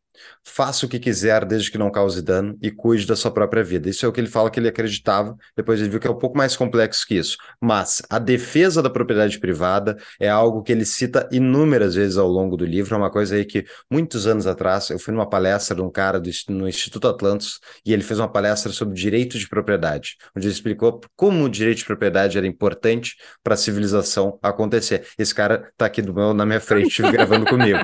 Faça 0.49 0.87
o 0.87 0.89
que 0.89 0.99
quiser 0.99 1.45
desde 1.45 1.71
que 1.71 1.79
não 1.79 1.91
cause 1.91 2.23
dano 2.23 2.57
e 2.61 2.71
cuide 2.71 3.07
da 3.07 3.17
sua 3.17 3.31
própria 3.31 3.63
vida. 3.63 3.89
Isso 3.89 4.05
é 4.05 4.09
o 4.09 4.13
que 4.13 4.21
ele 4.21 4.29
fala 4.29 4.51
que 4.51 4.59
ele 4.59 4.69
acreditava, 4.69 5.37
depois 5.57 5.81
ele 5.81 5.89
viu 5.89 6.01
que 6.01 6.07
é 6.07 6.11
um 6.11 6.19
pouco 6.19 6.37
mais 6.37 6.57
complexo 6.57 7.07
que 7.07 7.15
isso. 7.15 7.37
Mas 7.61 8.03
a 8.11 8.19
defesa 8.19 8.83
da 8.83 8.91
propriedade 8.91 9.39
privada 9.39 9.97
é 10.19 10.29
algo 10.29 10.63
que 10.63 10.73
ele 10.73 10.85
cita 10.85 11.29
inúmeras 11.31 11.95
vezes 11.95 12.17
ao 12.19 12.29
longo 12.29 12.57
do 12.57 12.65
livro. 12.65 12.95
É 12.95 12.99
uma 12.99 13.11
coisa 13.11 13.37
aí 13.37 13.45
que 13.45 13.65
muitos 13.91 14.27
anos 14.27 14.47
atrás 14.47 14.91
eu 14.91 14.99
fui 14.99 15.13
numa 15.13 15.29
palestra 15.29 15.77
de 15.77 15.83
um 15.83 15.91
cara 15.91 16.19
do, 16.19 16.31
no 16.49 16.69
Instituto 16.69 17.09
Atlantis 17.09 17.61
e 17.85 17.93
ele 17.93 18.03
fez 18.03 18.19
uma 18.19 18.29
palestra 18.29 18.73
sobre 18.73 18.95
direito 18.95 19.39
de 19.39 19.49
propriedade, 19.49 20.17
onde 20.37 20.47
ele 20.47 20.55
explicou 20.55 21.01
como 21.15 21.45
o 21.45 21.49
direito 21.49 21.79
de 21.79 21.85
propriedade 21.85 22.39
era 22.39 22.47
importante 22.47 23.17
para 23.43 23.55
a 23.55 23.57
civilização 23.57 24.39
acontecer. 24.43 25.07
Esse 25.19 25.35
cara 25.35 25.69
está 25.71 25.87
aqui 25.87 26.03
do 26.03 26.15
meu, 26.15 26.35
na 26.35 26.47
minha 26.47 26.61
frente 26.61 27.03
gravando 27.13 27.47
comigo. 27.47 27.79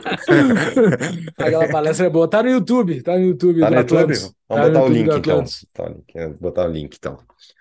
Aquela 1.39 1.69
palestra 1.69 2.07
é 2.07 2.11
boa 2.11 2.24
Tá 2.35 2.43
no 2.43 2.51
YouTube, 2.55 3.02
tá 3.02 3.16
no 3.16 3.26
YouTube. 3.26 3.60
Tá 3.60 3.70
no 3.70 3.76
YouTube? 3.76 4.14
Vamos 4.14 4.35
tá 4.48 4.68
botar 4.68 4.82
o 4.82 4.89
link 4.89 5.16
então. 5.16 5.44
Tá, 5.72 5.85
vou 6.28 6.39
botar 6.40 6.66
o 6.66 6.70
link 6.70 6.97
então. 6.97 7.18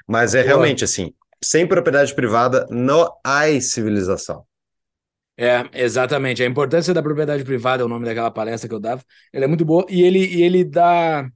Mas 0.07 0.35
é 0.35 0.39
Boa. 0.39 0.47
realmente 0.47 0.83
assim, 0.83 1.13
sem 1.43 1.67
propriedade 1.67 2.13
privada 2.15 2.65
não 2.69 3.11
há 3.23 3.43
civilização. 3.59 4.45
É, 5.37 5.67
exatamente. 5.73 6.43
A 6.43 6.45
importância 6.45 6.93
da 6.93 7.01
propriedade 7.01 7.43
privada 7.43 7.81
é 7.81 7.85
o 7.85 7.89
nome 7.89 8.05
daquela 8.05 8.31
palestra 8.31 8.69
que 8.69 8.75
eu 8.75 8.79
dava. 8.79 9.03
Ele 9.33 9.45
é 9.45 9.47
muito 9.47 9.65
boa 9.65 9.85
e 9.89 10.03
ele, 10.03 10.19
e 10.19 10.43
ele 10.43 10.63
dá. 10.63 11.27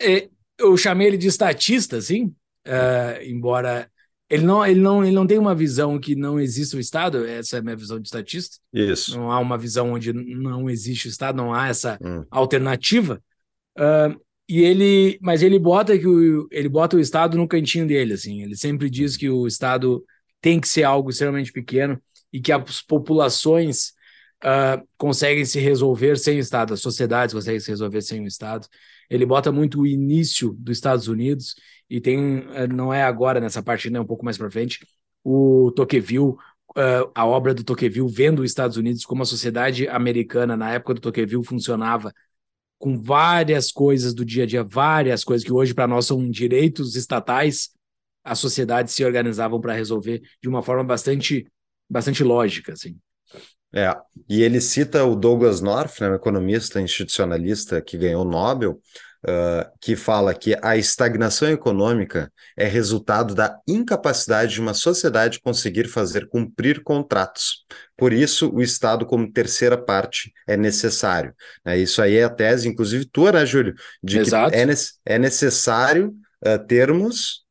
É, 0.00 0.28
eu 0.58 0.76
chamei 0.76 1.06
ele 1.06 1.16
de 1.16 1.28
estatista, 1.28 1.96
assim, 1.96 2.26
uh, 2.66 3.22
embora 3.22 3.90
ele 4.28 4.44
não, 4.44 4.66
ele, 4.66 4.80
não, 4.80 5.04
ele 5.04 5.14
não 5.14 5.26
tem 5.26 5.38
uma 5.38 5.54
visão 5.54 5.98
que 5.98 6.14
não 6.14 6.40
existe 6.40 6.76
o 6.76 6.80
Estado, 6.80 7.26
essa 7.26 7.56
é 7.56 7.58
a 7.58 7.62
minha 7.62 7.76
visão 7.76 7.98
de 7.98 8.06
estatista. 8.06 8.56
Isso. 8.72 9.16
Não 9.16 9.30
há 9.30 9.38
uma 9.38 9.58
visão 9.58 9.92
onde 9.92 10.12
não 10.12 10.68
existe 10.68 11.08
o 11.08 11.10
Estado, 11.10 11.36
não 11.36 11.52
há 11.52 11.68
essa 11.68 11.98
hum. 12.02 12.24
alternativa. 12.30 13.22
Uh, 13.78 14.18
e 14.48 14.62
ele, 14.62 15.18
mas 15.22 15.42
ele 15.42 15.58
bota 15.58 15.98
que 15.98 16.06
o, 16.06 16.48
ele 16.50 16.68
bota 16.68 16.96
o 16.96 17.00
Estado 17.00 17.36
no 17.36 17.48
cantinho 17.48 17.86
dele, 17.86 18.14
assim. 18.14 18.42
Ele 18.42 18.56
sempre 18.56 18.88
diz 18.88 19.16
que 19.16 19.28
o 19.28 19.46
Estado 19.46 20.02
tem 20.40 20.60
que 20.60 20.68
ser 20.68 20.84
algo 20.84 21.10
extremamente 21.10 21.52
pequeno 21.52 22.00
e 22.32 22.40
que 22.40 22.52
as 22.52 22.82
populações 22.82 23.92
uh, 24.42 24.86
conseguem 24.96 25.44
se 25.44 25.58
resolver 25.58 26.18
sem 26.18 26.36
o 26.36 26.40
Estado, 26.40 26.74
as 26.74 26.80
sociedades 26.80 27.34
conseguem 27.34 27.60
se 27.60 27.70
resolver 27.70 28.02
sem 28.02 28.22
o 28.22 28.26
Estado. 28.26 28.66
Ele 29.10 29.26
bota 29.26 29.52
muito 29.52 29.80
o 29.80 29.86
início 29.86 30.54
dos 30.58 30.76
Estados 30.76 31.08
Unidos 31.08 31.54
e 31.88 32.00
tem, 32.00 32.44
eh, 32.52 32.66
não 32.66 32.92
é 32.92 33.02
agora 33.02 33.40
nessa 33.40 33.62
parte, 33.62 33.90
né, 33.90 34.00
um 34.00 34.06
pouco 34.06 34.24
mais 34.24 34.38
para 34.38 34.50
frente, 34.50 34.86
o 35.22 35.72
Tocqueville, 35.74 36.34
uh, 36.76 37.10
a 37.14 37.26
obra 37.26 37.54
do 37.54 37.64
Tocqueville 37.64 38.08
vendo 38.08 38.40
os 38.42 38.50
Estados 38.50 38.76
Unidos 38.76 39.04
como 39.04 39.22
a 39.22 39.26
sociedade 39.26 39.88
americana 39.88 40.56
na 40.56 40.72
época 40.72 40.94
do 40.94 41.00
Tocqueville 41.00 41.44
funcionava 41.44 42.12
com 42.78 43.00
várias 43.00 43.72
coisas 43.72 44.12
do 44.12 44.24
dia 44.24 44.44
a 44.44 44.46
dia, 44.46 44.62
várias 44.62 45.24
coisas 45.24 45.44
que 45.44 45.52
hoje 45.52 45.72
para 45.72 45.86
nós 45.86 46.06
são 46.06 46.28
direitos 46.30 46.96
estatais, 46.96 47.70
as 48.22 48.38
sociedades 48.38 48.94
se 48.94 49.04
organizavam 49.04 49.60
para 49.60 49.74
resolver 49.74 50.22
de 50.42 50.48
uma 50.48 50.62
forma 50.62 50.84
bastante 50.84 51.46
bastante 51.88 52.24
lógica, 52.24 52.72
assim. 52.72 52.98
É, 53.74 53.92
e 54.28 54.42
ele 54.42 54.60
cita 54.60 55.04
o 55.04 55.16
Douglas 55.16 55.60
North, 55.60 56.00
né, 56.00 56.08
um 56.08 56.14
economista 56.14 56.80
institucionalista 56.80 57.82
que 57.82 57.98
ganhou 57.98 58.24
o 58.24 58.28
Nobel, 58.28 58.80
uh, 59.24 59.68
que 59.80 59.96
fala 59.96 60.34
que 60.34 60.56
a 60.62 60.76
estagnação 60.76 61.48
econômica 61.48 62.30
é 62.56 62.66
resultado 62.66 63.34
da 63.34 63.58
incapacidade 63.66 64.54
de 64.54 64.60
uma 64.60 64.74
sociedade 64.74 65.40
conseguir 65.40 65.88
fazer 65.88 66.28
cumprir 66.28 66.82
contratos. 66.82 67.64
Por 67.96 68.12
isso, 68.12 68.50
o 68.54 68.62
Estado, 68.62 69.04
como 69.04 69.30
terceira 69.30 69.76
parte, 69.76 70.32
é 70.46 70.56
necessário. 70.56 71.34
É, 71.64 71.76
isso 71.76 72.00
aí 72.00 72.16
é 72.16 72.24
a 72.24 72.30
tese, 72.30 72.68
inclusive, 72.68 73.06
tua, 73.06 73.32
né, 73.32 73.44
Júlio? 73.44 73.74
De 74.02 74.18
Exato. 74.18 74.52
que 74.52 74.56
é, 74.56 74.66
é 75.06 75.18
necessário 75.18 76.14
uh, 76.46 76.64
termos 76.66 77.44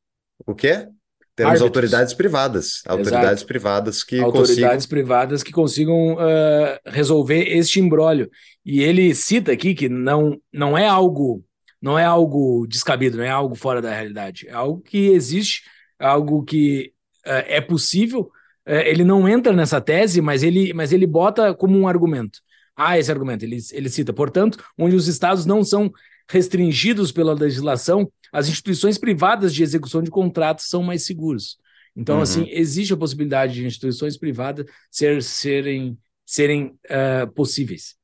o 0.45 0.53
quê? 0.53 0.87
Temos 1.35 1.53
Árbitros. 1.53 1.67
autoridades 1.67 2.13
privadas, 2.13 2.81
autoridades 2.85 3.39
Exato. 3.39 3.47
privadas 3.47 4.03
que 4.03 4.19
autoridades 4.19 4.85
consigam... 4.85 4.87
privadas 4.87 5.43
que 5.43 5.51
consigam 5.51 6.13
uh, 6.13 6.79
resolver 6.85 7.43
este 7.57 7.79
imbróglio. 7.79 8.29
E 8.63 8.83
ele 8.83 9.15
cita 9.15 9.51
aqui 9.51 9.73
que 9.73 9.89
não, 9.89 10.39
não 10.51 10.77
é 10.77 10.87
algo 10.87 11.43
não 11.81 11.99
é 11.99 12.05
algo 12.05 12.65
descabido, 12.65 13.17
não 13.17 13.25
é 13.25 13.29
algo 13.29 13.55
fora 13.55 13.81
da 13.81 13.93
realidade, 13.93 14.47
é 14.47 14.53
algo 14.53 14.79
que 14.79 15.09
existe, 15.09 15.63
é 15.99 16.05
algo 16.05 16.41
que 16.43 16.93
uh, 17.25 17.43
é 17.45 17.59
possível. 17.59 18.31
Uh, 18.65 18.85
ele 18.85 19.03
não 19.03 19.27
entra 19.27 19.51
nessa 19.51 19.81
tese, 19.81 20.21
mas 20.21 20.43
ele, 20.43 20.71
mas 20.73 20.93
ele 20.93 21.05
bota 21.05 21.53
como 21.53 21.77
um 21.77 21.85
argumento. 21.85 22.39
Ah, 22.73 22.97
esse 22.97 23.11
argumento, 23.11 23.43
ele, 23.43 23.57
ele 23.73 23.89
cita, 23.89 24.13
portanto, 24.13 24.63
onde 24.77 24.95
os 24.95 25.07
estados 25.07 25.45
não 25.45 25.61
são 25.61 25.91
restringidos 26.29 27.11
pela 27.11 27.33
legislação, 27.33 28.09
as 28.33 28.49
instituições 28.49 28.97
privadas 28.97 29.53
de 29.53 29.61
execução 29.61 30.01
de 30.01 30.09
contratos 30.09 30.67
são 30.67 30.81
mais 30.81 31.05
seguras. 31.05 31.57
Então, 31.95 32.17
uhum. 32.17 32.21
assim, 32.23 32.49
existe 32.49 32.93
a 32.93 32.97
possibilidade 32.97 33.53
de 33.53 33.65
instituições 33.65 34.17
privadas 34.17 34.65
ser, 34.89 35.21
serem, 35.21 35.97
serem 36.25 36.75
uh, 36.89 37.31
possíveis. 37.33 37.95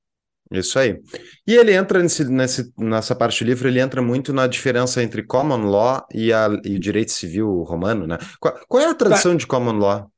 Isso 0.52 0.80
aí. 0.80 1.00
E 1.46 1.56
ele 1.56 1.74
entra 1.74 2.02
nesse, 2.02 2.24
nesse, 2.26 2.72
nessa 2.78 3.16
parte 3.16 3.44
do 3.44 3.48
livro, 3.48 3.68
ele 3.68 3.80
entra 3.80 4.02
muito 4.02 4.32
na 4.32 4.48
diferença 4.48 5.02
entre 5.02 5.24
common 5.24 5.70
law 5.70 6.06
e, 6.14 6.32
a, 6.34 6.48
e 6.64 6.76
o 6.76 6.80
direito 6.80 7.12
civil 7.12 7.64
romano, 7.64 8.08
né? 8.08 8.18
Qual, 8.40 8.60
qual 8.68 8.84
é 8.84 8.88
a 8.88 8.96
tradição 8.96 9.32
tá. 9.32 9.38
de 9.38 9.48
common 9.48 9.78
law? 9.78 10.12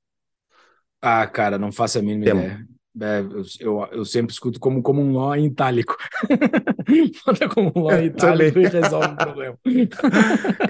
Ah, 1.01 1.25
cara, 1.27 1.57
não 1.57 1.71
faço 1.71 1.99
a 1.99 2.01
mínima 2.01 2.25
Tem... 2.25 2.33
ideia. 2.33 2.70
É, 2.99 3.23
eu, 3.61 3.88
eu 3.91 4.03
sempre 4.03 4.34
escuto 4.34 4.59
como 4.59 4.81
common 4.81 5.13
law 5.13 5.34
em 5.35 5.45
itálico. 5.45 5.95
Manda 7.26 7.47
common 7.47 7.72
law 7.76 7.93
em 7.93 8.07
itálico 8.07 8.59
e 8.59 8.68
resolve 8.68 9.07
o 9.07 9.15
problema. 9.15 9.57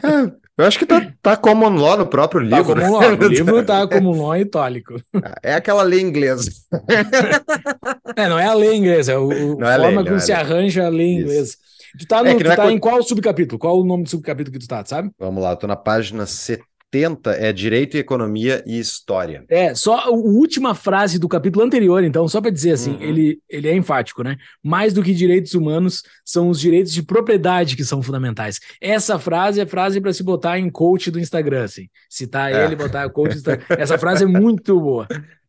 É, 0.03 0.41
eu 0.57 0.65
acho 0.65 0.77
que 0.77 0.85
tá, 0.85 1.11
tá 1.21 1.37
common 1.37 1.75
law 1.75 1.97
no 1.97 2.05
próprio 2.05 2.47
tá 2.47 2.57
livro. 2.57 2.75
Tá 2.75 2.81
common 2.81 2.99
law. 2.99 3.11
O 3.11 3.27
livro 3.27 3.65
tá 3.65 3.87
common 3.87 4.21
law 4.21 4.35
em 4.35 4.41
itálico. 4.41 4.95
É 5.41 5.55
aquela 5.55 5.81
lei 5.83 6.01
inglesa. 6.01 6.51
é, 8.15 8.29
não 8.29 8.37
é 8.37 8.45
a 8.45 8.53
lei 8.53 8.75
inglesa, 8.75 9.13
é 9.13 9.17
o, 9.17 9.57
não 9.57 9.67
a 9.67 9.73
é 9.73 9.77
forma 9.77 10.01
lei, 10.01 10.03
como 10.05 10.17
é 10.17 10.19
se 10.19 10.31
arranja 10.31 10.85
a 10.85 10.89
lei 10.89 11.13
inglesa. 11.13 11.55
Tu 11.97 12.07
tá, 12.07 12.23
no, 12.23 12.29
é 12.29 12.35
tu 12.35 12.43
tá 12.43 12.67
é... 12.67 12.71
em 12.71 12.79
qual 12.79 13.01
subcapítulo? 13.03 13.59
Qual 13.59 13.79
o 13.79 13.83
nome 13.83 14.03
do 14.03 14.09
subcapítulo 14.09 14.53
que 14.53 14.59
tu 14.59 14.67
tá, 14.67 14.83
sabe? 14.85 15.11
Vamos 15.19 15.41
lá, 15.41 15.55
tô 15.55 15.67
na 15.67 15.75
página 15.75 16.25
70 16.25 16.63
80 16.93 17.31
é 17.31 17.53
Direito, 17.53 17.97
Economia 17.97 18.61
e 18.67 18.77
História. 18.77 19.45
É, 19.47 19.73
só 19.73 19.97
a 19.97 20.09
última 20.09 20.75
frase 20.75 21.17
do 21.17 21.29
capítulo 21.29 21.65
anterior, 21.65 22.03
então, 22.03 22.27
só 22.27 22.41
para 22.41 22.51
dizer 22.51 22.73
assim, 22.73 22.91
uhum. 22.91 23.01
ele, 23.01 23.39
ele 23.49 23.69
é 23.69 23.75
enfático, 23.75 24.21
né? 24.23 24.35
Mais 24.61 24.93
do 24.93 25.01
que 25.01 25.13
direitos 25.13 25.53
humanos, 25.53 26.03
são 26.25 26.49
os 26.49 26.59
direitos 26.59 26.91
de 26.91 27.01
propriedade 27.01 27.77
que 27.77 27.85
são 27.85 28.01
fundamentais. 28.01 28.59
Essa 28.81 29.17
frase 29.17 29.61
é 29.61 29.65
frase 29.65 30.01
para 30.01 30.11
se 30.11 30.21
botar 30.21 30.59
em 30.59 30.69
coach 30.69 31.09
do 31.09 31.19
Instagram, 31.19 31.63
assim. 31.63 31.87
Citar 32.09 32.51
é. 32.51 32.65
ele, 32.65 32.75
botar 32.75 33.09
coach 33.09 33.33
do 33.33 33.37
Instagram. 33.37 33.65
Essa 33.69 33.97
frase 33.97 34.25
é 34.25 34.27
muito 34.27 34.79
boa. 34.79 35.07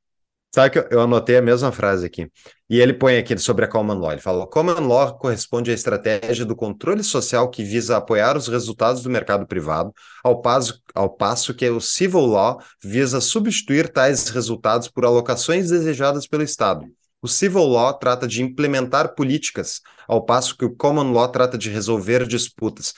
Sabe 0.55 0.71
que 0.71 0.79
eu, 0.79 0.87
eu 0.91 1.01
anotei 1.01 1.37
a 1.39 1.43
mesma 1.43 1.73
frase 1.73 2.05
aqui. 2.05 2.31
E 2.69 2.79
ele 2.81 2.93
põe 2.93 3.17
aqui 3.17 3.37
sobre 3.39 3.65
a 3.65 3.69
Common 3.69 3.99
Law. 3.99 4.13
Ele 4.13 4.21
fala: 4.21 4.47
Common 4.47 4.87
Law 4.87 5.19
corresponde 5.19 5.71
à 5.71 5.75
estratégia 5.75 6.45
do 6.45 6.55
controle 6.55 7.03
social 7.03 7.49
que 7.49 7.65
visa 7.65 7.97
apoiar 7.97 8.37
os 8.37 8.49
resultados 8.49 9.03
do 9.03 9.11
mercado 9.11 9.47
privado, 9.47 9.93
ao 10.23 10.41
passo, 10.41 10.81
ao 10.95 11.09
passo 11.09 11.55
que 11.55 11.69
o 11.69 11.81
Civil 11.81 12.21
Law 12.21 12.63
visa 12.83 13.21
substituir 13.21 13.91
tais 13.91 14.29
resultados 14.29 14.89
por 14.89 15.05
alocações 15.05 15.71
desejadas 15.71 16.27
pelo 16.27 16.43
Estado. 16.43 16.87
O 17.23 17.29
Civil 17.29 17.65
Law 17.65 17.95
trata 17.95 18.27
de 18.27 18.43
implementar 18.43 19.15
políticas, 19.15 19.81
ao 20.09 20.25
passo 20.25 20.57
que 20.57 20.65
o 20.65 20.75
Common 20.75 21.13
Law 21.13 21.29
trata 21.29 21.57
de 21.57 21.71
resolver 21.71 22.27
disputas. 22.27 22.93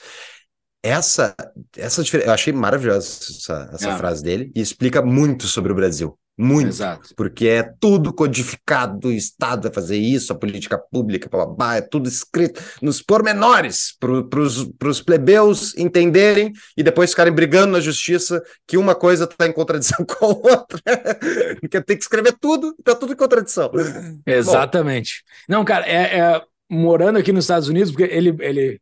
Essa, 0.81 1.35
essa 1.77 2.01
eu 2.17 2.31
achei 2.31 2.51
maravilhosa 2.51 3.07
essa, 3.07 3.69
essa 3.73 3.89
é. 3.89 3.97
frase 3.97 4.23
dele 4.23 4.51
e 4.55 4.61
explica 4.61 5.01
muito 5.01 5.47
sobre 5.47 5.71
o 5.71 5.75
Brasil. 5.75 6.17
Muito. 6.37 6.67
Exato. 6.67 7.13
Porque 7.15 7.47
é 7.47 7.63
tudo 7.79 8.13
codificado, 8.13 9.07
o 9.07 9.11
Estado 9.11 9.63
vai 9.63 9.71
fazer 9.71 9.97
isso, 9.97 10.33
a 10.33 10.35
política 10.35 10.77
pública, 10.77 11.29
blá, 11.29 11.45
blá 11.45 11.75
é 11.77 11.81
tudo 11.81 12.09
escrito 12.09 12.61
nos 12.81 13.01
pormenores 13.01 13.95
para 13.99 14.89
os 14.89 15.01
plebeus 15.01 15.75
entenderem 15.77 16.51
e 16.75 16.83
depois 16.83 17.11
ficarem 17.11 17.33
brigando 17.33 17.73
na 17.73 17.79
justiça 17.79 18.43
que 18.67 18.77
uma 18.77 18.93
coisa 18.93 19.23
está 19.23 19.47
em 19.47 19.53
contradição 19.53 20.03
com 20.05 20.25
a 20.25 20.27
outra. 20.27 20.81
Porque 21.61 21.81
tem 21.81 21.97
que 21.97 22.03
escrever 22.03 22.35
tudo, 22.39 22.75
está 22.77 22.93
tudo 22.95 23.13
em 23.13 23.17
contradição. 23.17 23.71
Exatamente. 24.25 25.23
Bom. 25.47 25.55
Não, 25.55 25.65
cara, 25.65 25.85
é, 25.87 26.19
é, 26.19 26.41
morando 26.69 27.17
aqui 27.17 27.31
nos 27.31 27.45
Estados 27.45 27.69
Unidos, 27.69 27.91
porque 27.91 28.11
ele, 28.13 28.35
ele, 28.39 28.81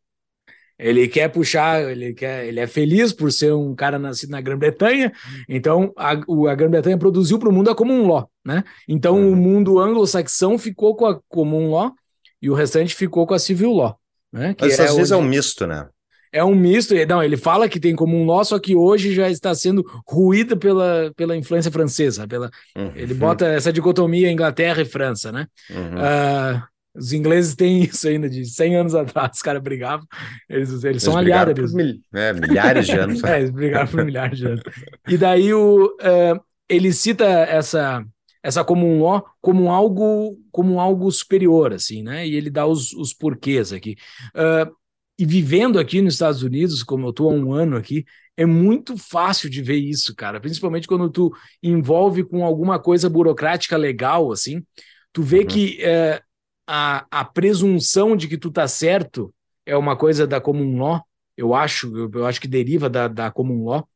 ele 0.84 1.07
quer 1.07 1.30
puxar, 1.30 1.81
ele, 1.89 2.14
quer, 2.14 2.45
ele 2.45 2.60
é 2.60 2.68
feliz 2.68 3.14
por 3.14 3.31
ser 3.31 3.53
um 3.53 3.73
cara 3.73 3.97
nascido 3.97 4.31
na 4.31 4.41
Grã-Bretanha, 4.41 5.14
então 5.47 5.93
a, 5.95 6.11
a 6.11 6.55
Grã-Bretanha 6.55 6.97
produziu 6.97 7.39
para 7.39 7.47
o 7.47 7.53
mundo 7.53 7.69
a 7.69 7.76
Common 7.76 8.05
Law, 8.05 8.30
né? 8.45 8.65
Então 8.88 9.15
uhum. 9.15 9.31
o 9.31 9.35
mundo 9.35 9.80
anglo-saxão 9.80 10.57
ficou 10.57 10.93
com 10.95 11.05
a 11.05 11.19
Common 11.30 11.69
Law 11.72 11.93
e 12.41 12.49
o 12.49 12.53
restante 12.53 12.93
ficou 12.93 13.26
com 13.26 13.34
a 13.34 13.39
Civil 13.39 13.72
Law. 13.72 13.97
Né? 14.31 14.53
Que 14.53 14.65
Mas 14.65 14.77
é 14.77 14.84
às 14.84 14.95
vezes 14.95 15.11
é 15.11 15.15
um 15.15 15.22
misto, 15.22 15.65
né? 15.65 15.88
É 16.34 16.43
um 16.43 16.55
misto, 16.55 16.95
não, 17.07 17.23
ele 17.23 17.38
fala 17.38 17.69
que 17.69 17.80
tem 17.80 17.95
como 17.95 18.19
um 18.19 18.26
nó, 18.26 18.43
só 18.43 18.57
que 18.57 18.76
hoje 18.76 19.14
já 19.14 19.30
está 19.30 19.53
sendo 19.53 19.85
ruída 20.05 20.57
pela, 20.57 21.14
pela 21.15 21.38
influência 21.38 21.72
francesa. 21.72 22.27
Pela, 22.27 22.49
uhum. 22.76 22.91
Ele 22.95 23.14
bota 23.14 23.45
essa 23.45 23.72
dicotomia 23.72 24.31
Inglaterra 24.31 24.81
e 24.81 24.85
França, 24.85 25.31
né? 25.31 25.45
Uhum. 25.69 25.99
Uh, 25.99 26.73
os 26.95 27.14
ingleses 27.14 27.56
têm 27.56 27.84
isso 27.86 28.07
ainda 28.07 28.30
de 28.30 28.45
100 28.45 28.76
anos 28.76 28.95
atrás, 28.95 29.32
os 29.36 29.41
caras 29.41 29.61
brigavam, 29.61 30.06
eles, 30.49 30.70
eles, 30.70 30.84
eles 30.84 31.03
são 31.03 31.18
aliados. 31.18 31.74
Mil, 31.74 31.99
é, 32.14 32.34
milhares 32.34 32.86
de 32.88 32.98
anos. 32.98 33.24
é, 33.26 33.40
eles 33.40 33.52
brigaram 33.52 33.88
por 33.88 34.06
milhares 34.06 34.38
de 34.38 34.45
anos. 34.45 34.61
E 35.07 35.18
daí 35.18 35.53
o, 35.53 35.86
uh, 35.86 36.40
ele 36.70 36.91
cita 36.91 37.26
essa 37.26 38.03
essa 38.45 38.61
como 38.61 38.86
um 38.86 39.03
ó 39.03 39.22
como 39.40 39.72
algo 39.72 40.38
como 40.52 40.78
algo 40.78 41.10
superior 41.10 41.72
assim 41.72 42.03
né 42.03 42.28
e 42.28 42.36
ele 42.36 42.49
dá 42.49 42.68
os, 42.68 42.91
os 42.91 43.14
porquês 43.14 43.72
aqui 43.72 43.95
uh, 44.36 44.70
e 45.18 45.26
vivendo 45.26 45.80
aqui 45.80 46.02
nos 46.02 46.15
Estados 46.15 46.41
Unidos, 46.41 46.82
como 46.84 47.06
eu 47.06 47.11
estou 47.11 47.30
há 47.30 47.34
um 47.34 47.53
ano 47.53 47.78
aqui, 47.78 48.03
é 48.36 48.45
muito 48.45 48.98
fácil 48.98 49.49
de 49.49 49.61
ver 49.61 49.78
isso, 49.78 50.15
cara. 50.15 50.40
Principalmente 50.40 50.88
quando 50.88 51.10
tu 51.10 51.32
envolve 51.61 52.24
com 52.24 52.44
alguma 52.44 52.80
coisa 52.80 53.10
burocrática 53.10 53.78
legal, 53.78 54.32
assim. 54.32 54.64
Tu 55.11 55.22
vê 55.22 55.40
uhum. 55.40 55.45
que 55.45 55.78
é, 55.82 56.20
a, 56.68 57.06
a 57.11 57.26
presunção 57.26 58.15
de 58.15 58.27
que 58.27 58.38
tu 58.38 58.52
tá 58.52 58.68
certo 58.68 59.34
é 59.65 59.76
uma 59.76 59.95
coisa 59.95 60.27
da 60.27 60.41
comum 60.41 60.80
law, 60.80 61.03
eu 61.38 61.53
acho, 61.53 61.95
eu, 61.95 62.11
eu 62.14 62.26
acho 62.26 62.40
que 62.40 62.48
deriva 62.48 62.90
da, 62.90 63.07
da 63.07 63.31
comum 63.31 63.65
law. 63.65 63.88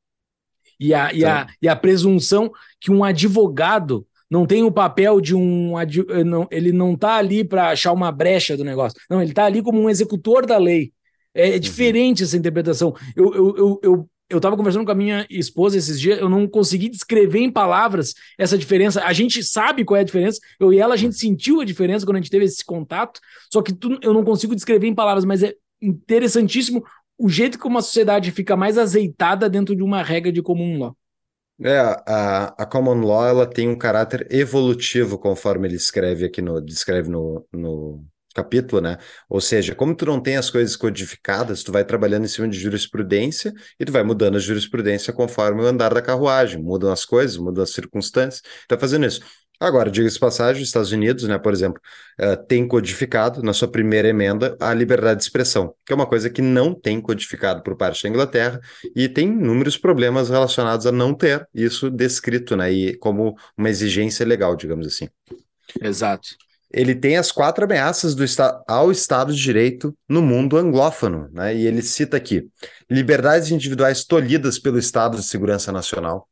E 0.80 0.94
a, 0.94 1.12
e, 1.12 1.26
a, 1.26 1.48
e 1.62 1.68
a 1.68 1.76
presunção 1.76 2.52
que 2.80 2.92
um 2.92 3.04
advogado 3.04 4.06
não 4.30 4.46
tem 4.46 4.64
o 4.64 4.72
papel 4.72 5.22
de 5.22 5.34
um. 5.34 5.74
Não, 6.26 6.48
ele 6.52 6.72
não 6.72 6.94
está 6.94 7.16
ali 7.16 7.44
para 7.44 7.70
achar 7.70 7.94
uma 7.94 8.12
brecha 8.12 8.58
do 8.58 8.64
negócio. 8.64 9.00
Não, 9.10 9.22
ele 9.22 9.32
está 9.32 9.46
ali 9.46 9.62
como 9.62 9.82
um 9.82 9.90
executor 9.90 10.46
da 10.46 10.58
lei. 10.58 10.92
É, 11.34 11.50
é 11.50 11.54
uhum. 11.54 11.60
diferente 11.60 12.24
essa 12.24 12.38
interpretação. 12.38 12.94
Eu, 13.16 13.34
eu, 13.34 13.58
eu, 13.58 13.80
eu, 13.84 14.10
eu 14.30 14.42
tava 14.42 14.58
conversando 14.58 14.86
com 14.86 14.92
a 14.92 14.96
minha 14.96 15.26
esposa 15.30 15.78
esses 15.78 16.00
dias, 16.00 16.20
eu 16.20 16.30
não 16.30 16.48
consegui 16.48 16.90
descrever 16.90 17.40
em 17.40 17.52
palavras 17.52 18.14
essa 18.38 18.58
diferença. 18.58 19.04
A 19.04 19.14
gente 19.14 19.44
sabe 19.44 19.86
qual 19.86 19.98
é 19.98 20.02
a 20.02 20.06
diferença, 20.06 20.40
eu 20.60 20.74
e 20.74 20.80
ela, 20.80 20.94
a 20.94 20.98
gente 20.98 21.16
sentiu 21.16 21.62
a 21.62 21.66
diferença 21.66 22.06
quando 22.06 22.18
a 22.18 22.20
gente 22.20 22.32
teve 22.32 22.46
esse 22.46 22.64
contato, 22.64 23.20
só 23.52 23.62
que 23.62 23.74
tu, 23.74 23.98
eu 24.02 24.14
não 24.14 24.24
consigo 24.24 24.56
descrever 24.56 24.88
em 24.88 24.96
palavras, 24.96 25.24
mas 25.24 25.44
é 25.44 25.54
interessantíssimo 25.82 26.84
o 27.18 27.30
jeito 27.30 27.58
que 27.58 27.68
uma 27.68 27.82
sociedade 27.82 28.32
fica 28.32 28.56
mais 28.56 28.78
azeitada 28.78 29.50
dentro 29.50 29.76
de 29.76 29.82
uma 29.82 30.04
regra 30.04 30.32
de 30.32 30.42
comum 30.42 30.78
law. 30.78 30.96
É, 31.60 31.80
a, 31.80 32.54
a 32.56 32.66
common 32.68 33.02
law 33.02 33.26
ela 33.26 33.48
tem 33.48 33.68
um 33.68 33.78
caráter 33.78 34.28
evolutivo, 34.30 35.18
conforme 35.18 35.68
ele 35.68 35.76
escreve 35.76 36.26
aqui 36.26 36.40
no, 36.40 36.62
descreve 36.62 37.10
no, 37.10 37.44
no, 37.52 38.06
capítulo, 38.38 38.82
né? 38.82 38.98
Ou 39.28 39.42
seja, 39.42 39.74
como 39.74 39.96
tu 39.96 40.06
não 40.06 40.22
tem 40.22 40.38
as 40.38 40.50
coisas 40.50 40.76
codificadas, 40.76 41.64
tu 41.64 41.72
vai 41.72 41.84
trabalhando 41.84 42.26
em 42.26 42.28
cima 42.28 42.48
de 42.48 42.60
jurisprudência 42.60 43.52
e 43.80 43.86
tu 43.86 43.92
vai 43.92 44.04
mudando 44.04 44.36
a 44.36 44.40
jurisprudência 44.40 45.12
conforme 45.12 45.64
o 45.64 45.66
andar 45.66 45.94
da 45.94 46.02
carruagem, 46.02 46.62
mudam 46.62 46.92
as 46.92 47.04
coisas, 47.04 47.38
mudam 47.38 47.64
as 47.64 47.72
circunstâncias, 47.72 48.44
tá 48.68 48.78
fazendo 48.78 49.06
isso. 49.08 49.22
Agora, 49.60 49.90
diga-se 49.90 50.20
passagem, 50.20 50.62
os 50.62 50.68
Estados 50.68 50.92
Unidos, 50.92 51.24
né, 51.24 51.40
por 51.40 51.52
exemplo, 51.52 51.82
uh, 52.22 52.38
tem 52.46 52.68
codificado 52.68 53.42
na 53.42 53.54
sua 53.54 53.68
primeira 53.68 54.08
emenda 54.08 54.56
a 54.60 54.72
liberdade 54.72 55.18
de 55.18 55.24
expressão, 55.24 55.74
que 55.84 55.92
é 55.92 55.96
uma 55.96 56.06
coisa 56.06 56.30
que 56.30 56.44
não 56.44 56.76
tem 56.76 57.02
codificado 57.02 57.64
por 57.64 57.76
parte 57.76 58.04
da 58.04 58.10
Inglaterra 58.10 58.60
e 58.96 59.10
tem 59.10 59.30
inúmeros 59.30 59.76
problemas 59.76 60.30
relacionados 60.30 60.86
a 60.86 60.92
não 60.92 61.12
ter 61.12 61.48
isso 61.56 61.90
descrito, 61.90 62.56
né, 62.56 62.72
e 62.72 62.98
como 62.98 63.36
uma 63.58 63.68
exigência 63.68 64.24
legal, 64.24 64.56
digamos 64.56 64.86
assim. 64.86 65.10
Exato 65.82 66.38
ele 66.72 66.94
tem 66.94 67.18
as 67.18 67.32
quatro 67.32 67.64
ameaças 67.64 68.14
do 68.14 68.26
ao 68.68 68.92
Estado 68.92 69.34
de 69.34 69.42
Direito 69.42 69.96
no 70.08 70.22
mundo 70.22 70.58
anglófono, 70.58 71.30
né? 71.32 71.56
E 71.56 71.66
ele 71.66 71.82
cita 71.82 72.18
aqui: 72.18 72.48
liberdades 72.90 73.52
individuais 73.52 74.04
tolhidas 74.04 74.60
pelo 74.60 74.78
Estado 74.78 75.18
de 75.18 75.24
Segurança 75.24 75.72
Nacional, 75.72 76.28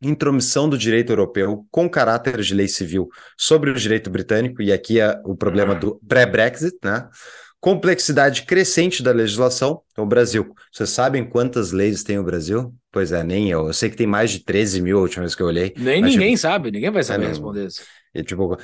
intromissão 0.00 0.68
do 0.68 0.78
direito 0.78 1.12
europeu 1.12 1.66
com 1.70 1.88
caráter 1.88 2.40
de 2.40 2.54
lei 2.54 2.68
civil 2.68 3.08
sobre 3.36 3.70
o 3.70 3.74
direito 3.74 4.10
britânico, 4.10 4.62
e 4.62 4.72
aqui 4.72 5.00
é 5.00 5.20
o 5.24 5.36
problema 5.36 5.74
do 5.74 6.00
pré-Brexit, 6.08 6.76
né? 6.82 7.08
Complexidade 7.58 8.42
crescente 8.42 9.02
da 9.02 9.10
legislação. 9.10 9.82
Então, 9.90 10.04
o 10.04 10.06
Brasil. 10.06 10.54
Vocês 10.70 10.90
sabem 10.90 11.28
quantas 11.28 11.72
leis 11.72 12.04
tem 12.04 12.18
o 12.18 12.22
Brasil? 12.22 12.72
Pois 12.92 13.12
é, 13.12 13.24
nem 13.24 13.50
eu. 13.50 13.66
Eu 13.66 13.72
sei 13.72 13.90
que 13.90 13.96
tem 13.96 14.06
mais 14.06 14.30
de 14.30 14.44
13 14.44 14.80
mil 14.82 14.98
a 14.98 15.00
última 15.00 15.22
vez 15.22 15.34
que 15.34 15.42
eu 15.42 15.46
olhei. 15.46 15.74
Nem 15.76 16.00
ninguém 16.00 16.36
sabe, 16.36 16.70
ninguém 16.70 16.90
vai 16.90 17.02
saber 17.02 17.24
é, 17.24 17.28
responder 17.28 17.66
isso. 17.66 17.82
E, 18.16 18.22
tipo, 18.22 18.54
uh, 18.54 18.58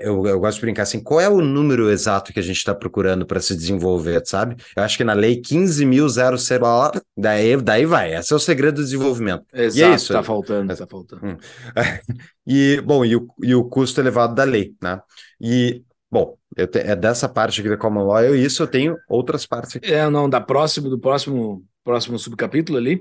eu, 0.00 0.24
eu 0.26 0.38
gosto 0.38 0.56
de 0.56 0.60
brincar 0.62 0.84
assim, 0.84 1.02
qual 1.02 1.20
é 1.20 1.28
o 1.28 1.40
número 1.40 1.90
exato 1.90 2.32
que 2.32 2.38
a 2.38 2.42
gente 2.42 2.56
está 2.56 2.72
procurando 2.72 3.26
para 3.26 3.40
se 3.40 3.56
desenvolver, 3.56 4.24
sabe? 4.24 4.56
Eu 4.76 4.84
acho 4.84 4.96
que 4.96 5.02
na 5.02 5.12
lei 5.12 5.40
15.000 5.40 6.60
lá, 6.60 6.92
daí, 7.16 7.56
daí 7.56 7.84
vai, 7.84 8.14
esse 8.14 8.32
é 8.32 8.36
o 8.36 8.38
segredo 8.38 8.76
do 8.76 8.84
desenvolvimento. 8.84 9.44
Exato, 9.52 9.78
e 9.78 9.82
é 9.82 9.94
isso. 9.94 10.12
Tá 10.12 10.22
faltando, 10.22 10.76
tá 10.76 10.86
faltando. 10.86 11.26
Hum. 11.26 11.36
e, 12.46 12.80
bom, 12.82 13.04
e 13.04 13.16
o, 13.16 13.26
e 13.42 13.54
o 13.56 13.64
custo 13.64 14.00
elevado 14.00 14.36
da 14.36 14.44
lei, 14.44 14.72
né? 14.80 15.00
E, 15.40 15.82
bom, 16.08 16.36
te, 16.54 16.78
é 16.78 16.94
dessa 16.94 17.28
parte 17.28 17.60
aqui 17.60 17.68
da 17.68 17.76
Common 17.76 18.04
Law, 18.04 18.22
eu, 18.22 18.36
isso 18.36 18.62
eu 18.62 18.68
tenho 18.68 18.96
outras 19.08 19.44
partes 19.44 19.76
aqui. 19.76 19.92
É, 19.92 20.08
não, 20.08 20.30
da 20.30 20.40
próximo, 20.40 20.88
do 20.88 21.00
próximo, 21.00 21.64
próximo 21.82 22.20
subcapítulo 22.20 22.78
ali, 22.78 22.96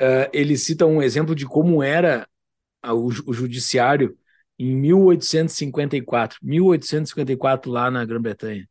uh, 0.00 0.30
ele 0.32 0.56
cita 0.56 0.86
um 0.86 1.02
exemplo 1.02 1.34
de 1.34 1.44
como 1.44 1.82
era 1.82 2.24
o, 2.84 3.08
o 3.26 3.32
judiciário 3.32 4.16
em 4.58 4.74
1854, 4.74 6.38
1854 6.42 7.70
lá 7.70 7.90
na 7.90 8.04
Grã-Bretanha. 8.04 8.68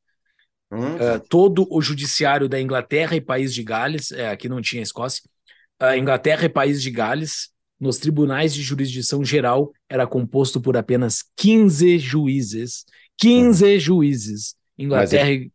Hum. 0.72 0.96
Uh, 0.96 1.20
todo 1.30 1.68
o 1.70 1.82
judiciário 1.82 2.50
da 2.50 2.60
Inglaterra 2.60 3.16
e 3.16 3.22
País 3.22 3.54
de 3.54 3.64
Gales, 3.64 4.12
é, 4.12 4.30
aqui 4.30 4.50
não 4.50 4.62
tinha 4.62 4.82
Escócia, 4.82 5.22
uh, 5.82 5.96
Inglaterra 5.96 6.46
e 6.46 6.50
País 6.50 6.82
de 6.82 6.90
Gales, 6.90 7.50
nos 7.80 7.98
tribunais 7.98 8.54
de 8.54 8.62
jurisdição 8.62 9.24
geral, 9.24 9.72
era 9.88 10.08
composto 10.08 10.60
por 10.60 10.76
apenas 10.76 11.24
15 11.36 12.00
juízes. 12.00 12.86
15 13.18 13.66
hum. 13.66 13.80
juízes. 13.80 14.56
Inglaterra 14.78 15.32
e 15.32 15.52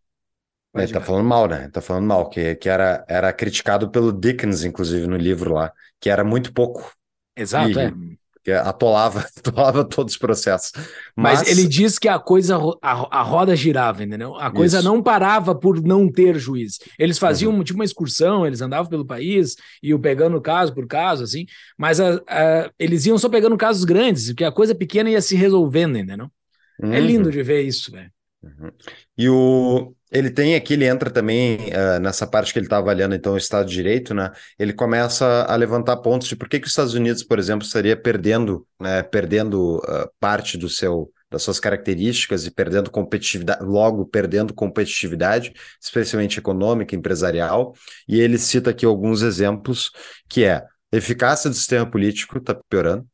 ele 0.72 0.92
tá 0.92 1.00
falando 1.00 1.26
mal, 1.26 1.48
né? 1.48 1.68
Tá 1.68 1.80
falando 1.80 2.06
mal, 2.06 2.28
que, 2.28 2.54
que 2.54 2.68
era, 2.68 3.04
era 3.08 3.32
criticado 3.32 3.90
pelo 3.90 4.12
Dickens, 4.12 4.62
inclusive, 4.62 5.04
no 5.06 5.16
livro 5.16 5.52
lá, 5.52 5.72
que 5.98 6.08
era 6.08 6.22
muito 6.22 6.52
pouco. 6.52 6.94
Exato, 7.36 7.70
e, 7.70 7.78
é 7.78 7.92
que 8.42 8.50
atolava, 8.52 9.20
atolava 9.36 9.84
todos 9.84 10.14
os 10.14 10.18
processos. 10.18 10.72
Mas, 11.14 11.40
Mas, 11.40 11.48
ele 11.48 11.68
diz 11.68 11.98
que 11.98 12.08
a 12.08 12.18
coisa, 12.18 12.56
a, 12.82 13.18
a 13.20 13.22
roda 13.22 13.54
girava, 13.54 14.02
entendeu? 14.02 14.34
A 14.36 14.50
coisa 14.50 14.78
isso. 14.78 14.88
não 14.88 15.02
parava 15.02 15.54
por 15.54 15.82
não 15.82 16.10
ter 16.10 16.38
juiz. 16.38 16.78
Eles 16.98 17.18
faziam 17.18 17.52
uhum. 17.52 17.62
tipo 17.62 17.78
uma 17.78 17.84
excursão, 17.84 18.46
eles 18.46 18.60
andavam 18.60 18.88
pelo 18.88 19.04
país, 19.04 19.56
iam 19.82 20.00
pegando 20.00 20.40
caso 20.40 20.74
por 20.74 20.86
caso, 20.86 21.24
assim, 21.24 21.46
mas 21.76 22.00
a, 22.00 22.20
a, 22.26 22.70
eles 22.78 23.06
iam 23.06 23.18
só 23.18 23.28
pegando 23.28 23.56
casos 23.56 23.84
grandes, 23.84 24.28
porque 24.28 24.44
a 24.44 24.52
coisa 24.52 24.74
pequena 24.74 25.10
ia 25.10 25.20
se 25.20 25.36
resolvendo, 25.36 25.98
entendeu? 25.98 26.30
É 26.82 26.86
uhum. 26.86 26.92
É 26.92 27.00
lindo 27.00 27.30
de 27.30 27.42
ver 27.42 27.62
isso, 27.62 27.92
velho. 27.92 28.10
Uhum. 28.42 28.70
E 29.20 29.28
o, 29.28 29.94
ele 30.10 30.30
tem 30.30 30.54
aqui, 30.54 30.72
ele 30.72 30.86
entra 30.86 31.10
também 31.10 31.58
uh, 31.68 32.00
nessa 32.00 32.26
parte 32.26 32.54
que 32.54 32.58
ele 32.58 32.64
está 32.64 32.78
avaliando, 32.78 33.14
então, 33.14 33.34
o 33.34 33.36
Estado 33.36 33.68
de 33.68 33.74
Direito, 33.74 34.14
né? 34.14 34.32
Ele 34.58 34.72
começa 34.72 35.44
a 35.46 35.54
levantar 35.56 35.98
pontos 35.98 36.26
de 36.26 36.34
por 36.34 36.48
que, 36.48 36.58
que 36.58 36.64
os 36.64 36.72
Estados 36.72 36.94
Unidos, 36.94 37.22
por 37.22 37.38
exemplo, 37.38 37.66
estaria 37.66 37.94
perdendo, 37.94 38.66
né, 38.80 39.02
perdendo 39.02 39.76
uh, 39.76 40.10
parte 40.18 40.56
do 40.56 40.70
seu, 40.70 41.12
das 41.30 41.42
suas 41.42 41.60
características 41.60 42.46
e 42.46 42.50
perdendo 42.50 42.90
competitividade, 42.90 43.62
logo 43.62 44.06
perdendo 44.06 44.54
competitividade, 44.54 45.52
especialmente 45.78 46.38
econômica, 46.38 46.96
empresarial. 46.96 47.74
E 48.08 48.18
ele 48.18 48.38
cita 48.38 48.70
aqui 48.70 48.86
alguns 48.86 49.20
exemplos, 49.20 49.90
que 50.30 50.44
é 50.44 50.64
eficácia 50.90 51.50
do 51.50 51.56
sistema 51.56 51.84
político 51.84 52.38
está 52.38 52.54
piorando, 52.70 53.06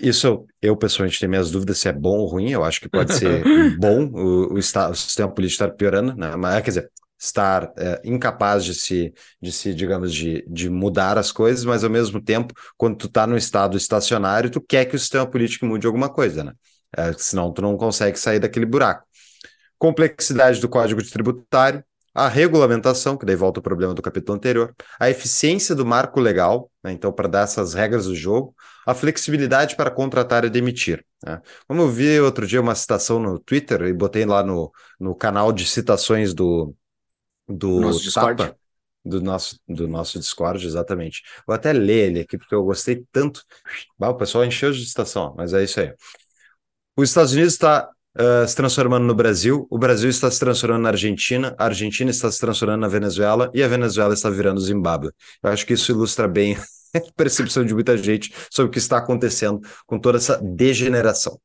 isso 0.00 0.46
eu 0.60 0.76
pessoalmente 0.76 1.18
tenho 1.18 1.30
minhas 1.30 1.50
dúvidas 1.50 1.78
se 1.78 1.88
é 1.88 1.92
bom 1.92 2.18
ou 2.18 2.26
ruim. 2.26 2.50
Eu 2.50 2.64
acho 2.64 2.80
que 2.80 2.88
pode 2.88 3.14
ser 3.14 3.42
bom 3.78 4.06
o, 4.06 4.54
o, 4.54 4.58
o, 4.58 4.94
sistema 4.94 5.32
político 5.32 5.64
estar 5.64 5.76
piorando, 5.76 6.14
né? 6.16 6.34
Mas 6.36 6.62
quer 6.62 6.70
dizer, 6.70 6.90
estar 7.18 7.72
é, 7.76 8.00
incapaz 8.04 8.64
de 8.64 8.74
se, 8.74 9.12
de 9.40 9.52
se, 9.52 9.74
digamos, 9.74 10.12
de, 10.12 10.44
de 10.48 10.70
mudar 10.70 11.18
as 11.18 11.30
coisas, 11.30 11.64
mas 11.64 11.84
ao 11.84 11.90
mesmo 11.90 12.20
tempo, 12.20 12.54
quando 12.76 12.96
tu 12.96 13.06
está 13.06 13.26
no 13.26 13.36
estado 13.36 13.76
estacionário, 13.76 14.50
tu 14.50 14.60
quer 14.60 14.86
que 14.86 14.96
o 14.96 14.98
sistema 14.98 15.26
político 15.26 15.66
mude 15.66 15.86
alguma 15.86 16.08
coisa, 16.08 16.42
né? 16.42 16.52
É, 16.96 17.12
senão 17.12 17.52
tu 17.52 17.62
não 17.62 17.76
consegue 17.76 18.18
sair 18.18 18.40
daquele 18.40 18.66
buraco. 18.66 19.06
Complexidade 19.78 20.60
do 20.60 20.68
código 20.68 21.02
tributário, 21.02 21.84
a 22.14 22.28
regulamentação, 22.28 23.16
que 23.16 23.24
daí 23.24 23.36
volta 23.36 23.60
o 23.60 23.62
problema 23.62 23.94
do 23.94 24.02
capítulo 24.02 24.36
anterior, 24.36 24.74
a 24.98 25.08
eficiência 25.08 25.74
do 25.74 25.86
marco 25.86 26.18
legal, 26.20 26.70
né, 26.82 26.92
então, 26.92 27.12
para 27.12 27.28
dar 27.28 27.42
essas 27.42 27.74
regras 27.74 28.06
do 28.06 28.14
jogo, 28.14 28.54
a 28.86 28.94
flexibilidade 28.94 29.76
para 29.76 29.90
contratar 29.90 30.44
e 30.44 30.50
demitir. 30.50 31.04
Né? 31.24 31.40
Como 31.68 31.82
eu 31.82 31.88
vi 31.88 32.18
outro 32.20 32.46
dia 32.46 32.60
uma 32.60 32.74
citação 32.74 33.20
no 33.20 33.38
Twitter 33.38 33.82
e 33.82 33.92
botei 33.92 34.24
lá 34.24 34.42
no, 34.42 34.72
no 34.98 35.14
canal 35.14 35.52
de 35.52 35.66
citações 35.66 36.34
do, 36.34 36.74
do 37.48 37.80
Nosso 37.80 38.02
Discord. 38.02 38.42
Tapa, 38.42 38.60
do 39.04 39.20
nosso, 39.20 39.58
do 39.66 39.88
nosso 39.88 40.18
Discord, 40.18 40.66
exatamente. 40.66 41.22
Vou 41.46 41.54
até 41.54 41.72
ler 41.72 42.10
ele 42.10 42.20
aqui, 42.20 42.36
porque 42.36 42.54
eu 42.54 42.64
gostei 42.64 43.04
tanto. 43.10 43.42
Ah, 44.00 44.10
o 44.10 44.16
pessoal 44.16 44.44
encheu 44.44 44.72
de 44.72 44.84
citação, 44.84 45.34
mas 45.36 45.52
é 45.52 45.62
isso 45.62 45.80
aí. 45.80 45.94
Os 46.96 47.08
Estados 47.08 47.32
Unidos 47.32 47.54
está 47.54 47.88
uh, 48.18 48.46
se 48.46 48.54
transformando 48.54 49.04
no 49.04 49.14
Brasil, 49.14 49.66
o 49.70 49.78
Brasil 49.78 50.08
está 50.08 50.30
se 50.30 50.38
transformando 50.38 50.82
na 50.82 50.90
Argentina, 50.90 51.54
a 51.58 51.64
Argentina 51.64 52.10
está 52.10 52.30
se 52.30 52.40
transformando 52.40 52.80
na 52.80 52.88
Venezuela 52.88 53.50
e 53.54 53.62
a 53.62 53.68
Venezuela 53.68 54.14
está 54.14 54.30
virando 54.30 54.60
Zimbábue. 54.60 55.10
Eu 55.42 55.50
acho 55.50 55.66
que 55.66 55.74
isso 55.74 55.92
ilustra 55.92 56.26
bem 56.26 56.56
a 56.94 57.00
percepção 57.16 57.64
de 57.64 57.74
muita 57.74 57.96
gente 57.96 58.32
sobre 58.50 58.68
o 58.68 58.72
que 58.72 58.78
está 58.78 58.98
acontecendo 58.98 59.60
com 59.86 59.98
toda 59.98 60.18
essa 60.18 60.40
degeneração. 60.42 61.38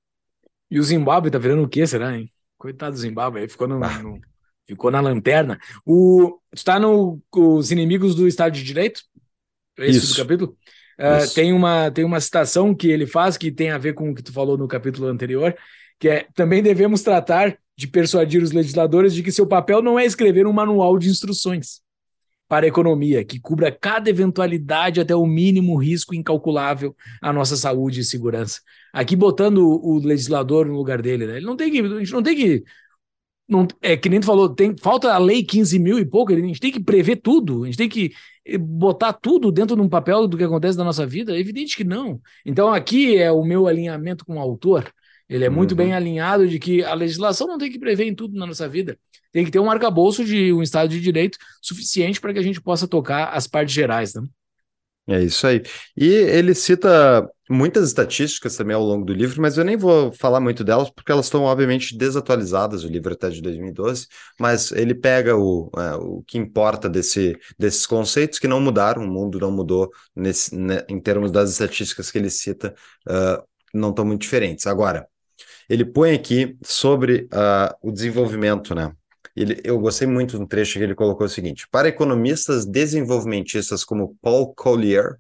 E 0.69 0.79
o 0.79 0.83
Zimbábue 0.83 1.29
está 1.29 1.39
virando 1.39 1.63
o 1.63 1.69
quê, 1.69 1.85
será, 1.85 2.17
hein? 2.17 2.31
Coitado 2.57 2.93
do 2.93 2.99
Zimbábue, 2.99 3.41
aí 3.41 3.47
ficou 3.47 3.67
no, 3.67 3.83
ah. 3.83 4.01
no 4.01 4.19
ficou 4.67 4.91
na 4.91 4.99
lanterna. 4.99 5.59
O 5.85 6.39
está 6.53 6.79
no 6.79 7.21
os 7.33 7.71
inimigos 7.71 8.15
do 8.15 8.27
Estado 8.27 8.53
de 8.53 8.63
Direito? 8.63 9.01
Esse 9.77 9.99
Isso. 9.99 10.13
do 10.13 10.17
capítulo. 10.17 10.57
Uh, 10.97 11.33
tem 11.33 11.51
uma 11.51 11.91
tem 11.91 12.05
uma 12.05 12.19
citação 12.21 12.73
que 12.73 12.87
ele 12.87 13.05
faz 13.05 13.37
que 13.37 13.51
tem 13.51 13.69
a 13.69 13.77
ver 13.77 13.93
com 13.93 14.09
o 14.09 14.15
que 14.15 14.23
tu 14.23 14.31
falou 14.31 14.57
no 14.57 14.67
capítulo 14.67 15.07
anterior, 15.07 15.55
que 15.99 16.09
é 16.09 16.27
também 16.34 16.61
devemos 16.61 17.01
tratar 17.01 17.57
de 17.77 17.88
persuadir 17.88 18.41
os 18.41 18.51
legisladores 18.51 19.13
de 19.13 19.22
que 19.23 19.31
seu 19.31 19.47
papel 19.47 19.81
não 19.81 19.99
é 19.99 20.05
escrever 20.05 20.47
um 20.47 20.53
manual 20.53 20.97
de 20.97 21.09
instruções 21.09 21.81
para 22.47 22.65
a 22.65 22.69
economia 22.69 23.26
que 23.26 23.39
cubra 23.39 23.72
cada 23.72 24.09
eventualidade 24.09 25.01
até 25.01 25.15
o 25.15 25.26
mínimo 25.26 25.76
risco 25.77 26.13
incalculável 26.13 26.95
à 27.22 27.34
nossa 27.34 27.55
saúde 27.55 28.01
e 28.01 28.05
segurança. 28.05 28.61
Aqui 28.93 29.15
botando 29.15 29.59
o, 29.59 29.99
legislador 29.99 30.67
no 30.67 30.76
lugar 30.76 31.01
dele, 31.01 31.26
né? 31.26 31.38
Ele 31.38 31.45
não 31.45 31.55
tem 31.55 31.72
que, 31.72 31.80
a 31.80 31.99
gente 31.99 32.13
não 32.13 32.23
tem 32.23 32.35
que 32.35 32.63
não, 33.47 33.67
é 33.81 33.95
que 33.95 34.09
nem 34.09 34.19
tu 34.19 34.26
falou, 34.26 34.49
tem, 34.49 34.76
falta 34.77 35.13
a 35.13 35.17
lei 35.19 35.43
15 35.43 35.77
mil 35.77 35.99
e 35.99 36.05
pouco, 36.05 36.34
a 36.34 36.35
gente 36.35 36.59
tem 36.59 36.72
que 36.72 36.80
prever 36.80 37.17
tudo, 37.17 37.63
a 37.63 37.65
gente 37.67 37.77
tem 37.77 37.89
que 37.89 38.11
eh, 38.43 38.57
botar 38.57 39.13
tudo 39.13 39.51
dentro 39.51 39.76
de 39.76 39.81
um 39.84 39.89
papel 39.89 40.27
do 40.27 40.35
que 40.35 40.43
acontece 40.43 40.77
na 40.77 40.84
nossa 40.84 41.05
vida? 41.05 41.35
É 41.35 41.39
evidente 41.39 41.76
que 41.76 41.84
não. 41.84 42.19
Então 42.45 42.73
aqui 42.73 43.17
é 43.17 43.31
o 43.31 43.43
meu 43.43 43.67
alinhamento 43.67 44.26
com 44.26 44.38
o 44.38 44.39
autor. 44.39 44.91
Ele 45.30 45.45
é 45.45 45.49
muito 45.49 45.72
uhum. 45.72 45.77
bem 45.77 45.93
alinhado 45.93 46.47
de 46.47 46.60
que 46.60 46.84
a 46.84 46.93
legislação 46.93 47.47
não 47.47 47.57
tem 47.57 47.72
que 47.72 47.80
prever 47.80 48.06
em 48.06 48.15
tudo 48.15 48.38
na 48.38 48.45
nossa 48.45 48.68
vida. 48.69 48.97
Tem 49.31 49.43
que 49.43 49.52
ter 49.52 49.60
um 49.60 49.69
arcabouço 49.69 50.23
de 50.23 50.53
um 50.53 50.61
Estado 50.61 50.89
de 50.89 51.02
Direito 51.02 51.38
suficiente 51.61 52.22
para 52.22 52.31
que 52.31 52.39
a 52.39 52.43
gente 52.43 52.61
possa 52.61 52.88
tocar 52.88 53.30
as 53.30 53.47
partes 53.47 53.73
gerais. 53.73 54.14
Né? 54.14 54.23
É 55.07 55.22
isso 55.22 55.45
aí. 55.45 55.61
E 55.95 56.07
ele 56.07 56.56
cita 56.56 57.30
muitas 57.47 57.88
estatísticas 57.88 58.56
também 58.56 58.76
ao 58.76 58.84
longo 58.84 59.06
do 59.06 59.14
livro, 59.14 59.39
mas 59.39 59.56
eu 59.56 59.64
nem 59.64 59.77
vou 59.77 60.11
falar 60.14 60.39
muito 60.39 60.64
delas, 60.64 60.89
porque 60.89 61.11
elas 61.11 61.27
estão, 61.27 61.43
obviamente, 61.43 61.95
desatualizadas, 61.95 62.84
o 62.84 62.88
livro 62.88 63.14
até 63.14 63.30
de 63.30 63.39
2012, 63.39 64.07
mas 64.39 64.72
ele 64.72 64.95
pega 64.95 65.35
o, 65.35 65.69
é, 65.77 65.95
o 65.95 66.23
que 66.26 66.39
importa 66.39 66.89
desse, 66.89 67.38
desses 67.57 67.85
conceitos 67.85 68.39
que 68.39 68.47
não 68.47 68.60
mudaram, 68.60 69.03
o 69.03 69.07
mundo 69.07 69.39
não 69.39 69.52
mudou 69.52 69.91
nesse, 70.15 70.56
né, 70.56 70.84
em 70.89 70.99
termos 70.99 71.31
das 71.31 71.52
estatísticas 71.52 72.10
que 72.10 72.18
ele 72.18 72.31
cita, 72.31 72.73
uh, 73.07 73.43
não 73.73 73.91
estão 73.91 74.06
muito 74.06 74.22
diferentes. 74.22 74.65
Agora, 74.65 75.07
ele 75.69 75.85
põe 75.85 76.13
aqui 76.13 76.57
sobre 76.63 77.27
uh, 77.33 77.75
o 77.81 77.91
desenvolvimento, 77.91 78.73
né? 78.73 78.91
Ele, 79.35 79.59
eu 79.63 79.77
gostei 79.79 80.07
muito 80.07 80.39
do 80.39 80.47
trecho 80.47 80.77
que 80.79 80.83
ele 80.83 80.95
colocou 80.95 81.25
o 81.25 81.29
seguinte: 81.29 81.67
para 81.69 81.87
economistas 81.87 82.65
desenvolvimentistas 82.65 83.83
como 83.83 84.15
Paul 84.21 84.53
Collier, 84.55 85.17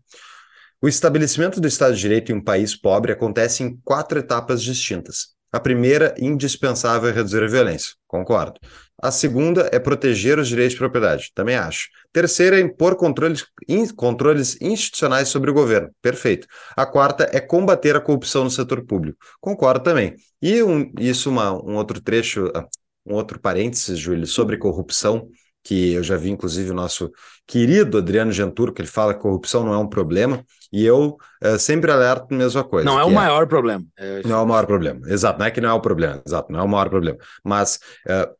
o 0.81 0.87
estabelecimento 0.87 1.59
do 1.59 1.67
Estado 1.67 1.95
de 1.95 2.01
Direito 2.01 2.31
em 2.31 2.35
um 2.35 2.43
país 2.43 2.75
pobre 2.75 3.11
acontece 3.11 3.63
em 3.63 3.75
quatro 3.83 4.19
etapas 4.19 4.61
distintas. 4.61 5.34
A 5.51 5.59
primeira, 5.59 6.13
indispensável, 6.19 7.09
é 7.09 7.13
reduzir 7.13 7.43
a 7.43 7.47
violência. 7.47 7.93
Concordo. 8.07 8.59
A 9.01 9.11
segunda 9.11 9.69
é 9.71 9.79
proteger 9.79 10.39
os 10.39 10.47
direitos 10.47 10.73
de 10.73 10.79
propriedade. 10.79 11.31
Também 11.35 11.55
acho. 11.55 11.89
Terceira 12.13 12.57
é 12.57 12.61
impor 12.61 12.95
controles, 12.95 13.45
in, 13.67 13.87
controles 13.89 14.59
institucionais 14.61 15.27
sobre 15.27 15.51
o 15.51 15.53
governo. 15.53 15.89
Perfeito. 16.01 16.47
A 16.75 16.85
quarta 16.85 17.29
é 17.31 17.39
combater 17.39 17.95
a 17.95 18.01
corrupção 18.01 18.43
no 18.43 18.49
setor 18.49 18.85
público. 18.85 19.17
Concordo 19.39 19.83
também. 19.83 20.15
E 20.41 20.63
um, 20.63 20.91
isso, 20.99 21.29
uma, 21.29 21.51
um 21.53 21.75
outro 21.75 22.01
trecho, 22.01 22.51
ah, 22.55 22.65
um 23.05 23.13
outro 23.13 23.39
parênteses, 23.39 23.99
Júlio, 23.99 24.25
sobre 24.25 24.57
corrupção, 24.57 25.29
que 25.65 25.93
eu 25.93 26.03
já 26.03 26.15
vi, 26.15 26.29
inclusive, 26.29 26.69
o 26.69 26.75
nosso 26.75 27.11
querido 27.47 27.97
Adriano 27.97 28.31
Genturo, 28.31 28.71
que 28.71 28.81
ele 28.81 28.87
fala 28.87 29.15
que 29.15 29.19
corrupção 29.19 29.65
não 29.65 29.73
é 29.73 29.77
um 29.79 29.87
problema, 29.87 30.45
e 30.71 30.85
eu 30.85 31.17
uh, 31.43 31.57
sempre 31.57 31.91
alerto 31.91 32.27
a 32.33 32.37
mesma 32.37 32.63
coisa. 32.63 32.85
Não 32.85 32.99
é 32.99 33.03
o 33.03 33.09
é, 33.09 33.13
maior 33.13 33.47
problema. 33.47 33.83
É... 33.97 34.21
Não 34.23 34.37
é 34.37 34.41
o 34.41 34.45
maior 34.45 34.67
problema, 34.67 35.01
exato, 35.09 35.39
não 35.39 35.45
é 35.47 35.51
que 35.51 35.59
não 35.59 35.69
é 35.69 35.73
o 35.73 35.81
problema, 35.81 36.21
exato, 36.23 36.51
não 36.53 36.59
é 36.59 36.63
o 36.63 36.67
maior 36.67 36.87
problema. 36.87 37.17
Mas 37.43 37.79
uh, 38.07 38.31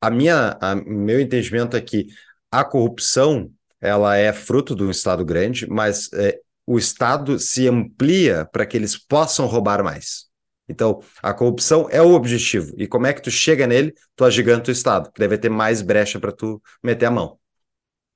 a 0.00 0.10
minha, 0.10 0.58
a, 0.60 0.74
meu 0.74 1.20
entendimento 1.20 1.76
é 1.76 1.80
que 1.80 2.08
a 2.50 2.64
corrupção, 2.64 3.48
ela 3.80 4.16
é 4.16 4.32
fruto 4.32 4.74
de 4.74 4.82
um 4.82 4.90
Estado 4.90 5.24
grande, 5.24 5.68
mas 5.70 6.08
uh, 6.08 6.34
o 6.66 6.76
Estado 6.76 7.38
se 7.38 7.68
amplia 7.68 8.48
para 8.52 8.66
que 8.66 8.76
eles 8.76 8.96
possam 8.96 9.46
roubar 9.46 9.84
mais. 9.84 10.24
Então, 10.68 11.00
a 11.22 11.34
corrupção 11.34 11.88
é 11.90 12.00
o 12.00 12.14
objetivo. 12.14 12.72
E 12.78 12.86
como 12.86 13.06
é 13.06 13.12
que 13.12 13.22
tu 13.22 13.30
chega 13.30 13.66
nele? 13.66 13.92
Tu 14.16 14.24
agiganta 14.24 14.70
o 14.70 14.72
Estado, 14.72 15.10
que 15.12 15.18
deve 15.18 15.36
ter 15.36 15.50
mais 15.50 15.82
brecha 15.82 16.18
para 16.18 16.32
tu 16.32 16.62
meter 16.82 17.06
a 17.06 17.10
mão. 17.10 17.38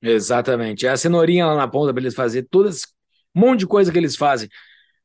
Exatamente. 0.01 0.87
É 0.87 0.91
a 0.91 0.97
cenourinha 0.97 1.47
lá 1.47 1.57
na 1.57 1.69
ponta 1.69 1.93
para 1.93 2.03
eles 2.03 2.15
fazer 2.15 2.47
todo 2.51 2.69
esse 2.69 2.87
monte 3.35 3.61
de 3.61 3.66
coisa 3.66 3.93
que 3.93 3.99
eles 3.99 4.16
fazem 4.16 4.49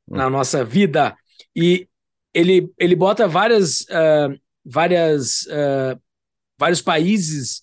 hum. 0.08 0.18
na 0.18 0.30
nossa 0.30 0.64
vida. 0.64 1.16
E 1.56 1.88
ele, 2.34 2.72
ele 2.78 2.96
bota 2.96 3.28
várias, 3.28 3.82
uh, 3.82 4.40
várias, 4.64 5.42
uh, 5.44 6.00
vários 6.58 6.82
países 6.82 7.62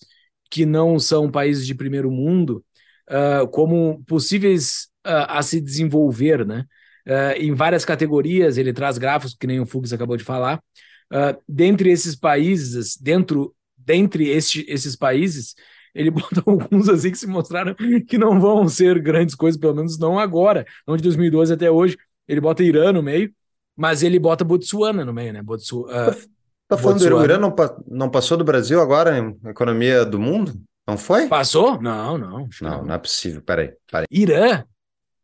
que 0.49 0.65
não 0.65 0.99
são 0.99 1.31
países 1.31 1.65
de 1.65 1.73
primeiro 1.73 2.11
mundo 2.11 2.63
uh, 3.09 3.47
como 3.47 4.03
possíveis 4.05 4.89
a 5.03 5.41
se 5.41 5.59
desenvolver, 5.59 6.45
né? 6.45 6.63
Uh, 7.07 7.37
em 7.37 7.53
várias 7.53 7.85
categorias, 7.85 8.57
ele 8.57 8.73
traz 8.73 8.97
gráficos, 8.97 9.35
que 9.37 9.47
nem 9.47 9.59
o 9.59 9.65
Fux 9.65 9.91
acabou 9.93 10.17
de 10.17 10.23
falar. 10.23 10.61
Uh, 11.11 11.37
dentre 11.47 11.89
esses 11.89 12.15
países, 12.15 12.97
dentro, 12.97 13.53
dentre 13.77 14.29
este, 14.29 14.65
esses 14.67 14.95
países, 14.95 15.55
ele 15.93 16.09
bota 16.11 16.41
alguns 16.45 16.87
assim 16.89 17.11
que 17.11 17.17
se 17.17 17.27
mostraram 17.27 17.75
que 18.07 18.17
não 18.17 18.39
vão 18.39 18.67
ser 18.67 18.99
grandes 18.99 19.35
coisas, 19.35 19.59
pelo 19.59 19.75
menos 19.75 19.97
não 19.97 20.17
agora, 20.17 20.65
não 20.87 20.95
de 20.95 21.03
2012 21.03 21.53
até 21.53 21.69
hoje. 21.69 21.97
Ele 22.27 22.39
bota 22.39 22.63
Irã 22.63 22.93
no 22.93 23.03
meio, 23.03 23.31
mas 23.75 24.03
ele 24.03 24.19
bota 24.19 24.43
Botsuana 24.43 25.03
no 25.03 25.13
meio, 25.13 25.33
né? 25.33 25.41
Botsu, 25.41 25.81
uh, 25.81 26.15
tá 26.67 26.77
falando 26.77 26.99
Botsuana. 26.99 27.17
do 27.17 27.23
Irã, 27.23 27.37
não, 27.37 27.55
não 27.87 28.09
passou 28.09 28.37
do 28.37 28.43
Brasil 28.43 28.79
agora 28.79 29.17
em 29.17 29.37
economia 29.49 30.05
do 30.05 30.19
mundo? 30.19 30.53
Não 30.87 30.97
foi? 30.97 31.27
Passou? 31.27 31.81
Não, 31.81 32.17
não. 32.17 32.29
Não, 32.39 32.49
não, 32.61 32.85
não 32.85 32.93
é 32.93 32.97
possível. 32.97 33.41
Peraí, 33.41 33.73
peraí. 33.89 34.05
Irã 34.09 34.63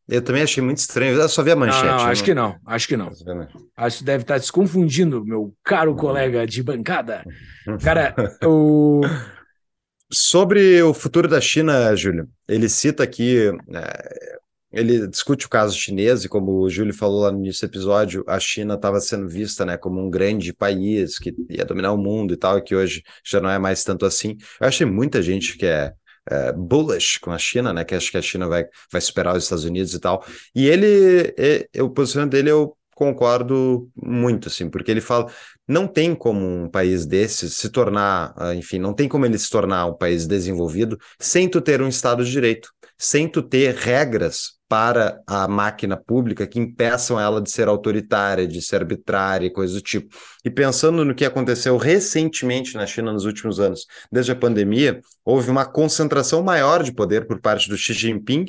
eu 0.08 0.22
também 0.22 0.42
achei 0.42 0.64
muito 0.64 0.78
estranho. 0.78 1.18
Eu 1.18 1.28
só 1.28 1.44
vi 1.44 1.52
a 1.52 1.56
manchete. 1.56 1.86
Não, 1.86 1.98
não 1.98 2.06
acho 2.06 2.22
não... 2.22 2.26
que 2.26 2.34
não. 2.34 2.56
Acho 2.66 2.88
que 2.88 2.98
não. 2.98 3.12
Acho 3.76 3.98
que 3.98 4.04
deve 4.06 4.24
estar 4.24 4.40
se 4.40 4.52
confundindo, 4.52 5.26
meu 5.26 5.54
caro 5.64 5.96
colega 5.96 6.48
de 6.48 6.64
bancada. 6.64 7.24
Cara, 7.84 8.16
o. 8.46 9.02
Sobre 10.10 10.82
o 10.82 10.94
futuro 10.94 11.28
da 11.28 11.42
China, 11.42 11.94
Júlio, 11.94 12.30
ele 12.48 12.70
cita 12.70 13.04
aqui, 13.04 13.52
é, 13.74 14.38
ele 14.72 15.06
discute 15.06 15.46
o 15.46 15.50
caso 15.50 15.78
chinês 15.78 16.24
e 16.24 16.30
como 16.30 16.62
o 16.62 16.70
Júlio 16.70 16.94
falou 16.94 17.24
lá 17.24 17.32
no 17.32 17.40
início 17.40 17.68
do 17.68 17.72
episódio, 17.72 18.24
a 18.26 18.40
China 18.40 18.76
estava 18.76 19.02
sendo 19.02 19.28
vista 19.28 19.66
né, 19.66 19.76
como 19.76 20.00
um 20.00 20.10
grande 20.10 20.54
país 20.54 21.20
que 21.20 21.36
ia 21.50 21.66
dominar 21.66 21.92
o 21.92 21.98
mundo 21.98 22.34
e 22.34 22.38
tal, 22.38 22.58
e 22.58 22.62
que 22.62 22.74
hoje 22.74 23.04
já 23.22 23.42
não 23.42 23.50
é 23.50 23.60
mais 23.60 23.84
tanto 23.84 24.06
assim. 24.06 24.38
Eu 24.62 24.68
achei 24.70 24.86
muita 24.86 25.22
gente 25.22 25.58
que 25.58 25.66
é 25.66 25.92
é, 26.30 26.52
bullish 26.52 27.20
com 27.20 27.32
a 27.32 27.38
China, 27.38 27.74
né? 27.74 27.84
Que 27.84 27.95
acho 27.95 28.12
que 28.12 28.18
a 28.18 28.22
China 28.22 28.48
vai, 28.48 28.66
vai 28.91 29.02
superar 29.02 29.36
os 29.36 29.44
Estados 29.44 29.66
Unidos 29.66 29.94
e 29.94 29.99
tal. 29.99 30.26
E 30.56 30.68
ele, 30.68 31.34
é, 31.38 31.68
o 31.82 31.90
posicionamento 31.90 32.32
dele 32.32 32.52
eu 32.52 32.76
concordo 32.98 33.88
muito, 33.95 34.48
assim, 34.48 34.70
porque 34.72 34.90
ele 34.90 35.02
fala, 35.02 35.32
não 35.68 35.88
tem 35.88 36.16
como 36.16 36.44
um 36.44 36.68
país 36.68 37.06
desse 37.06 37.48
se 37.48 37.70
tornar, 37.70 38.34
ah, 38.36 38.56
enfim, 38.56 38.80
não 38.80 38.91
tem 38.91 39.08
como 39.08 39.24
ele 39.24 39.38
se 39.38 39.52
tornar 39.52 39.86
um 39.86 39.94
país 39.94 40.26
desenvolvido 40.26 40.98
sem 41.20 41.48
tu 41.48 41.62
ter 41.62 41.80
um 41.80 41.88
Estado 41.88 42.26
de 42.26 42.32
Direito, 42.32 42.72
sem 42.98 43.28
tu 43.28 43.41
ter 43.41 43.76
regras 43.76 44.57
para 44.69 45.22
a 45.26 45.48
máquina 45.48 45.95
pública 45.95 46.45
que 46.45 46.60
impeçam 46.60 47.19
ela 47.19 47.41
de 47.41 47.49
ser 47.49 47.68
autoritária, 47.68 48.48
de 48.48 48.61
ser 48.61 48.78
arbitrária 48.78 49.48
e 49.48 49.49
coisas 49.49 49.76
do 49.76 49.82
tipo. 49.82 50.15
E 50.44 50.49
pensando 50.49 51.06
no 51.06 51.15
que 51.15 51.24
aconteceu 51.24 51.78
recentemente 51.78 52.76
na 52.76 52.86
China 52.86 53.14
nos 53.14 53.24
últimos 53.24 53.60
anos, 53.60 53.86
desde 54.11 54.34
a 54.34 54.36
pandemia, 54.36 54.99
houve 55.24 55.49
uma 55.49 55.65
concentração 55.65 56.44
maior 56.44 56.84
de 56.84 56.91
poder 56.91 57.28
por 57.28 57.40
parte 57.40 57.69
do 57.69 57.78
Xi 57.78 57.94
Jinping. 57.94 58.45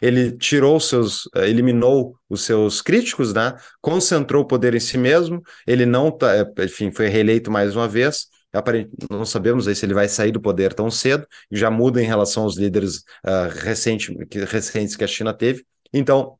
Ele 0.00 0.36
tirou 0.36 0.78
seus, 0.78 1.28
eh, 1.34 1.48
eliminou 1.48 2.14
os 2.28 2.42
seus 2.42 2.82
críticos, 2.82 3.32
né? 3.32 3.54
Concentrou 3.80 4.42
o 4.42 4.46
poder 4.46 4.74
em 4.74 4.80
si 4.80 4.98
mesmo. 4.98 5.42
Ele 5.66 5.86
não, 5.86 6.10
tá, 6.10 6.46
enfim, 6.60 6.92
foi 6.92 7.08
reeleito 7.08 7.50
mais 7.50 7.74
uma 7.74 7.88
vez 7.88 8.26
não 9.10 9.24
sabemos 9.24 9.66
aí 9.66 9.74
se 9.74 9.86
ele 9.86 9.94
vai 9.94 10.08
sair 10.08 10.30
do 10.30 10.40
poder 10.40 10.74
tão 10.74 10.90
cedo, 10.90 11.26
já 11.50 11.70
muda 11.70 12.02
em 12.02 12.06
relação 12.06 12.42
aos 12.44 12.56
líderes 12.56 12.98
uh, 13.24 13.48
recente, 13.62 14.14
que, 14.26 14.44
recentes 14.44 14.94
que 14.94 15.04
a 15.04 15.08
China 15.08 15.32
teve. 15.32 15.64
Então, 15.92 16.38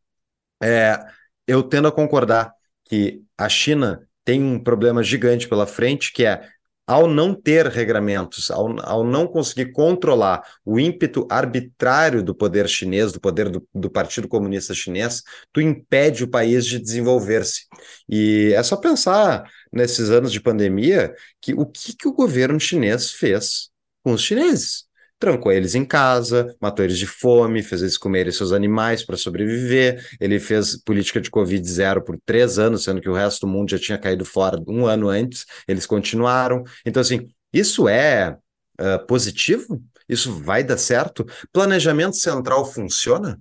é, 0.62 0.98
eu 1.47 1.62
tendo 1.62 1.89
a 1.89 1.93
concordar 1.93 2.52
que 2.84 3.22
a 3.36 3.48
China 3.48 4.06
tem 4.24 4.43
um 4.43 4.62
problema 4.62 5.02
gigante 5.02 5.48
pela 5.48 5.66
frente, 5.66 6.12
que 6.12 6.24
é 6.24 6.48
ao 6.86 7.06
não 7.06 7.34
ter 7.34 7.66
regramentos, 7.66 8.50
ao, 8.50 8.78
ao 8.80 9.04
não 9.04 9.26
conseguir 9.26 9.72
controlar 9.72 10.42
o 10.64 10.78
ímpeto 10.78 11.26
arbitrário 11.30 12.22
do 12.22 12.34
poder 12.34 12.68
chinês, 12.68 13.12
do 13.12 13.20
poder 13.20 13.48
do, 13.48 13.66
do 13.74 13.90
Partido 13.90 14.28
Comunista 14.28 14.74
Chinês, 14.74 15.22
tu 15.52 15.60
impede 15.60 16.24
o 16.24 16.28
país 16.28 16.66
de 16.66 16.78
desenvolver-se. 16.78 17.66
E 18.09 18.52
é 18.54 18.62
só 18.62 18.76
pensar 18.76 19.48
nesses 19.72 20.10
anos 20.10 20.32
de 20.32 20.40
pandemia 20.40 21.14
que 21.40 21.54
o 21.54 21.64
que, 21.66 21.96
que 21.96 22.09
o 22.09 22.12
governo 22.12 22.59
chinês 22.59 23.10
fez 23.12 23.70
com 24.02 24.12
os 24.12 24.22
chineses 24.22 24.84
trancou 25.23 25.53
eles 25.53 25.77
em 25.77 25.85
casa, 25.85 26.53
matou 26.61 26.85
eles 26.85 26.99
de 26.99 27.07
fome, 27.07 27.62
fez 27.62 27.81
eles 27.81 27.97
comerem 27.97 28.32
seus 28.32 28.51
animais 28.51 29.05
para 29.05 29.16
sobreviver. 29.16 30.05
Ele 30.20 30.40
fez 30.40 30.77
política 30.77 31.20
de 31.20 31.31
Covid 31.31 31.65
zero 31.70 32.03
por 32.03 32.19
três 32.27 32.59
anos, 32.59 32.82
sendo 32.82 33.01
que 33.01 33.09
o 33.09 33.15
resto 33.15 33.47
do 33.47 33.53
mundo 33.53 33.70
já 33.70 33.78
tinha 33.78 33.97
caído 33.97 34.24
fora 34.24 34.61
um 34.66 34.85
ano 34.85 35.09
antes. 35.09 35.47
Eles 35.69 35.86
continuaram. 35.86 36.65
Então, 36.85 37.01
assim, 37.01 37.28
isso 37.53 37.89
é 37.89 38.36
uh, 38.81 39.07
positivo? 39.07 39.81
Isso 40.09 40.32
vai 40.40 40.65
dar 40.65 40.77
certo? 40.77 41.24
Planejamento 41.53 42.16
central 42.16 42.65
funciona? 42.65 43.39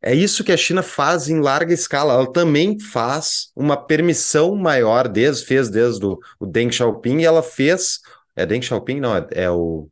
É 0.00 0.14
isso 0.14 0.44
que 0.44 0.52
a 0.52 0.56
China 0.56 0.84
faz 0.84 1.28
em 1.28 1.40
larga 1.40 1.74
escala. 1.74 2.14
Ela 2.14 2.32
também 2.32 2.78
faz 2.78 3.50
uma 3.56 3.76
permissão 3.76 4.54
maior, 4.54 5.08
desde, 5.08 5.44
fez 5.44 5.68
desde 5.68 6.06
o, 6.06 6.16
o 6.38 6.46
Deng 6.46 6.70
Xiaoping, 6.70 7.22
e 7.22 7.24
ela 7.24 7.42
fez. 7.42 7.98
É 8.36 8.46
Deng 8.46 8.62
Xiaoping? 8.62 9.00
Não, 9.00 9.16
é, 9.16 9.26
é 9.32 9.50
o 9.50 9.88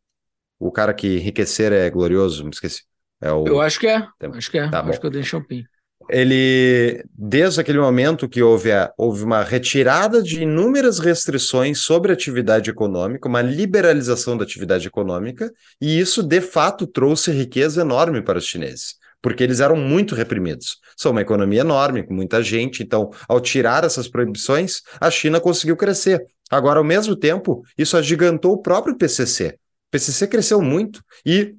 o 0.59 0.71
cara 0.71 0.95
que 0.95 1.17
enriquecer 1.17 1.73
é 1.73 1.89
glorioso, 1.91 2.45
me 2.45 2.51
esqueci. 2.51 2.83
É 3.21 3.33
o... 3.33 3.47
Eu 3.47 3.61
acho 3.61 3.81
que 3.81 3.87
é. 3.87 4.07
Acho 4.35 4.51
que 4.51 4.59
é. 4.59 4.71
Tá 4.71 4.81
acho 4.81 5.01
que 5.01 5.07
é 5.07 5.09
o 5.09 5.13
Dan 5.13 5.23
Champin. 5.23 5.65
Ele, 6.09 7.03
desde 7.13 7.61
aquele 7.61 7.81
momento 7.81 8.29
que 8.29 8.41
houve, 8.43 8.71
a, 8.71 8.93
houve 8.97 9.25
uma 9.25 9.43
retirada 9.43 10.23
de 10.23 10.43
inúmeras 10.43 10.99
restrições 10.99 11.81
sobre 11.81 12.13
a 12.13 12.15
atividade 12.15 12.71
econômica, 12.71 13.29
uma 13.29 13.43
liberalização 13.43 14.37
da 14.37 14.45
atividade 14.45 14.87
econômica, 14.87 15.51
e 15.81 15.99
isso 15.99 16.23
de 16.23 16.41
fato 16.41 16.87
trouxe 16.87 17.33
riqueza 17.33 17.81
enorme 17.81 18.23
para 18.23 18.39
os 18.39 18.45
chineses, 18.45 18.95
porque 19.21 19.43
eles 19.43 19.59
eram 19.59 19.75
muito 19.75 20.15
reprimidos. 20.15 20.79
São 20.97 21.11
uma 21.11 21.23
economia 21.23 21.63
enorme, 21.63 22.05
com 22.05 22.15
muita 22.15 22.41
gente, 22.41 22.85
então, 22.85 23.11
ao 23.29 23.41
tirar 23.41 23.83
essas 23.83 24.07
proibições, 24.07 24.83
a 25.01 25.11
China 25.11 25.41
conseguiu 25.41 25.77
crescer. 25.77 26.25
Agora, 26.49 26.79
ao 26.79 26.85
mesmo 26.85 27.17
tempo, 27.17 27.65
isso 27.77 27.97
agigantou 27.97 28.53
o 28.53 28.63
próprio 28.63 28.97
PCC, 28.97 29.59
PCC 29.91 30.27
cresceu 30.27 30.61
muito 30.61 31.03
e 31.25 31.55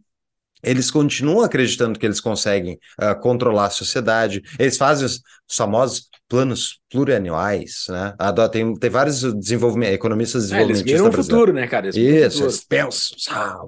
eles 0.64 0.90
continuam 0.90 1.42
acreditando 1.42 2.00
que 2.00 2.06
eles 2.06 2.20
conseguem 2.20 2.80
uh, 3.00 3.20
controlar 3.22 3.68
a 3.68 3.70
sociedade. 3.70 4.42
Eles 4.58 4.78
fazem 4.78 5.06
os 5.06 5.22
famosos 5.50 6.10
planos 6.28 6.82
plurianuais, 6.90 7.86
né? 7.90 8.14
Tem, 8.52 8.76
tem 8.76 8.90
vários 8.90 9.22
desenvolvimentos, 9.36 9.96
economistas 9.96 10.44
desenvolvimentistas. 10.44 10.92
É, 10.92 10.96
eles 10.96 11.04
viram 11.04 11.22
o 11.22 11.24
futuro, 11.24 11.54
né, 11.54 11.68
cara? 11.68 11.88
Eles 11.88 11.96
isso, 11.96 12.44
eles 12.44 12.64
pensam, 12.64 13.18
ah, 13.30 13.62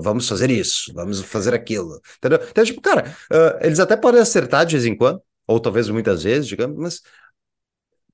vamos 0.00 0.28
fazer 0.28 0.50
isso, 0.50 0.92
vamos 0.94 1.20
fazer 1.20 1.54
aquilo. 1.54 2.00
Entendeu? 2.16 2.40
Então, 2.50 2.64
tipo, 2.64 2.80
cara, 2.80 3.14
uh, 3.30 3.64
eles 3.64 3.78
até 3.78 3.96
podem 3.96 4.20
acertar 4.20 4.66
de 4.66 4.76
vez 4.76 4.86
em 4.86 4.96
quando, 4.96 5.20
ou 5.46 5.60
talvez 5.60 5.88
muitas 5.88 6.22
vezes, 6.22 6.48
digamos, 6.48 6.76
mas 6.76 7.00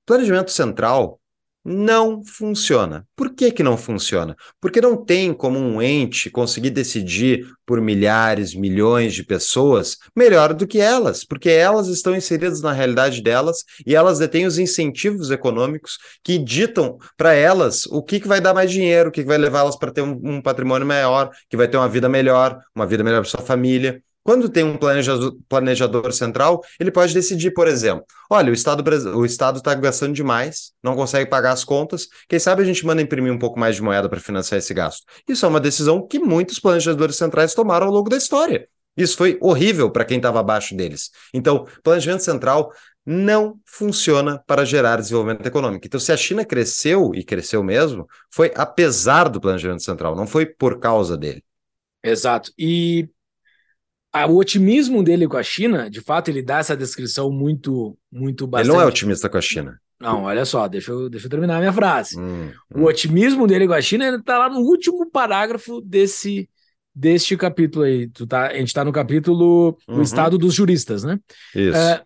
planejamento 0.05 0.51
central 0.51 1.19
não 1.69 2.23
funciona. 2.23 3.05
Por 3.13 3.35
que, 3.35 3.51
que 3.51 3.61
não 3.61 3.77
funciona? 3.77 4.37
Porque 4.61 4.79
não 4.79 4.95
tem 4.95 5.33
como 5.33 5.59
um 5.59 5.81
ente 5.81 6.29
conseguir 6.29 6.69
decidir 6.69 7.45
por 7.65 7.81
milhares, 7.81 8.55
milhões 8.55 9.13
de 9.13 9.25
pessoas 9.25 9.97
melhor 10.15 10.53
do 10.53 10.65
que 10.65 10.79
elas, 10.79 11.25
porque 11.25 11.49
elas 11.49 11.89
estão 11.89 12.15
inseridas 12.15 12.61
na 12.61 12.71
realidade 12.71 13.21
delas 13.21 13.65
e 13.85 13.93
elas 13.93 14.17
detêm 14.17 14.45
os 14.45 14.57
incentivos 14.57 15.29
econômicos 15.29 15.97
que 16.23 16.37
ditam 16.37 16.97
para 17.17 17.33
elas 17.33 17.85
o 17.87 18.01
que, 18.01 18.21
que 18.21 18.29
vai 18.29 18.39
dar 18.39 18.53
mais 18.53 18.71
dinheiro, 18.71 19.09
o 19.09 19.11
que, 19.11 19.21
que 19.21 19.27
vai 19.27 19.37
levá-las 19.37 19.75
para 19.75 19.91
ter 19.91 20.01
um, 20.01 20.17
um 20.23 20.41
patrimônio 20.41 20.87
maior, 20.87 21.31
que 21.49 21.57
vai 21.57 21.67
ter 21.67 21.75
uma 21.75 21.89
vida 21.89 22.07
melhor, 22.07 22.57
uma 22.73 22.87
vida 22.87 23.03
melhor 23.03 23.19
para 23.19 23.29
sua 23.29 23.41
família. 23.41 24.01
Quando 24.27 24.49
tem 24.49 24.61
um 24.61 24.75
planejador, 24.75 25.37
planejador, 25.47 26.11
central, 26.11 26.61
ele 26.77 26.91
pode 26.91 27.13
decidir, 27.13 27.51
por 27.51 27.65
exemplo, 27.65 28.03
olha, 28.29 28.51
o 28.51 28.53
Estado 28.53 28.83
o 29.15 29.25
Estado 29.25 29.59
está 29.59 29.73
gastando 29.73 30.11
demais, 30.11 30.73
não 30.83 30.97
consegue 30.97 31.29
pagar 31.29 31.53
as 31.53 31.63
contas, 31.63 32.09
quem 32.27 32.37
sabe 32.37 32.61
a 32.61 32.65
gente 32.65 32.85
manda 32.85 33.01
imprimir 33.01 33.31
um 33.31 33.39
pouco 33.39 33.57
mais 33.57 33.77
de 33.77 33.81
moeda 33.81 34.09
para 34.09 34.19
financiar 34.19 34.59
esse 34.59 34.73
gasto. 34.73 35.05
Isso 35.29 35.45
é 35.45 35.47
uma 35.47 35.61
decisão 35.61 36.05
que 36.05 36.19
muitos 36.19 36.59
planejadores 36.59 37.15
centrais 37.15 37.53
tomaram 37.53 37.87
ao 37.87 37.93
longo 37.93 38.09
da 38.09 38.17
história. 38.17 38.67
Isso 38.97 39.15
foi 39.15 39.37
horrível 39.39 39.89
para 39.89 40.03
quem 40.03 40.17
estava 40.17 40.41
abaixo 40.41 40.75
deles. 40.75 41.09
Então, 41.33 41.65
planejamento 41.81 42.25
central 42.25 42.73
não 43.05 43.57
funciona 43.63 44.43
para 44.45 44.65
gerar 44.65 44.97
desenvolvimento 44.97 45.47
econômico. 45.47 45.87
Então, 45.87 46.01
se 46.01 46.11
a 46.11 46.17
China 46.17 46.43
cresceu, 46.43 47.13
e 47.15 47.23
cresceu 47.23 47.63
mesmo, 47.63 48.05
foi 48.29 48.51
apesar 48.57 49.29
do 49.29 49.39
planejamento 49.39 49.83
central, 49.83 50.17
não 50.17 50.27
foi 50.27 50.45
por 50.45 50.79
causa 50.79 51.15
dele. 51.15 51.41
Exato. 52.03 52.51
E 52.57 53.07
o 54.25 54.37
otimismo 54.37 55.03
dele 55.03 55.27
com 55.27 55.37
a 55.37 55.43
China, 55.43 55.89
de 55.89 56.01
fato, 56.01 56.29
ele 56.29 56.41
dá 56.41 56.59
essa 56.59 56.75
descrição 56.75 57.31
muito, 57.31 57.97
muito 58.11 58.47
bastante. 58.47 58.69
Ele 58.69 58.77
não 58.77 58.83
é 58.83 58.87
otimista 58.87 59.29
com 59.29 59.37
a 59.37 59.41
China. 59.41 59.79
Não, 59.99 60.23
olha 60.23 60.45
só, 60.45 60.67
deixa 60.67 60.91
eu, 60.91 61.09
deixa 61.09 61.25
eu 61.25 61.29
terminar 61.29 61.57
a 61.57 61.59
minha 61.59 61.73
frase. 61.73 62.19
Hum, 62.19 62.51
hum. 62.73 62.81
O 62.81 62.85
otimismo 62.85 63.47
dele 63.47 63.67
com 63.67 63.73
a 63.73 63.81
China 63.81 64.15
está 64.15 64.37
lá 64.37 64.49
no 64.49 64.59
último 64.59 65.09
parágrafo 65.09 65.81
desse 65.81 66.49
deste 66.93 67.37
capítulo 67.37 67.85
aí. 67.85 68.07
Tu 68.07 68.25
tá, 68.25 68.47
a 68.47 68.55
gente 68.55 68.67
está 68.67 68.83
no 68.83 68.91
capítulo 68.91 69.77
uhum. 69.87 69.99
O 69.99 70.01
Estado 70.01 70.37
dos 70.37 70.53
Juristas, 70.53 71.03
né? 71.03 71.19
Isso. 71.53 71.77
É, 71.77 72.01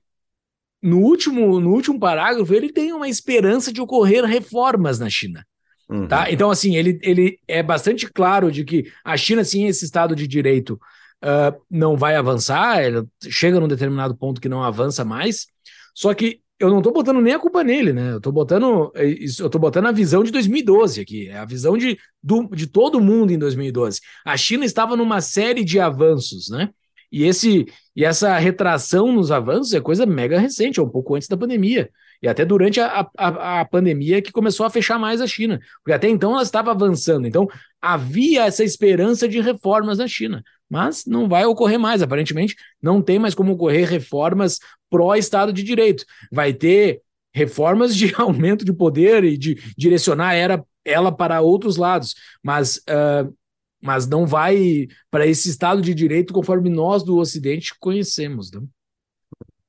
no, 0.82 1.00
último, 1.00 1.60
no 1.62 1.72
último 1.72 1.98
parágrafo, 1.98 2.54
ele 2.54 2.72
tem 2.72 2.92
uma 2.92 3.08
esperança 3.08 3.72
de 3.72 3.82
ocorrer 3.82 4.26
reformas 4.26 5.00
na 5.00 5.10
China. 5.10 5.46
Uhum. 5.90 6.08
Tá? 6.08 6.30
Então, 6.30 6.50
assim, 6.50 6.76
ele, 6.76 7.00
ele 7.02 7.40
é 7.48 7.64
bastante 7.64 8.06
claro 8.10 8.52
de 8.52 8.66
que 8.66 8.92
a 9.04 9.16
China, 9.16 9.44
sim, 9.46 9.66
é 9.66 9.70
esse 9.70 9.86
Estado 9.86 10.16
de 10.16 10.28
Direito 10.28 10.80
uh, 11.24 11.60
não 11.70 11.96
vai 11.96 12.16
avançar, 12.16 12.84
ele 12.84 13.06
chega 13.30 13.60
num 13.60 13.68
determinado 13.68 14.16
ponto 14.16 14.42
que 14.42 14.50
não 14.50 14.64
avança 14.64 15.06
mais. 15.06 15.48
Só 15.94 16.14
que 16.14 16.42
eu 16.60 16.70
não 16.70 16.78
estou 16.78 16.94
botando 16.94 17.20
nem 17.22 17.34
a 17.34 17.40
culpa 17.40 17.64
nele, 17.64 17.92
né? 17.92 18.12
Eu 18.12 18.18
estou 18.18 18.32
botando, 18.32 18.92
é, 18.96 19.06
eu 19.40 19.50
tô 19.50 19.58
botando 19.58 19.88
a 19.88 19.92
visão 19.92 20.24
de 20.24 20.32
2012 20.32 21.02
aqui, 21.02 21.28
é 21.28 21.38
a 21.38 21.46
visão 21.46 21.76
de, 21.76 21.98
do, 22.22 22.48
de 22.50 22.68
todo 22.68 23.02
mundo 23.02 23.32
em 23.34 23.38
2012. 23.40 24.00
A 24.24 24.38
China 24.38 24.64
estava 24.64 24.96
numa 24.96 25.22
série 25.22 25.64
de 25.64 25.80
avanços, 25.80 26.50
né? 26.50 26.70
E, 27.12 27.26
esse, 27.26 27.66
e 27.96 28.06
essa 28.06 28.38
retração 28.38 29.12
nos 29.12 29.32
avanços 29.32 29.74
é 29.74 29.82
coisa 29.82 30.06
mega 30.06 30.40
recente, 30.40 30.80
é 30.80 30.84
um 30.84 30.90
pouco 30.90 31.16
antes 31.16 31.28
da 31.28 31.36
pandemia. 31.36 31.90
E 32.22 32.28
até 32.28 32.46
durante 32.46 32.80
a, 32.80 33.10
a, 33.18 33.62
a 33.62 33.66
pandemia 33.66 34.22
que 34.22 34.32
começou 34.32 34.66
a 34.66 34.70
fechar 34.70 35.00
mais 35.00 35.20
a 35.20 35.28
China. 35.28 35.60
Porque 35.84 35.92
até 35.92 36.08
então 36.08 36.34
ela 36.34 36.44
estava 36.44 36.72
avançando. 36.72 37.28
Então 37.28 37.48
havia 37.82 38.46
essa 38.46 38.64
esperança 38.64 39.28
de 39.28 39.42
reformas 39.42 39.98
na 39.98 40.08
China 40.08 40.44
mas 40.72 41.06
não 41.06 41.28
vai 41.28 41.44
ocorrer 41.46 41.78
mais. 41.78 42.02
Aparentemente, 42.02 42.56
não 42.82 43.02
tem 43.02 43.20
mais 43.20 43.36
como 43.36 43.52
ocorrer 43.52 43.90
reformas 43.90 44.58
pró-Estado 44.90 45.52
de 45.52 45.64
Direito. 45.64 46.06
Vai 46.32 46.54
ter 46.54 47.02
reformas 47.34 47.94
de 47.94 48.14
aumento 48.16 48.64
de 48.64 48.72
poder 48.72 49.26
e 49.26 49.38
de 49.38 49.56
direcionar 49.78 50.34
era, 50.34 50.64
ela 50.86 51.12
para 51.12 51.42
outros 51.42 51.76
lados, 51.76 52.16
mas, 52.42 52.78
uh, 52.78 53.36
mas 53.84 54.08
não 54.08 54.26
vai 54.26 54.88
para 55.12 55.28
esse 55.28 55.50
Estado 55.50 55.82
de 55.82 55.94
Direito 55.94 56.34
conforme 56.34 56.70
nós 56.70 57.04
do 57.04 57.18
Ocidente 57.18 57.76
conhecemos. 57.78 58.50
Não? 58.50 58.66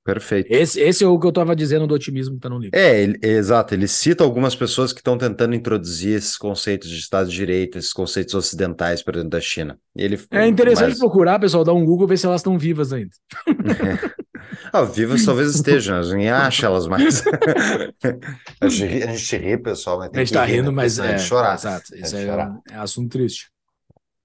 Perfeito. 0.04 0.50
Esse, 0.50 0.80
esse 0.80 1.04
é 1.04 1.06
o 1.06 1.18
que 1.18 1.26
eu 1.26 1.30
estava 1.30 1.54
dizendo 1.54 1.86
do 1.86 1.94
otimismo 1.94 2.32
que 2.32 2.38
está 2.38 2.48
no 2.48 2.58
livro. 2.58 2.76
É, 2.76 3.02
ele, 3.02 3.18
exato. 3.22 3.72
Ele 3.72 3.86
cita 3.86 4.24
algumas 4.24 4.54
pessoas 4.56 4.92
que 4.92 4.98
estão 4.98 5.16
tentando 5.16 5.54
introduzir 5.54 6.16
esses 6.16 6.36
conceitos 6.36 6.88
de 6.88 6.98
Estado 6.98 7.30
de 7.30 7.36
Direito, 7.36 7.78
esses 7.78 7.92
conceitos 7.92 8.34
ocidentais 8.34 9.02
para 9.02 9.14
dentro 9.14 9.30
da 9.30 9.40
China. 9.40 9.78
Ele, 9.94 10.18
é 10.30 10.46
interessante 10.46 10.90
mas... 10.90 10.98
procurar, 10.98 11.38
pessoal, 11.38 11.62
dar 11.62 11.72
um 11.72 11.84
Google 11.84 12.08
ver 12.08 12.18
se 12.18 12.26
elas 12.26 12.40
estão 12.40 12.58
vivas 12.58 12.92
ainda. 12.92 13.12
É. 13.46 14.22
Ah, 14.72 14.82
vivas 14.82 15.24
talvez 15.24 15.54
estejam, 15.54 15.98
a 15.98 16.02
gente 16.02 16.28
acha 16.28 16.66
elas 16.66 16.86
mais. 16.86 17.22
a, 18.60 18.68
gente, 18.68 19.02
a 19.04 19.12
gente 19.14 19.36
ri, 19.36 19.58
pessoal, 19.58 19.98
mas 19.98 20.10
tem 20.10 20.20
A 20.20 20.24
gente 20.24 20.34
está 20.34 20.44
rindo, 20.44 20.70
né? 20.70 20.76
mas 20.76 20.98
é, 20.98 21.18
chorar. 21.18 21.54
Exato, 21.54 21.94
isso 21.94 22.16
é, 22.16 22.24
é, 22.24 22.50
é 22.72 22.76
assunto 22.76 23.10
triste. 23.10 23.51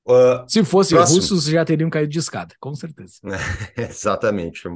Uh, 0.08 0.46
Se 0.48 0.64
fosse 0.64 0.96
próximo. 0.96 1.20
russos, 1.20 1.46
já 1.46 1.66
teriam 1.66 1.90
caído 1.90 2.12
de 2.12 2.20
escada, 2.20 2.56
com 2.60 2.74
certeza. 2.74 3.16
Exatamente. 3.76 4.68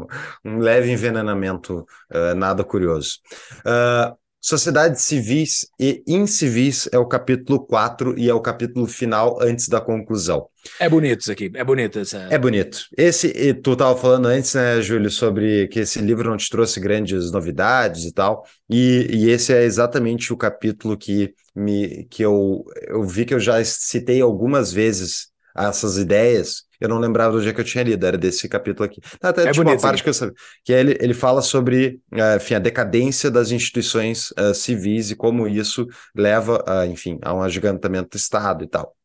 Um 0.44 0.60
leve 0.60 0.92
envenenamento, 0.92 1.86
uh, 2.14 2.36
nada 2.36 2.64
curioso. 2.64 3.20
Uh, 3.66 4.16
Sociedades 4.44 5.04
civis 5.04 5.68
e 5.80 6.04
incivis 6.08 6.90
é 6.92 6.98
o 6.98 7.06
capítulo 7.06 7.64
4 7.64 8.18
e 8.18 8.28
é 8.28 8.34
o 8.34 8.42
capítulo 8.42 8.88
final 8.88 9.38
antes 9.40 9.70
da 9.70 9.80
conclusão. 9.80 10.48
É 10.80 10.90
bonito 10.90 11.22
isso 11.22 11.32
aqui, 11.32 11.52
é 11.54 11.64
bonito 11.64 12.00
essa. 12.00 12.18
É 12.28 12.40
bonito. 12.40 12.88
Esse, 12.98 13.28
e 13.28 13.54
tu 13.54 13.74
estava 13.74 13.96
falando 13.96 14.26
antes, 14.26 14.56
né, 14.56 14.82
Júlio, 14.82 15.12
sobre 15.12 15.68
que 15.68 15.82
esse 15.82 16.00
livro 16.00 16.28
não 16.28 16.38
te 16.38 16.50
trouxe 16.50 16.80
grandes 16.80 17.32
novidades 17.32 18.04
e 18.04 18.12
tal, 18.12 18.44
e, 18.68 19.08
e 19.12 19.30
esse 19.30 19.54
é 19.54 19.64
exatamente 19.64 20.34
o 20.34 20.38
capítulo 20.38 20.98
que, 20.98 21.36
me, 21.56 22.06
que 22.06 22.24
eu, 22.24 22.64
eu 22.88 23.04
vi 23.04 23.26
que 23.26 23.34
eu 23.34 23.40
já 23.40 23.64
citei 23.64 24.22
algumas 24.22 24.72
vezes 24.72 25.32
essas 25.56 25.98
ideias, 25.98 26.64
eu 26.80 26.88
não 26.88 26.98
lembrava 26.98 27.34
do 27.34 27.42
dia 27.42 27.54
que 27.54 27.60
eu 27.62 27.66
tinha 27.66 27.84
lido, 27.84 28.06
era 28.06 28.18
desse 28.18 28.48
capítulo 28.48 28.86
aqui. 28.86 29.02
Até 29.22 29.44
é 29.44 29.52
tipo 29.52 29.64
bonito, 29.64 29.80
uma 29.80 29.82
parte 29.82 30.02
que 30.02 30.10
eu 30.10 30.14
sabia, 30.14 30.34
que 30.64 30.72
ele, 30.72 30.98
ele 31.00 31.14
fala 31.14 31.42
sobre 31.42 32.00
uh, 32.14 32.38
enfim, 32.38 32.56
a 32.56 32.60
decadência 32.60 33.30
das 33.30 33.52
instituições 33.52 34.32
uh, 34.32 34.54
civis 34.54 35.12
e 35.12 35.16
como 35.16 35.48
isso 35.48 35.88
leva, 36.16 36.64
a, 36.66 36.88
enfim, 36.88 37.20
a 37.22 37.34
um 37.34 37.42
agigantamento 37.42 38.12
do 38.12 38.18
Estado 38.18 38.64
e 38.64 38.68
tal. 38.68 38.96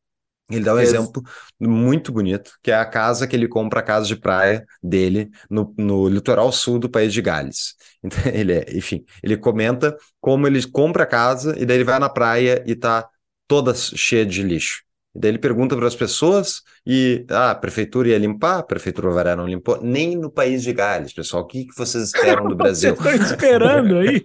Ele 0.50 0.64
dá 0.64 0.74
um 0.74 0.78
exemplo 0.78 1.22
muito 1.58 2.12
bonito, 2.12 2.52
que 2.62 2.70
é 2.70 2.74
a 2.76 2.84
casa 2.86 3.26
que 3.26 3.34
ele 3.34 3.48
compra, 3.48 3.80
a 3.80 3.82
casa 3.82 4.06
de 4.06 4.14
praia 4.16 4.64
dele 4.82 5.28
no, 5.50 5.74
no 5.76 6.08
litoral 6.08 6.52
sul 6.52 6.78
do 6.78 6.88
país 6.88 7.12
de 7.12 7.22
Gales. 7.22 7.74
Então, 8.06 8.20
ele 8.32 8.52
é, 8.52 8.76
enfim, 8.76 9.04
ele 9.20 9.36
comenta 9.36 9.96
como 10.20 10.46
ele 10.46 10.64
compra 10.70 11.02
a 11.02 11.06
casa 11.06 11.56
e 11.58 11.66
daí 11.66 11.78
ele 11.78 11.84
vai 11.84 11.98
na 11.98 12.08
praia 12.08 12.62
e 12.64 12.76
tá 12.76 13.08
toda 13.48 13.74
cheia 13.74 14.24
de 14.24 14.42
lixo. 14.44 14.85
E 15.16 15.18
daí 15.18 15.30
ele 15.30 15.38
pergunta 15.38 15.74
para 15.74 15.86
as 15.86 15.96
pessoas 15.96 16.62
e 16.86 17.24
ah, 17.30 17.52
a 17.52 17.54
prefeitura 17.54 18.08
ia 18.08 18.18
limpar, 18.18 18.58
a 18.58 18.62
prefeitura 18.62 19.10
Varé 19.10 19.34
não 19.34 19.46
limpou, 19.46 19.80
nem 19.82 20.14
no 20.14 20.30
país 20.30 20.62
de 20.62 20.74
Gales, 20.74 21.14
pessoal. 21.14 21.42
O 21.42 21.46
que, 21.46 21.64
que 21.64 21.74
vocês 21.74 22.04
esperam 22.04 22.46
do 22.46 22.54
Brasil? 22.54 22.92
Estão 22.92 23.14
esperando 23.14 23.96
aí? 23.96 24.22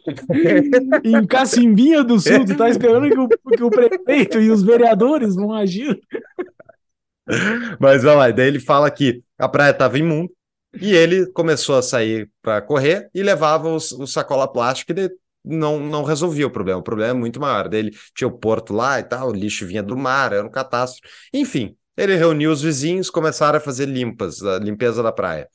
em 1.05 1.25
Cacimbinha 1.25 2.03
do 2.03 2.19
Sul, 2.19 2.45
tu 2.45 2.57
tá 2.57 2.69
esperando 2.69 3.09
que 3.09 3.17
o, 3.17 3.29
que 3.29 3.63
o 3.63 3.69
prefeito 3.69 4.37
e 4.37 4.51
os 4.51 4.61
vereadores 4.63 5.33
vão 5.33 5.53
agir? 5.53 5.97
Mas 7.79 8.03
vamos 8.03 8.19
lá, 8.19 8.31
daí 8.31 8.49
ele 8.49 8.59
fala 8.59 8.91
que 8.91 9.23
a 9.39 9.47
praia 9.47 9.71
estava 9.71 9.97
imunda 9.97 10.29
e 10.79 10.93
ele 10.93 11.25
começou 11.27 11.77
a 11.77 11.81
sair 11.81 12.29
para 12.41 12.61
correr 12.61 13.09
e 13.15 13.23
levava 13.23 13.69
os, 13.69 13.93
o 13.93 14.05
sacola 14.05 14.45
plástica 14.45 14.93
e 14.93 15.09
não, 15.43 15.79
não 15.79 16.03
resolvia 16.03 16.47
o 16.47 16.51
problema. 16.51 16.79
O 16.79 16.83
problema 16.83 17.11
é 17.11 17.19
muito 17.19 17.39
maior. 17.39 17.67
Dele 17.67 17.91
tinha 18.15 18.27
o 18.27 18.37
porto 18.37 18.73
lá 18.73 18.99
e 18.99 19.03
tal, 19.03 19.29
o 19.29 19.33
lixo 19.33 19.65
vinha 19.65 19.83
do 19.83 19.97
mar, 19.97 20.33
era 20.33 20.45
um 20.45 20.51
catástrofe. 20.51 21.13
Enfim, 21.33 21.75
ele 21.97 22.15
reuniu 22.15 22.51
os 22.51 22.61
vizinhos, 22.61 23.09
começaram 23.09 23.57
a 23.57 23.61
fazer 23.61 23.85
limpas, 23.85 24.41
a 24.43 24.59
limpeza 24.59 25.03
da 25.03 25.11
praia. 25.11 25.47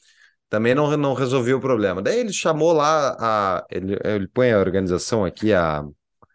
Também 0.48 0.74
não, 0.74 0.96
não 0.96 1.14
resolvia 1.14 1.56
o 1.56 1.60
problema. 1.60 2.00
Daí 2.00 2.20
ele 2.20 2.32
chamou 2.32 2.72
lá 2.72 3.16
a. 3.18 3.66
Ele, 3.70 3.98
ele 4.04 4.28
põe 4.28 4.52
a 4.52 4.58
organização 4.58 5.24
aqui, 5.24 5.52
a. 5.52 5.84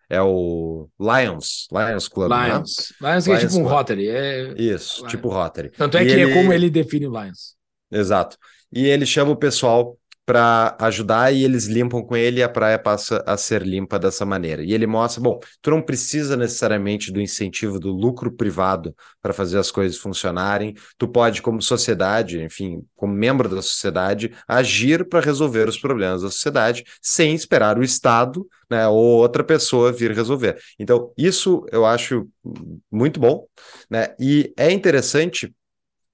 É 0.09 0.21
o 0.21 0.89
Lions, 0.99 1.69
Lions 1.71 2.09
Club. 2.09 2.29
Lions. 2.29 2.93
Né? 2.99 3.11
Lions, 3.11 3.27
é 3.29 3.37
tipo 3.37 3.59
um 3.59 3.63
Rotary. 3.63 4.09
É... 4.09 4.53
Isso, 4.57 4.99
Lions. 4.99 5.11
tipo 5.11 5.29
Rotary. 5.29 5.69
Tanto 5.69 5.95
é 5.95 6.03
e 6.03 6.05
que 6.05 6.11
é 6.11 6.19
ele... 6.19 6.31
é 6.31 6.35
como 6.35 6.51
ele 6.51 6.69
define 6.69 7.07
o 7.07 7.11
Lions. 7.11 7.55
Exato. 7.89 8.37
E 8.73 8.85
ele 8.85 9.05
chama 9.05 9.31
o 9.31 9.37
pessoal 9.37 9.97
para 10.26 10.76
ajudar 10.80 11.34
e 11.34 11.43
eles 11.43 11.65
limpam 11.65 12.02
com 12.03 12.15
ele 12.15 12.39
e 12.39 12.43
a 12.43 12.49
praia 12.49 12.77
passa 12.77 13.23
a 13.26 13.35
ser 13.35 13.64
limpa 13.64 13.98
dessa 13.99 14.26
maneira. 14.26 14.64
E 14.64 14.73
ele 14.73 14.88
mostra, 14.88 15.22
bom, 15.22 15.39
tu 15.61 15.72
não 15.72 15.81
precisa 15.81 16.38
necessariamente 16.38 17.11
do 17.11 17.19
incentivo 17.19 17.80
do 17.80 17.91
lucro 17.91 18.31
privado 18.31 18.95
para 19.22 19.34
fazer 19.34 19.57
as 19.57 19.72
coisas 19.72 19.98
funcionarem, 19.98 20.76
tu 20.98 21.07
pode 21.07 21.41
como 21.41 21.61
sociedade, 21.61 22.41
enfim, 22.41 22.84
como 22.95 23.14
membro 23.14 23.49
da 23.49 23.61
sociedade, 23.61 24.31
agir 24.48 25.07
para 25.10 25.19
resolver 25.19 25.68
os 25.68 25.77
problemas 25.77 26.22
da 26.22 26.30
sociedade 26.30 26.84
sem 27.02 27.34
esperar 27.34 27.77
o 27.77 27.84
Estado, 27.84 28.48
né, 28.69 28.88
ou 28.88 29.19
outra 29.19 29.43
pessoa 29.43 29.91
vir 29.91 30.11
resolver. 30.11 30.57
Então, 30.80 31.11
isso 31.18 31.65
eu 31.72 31.85
acho 31.85 32.27
muito 32.91 33.19
bom, 33.19 33.45
né? 33.89 34.15
E 34.19 34.53
é 34.56 34.72
interessante 34.72 35.53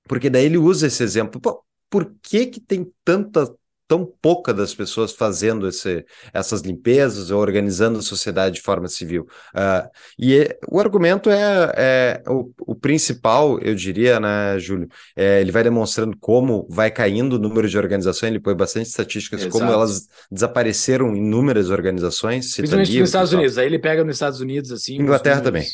porque 0.08 0.30
daí 0.30 0.46
ele 0.46 0.58
usa 0.58 0.88
esse 0.88 1.04
exemplo. 1.04 1.40
Pô, 1.40 1.64
por 1.90 2.12
que 2.22 2.48
que 2.48 2.60
tem 2.60 2.92
tanta 3.04 3.48
tão 3.88 4.05
pouca 4.05 4.53
das 4.53 4.76
pessoas 4.76 5.14
fazendo 5.14 5.68
esse, 5.68 6.05
essas 6.34 6.61
limpezas 6.61 7.31
ou 7.31 7.39
organizando 7.39 7.99
a 7.99 8.01
sociedade 8.01 8.55
de 8.55 8.61
forma 8.61 8.88
civil. 8.88 9.27
Uh, 9.55 9.89
e 10.19 10.39
é, 10.39 10.59
o 10.68 10.80
argumento 10.80 11.30
é, 11.30 11.72
é 11.76 12.23
o, 12.27 12.51
o, 12.59 12.76
principal, 12.76 13.59
eu 13.59 13.73
diria, 13.73 14.19
né, 14.19 14.59
Júlio? 14.59 14.89
É, 15.15 15.39
ele 15.39 15.51
vai 15.51 15.64
demonstrando 15.64 16.18
como 16.19 16.68
vai 16.69 16.91
caindo 16.91 17.34
o 17.34 17.39
número 17.39 17.69
de 17.69 17.77
organizações, 17.77 18.30
ele 18.30 18.39
põe 18.39 18.55
bastante 18.55 18.88
estatísticas, 18.88 19.41
Exato. 19.41 19.57
como 19.57 19.72
elas 19.72 20.07
desapareceram 20.30 21.15
inúmeras 21.15 21.69
organizações. 21.69 22.55
Principalmente 22.55 22.99
nos 22.99 23.09
Estados 23.09 23.31
Unidos, 23.31 23.57
aí 23.57 23.65
ele 23.65 23.80
pega 23.80 24.03
nos 24.03 24.18
Estados 24.18 24.41
Unidos, 24.41 24.72
assim. 24.72 24.95
Inglaterra 24.95 25.41
também. 25.41 25.65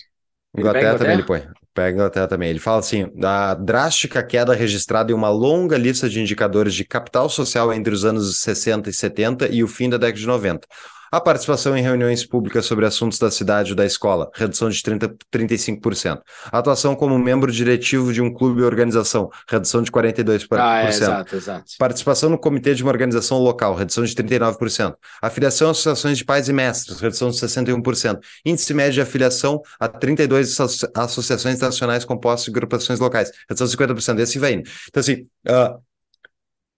Inglaterra, 0.56 0.98
também 0.98 1.14
ele 1.14 1.24
põe. 1.24 1.44
Pega 1.74 1.96
Inglaterra 1.96 2.28
também. 2.28 2.50
Ele 2.50 2.60
fala 2.60 2.80
assim: 2.80 3.10
da 3.16 3.54
drástica 3.56 4.24
queda 4.24 4.54
registrada 4.54 5.12
em 5.12 5.16
uma 5.16 5.30
longa 5.30 5.78
lista 5.78 6.08
de 6.08 6.22
indicadores 6.22 6.74
de 6.74 6.86
capital 6.86 7.30
social 7.30 7.74
entre 7.74 7.94
os 7.94 8.06
anos 8.06 8.40
60 8.42 8.90
e 8.90 8.94
70 8.94 9.48
e 9.50 9.64
o 9.64 9.68
fim 9.68 9.90
da 9.90 9.98
década 9.98 10.20
de 10.20 10.28
90. 10.28 10.68
A 11.14 11.22
participação 11.22 11.78
em 11.78 11.82
reuniões 11.84 12.26
públicas 12.26 12.66
sobre 12.66 12.88
assuntos 12.88 13.20
da 13.20 13.30
cidade 13.30 13.70
ou 13.70 13.76
da 13.76 13.86
escola, 13.86 14.32
redução 14.34 14.68
de 14.68 14.82
30, 14.82 15.16
35%. 15.32 16.20
A 16.52 16.58
atuação 16.58 16.96
como 16.96 17.20
membro 17.20 17.52
diretivo 17.52 18.12
de 18.12 18.20
um 18.20 18.34
clube 18.34 18.62
ou 18.62 18.66
organização, 18.66 19.30
redução 19.48 19.84
de 19.84 19.92
42%. 19.92 20.48
Ah, 20.54 20.82
é, 20.82 20.88
exato, 20.88 21.36
exato. 21.36 21.66
Participação 21.78 22.32
no 22.32 22.38
comitê 22.40 22.74
de 22.74 22.82
uma 22.82 22.92
organização 22.92 23.38
local, 23.38 23.76
redução 23.76 24.04
de 24.04 24.16
39%. 24.16 24.96
Afiliação 25.22 25.68
a 25.68 25.72
associações 25.72 26.18
de 26.18 26.26
pais 26.26 26.50
e 26.50 26.54
mestres, 26.54 27.00
redução 27.00 27.30
de 27.30 27.38
61%. 27.38 28.20
Índice 28.44 28.74
médio 28.74 28.94
de 28.94 29.02
afiliação 29.02 29.62
a 29.80 29.88
32 29.88 30.58
associações 30.96 31.60
nacionais 31.60 32.04
compostas 32.04 32.46
de 32.46 32.58
agrupações 32.58 33.00
locais, 33.00 33.32
redução 33.48 33.68
de 33.68 33.78
50%. 33.78 34.20
Esse 34.20 34.40
vai 34.40 34.54
indo. 34.54 34.68
Então, 34.90 35.00
assim, 35.00 35.28
uh, 35.48 35.80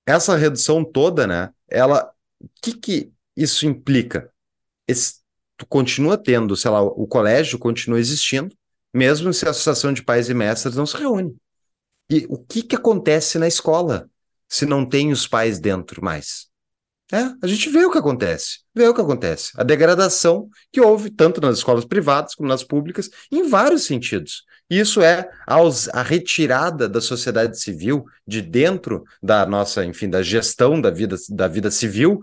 essa 0.06 0.36
redução 0.36 0.84
toda, 0.84 1.26
né, 1.26 1.52
ela. 1.70 2.12
O 2.38 2.50
que, 2.62 2.74
que 2.74 3.16
isso 3.36 3.66
implica? 3.66 4.32
Esse, 4.88 5.16
tu 5.58 5.66
continua 5.66 6.18
tendo, 6.18 6.56
sei 6.56 6.72
lá, 6.72 6.82
o 6.82 7.08
colégio 7.08 7.60
continua 7.60 8.00
existindo, 8.00 8.56
mesmo 8.94 9.34
se 9.34 9.46
a 9.46 9.52
associação 9.52 9.92
de 9.92 10.04
pais 10.04 10.30
e 10.30 10.34
mestres 10.34 10.76
não 10.76 10.86
se 10.86 10.98
reúne. 10.98 11.36
E 12.10 12.26
o 12.30 12.38
que, 12.38 12.62
que 12.62 12.76
acontece 12.76 13.38
na 13.38 13.48
escola 13.48 14.10
se 14.48 14.66
não 14.66 14.88
tem 14.88 15.12
os 15.12 15.28
pais 15.28 15.60
dentro 15.60 16.04
mais? 16.04 16.48
É, 17.12 17.32
a 17.42 17.48
gente 17.48 17.70
vê 17.70 17.86
o 17.86 17.92
que 17.92 18.00
acontece, 18.00 18.60
vê 18.74 18.88
o 18.88 18.94
que 18.94 19.02
acontece. 19.02 19.52
A 19.56 19.64
degradação 19.64 20.50
que 20.72 20.82
houve 20.82 21.12
tanto 21.12 21.40
nas 21.40 21.58
escolas 21.58 21.86
privadas 21.86 22.34
como 22.34 22.50
nas 22.50 22.64
públicas, 22.64 23.10
em 23.32 23.48
vários 23.48 23.84
sentidos. 23.84 24.44
Isso 24.68 25.02
é 25.02 25.30
a 25.48 26.02
retirada 26.02 26.90
da 26.90 27.00
sociedade 27.00 27.60
civil 27.60 28.06
de 28.28 28.42
dentro 28.42 29.04
da 29.22 29.46
nossa, 29.46 29.86
enfim, 29.86 30.10
da 30.10 30.24
gestão 30.24 30.82
da 30.82 30.90
vida, 30.90 31.16
da 31.30 31.48
vida 31.48 31.70
civil 31.70 32.22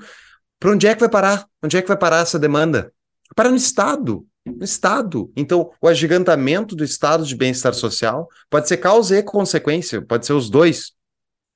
para 0.62 0.70
onde 0.70 0.86
é 0.86 0.94
que 0.94 1.00
vai 1.00 1.08
parar? 1.08 1.44
Onde 1.60 1.76
é 1.76 1.82
que 1.82 1.88
vai 1.88 1.96
parar 1.96 2.20
essa 2.20 2.38
demanda? 2.38 2.92
Para 3.34 3.50
no 3.50 3.56
Estado. 3.56 4.24
No 4.46 4.62
Estado. 4.62 5.32
Então, 5.34 5.72
o 5.80 5.88
agigantamento 5.88 6.76
do 6.76 6.84
estado 6.84 7.26
de 7.26 7.34
bem-estar 7.34 7.74
social 7.74 8.28
pode 8.48 8.68
ser 8.68 8.76
causa 8.76 9.18
e 9.18 9.24
consequência, 9.24 10.00
pode 10.00 10.24
ser 10.24 10.34
os 10.34 10.48
dois. 10.48 10.92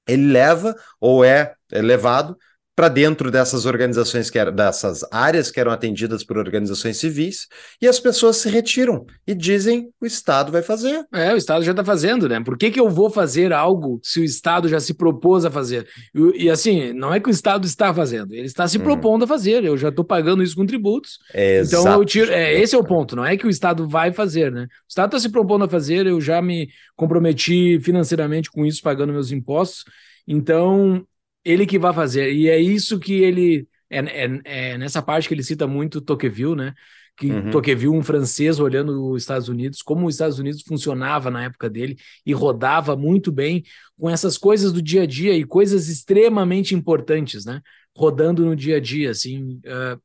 Ele 0.09 0.33
leva 0.33 0.75
ou 1.01 1.25
é, 1.25 1.55
é 1.71 1.81
levado 1.81 2.37
para 2.77 2.89
dentro 2.91 3.31
dessas 3.31 3.65
organizações 3.65 4.29
que 4.29 4.39
eram, 4.39 4.55
dessas 4.55 5.03
áreas 5.11 5.51
que 5.51 5.59
eram 5.59 5.73
atendidas 5.73 6.23
por 6.23 6.37
organizações 6.37 6.99
civis, 6.99 7.49
e 7.81 7.89
as 7.89 7.99
pessoas 7.99 8.37
se 8.37 8.51
retiram 8.51 9.07
e 9.27 9.35
dizem 9.35 9.89
o 9.99 10.05
Estado 10.05 10.53
vai 10.53 10.63
fazer. 10.63 11.07
É, 11.11 11.33
o 11.33 11.39
Estado 11.39 11.65
já 11.65 11.71
está 11.71 11.83
fazendo, 11.83 12.29
né? 12.29 12.39
Por 12.45 12.59
que, 12.59 12.71
que 12.71 12.79
eu 12.79 12.91
vou 12.91 13.09
fazer 13.09 13.51
algo 13.51 13.99
se 14.03 14.21
o 14.21 14.25
Estado 14.25 14.69
já 14.69 14.79
se 14.79 14.93
propôs 14.93 15.47
a 15.47 15.51
fazer? 15.51 15.89
E, 16.15 16.45
e 16.45 16.51
assim, 16.51 16.93
não 16.93 17.15
é 17.15 17.19
que 17.19 17.31
o 17.31 17.31
Estado 17.31 17.67
está 17.67 17.95
fazendo, 17.95 18.35
ele 18.35 18.47
está 18.47 18.69
se 18.69 18.77
uhum. 18.77 18.85
propondo 18.85 19.25
a 19.25 19.27
fazer, 19.27 19.65
eu 19.65 19.79
já 19.79 19.89
estou 19.89 20.05
pagando 20.05 20.43
isso 20.43 20.55
com 20.55 20.67
tributos. 20.67 21.19
É, 21.33 21.63
então 21.63 21.91
eu 21.91 22.05
tiro. 22.05 22.31
É, 22.31 22.61
esse 22.61 22.75
é 22.75 22.79
o 22.79 22.85
ponto, 22.85 23.17
não 23.17 23.25
é 23.25 23.39
que 23.39 23.47
o 23.47 23.51
Estado 23.51 23.89
vai 23.89 24.13
fazer, 24.13 24.53
né? 24.53 24.65
O 24.65 24.89
Estado 24.89 25.17
está 25.17 25.19
se 25.19 25.33
propondo 25.33 25.65
a 25.65 25.69
fazer, 25.69 26.07
eu 26.07 26.21
já 26.21 26.43
me 26.43 26.69
comprometi 26.95 27.81
financeiramente 27.81 28.51
com 28.51 28.67
isso, 28.67 28.83
pagando 28.83 29.15
meus 29.15 29.33
impostos. 29.33 29.85
Então, 30.29 31.07
ele 31.47 31.65
que 31.65 31.79
vai 31.79 31.95
fazer. 31.95 32.33
E 32.33 32.49
é 32.49 32.61
isso 32.61 32.99
que 32.99 33.23
ele. 33.23 33.69
É, 33.89 34.01
é, 34.01 34.41
é 34.45 34.79
nessa 34.79 35.01
parte 35.01 35.29
que 35.29 35.35
ele 35.35 35.45
cita 35.45 35.67
muito 35.67 36.01
Tocqueville, 36.01 36.57
né? 36.57 36.75
Que 37.17 37.31
uhum. 37.31 37.51
Tocqueville, 37.51 37.97
um 37.97 38.03
francês, 38.03 38.59
olhando 38.59 39.11
os 39.13 39.23
Estados 39.23 39.49
Unidos, 39.49 39.81
como 39.81 40.07
os 40.07 40.17
Estados 40.17 40.41
Unidos 40.41 40.63
funcionava 40.67 41.31
na 41.31 41.45
época 41.45 41.71
dele 41.71 41.97
e 42.27 42.33
rodava 42.33 42.97
muito 42.97 43.31
bem 43.31 43.63
com 43.99 44.11
essas 44.11 44.37
coisas 44.37 44.73
do 44.73 44.83
dia 44.83 45.05
a 45.05 45.07
dia 45.07 45.35
e 45.35 45.45
coisas 45.45 45.89
extremamente 45.89 46.75
importantes, 46.75 47.47
né? 47.47 47.63
Rodando 47.97 48.45
no 48.45 48.57
dia 48.57 48.77
a 48.77 48.81
dia, 48.81 49.11
assim, 49.11 49.61
uh, 49.65 50.03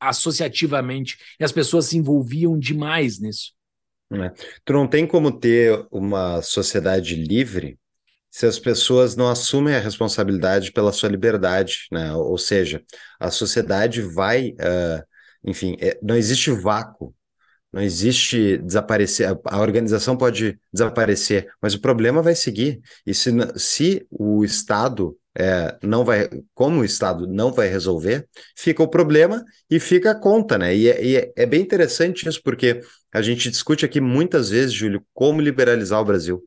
associativamente. 0.00 1.16
E 1.38 1.44
as 1.44 1.52
pessoas 1.52 1.86
se 1.86 1.96
envolviam 1.96 2.58
demais 2.58 3.20
nisso. 3.20 3.52
É. 4.12 4.30
Tu 4.64 4.72
não 4.74 4.86
tem 4.86 5.06
como 5.06 5.32
ter 5.32 5.86
uma 5.90 6.42
sociedade 6.42 7.14
livre 7.14 7.78
se 8.32 8.46
as 8.46 8.58
pessoas 8.58 9.16
não 9.16 9.28
assumem 9.28 9.76
a 9.76 9.80
responsabilidade 9.80 10.72
pela 10.72 10.92
sua 10.92 11.10
liberdade, 11.10 11.86
né? 11.92 12.14
Ou 12.14 12.38
seja, 12.38 12.82
a 13.20 13.30
sociedade 13.30 14.02
vai, 14.02 14.52
uh, 14.52 15.04
enfim, 15.44 15.76
é, 15.80 15.98
não 16.02 16.16
existe 16.16 16.50
vácuo 16.50 17.14
Não 17.72 17.82
existe 17.82 18.58
desaparecer, 18.58 19.28
a 19.46 19.60
organização 19.60 20.16
pode 20.16 20.58
desaparecer, 20.72 21.48
mas 21.60 21.74
o 21.74 21.80
problema 21.80 22.20
vai 22.22 22.34
seguir. 22.34 22.80
E 23.06 23.14
se, 23.14 23.30
se 23.56 24.06
o 24.10 24.44
Estado 24.44 25.16
é, 25.34 25.78
não 25.82 26.04
vai, 26.04 26.28
como 26.54 26.80
o 26.80 26.84
Estado 26.84 27.26
não 27.26 27.50
vai 27.52 27.68
resolver, 27.68 28.28
fica 28.56 28.82
o 28.82 28.88
problema 28.88 29.42
e 29.70 29.80
fica 29.80 30.10
a 30.10 30.14
conta, 30.14 30.58
né? 30.58 30.76
E, 30.76 30.88
é, 30.90 31.04
e 31.04 31.16
é, 31.16 31.32
é 31.36 31.46
bem 31.46 31.62
interessante 31.62 32.28
isso, 32.28 32.42
porque 32.42 32.82
a 33.12 33.22
gente 33.22 33.50
discute 33.50 33.86
aqui 33.86 34.00
muitas 34.00 34.50
vezes, 34.50 34.74
Júlio, 34.74 35.02
como 35.14 35.40
liberalizar 35.40 36.00
o 36.00 36.04
Brasil, 36.04 36.42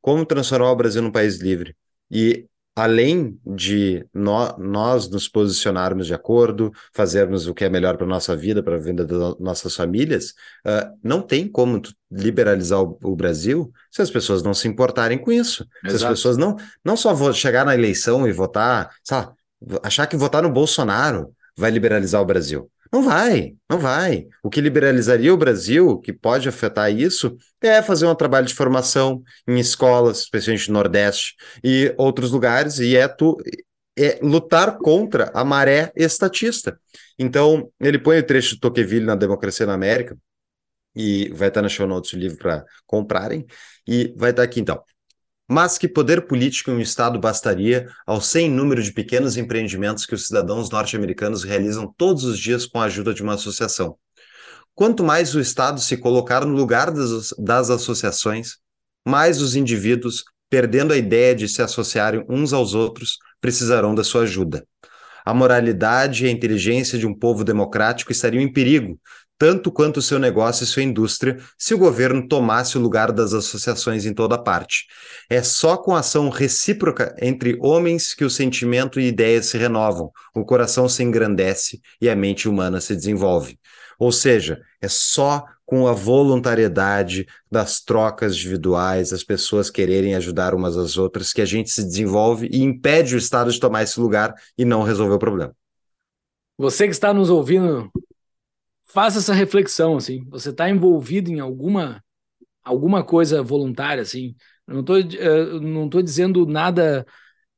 como 0.00 0.26
transformar 0.26 0.70
o 0.70 0.76
Brasil 0.76 1.02
num 1.02 1.12
país 1.12 1.40
livre. 1.40 1.76
E 2.10 2.46
além 2.74 3.38
de 3.44 4.06
no, 4.14 4.56
nós 4.58 5.08
nos 5.08 5.28
posicionarmos 5.28 6.06
de 6.06 6.14
acordo, 6.14 6.72
fazermos 6.94 7.46
o 7.46 7.54
que 7.54 7.64
é 7.64 7.68
melhor 7.68 7.96
para 7.96 8.06
a 8.06 8.08
nossa 8.08 8.36
vida, 8.36 8.62
para 8.62 8.76
a 8.76 8.78
vida 8.78 9.04
das 9.04 9.38
nossas 9.38 9.74
famílias, 9.74 10.30
uh, 10.66 10.96
não 11.02 11.20
tem 11.20 11.48
como 11.48 11.82
liberalizar 12.10 12.80
o, 12.80 12.98
o, 13.02 13.16
Brasil 13.16 13.70
se 13.90 14.00
as 14.00 14.10
pessoas 14.10 14.42
não 14.42 14.54
se 14.54 14.68
importarem 14.68 15.18
com 15.18 15.30
isso. 15.30 15.66
Exato. 15.84 15.98
Se 15.98 16.04
as 16.04 16.10
pessoas 16.10 16.36
não, 16.36 16.56
não 16.84 16.96
só 16.96 17.12
vão 17.12 17.32
chegar 17.32 17.64
na 17.64 17.74
eleição 17.74 18.26
e 18.26 18.32
votar, 18.32 18.90
sabe, 19.04 19.32
achar 19.82 20.06
que 20.06 20.16
votar 20.16 20.42
no 20.42 20.50
Bolsonaro 20.50 21.34
vai 21.56 21.70
liberalizar 21.70 22.22
o 22.22 22.26
Brasil. 22.26 22.70
Não 22.92 23.02
vai, 23.04 23.54
não 23.68 23.78
vai. 23.78 24.26
O 24.42 24.50
que 24.50 24.60
liberalizaria 24.60 25.32
o 25.32 25.36
Brasil, 25.36 25.98
que 26.00 26.12
pode 26.12 26.48
afetar 26.48 26.90
isso, 26.92 27.36
é 27.60 27.80
fazer 27.80 28.06
um 28.06 28.14
trabalho 28.14 28.46
de 28.46 28.54
formação 28.54 29.22
em 29.46 29.58
escolas, 29.60 30.20
especialmente 30.20 30.68
no 30.68 30.74
Nordeste 30.74 31.36
e 31.62 31.94
outros 31.96 32.32
lugares, 32.32 32.80
e 32.80 32.96
é, 32.96 33.06
tu, 33.06 33.36
é 33.96 34.18
lutar 34.20 34.78
contra 34.78 35.30
a 35.32 35.44
maré 35.44 35.92
estatista. 35.94 36.80
Então, 37.16 37.70
ele 37.78 37.98
põe 37.98 38.18
o 38.18 38.26
trecho 38.26 38.54
de 38.54 38.60
Tocqueville 38.60 39.06
na 39.06 39.14
Democracia 39.14 39.66
na 39.66 39.74
América, 39.74 40.18
e 40.96 41.28
vai 41.28 41.48
estar 41.48 41.62
na 41.62 41.68
show 41.68 41.86
notes 41.86 42.12
o 42.12 42.16
livro 42.16 42.38
para 42.38 42.64
comprarem, 42.86 43.46
e 43.86 44.12
vai 44.16 44.30
estar 44.30 44.42
aqui 44.42 44.60
então 44.60 44.82
mas 45.50 45.76
que 45.76 45.88
poder 45.88 46.28
político 46.28 46.70
em 46.70 46.74
um 46.74 46.80
Estado 46.80 47.18
bastaria 47.18 47.88
ao 48.06 48.20
sem 48.20 48.48
número 48.48 48.80
de 48.80 48.92
pequenos 48.92 49.36
empreendimentos 49.36 50.06
que 50.06 50.14
os 50.14 50.28
cidadãos 50.28 50.70
norte-americanos 50.70 51.42
realizam 51.42 51.92
todos 51.98 52.22
os 52.22 52.38
dias 52.38 52.66
com 52.66 52.80
a 52.80 52.84
ajuda 52.84 53.12
de 53.12 53.20
uma 53.20 53.34
associação. 53.34 53.96
Quanto 54.76 55.02
mais 55.02 55.34
o 55.34 55.40
Estado 55.40 55.80
se 55.80 55.96
colocar 55.96 56.44
no 56.46 56.54
lugar 56.54 56.92
das, 56.92 57.34
das 57.36 57.68
associações, 57.68 58.58
mais 59.04 59.42
os 59.42 59.56
indivíduos, 59.56 60.22
perdendo 60.48 60.92
a 60.92 60.96
ideia 60.96 61.34
de 61.34 61.48
se 61.48 61.60
associarem 61.60 62.24
uns 62.28 62.52
aos 62.52 62.72
outros, 62.72 63.18
precisarão 63.40 63.92
da 63.92 64.04
sua 64.04 64.22
ajuda. 64.22 64.64
A 65.26 65.34
moralidade 65.34 66.24
e 66.24 66.28
a 66.28 66.30
inteligência 66.30 66.96
de 66.96 67.08
um 67.08 67.14
povo 67.14 67.42
democrático 67.42 68.12
estariam 68.12 68.40
em 68.40 68.52
perigo 68.52 69.00
tanto 69.40 69.72
quanto 69.72 70.02
seu 70.02 70.18
negócio 70.18 70.64
e 70.64 70.66
sua 70.66 70.82
indústria, 70.82 71.38
se 71.56 71.72
o 71.72 71.78
governo 71.78 72.28
tomasse 72.28 72.76
o 72.76 72.80
lugar 72.80 73.10
das 73.10 73.32
associações 73.32 74.04
em 74.04 74.12
toda 74.12 74.36
parte. 74.36 74.84
É 75.30 75.42
só 75.42 75.78
com 75.78 75.96
ação 75.96 76.28
recíproca 76.28 77.16
entre 77.18 77.56
homens 77.58 78.12
que 78.12 78.22
o 78.22 78.28
sentimento 78.28 79.00
e 79.00 79.06
ideias 79.06 79.46
se 79.46 79.56
renovam, 79.56 80.10
o 80.34 80.44
coração 80.44 80.90
se 80.90 81.02
engrandece 81.02 81.80
e 82.02 82.10
a 82.10 82.14
mente 82.14 82.50
humana 82.50 82.82
se 82.82 82.94
desenvolve. 82.94 83.58
Ou 83.98 84.12
seja, 84.12 84.60
é 84.78 84.88
só 84.88 85.42
com 85.64 85.88
a 85.88 85.94
voluntariedade 85.94 87.26
das 87.50 87.80
trocas 87.80 88.34
individuais, 88.34 89.10
as 89.10 89.24
pessoas 89.24 89.70
quererem 89.70 90.14
ajudar 90.16 90.54
umas 90.54 90.76
às 90.76 90.98
outras, 90.98 91.32
que 91.32 91.40
a 91.40 91.46
gente 91.46 91.70
se 91.70 91.82
desenvolve 91.82 92.46
e 92.52 92.62
impede 92.62 93.14
o 93.14 93.18
Estado 93.18 93.50
de 93.50 93.58
tomar 93.58 93.84
esse 93.84 93.98
lugar 93.98 94.34
e 94.58 94.66
não 94.66 94.82
resolver 94.82 95.14
o 95.14 95.18
problema. 95.18 95.54
Você 96.58 96.84
que 96.84 96.92
está 96.92 97.14
nos 97.14 97.30
ouvindo 97.30 97.90
faça 98.92 99.18
essa 99.18 99.34
reflexão, 99.34 99.96
assim. 99.96 100.24
Você 100.28 100.50
está 100.50 100.68
envolvido 100.68 101.30
em 101.30 101.40
alguma 101.40 102.02
alguma 102.64 103.04
coisa 103.04 103.42
voluntária, 103.42 104.02
assim. 104.02 104.34
Eu 104.66 104.74
não 104.74 104.80
estou 104.80 104.98
uh, 104.98 105.60
não 105.60 105.88
tô 105.88 106.02
dizendo 106.02 106.46
nada 106.46 107.06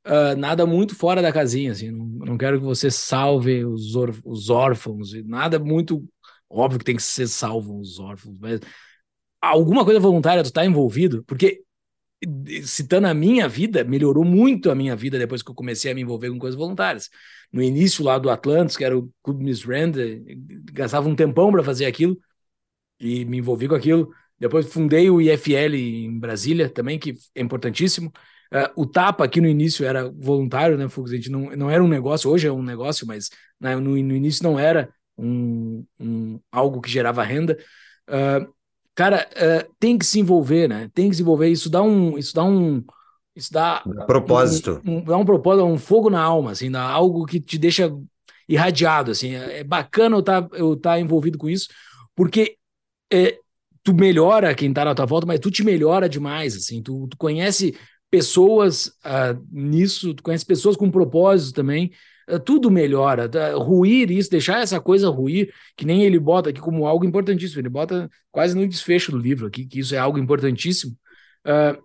uh, 0.07 0.37
nada 0.37 0.67
muito 0.67 0.95
fora 0.95 1.23
da 1.23 1.33
casinha, 1.33 1.73
assim. 1.73 1.91
Não, 1.91 2.07
não 2.07 2.39
quero 2.39 2.59
que 2.59 2.65
você 2.65 2.91
salve 2.91 3.65
os, 3.65 3.95
or, 3.97 4.15
os 4.25 4.51
órfãos, 4.51 5.13
nada 5.25 5.59
muito 5.59 6.05
óbvio 6.49 6.79
que 6.79 6.85
tem 6.85 6.97
que 6.97 7.03
ser 7.03 7.27
salvo 7.29 7.81
os 7.81 7.99
órfãos, 7.99 8.37
mas 8.39 8.61
alguma 9.41 9.85
coisa 9.85 9.99
voluntária 9.99 10.43
tu 10.43 10.47
está 10.47 10.65
envolvido, 10.65 11.25
porque 11.25 11.63
citando 12.65 13.07
a 13.07 13.15
minha 13.15 13.49
vida, 13.49 13.85
melhorou 13.85 14.24
muito 14.24 14.70
a 14.70 14.74
minha 14.74 14.94
vida 14.94 15.19
depois 15.19 15.43
que 15.43 15.51
eu 15.51 15.55
comecei 15.55 15.90
a 15.90 15.94
me 15.94 16.03
envolver 16.03 16.31
com 16.31 16.39
coisas 16.39 16.59
voluntárias. 16.59 17.11
No 17.53 17.62
início 17.62 18.05
lá 18.05 18.19
do 18.19 18.31
Atlantis, 18.31 18.77
que 18.77 18.85
era 18.85 18.97
o 18.97 19.11
Clube 19.23 19.44
Miss 19.44 19.65
Rand, 19.65 19.93
gastava 20.73 21.09
um 21.09 21.16
tempão 21.16 21.51
para 21.51 21.62
fazer 21.62 21.86
aquilo 21.86 22.16
e 23.01 23.24
me 23.24 23.39
envolvi 23.39 23.69
com 23.69 23.74
aquilo. 23.74 24.11
Depois 24.39 24.66
fundei 24.73 25.11
o 25.11 25.20
IFL 25.20 25.74
em 25.74 26.19
Brasília 26.19 26.69
também, 26.69 26.99
que 26.99 27.15
é 27.35 27.43
importantíssimo. 27.43 28.12
Uh, 28.53 28.82
o 28.82 28.86
Tapa 28.86 29.24
aqui 29.24 29.40
no 29.40 29.49
início 29.49 29.85
era 29.86 30.11
voluntário, 30.11 30.77
né, 30.77 30.89
Fux? 30.89 31.11
A 31.11 31.15
gente 31.16 31.31
não, 31.31 31.51
não 31.57 31.70
era 31.70 31.82
um 31.82 31.89
negócio, 31.89 32.31
hoje 32.31 32.47
é 32.47 32.53
um 32.53 32.62
negócio, 32.62 33.07
mas 33.07 33.31
né, 33.61 33.74
no, 33.77 33.90
no 33.90 34.15
início 34.15 34.43
não 34.43 34.59
era 34.59 34.93
um, 35.16 35.86
um, 35.99 36.40
algo 36.51 36.81
que 36.81 36.90
gerava 36.90 37.23
renda. 37.23 37.57
Uh, 38.09 38.53
cara, 38.94 39.28
uh, 39.32 39.74
tem 39.78 39.98
que 39.98 40.06
se 40.06 40.20
envolver, 40.20 40.69
né? 40.69 40.90
Tem 40.94 41.09
que 41.09 41.16
se 41.16 41.23
envolver. 41.23 41.48
Isso 41.48 41.70
dá 41.70 41.82
um, 41.82 42.16
isso 42.19 42.35
dá 42.35 42.44
um, 42.44 42.85
isso 43.35 43.52
dá 43.52 43.82
propósito, 44.06 44.81
um, 44.85 44.98
um, 44.98 45.05
dá 45.05 45.16
um 45.16 45.24
propósito, 45.24 45.64
um 45.64 45.78
fogo 45.78 46.10
na 46.10 46.20
alma, 46.20 46.51
assim, 46.51 46.70
dá 46.70 46.82
algo 46.82 47.24
que 47.24 47.40
te 47.40 47.56
deixa 47.59 47.90
irradiado, 48.48 49.10
assim. 49.10 49.35
É, 49.35 49.60
é 49.60 49.64
bacana 49.64 50.16
eu 50.16 50.20
estar 50.20 50.43
tá, 50.43 50.56
eu 50.56 50.77
tá 50.77 51.01
envolvido 51.01 51.39
com 51.39 51.48
isso, 51.48 51.69
porque 52.14 52.56
é, 53.12 53.39
tu 53.82 53.94
melhora 53.94 54.55
quem 54.55 54.73
tá 54.73 54.85
na 54.85 54.94
tua 54.94 55.06
volta, 55.06 55.27
mas 55.27 55.40
tu 55.40 55.51
te 55.51 55.64
melhora 55.64 56.09
demais, 56.09 56.55
assim. 56.55 56.82
Tu, 56.82 57.09
tu 57.09 57.16
conhece 57.16 57.74
pessoas 58.10 58.89
uh, 59.06 59.43
nisso, 59.51 60.12
tu 60.14 60.23
conhece 60.23 60.44
pessoas 60.44 60.77
com 60.77 60.90
propósito 60.90 61.55
também. 61.55 61.90
Eh, 62.28 62.39
tudo 62.39 62.70
melhora. 62.70 63.31
Ruir 63.57 64.11
isso, 64.11 64.31
deixar 64.31 64.61
essa 64.61 64.81
coisa 64.81 65.09
ruir, 65.09 65.53
que 65.77 65.85
nem 65.85 66.03
ele 66.03 66.19
bota 66.19 66.51
aqui 66.51 66.61
como 66.61 66.86
algo 66.86 67.05
importantíssimo, 67.05 67.61
ele 67.61 67.69
bota 67.69 68.09
quase 68.31 68.57
no 68.57 68.66
desfecho 68.66 69.12
do 69.12 69.19
livro 69.19 69.47
aqui, 69.47 69.66
que 69.66 69.81
isso 69.81 69.94
é 69.94 69.99
algo 69.99 70.19
importantíssimo. 70.19 70.97
Uh, 71.47 71.81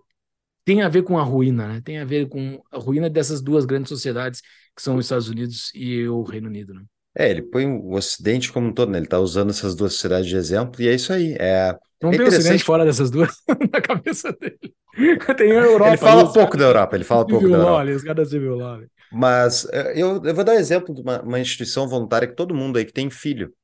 tem 0.64 0.82
a 0.82 0.88
ver 0.88 1.02
com 1.02 1.18
a 1.18 1.22
ruína, 1.22 1.66
né? 1.66 1.80
Tem 1.84 1.98
a 1.98 2.04
ver 2.04 2.28
com 2.28 2.62
a 2.70 2.78
ruína 2.78 3.08
dessas 3.08 3.40
duas 3.40 3.64
grandes 3.64 3.88
sociedades 3.88 4.42
que 4.76 4.82
são 4.82 4.96
os 4.96 5.06
Estados 5.06 5.28
Unidos 5.28 5.72
e 5.74 6.06
o 6.06 6.22
Reino 6.22 6.48
Unido, 6.48 6.74
né? 6.74 6.82
É, 7.16 7.30
ele 7.30 7.42
põe 7.42 7.66
o 7.66 7.94
Ocidente 7.94 8.52
como 8.52 8.68
um 8.68 8.72
todo, 8.72 8.92
né? 8.92 8.98
Ele 8.98 9.06
está 9.06 9.18
usando 9.18 9.50
essas 9.50 9.74
duas 9.74 9.94
sociedades 9.94 10.28
de 10.28 10.36
exemplo, 10.36 10.80
e 10.80 10.88
é 10.88 10.94
isso 10.94 11.12
aí. 11.12 11.34
É, 11.38 11.74
Não 12.00 12.10
é 12.10 12.16
tem 12.16 12.26
Ocidente 12.26 12.62
fora 12.62 12.84
dessas 12.84 13.10
duas 13.10 13.30
na 13.72 13.80
cabeça 13.80 14.30
dele. 14.32 14.58
tem 15.36 15.52
a 15.52 15.62
Europa. 15.62 15.88
Ele 15.88 15.96
fala 15.96 16.32
pouco 16.32 16.56
da 16.56 16.64
Europa, 16.64 16.96
ele 16.96 17.04
fala 17.04 17.26
pouco 17.26 17.48
da 17.48 17.56
Europa. 17.56 17.90
Os 17.90 18.02
caras 18.02 18.30
civil 18.30 18.56
law. 18.56 18.80
Mas 19.12 19.66
eh, 19.72 19.92
eu, 19.96 20.22
eu 20.24 20.34
vou 20.34 20.44
dar 20.44 20.56
exemplo 20.56 20.94
de 20.94 21.00
uma, 21.00 21.22
uma, 21.22 21.40
instituição 21.40 21.88
voluntária 21.88 22.28
que 22.28 22.34
todo 22.34 22.54
mundo 22.54 22.78
aí 22.78 22.84
que 22.84 22.92
tem 22.92 23.10
filho, 23.10 23.54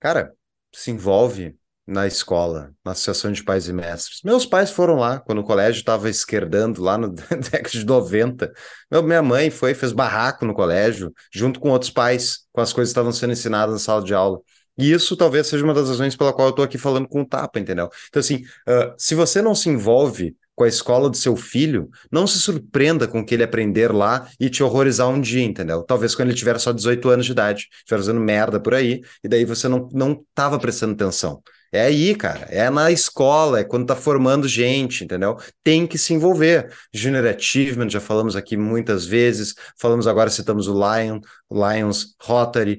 cara, 0.00 0.32
se 0.72 0.90
envolve 0.90 1.56
na 1.86 2.06
escola, 2.06 2.72
na 2.84 2.92
Associação 2.92 3.30
de 3.30 3.44
Pais 3.44 3.68
e 3.68 3.72
Mestres. 3.72 4.20
Meus 4.24 4.46
pais 4.46 4.70
foram 4.70 4.96
lá 4.96 5.20
quando 5.20 5.40
o 5.40 5.44
colégio 5.44 5.80
estava 5.80 6.08
esquerdando, 6.08 6.82
lá 6.82 6.96
no 6.96 7.10
década 7.12 7.68
de 7.68 7.84
90. 7.84 8.52
Meu, 8.90 9.02
minha 9.02 9.22
mãe 9.22 9.50
foi, 9.50 9.74
fez 9.74 9.92
barraco 9.92 10.46
no 10.46 10.54
colégio, 10.54 11.12
junto 11.32 11.60
com 11.60 11.70
outros 11.70 11.90
pais, 11.90 12.46
com 12.52 12.60
as 12.60 12.72
coisas 12.72 12.90
que 12.90 12.98
estavam 12.98 13.12
sendo 13.12 13.32
ensinadas 13.32 13.74
na 13.74 13.78
sala 13.78 14.02
de 14.02 14.14
aula. 14.14 14.40
E 14.76 14.90
isso 14.92 15.16
talvez 15.16 15.46
seja 15.46 15.64
uma 15.64 15.74
das 15.74 15.88
razões 15.88 16.16
pela 16.16 16.32
qual 16.32 16.48
eu 16.48 16.50
estou 16.50 16.64
aqui 16.64 16.78
falando 16.78 17.06
com 17.06 17.22
o 17.22 17.26
Tapa, 17.26 17.60
entendeu? 17.60 17.88
Então, 18.08 18.18
assim, 18.18 18.44
uh, 18.68 18.94
se 18.98 19.14
você 19.14 19.40
não 19.40 19.54
se 19.54 19.68
envolve 19.68 20.36
com 20.54 20.64
a 20.64 20.68
escola 20.68 21.10
do 21.10 21.16
seu 21.16 21.36
filho, 21.36 21.90
não 22.10 22.26
se 22.26 22.38
surpreenda 22.38 23.08
com 23.08 23.20
o 23.20 23.26
que 23.26 23.34
ele 23.34 23.42
aprender 23.42 23.92
lá 23.92 24.28
e 24.38 24.48
te 24.48 24.62
horrorizar 24.62 25.08
um 25.08 25.20
dia, 25.20 25.42
entendeu? 25.42 25.82
Talvez 25.82 26.14
quando 26.14 26.28
ele 26.28 26.38
tiver 26.38 26.58
só 26.58 26.72
18 26.72 27.08
anos 27.08 27.26
de 27.26 27.32
idade, 27.32 27.68
estiver 27.70 27.98
fazendo 27.98 28.20
merda 28.20 28.60
por 28.60 28.74
aí, 28.74 29.00
e 29.22 29.28
daí 29.28 29.44
você 29.44 29.68
não, 29.68 29.88
não 29.92 30.24
tava 30.34 30.58
prestando 30.58 30.94
atenção. 30.94 31.42
É 31.74 31.86
aí, 31.86 32.14
cara, 32.14 32.46
é 32.50 32.70
na 32.70 32.92
escola, 32.92 33.58
é 33.58 33.64
quando 33.64 33.86
tá 33.86 33.96
formando 33.96 34.46
gente, 34.46 35.02
entendeu? 35.02 35.36
Tem 35.64 35.88
que 35.88 35.98
se 35.98 36.14
envolver. 36.14 36.72
Junior 36.92 37.26
Achievement, 37.26 37.88
já 37.90 38.00
falamos 38.00 38.36
aqui 38.36 38.56
muitas 38.56 39.04
vezes, 39.04 39.56
falamos 39.76 40.06
agora, 40.06 40.30
citamos 40.30 40.68
o 40.68 40.72
Lion, 40.72 41.18
Lions, 41.50 42.14
Rotary, 42.22 42.78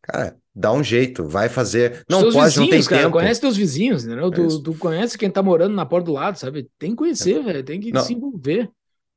cara, 0.00 0.34
dá 0.54 0.72
um 0.72 0.82
jeito, 0.82 1.26
vai 1.26 1.48
fazer. 1.48 2.04
Não 2.08 2.20
pode, 2.20 2.32
vizinhos, 2.32 2.56
não 2.56 2.68
tem 2.68 2.82
cara, 2.82 3.02
tempo. 3.02 3.12
Conhece 3.12 3.40
teus 3.40 3.56
vizinhos, 3.56 4.04
entendeu? 4.04 4.28
É 4.28 4.30
tu, 4.30 4.62
tu, 4.62 4.74
conhece 4.74 5.16
quem 5.16 5.30
tá 5.30 5.42
morando 5.42 5.74
na 5.74 5.86
porta 5.86 6.06
do 6.06 6.12
lado, 6.12 6.38
sabe? 6.38 6.68
Tem 6.78 6.90
que 6.90 6.96
conhecer, 6.96 7.38
é. 7.38 7.42
velho, 7.42 7.64
tem 7.64 7.80
que 7.80 7.92
não, 7.92 8.02
se 8.02 8.14
envolver. 8.14 8.70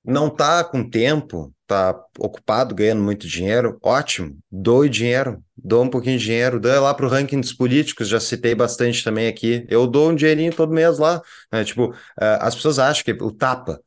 Não 0.04 0.30
tá 0.30 0.64
com 0.64 0.88
tempo, 0.88 1.52
tá 1.68 2.00
ocupado 2.20 2.76
ganhando 2.76 3.02
muito 3.02 3.28
dinheiro, 3.28 3.78
ótimo, 3.84 4.38
doe 4.52 4.88
dinheiro, 4.88 5.42
dou 5.58 5.84
um 5.84 5.90
pouquinho 5.90 6.18
de 6.18 6.26
dinheiro, 6.26 6.60
dê 6.60 6.78
lá 6.78 6.94
pro 6.94 7.10
ranking 7.10 7.42
dos 7.42 7.54
políticos, 7.54 8.08
já 8.08 8.20
citei 8.20 8.54
bastante 8.54 9.04
também 9.04 9.28
aqui. 9.28 9.66
Eu 9.68 9.88
dou 9.88 10.12
um 10.12 10.16
dinheirinho 10.16 10.54
todo 10.54 10.74
mês 10.74 11.00
lá, 11.00 11.22
né? 11.52 11.64
Tipo, 11.64 11.88
uh, 11.88 11.96
as 12.40 12.56
pessoas 12.56 12.80
acham 12.80 13.04
que 13.04 13.12
o 13.24 13.32
tapa 13.32 13.82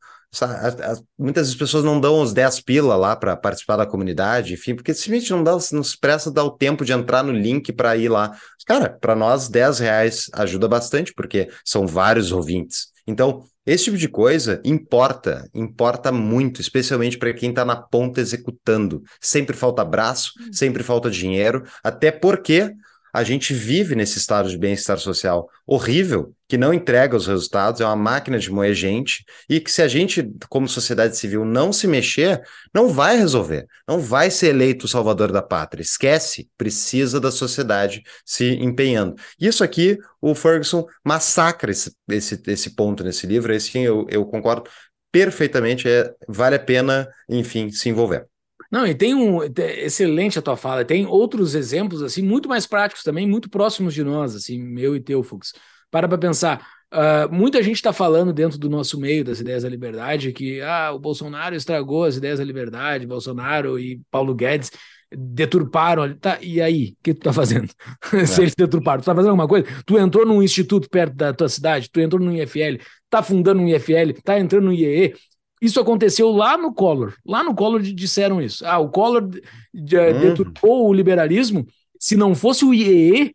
muitas 1.17 1.49
as 1.49 1.55
pessoas 1.55 1.83
não 1.83 1.99
dão 1.99 2.21
os 2.21 2.33
10 2.33 2.61
pila 2.61 2.95
lá 2.95 3.15
para 3.15 3.35
participar 3.35 3.77
da 3.77 3.85
comunidade, 3.85 4.53
enfim, 4.53 4.75
porque 4.75 4.93
simplesmente 4.93 5.31
não 5.31 5.43
dá, 5.43 5.57
não 5.71 5.83
se 5.83 5.99
presta 5.99 6.31
dar 6.31 6.43
o 6.43 6.51
tempo 6.51 6.85
de 6.85 6.93
entrar 6.93 7.23
no 7.23 7.31
link 7.31 7.73
para 7.73 7.97
ir 7.97 8.09
lá. 8.09 8.35
Cara, 8.65 8.89
para 8.89 9.15
nós 9.15 9.49
10 9.49 9.79
reais 9.79 10.29
ajuda 10.33 10.67
bastante, 10.67 11.13
porque 11.13 11.49
são 11.65 11.87
vários 11.87 12.31
ouvintes. 12.31 12.87
Então, 13.07 13.43
esse 13.65 13.85
tipo 13.85 13.97
de 13.97 14.07
coisa 14.07 14.61
importa, 14.63 15.49
importa 15.53 16.11
muito, 16.11 16.61
especialmente 16.61 17.17
para 17.17 17.33
quem 17.33 17.49
está 17.49 17.65
na 17.65 17.75
ponta 17.75 18.21
executando. 18.21 19.03
Sempre 19.21 19.55
falta 19.55 19.83
braço, 19.83 20.31
hum. 20.39 20.53
sempre 20.53 20.83
falta 20.83 21.09
dinheiro, 21.09 21.63
até 21.83 22.11
porque 22.11 22.73
a 23.13 23.23
gente 23.23 23.53
vive 23.53 23.95
nesse 23.95 24.17
estado 24.17 24.49
de 24.49 24.57
bem-estar 24.57 24.97
social 24.97 25.49
horrível, 25.65 26.33
que 26.47 26.57
não 26.57 26.73
entrega 26.73 27.15
os 27.15 27.27
resultados, 27.27 27.81
é 27.81 27.85
uma 27.85 27.95
máquina 27.95 28.39
de 28.39 28.51
moer 28.51 28.73
gente, 28.73 29.23
e 29.47 29.59
que 29.59 29.71
se 29.71 29.81
a 29.81 29.87
gente, 29.87 30.31
como 30.49 30.67
sociedade 30.67 31.17
civil, 31.17 31.45
não 31.45 31.71
se 31.71 31.87
mexer, 31.87 32.41
não 32.73 32.89
vai 32.89 33.17
resolver, 33.17 33.67
não 33.87 33.99
vai 33.99 34.31
ser 34.31 34.47
eleito 34.47 34.85
o 34.85 34.89
salvador 34.89 35.31
da 35.31 35.41
pátria. 35.41 35.81
Esquece, 35.81 36.49
precisa 36.57 37.19
da 37.19 37.31
sociedade 37.31 38.03
se 38.25 38.55
empenhando. 38.55 39.15
Isso 39.39 39.63
aqui, 39.63 39.97
o 40.21 40.33
Ferguson 40.33 40.85
massacra 41.03 41.71
esse, 41.71 41.91
esse, 42.09 42.41
esse 42.47 42.75
ponto 42.75 43.03
nesse 43.03 43.27
livro, 43.27 43.53
esse 43.53 43.77
eu, 43.77 44.05
eu 44.09 44.25
concordo 44.25 44.69
perfeitamente, 45.11 45.87
é, 45.87 46.13
vale 46.27 46.55
a 46.55 46.59
pena, 46.59 47.09
enfim, 47.27 47.71
se 47.71 47.89
envolver. 47.89 48.28
Não, 48.71 48.85
e 48.85 48.93
tem 48.93 49.15
um 49.15 49.39
excelente 49.43 50.37
a 50.37 50.41
tua 50.41 50.55
fala. 50.55 50.85
Tem 50.85 51.05
outros 51.05 51.55
exemplos 51.55 52.03
assim 52.03 52.21
muito 52.21 52.47
mais 52.47 52.67
práticos 52.67 53.03
também, 53.03 53.27
muito 53.27 53.49
próximos 53.49 53.93
de 53.93 54.03
nós, 54.03 54.35
assim, 54.35 54.61
meu 54.61 54.95
e 54.95 54.99
teu, 54.99 55.23
Fux. 55.23 55.53
Para 55.89 56.07
para 56.07 56.17
pensar. 56.17 56.67
Uh, 56.91 57.31
muita 57.31 57.61
gente 57.61 57.75
está 57.75 57.93
falando 57.93 58.33
dentro 58.33 58.57
do 58.57 58.67
nosso 58.67 58.99
meio 58.99 59.23
das 59.23 59.39
ideias 59.39 59.61
da 59.61 59.69
liberdade 59.69 60.33
que 60.33 60.59
ah, 60.59 60.91
o 60.91 60.97
Bolsonaro 60.97 61.53
estragou 61.55 62.03
as 62.03 62.17
ideias 62.17 62.39
da 62.39 62.45
liberdade, 62.45 63.05
Bolsonaro 63.05 63.77
e 63.77 64.01
Paulo 64.09 64.33
Guedes 64.33 64.71
deturparam. 65.11 66.15
Tá, 66.17 66.37
e 66.41 66.61
aí, 66.61 66.95
o 66.99 67.03
que 67.03 67.13
tu 67.13 67.21
tá 67.21 67.33
fazendo? 67.33 67.69
É. 68.13 68.25
Se 68.25 68.41
eles 68.41 68.55
deturparam, 68.55 69.01
tu 69.01 69.05
tá 69.05 69.13
fazendo 69.13 69.31
alguma 69.31 69.47
coisa? 69.47 69.67
Tu 69.85 69.97
entrou 69.97 70.25
num 70.25 70.41
instituto 70.41 70.89
perto 70.89 71.15
da 71.15 71.33
tua 71.33 71.49
cidade, 71.49 71.89
tu 71.91 71.99
entrou 71.99 72.21
no 72.21 72.35
IFL, 72.35 72.81
tá 73.09 73.21
fundando 73.21 73.61
um 73.61 73.67
IFL, 73.67 74.13
tá 74.23 74.39
entrando 74.39 74.65
no 74.65 74.73
IEE, 74.73 75.13
isso 75.61 75.79
aconteceu 75.79 76.31
lá 76.31 76.57
no 76.57 76.73
Collor. 76.73 77.13
Lá 77.25 77.43
no 77.43 77.53
Collor 77.53 77.81
disseram 77.81 78.41
isso. 78.41 78.65
Ah, 78.65 78.79
o 78.79 78.89
Collor 78.89 79.23
uhum. 79.23 80.19
deturpou 80.21 80.87
o 80.87 80.93
liberalismo. 80.93 81.65
Se 81.99 82.15
não 82.15 82.33
fosse 82.33 82.63
o 82.63 82.73
IEE 82.73 83.33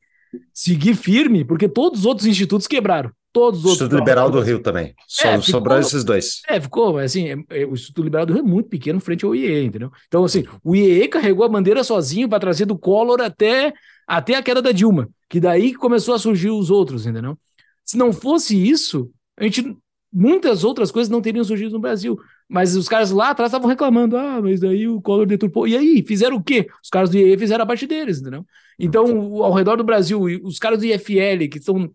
seguir 0.53 0.95
firme, 0.95 1.45
porque 1.45 1.69
todos 1.69 2.01
os 2.01 2.07
outros 2.07 2.27
institutos 2.27 2.67
quebraram. 2.67 3.11
Todos 3.33 3.65
os 3.65 3.73
Instituto 3.73 3.95
outros. 3.95 4.01
Liberal 4.01 4.31
do 4.31 4.41
Rio 4.41 4.61
também. 4.61 4.95
É, 5.23 5.41
sobraram 5.41 5.81
esses 5.81 6.05
dois. 6.05 6.41
É, 6.49 6.61
ficou, 6.61 6.99
assim, 6.99 7.29
é, 7.29 7.63
é, 7.63 7.67
o 7.67 7.75
Instituto 7.75 8.05
Liberal 8.05 8.27
do 8.27 8.33
Rio 8.33 8.43
é 8.43 8.47
muito 8.47 8.69
pequeno 8.69 9.01
frente 9.01 9.25
ao 9.25 9.35
IEE, 9.35 9.65
entendeu? 9.65 9.91
Então, 10.07 10.25
assim, 10.25 10.45
o 10.63 10.75
IEE 10.75 11.09
carregou 11.09 11.45
a 11.45 11.49
bandeira 11.49 11.83
sozinho 11.83 12.29
para 12.29 12.39
trazer 12.39 12.65
do 12.65 12.79
Collor 12.79 13.21
até, 13.21 13.73
até 14.07 14.37
a 14.37 14.43
queda 14.43 14.63
da 14.63 14.71
Dilma, 14.71 15.09
que 15.29 15.41
daí 15.41 15.75
começou 15.75 16.15
a 16.15 16.19
surgir 16.19 16.51
os 16.51 16.71
outros, 16.71 17.07
entendeu? 17.07 17.37
Se 17.85 17.99
não 17.99 18.13
fosse 18.13 18.57
isso, 18.57 19.11
a 19.37 19.43
gente 19.43 19.77
muitas 20.15 20.63
outras 20.63 20.93
coisas 20.93 21.11
não 21.11 21.21
teriam 21.21 21.45
surgido 21.45 21.73
no 21.73 21.81
Brasil. 21.81 22.17
Mas 22.49 22.77
os 22.77 22.89
caras 22.89 23.11
lá 23.11 23.31
atrás 23.31 23.51
estavam 23.51 23.69
reclamando, 23.69 24.17
ah, 24.17 24.41
mas 24.41 24.63
aí 24.63 24.87
o 24.87 25.01
Collor 25.01 25.27
deturpou. 25.27 25.67
E 25.67 25.77
aí, 25.77 26.05
fizeram 26.07 26.37
o 26.37 26.43
quê? 26.43 26.69
Os 26.83 26.89
caras 26.89 27.11
do 27.11 27.19
IE 27.19 27.37
fizeram 27.37 27.65
a 27.65 27.67
parte 27.67 27.87
deles, 27.87 28.21
entendeu? 28.21 28.47
Então, 28.79 29.43
ao 29.43 29.53
redor 29.53 29.77
do 29.77 29.85
Brasil, 29.85 30.21
os 30.43 30.59
caras 30.59 30.79
do 30.79 30.85
IFL, 30.85 31.49
que 31.51 31.59
estão, 31.59 31.91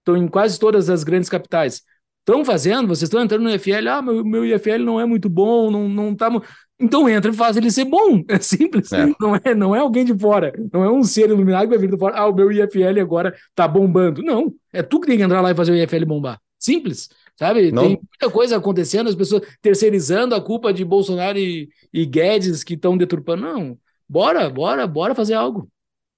estão 0.00 0.16
em 0.16 0.28
quase 0.28 0.58
todas 0.58 0.90
as 0.90 1.02
grandes 1.02 1.28
capitais, 1.28 1.82
estão 2.20 2.44
fazendo, 2.44 2.88
vocês 2.88 3.04
estão 3.04 3.22
entrando 3.22 3.42
no 3.42 3.50
IFL, 3.50 3.88
ah, 3.88 4.02
meu, 4.02 4.24
meu 4.24 4.44
IFL 4.44 4.78
não 4.84 5.00
é 5.00 5.06
muito 5.06 5.28
bom, 5.28 5.70
não, 5.70 5.88
não 5.88 6.14
tá... 6.14 6.30
Então 6.78 7.08
entra 7.08 7.30
e 7.30 7.34
faz 7.34 7.56
ele 7.56 7.70
ser 7.70 7.84
bom. 7.84 8.24
É 8.28 8.40
simples. 8.40 8.92
É. 8.92 9.06
Não, 9.20 9.36
é, 9.36 9.54
não 9.54 9.76
é 9.76 9.78
alguém 9.78 10.04
de 10.04 10.18
fora. 10.18 10.52
Não 10.72 10.82
é 10.82 10.90
um 10.90 11.04
ser 11.04 11.30
iluminado 11.30 11.62
que 11.62 11.68
vai 11.68 11.78
vir 11.78 11.90
de 11.90 11.96
fora. 11.96 12.16
Ah, 12.16 12.26
o 12.26 12.34
meu 12.34 12.50
IFL 12.50 13.00
agora 13.00 13.34
tá 13.54 13.68
bombando. 13.68 14.20
Não. 14.20 14.52
É 14.72 14.82
tu 14.82 14.98
que 14.98 15.06
tem 15.06 15.16
que 15.16 15.22
entrar 15.22 15.40
lá 15.40 15.52
e 15.52 15.54
fazer 15.54 15.70
o 15.70 15.76
IFL 15.76 16.04
bombar. 16.04 16.40
Simples. 16.58 17.08
Sabe? 17.38 17.72
Não. 17.72 17.82
Tem 17.82 17.90
muita 17.90 18.30
coisa 18.30 18.56
acontecendo, 18.56 19.08
as 19.08 19.14
pessoas 19.14 19.42
terceirizando 19.60 20.34
a 20.34 20.40
culpa 20.40 20.72
de 20.72 20.84
Bolsonaro 20.84 21.38
e, 21.38 21.68
e 21.92 22.04
Guedes 22.04 22.62
que 22.62 22.74
estão 22.74 22.96
deturpando. 22.96 23.42
Não, 23.42 23.78
bora, 24.08 24.48
bora, 24.50 24.86
bora 24.86 25.14
fazer 25.14 25.34
algo. 25.34 25.68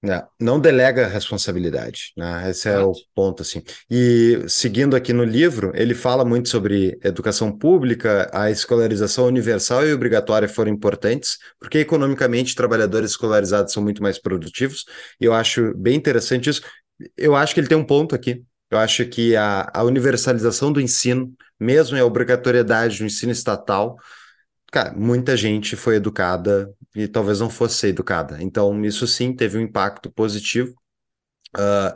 É, 0.07 0.23
não 0.39 0.59
delega 0.59 1.07
responsabilidade, 1.07 2.11
né? 2.15 2.49
Esse 2.49 2.69
é 2.69 2.79
o 2.79 2.93
ponto, 3.15 3.41
assim. 3.41 3.63
E 3.89 4.43
seguindo 4.47 4.95
aqui 4.95 5.11
no 5.11 5.23
livro, 5.23 5.71
ele 5.73 5.95
fala 5.95 6.23
muito 6.23 6.47
sobre 6.49 6.99
educação 7.03 7.51
pública, 7.51 8.29
a 8.31 8.51
escolarização 8.51 9.25
universal 9.25 9.85
e 9.85 9.93
obrigatória 9.93 10.47
foram 10.47 10.71
importantes, 10.71 11.37
porque 11.59 11.79
economicamente 11.79 12.53
trabalhadores 12.53 13.11
escolarizados 13.11 13.73
são 13.73 13.81
muito 13.81 14.03
mais 14.03 14.19
produtivos, 14.19 14.85
e 15.19 15.25
eu 15.25 15.33
acho 15.33 15.73
bem 15.75 15.95
interessante 15.95 16.49
isso. 16.51 16.61
Eu 17.17 17.35
acho 17.35 17.53
que 17.53 17.59
ele 17.59 17.67
tem 17.67 17.77
um 17.77 17.85
ponto 17.85 18.13
aqui, 18.13 18.43
eu 18.71 18.77
acho 18.77 19.05
que 19.07 19.35
a, 19.35 19.69
a 19.73 19.83
universalização 19.83 20.71
do 20.71 20.81
ensino, 20.81 21.33
mesmo 21.59 21.97
a 21.97 22.05
obrigatoriedade 22.05 22.99
do 22.99 23.05
ensino 23.05 23.31
estatal, 23.31 23.97
cara, 24.71 24.93
muita 24.93 25.37
gente 25.37 25.75
foi 25.75 25.95
educada 25.97 26.73
e 26.95 27.07
talvez 27.07 27.39
não 27.39 27.49
fosse 27.49 27.87
educada. 27.87 28.41
Então, 28.41 28.83
isso 28.85 29.07
sim 29.07 29.33
teve 29.35 29.57
um 29.57 29.61
impacto 29.61 30.11
positivo. 30.11 30.73
Uh, 31.55 31.95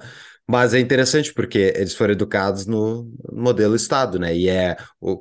mas 0.49 0.73
é 0.73 0.79
interessante 0.79 1.31
porque 1.31 1.71
eles 1.75 1.93
foram 1.93 2.13
educados 2.13 2.65
no 2.65 3.07
modelo 3.31 3.75
Estado, 3.75 4.17
né? 4.17 4.35
E 4.35 4.49
é, 4.49 4.75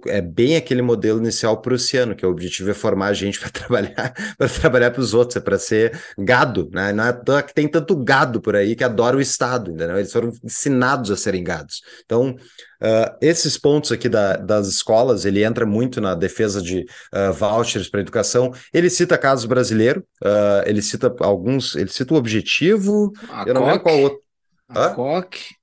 é 0.07 0.23
bem 0.23 0.57
aquele 0.57 0.81
modelo 0.81 1.19
inicial 1.19 1.61
prussiano, 1.61 2.17
que 2.17 2.25
o 2.25 2.31
objetivo 2.31 2.71
é 2.71 2.75
formar 2.75 3.09
a 3.09 3.13
gente 3.13 3.39
para 3.39 3.51
trabalhar 3.51 4.15
para 4.39 4.49
trabalhar 4.49 4.91
para 4.91 5.03
os 5.03 5.13
outros, 5.13 5.37
é 5.37 5.41
para 5.41 5.59
ser 5.59 6.01
gado, 6.17 6.71
né? 6.73 6.95
Não 6.95 7.37
é 7.37 7.43
que 7.43 7.53
tem 7.53 7.69
tanto 7.69 7.95
gado 7.95 8.41
por 8.41 8.57
aí 8.57 8.75
que 8.75 8.83
adora 8.83 9.19
o 9.19 9.21
Estado, 9.21 9.71
entendeu? 9.71 9.99
Eles 9.99 10.11
foram 10.11 10.33
ensinados 10.43 11.11
a 11.11 11.17
serem 11.17 11.45
gados. 11.45 11.83
Então, 12.07 12.31
uh, 12.31 13.17
esses 13.21 13.59
pontos 13.59 13.93
aqui 13.93 14.09
da, 14.09 14.39
das 14.39 14.67
escolas, 14.67 15.27
ele 15.27 15.45
entra 15.45 15.67
muito 15.67 16.01
na 16.01 16.15
defesa 16.15 16.63
de 16.63 16.87
uh, 17.13 17.35
vouchers 17.35 17.91
para 17.91 18.01
educação. 18.01 18.51
Ele 18.73 18.89
cita 18.89 19.19
casos 19.19 19.45
brasileiros, 19.45 20.03
uh, 20.25 20.65
ele 20.65 20.81
cita 20.81 21.15
alguns, 21.21 21.77
ele 21.77 21.91
cita 21.91 22.15
o 22.15 22.17
objetivo, 22.17 23.13
a 23.29 23.45
eu 23.47 23.53
não 23.53 23.67
lembro 23.67 23.83
qual 23.83 24.01
outro. 24.01 24.27
A 24.69 24.95
COC, 24.95 25.57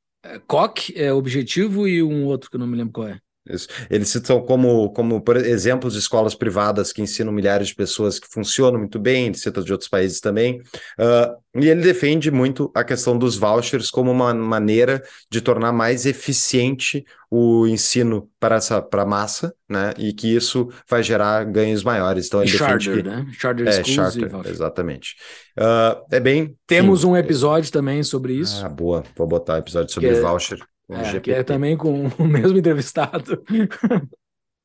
COC 0.48 0.94
é 0.96 1.12
objetivo 1.14 1.88
e 1.88 2.02
um 2.04 2.26
outro 2.26 2.50
que 2.50 2.56
eu 2.56 2.60
não 2.60 2.68
me 2.68 2.78
lembro 2.78 2.94
qual 2.94 3.08
é. 3.08 3.22
Isso. 3.48 3.68
Eles 3.90 4.10
citam 4.10 4.42
como, 4.42 4.92
como 4.92 5.24
exemplos 5.46 5.94
de 5.94 6.00
escolas 6.00 6.34
privadas 6.34 6.92
que 6.92 7.02
ensinam 7.02 7.32
milhares 7.32 7.68
de 7.68 7.76
pessoas 7.76 8.20
que 8.20 8.28
funcionam 8.28 8.80
muito 8.80 8.98
bem, 8.98 9.28
ele 9.28 9.38
cita 9.38 9.62
de 9.62 9.72
outros 9.72 9.90
países 9.90 10.20
também. 10.20 10.62
Uh, 11.00 11.62
e 11.62 11.70
ele 11.70 11.82
defende 11.82 12.32
muito 12.32 12.72
a 12.74 12.84
questão 12.84 13.18
dos 13.18 13.38
vouchers 13.38 13.92
como 13.92 14.12
uma 14.12 14.34
maneira 14.34 15.02
de 15.32 15.42
tornar 15.42 15.72
mais 15.72 16.06
eficiente 16.06 17.06
o 17.30 17.68
ensino 17.68 18.30
para 18.40 18.56
essa 18.56 18.82
para 18.82 19.04
a 19.04 19.06
massa, 19.06 19.54
né? 19.70 19.94
E 19.98 20.12
que 20.12 20.36
isso 20.36 20.70
vai 20.90 21.04
gerar 21.04 21.44
ganhos 21.46 21.84
maiores. 21.84 22.28
Então 22.28 22.42
ele 22.42 22.50
charter, 22.50 22.98
que 22.98 23.04
né? 23.04 23.28
Charter 23.38 23.68
é, 23.68 23.84
charter, 23.84 24.32
exatamente. 24.48 25.16
Uh, 25.58 26.04
é 26.12 26.20
bem. 26.20 26.56
Temos 26.66 27.02
sim, 27.02 27.08
um 27.08 27.16
episódio 27.16 27.70
é... 27.70 27.72
também 27.72 28.04
sobre 28.04 28.34
isso. 28.34 28.66
Ah, 28.66 28.70
boa. 28.70 29.04
Vou 29.16 29.28
botar 29.28 29.58
episódio 29.58 29.94
sobre 29.94 30.10
que 30.10 30.16
é 30.16 30.66
voucher. 30.88 31.16
É, 31.16 31.20
que 31.20 31.32
é 31.32 31.44
também 31.44 31.76
com 31.78 32.08
o 32.18 32.28
mesmo 32.28 32.58
entrevistado. 32.58 33.44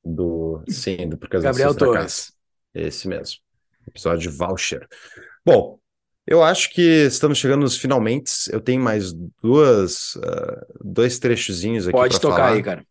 Do, 0.05 0.63
sim, 0.69 1.09
do 1.09 1.19
Porque 1.19 1.39
Gabriel 1.39 1.75
Torres. 1.75 2.33
Esse 2.75 3.09
mesmo. 3.09 3.39
Episódio 3.87 4.31
de 4.31 4.37
voucher. 4.37 4.87
Bom, 5.45 5.79
eu 6.27 6.43
acho 6.43 6.71
que 6.71 6.81
estamos 7.07 7.39
chegando 7.39 7.63
nos 7.63 7.77
finalmente. 7.77 8.33
Eu 8.51 8.61
tenho 8.61 8.81
mais 8.81 9.13
duas, 9.43 10.15
uh, 10.17 10.67
dois 10.83 11.19
trechozinhos 11.19 11.89
aqui 11.89 11.97
Pode 11.97 12.21
tocar 12.21 12.37
falar. 12.37 12.53
aí, 12.53 12.63
cara. 12.63 12.87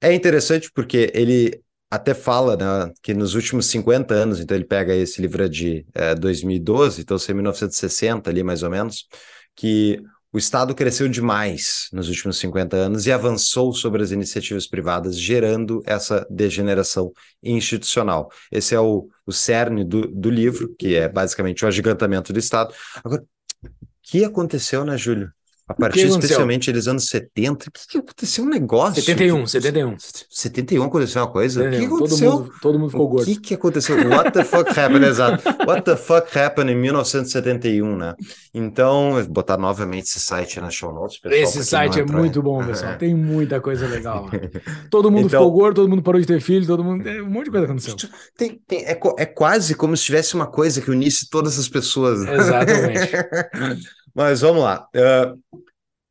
É 0.00 0.12
interessante 0.12 0.70
porque 0.72 1.10
ele 1.12 1.60
até 1.90 2.14
fala 2.14 2.56
né, 2.56 2.92
que 3.02 3.14
nos 3.14 3.34
últimos 3.34 3.66
50 3.66 4.14
anos, 4.14 4.40
então 4.40 4.56
ele 4.56 4.64
pega 4.64 4.94
esse 4.94 5.20
livro 5.20 5.48
de 5.48 5.86
é, 5.94 6.14
2012, 6.14 7.00
então 7.00 7.16
é 7.16 7.32
1960 7.32 8.28
ali 8.28 8.42
mais 8.42 8.62
ou 8.62 8.70
menos, 8.70 9.08
que 9.56 10.00
o 10.32 10.38
Estado 10.38 10.74
cresceu 10.74 11.08
demais 11.08 11.88
nos 11.92 12.08
últimos 12.08 12.38
50 12.38 12.76
anos 12.76 13.06
e 13.06 13.12
avançou 13.12 13.72
sobre 13.72 14.02
as 14.02 14.10
iniciativas 14.10 14.66
privadas, 14.66 15.18
gerando 15.18 15.82
essa 15.86 16.26
degeneração 16.28 17.12
institucional. 17.42 18.30
Esse 18.52 18.74
é 18.74 18.80
o, 18.80 19.08
o 19.24 19.32
cerne 19.32 19.84
do, 19.84 20.06
do 20.06 20.30
livro, 20.30 20.74
que 20.78 20.94
é 20.94 21.08
basicamente 21.08 21.64
o 21.64 21.68
agigantamento 21.68 22.32
do 22.32 22.38
Estado. 22.38 22.74
Agora, 23.02 23.22
o 23.22 23.68
que 24.02 24.24
aconteceu, 24.24 24.84
né, 24.84 24.98
Júlio? 24.98 25.32
A 25.68 25.74
partir 25.74 26.06
especialmente 26.06 26.72
dos 26.72 26.88
anos 26.88 27.06
70, 27.08 27.66
o 27.68 27.72
que, 27.72 27.88
que 27.88 27.98
aconteceu? 27.98 28.44
Um 28.44 28.48
negócio. 28.48 29.02
71, 29.02 29.46
71. 29.46 29.96
71 30.30 30.82
aconteceu 30.82 31.22
uma 31.22 31.30
coisa? 31.30 31.62
O 31.66 31.70
que 31.70 31.84
aconteceu? 31.84 32.30
Todo 32.30 32.40
mundo, 32.40 32.52
todo 32.62 32.78
mundo 32.78 32.90
ficou 32.90 33.04
o 33.06 33.08
gordo. 33.08 33.24
que, 33.26 33.36
que 33.36 33.54
aconteceu? 33.54 33.96
What 34.08 34.32
the 34.32 34.44
fuck 34.44 34.70
happened? 34.70 35.04
Exato. 35.06 35.42
What 35.66 35.82
the 35.82 35.96
fuck 35.96 36.38
happened 36.38 36.72
em 36.72 36.76
1971, 36.76 37.96
né? 37.96 38.14
Então, 38.54 39.12
vou 39.12 39.28
botar 39.28 39.58
novamente 39.58 40.04
esse 40.06 40.20
site 40.20 40.58
na 40.60 40.70
show 40.70 40.92
notes, 40.92 41.20
pessoal. 41.20 41.42
Esse 41.42 41.64
site 41.64 41.98
é 41.98 42.02
entrou, 42.02 42.18
muito 42.20 42.42
bom, 42.42 42.64
pessoal. 42.64 42.96
Tem 42.96 43.14
muita 43.14 43.60
coisa 43.60 43.86
legal. 43.86 44.24
Lá. 44.24 44.30
Todo 44.90 45.10
mundo 45.10 45.26
Então- 45.26 45.40
ficou 45.42 45.52
gordo, 45.52 45.76
todo 45.76 45.88
mundo 45.88 46.02
parou 46.02 46.20
de 46.20 46.26
ter 46.26 46.40
filho, 46.40 46.66
todo 46.66 46.82
mundo. 46.82 47.06
Um 47.08 47.28
monte 47.28 47.44
de 47.46 47.50
coisa 47.50 47.66
aconteceu. 47.66 47.94
Tem- 48.36 48.58
tem- 48.66 48.84
é, 48.84 48.98
é 49.18 49.26
quase 49.26 49.74
como 49.74 49.94
se 49.96 50.04
tivesse 50.04 50.34
uma 50.34 50.46
coisa 50.46 50.80
que 50.80 50.90
unisse 50.90 51.28
todas 51.28 51.58
as 51.58 51.68
pessoas. 51.68 52.20
Exatamente. 52.26 53.10
Mas 54.18 54.40
vamos 54.40 54.64
lá. 54.64 54.88
Ah, 54.96 55.32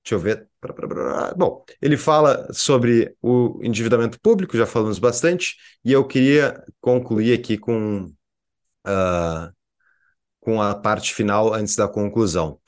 deixa 0.03 0.15
eu 0.15 0.19
ver. 0.19 0.47
Bom, 1.35 1.65
ele 1.81 1.97
fala 1.97 2.47
sobre 2.53 3.13
o 3.21 3.59
endividamento 3.61 4.17
público, 4.21 4.55
já 4.57 4.65
falamos 4.65 4.97
bastante, 4.97 5.57
e 5.83 5.91
eu 5.91 6.07
queria 6.07 6.63
concluir 6.79 7.37
aqui 7.37 7.57
com, 7.57 8.09
ah, 8.85 9.51
com 10.39 10.61
a 10.61 10.75
parte 10.75 11.13
final 11.13 11.53
antes 11.53 11.75
da 11.75 11.87
conclusão. 11.89 12.59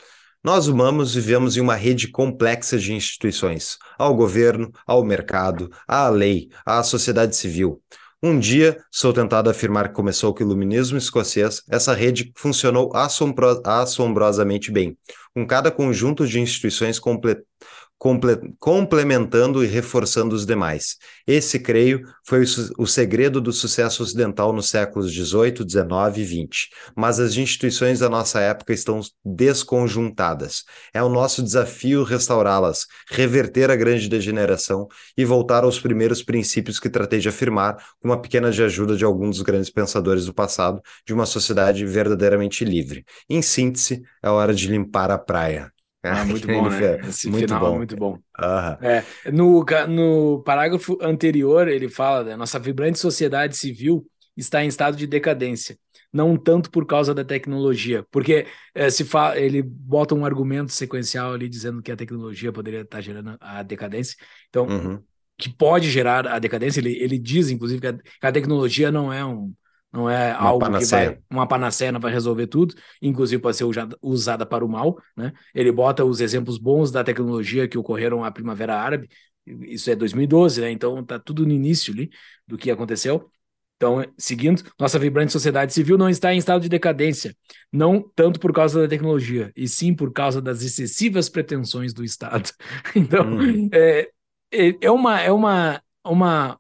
Nós 0.44 0.68
humanos 0.68 1.16
vivemos 1.16 1.56
em 1.56 1.62
uma 1.62 1.76
rede 1.76 2.10
complexa 2.10 2.78
de 2.78 2.94
instituições, 2.94 3.78
ao 3.98 4.14
governo, 4.16 4.72
ao 4.86 5.04
mercado, 5.06 5.72
à 5.88 6.10
lei, 6.10 6.50
à 6.66 6.84
sociedade 6.84 7.36
civil. 7.36 7.82
Um 8.22 8.38
dia, 8.38 8.84
sou 8.92 9.14
tentado 9.14 9.50
afirmar 9.50 9.88
que 9.88 9.96
começou 9.96 10.34
com 10.34 10.44
o 10.44 10.48
iluminismo 10.48 10.98
escocês, 10.98 11.64
essa 11.70 11.94
rede 11.94 12.34
funcionou 12.36 12.94
assombro- 12.94 13.62
assombrosamente 13.66 14.70
bem, 14.72 14.98
com 15.40 15.48
cada 15.48 15.72
conjunto 15.72 16.28
de 16.28 16.40
instituições 16.40 17.00
comple- 17.00 17.36
comple- 17.36 17.46
complementando 18.00 19.64
e 19.64 19.68
reforçando 19.68 20.34
os 20.34 20.46
demais. 20.46 20.96
Esse, 21.28 21.60
creio, 21.60 22.02
foi 22.26 22.46
o, 22.78 22.88
segredo 22.88 23.42
do 23.42 23.52
sucesso 23.52 24.02
ocidental 24.02 24.54
nos 24.54 24.70
séculos 24.70 25.12
XVIII, 25.12 25.66
XIX 25.68 26.18
e 26.18 26.26
XX. 26.26 26.70
Mas 26.96 27.20
as 27.20 27.36
instituições 27.36 28.00
da 28.00 28.10
nossa 28.10 28.40
época 28.40 28.72
estão 28.72 29.02
desconjuntadas. 29.24 30.64
É 30.94 31.04
o 31.04 31.10
nosso 31.10 31.44
desafio 31.44 32.04
restaurá-las, 32.04 32.88
reverter 33.12 33.70
a 33.70 33.76
grande 33.76 34.08
degeneração 34.08 34.88
e 35.18 35.26
voltar 35.26 35.66
aos 35.66 35.80
primeiros 35.80 36.24
princípios 36.24 36.80
que 36.80 36.90
tratei 36.90 37.20
de 37.20 37.28
afirmar, 37.28 37.76
com 38.00 38.08
uma 38.08 38.22
pequena 38.22 38.50
de 38.50 38.64
ajuda 38.64 38.96
de 38.96 39.04
alguns 39.04 39.38
dos 39.38 39.42
grandes 39.42 39.70
pensadores 39.70 40.26
do 40.26 40.34
passado, 40.34 40.82
de 41.06 41.14
uma 41.14 41.26
sociedade 41.26 41.86
verdadeiramente 41.86 42.64
livre. 42.64 43.04
Em 43.30 43.42
síntese, 43.42 44.02
é 44.24 44.30
hora 44.30 44.54
de 44.54 44.68
limpar 44.68 45.12
a 45.12 45.18
praia. 45.18 45.70
Ah, 46.04 46.24
muito 46.26 46.48
bom, 46.48 46.70
né? 46.70 47.00
Esse 47.08 47.30
muito 47.30 47.48
final 47.48 47.60
bom. 47.60 47.76
é 47.76 47.78
muito 47.78 47.96
bom. 47.98 48.18
É, 48.82 49.32
no, 49.32 49.66
no 49.88 50.44
parágrafo 50.44 50.98
anterior, 51.02 51.68
ele 51.68 51.90
fala 51.90 52.24
da 52.24 52.38
nossa 52.38 52.58
vibrante 52.60 53.00
sociedade 53.00 53.58
civil 53.58 54.06
está 54.36 54.64
em 54.64 54.68
estado 54.68 54.96
de 54.96 55.06
decadência, 55.06 55.78
não 56.14 56.38
tanto 56.38 56.72
por 56.72 56.86
causa 56.86 57.14
da 57.14 57.26
tecnologia, 57.26 58.06
porque 58.10 58.48
eh, 58.74 58.90
se 58.90 59.04
fa 59.04 59.38
ele 59.38 59.62
bota 59.62 60.16
um 60.16 60.24
argumento 60.26 60.72
sequencial 60.72 61.34
ali 61.34 61.50
dizendo 61.50 61.82
que 61.82 61.92
a 61.92 61.96
tecnologia 61.98 62.52
poderia 62.54 62.82
estar 62.82 63.02
gerando 63.02 63.36
a 63.42 63.62
decadência, 63.64 64.16
então 64.48 64.66
Uhum. 64.68 65.04
que 65.38 65.50
pode 65.50 65.90
gerar 65.90 66.28
a 66.28 66.40
decadência. 66.40 66.80
Ele, 66.80 66.98
ele 67.02 67.18
diz, 67.20 67.50
inclusive, 67.50 67.82
que 67.82 67.88
a, 67.88 67.94
que 67.94 68.04
a 68.28 68.32
tecnologia 68.32 68.92
não 68.92 69.12
é 69.12 69.26
um 69.26 69.54
não 69.92 70.10
é 70.10 70.36
Uma 70.38 70.50
algo 70.50 70.60
panaceia. 70.60 71.12
que 71.12 71.16
vai 71.16 71.24
uma 71.32 71.48
panaceia 71.48 71.92
não 71.92 72.00
vai 72.00 72.12
resolver 72.12 72.48
tudo, 72.48 72.76
inclusive 73.02 73.42
pode 73.42 73.58
ser 73.58 73.66
usada, 74.02 74.46
para 74.46 74.64
o 74.66 74.70
mal, 74.70 74.98
né? 75.18 75.34
Ele 75.54 75.72
bota 75.72 76.06
os 76.06 76.22
exemplos 76.22 76.58
bons 76.58 76.92
da 76.92 77.04
tecnologia 77.04 77.68
que 77.68 77.78
ocorreram 77.78 78.24
a 78.24 78.32
Primavera 78.32 78.76
Árabe. 78.80 79.10
Isso 79.46 79.90
é 79.90 79.96
2012, 79.96 80.62
né? 80.62 80.70
Então 80.72 81.04
tá 81.04 81.18
tudo 81.20 81.46
no 81.46 81.52
início 81.52 81.94
ali 81.94 82.10
do 82.48 82.58
que 82.58 82.70
aconteceu. 82.72 83.32
Então, 83.78 84.04
seguindo, 84.18 84.62
nossa 84.78 85.00
vibrante 85.00 85.32
sociedade 85.32 85.74
civil 85.74 85.98
não 85.98 86.10
está 86.10 86.34
em 86.34 86.38
estado 86.38 86.62
de 86.62 86.68
decadência, 86.68 87.34
não 87.72 88.02
tanto 88.14 88.38
por 88.38 88.52
causa 88.52 88.82
da 88.82 88.88
tecnologia, 88.90 89.54
e 89.56 89.70
sim 89.70 89.94
por 89.96 90.12
causa 90.12 90.42
das 90.42 90.62
excessivas 90.64 91.30
pretensões 91.30 91.94
do 91.94 92.04
Estado. 92.04 92.52
Então, 92.96 93.26
é, 93.72 94.10
é 94.52 94.76
é 94.82 94.92
uma, 94.92 95.22
é 95.22 95.32
uma, 95.32 95.82
uma, 96.06 96.60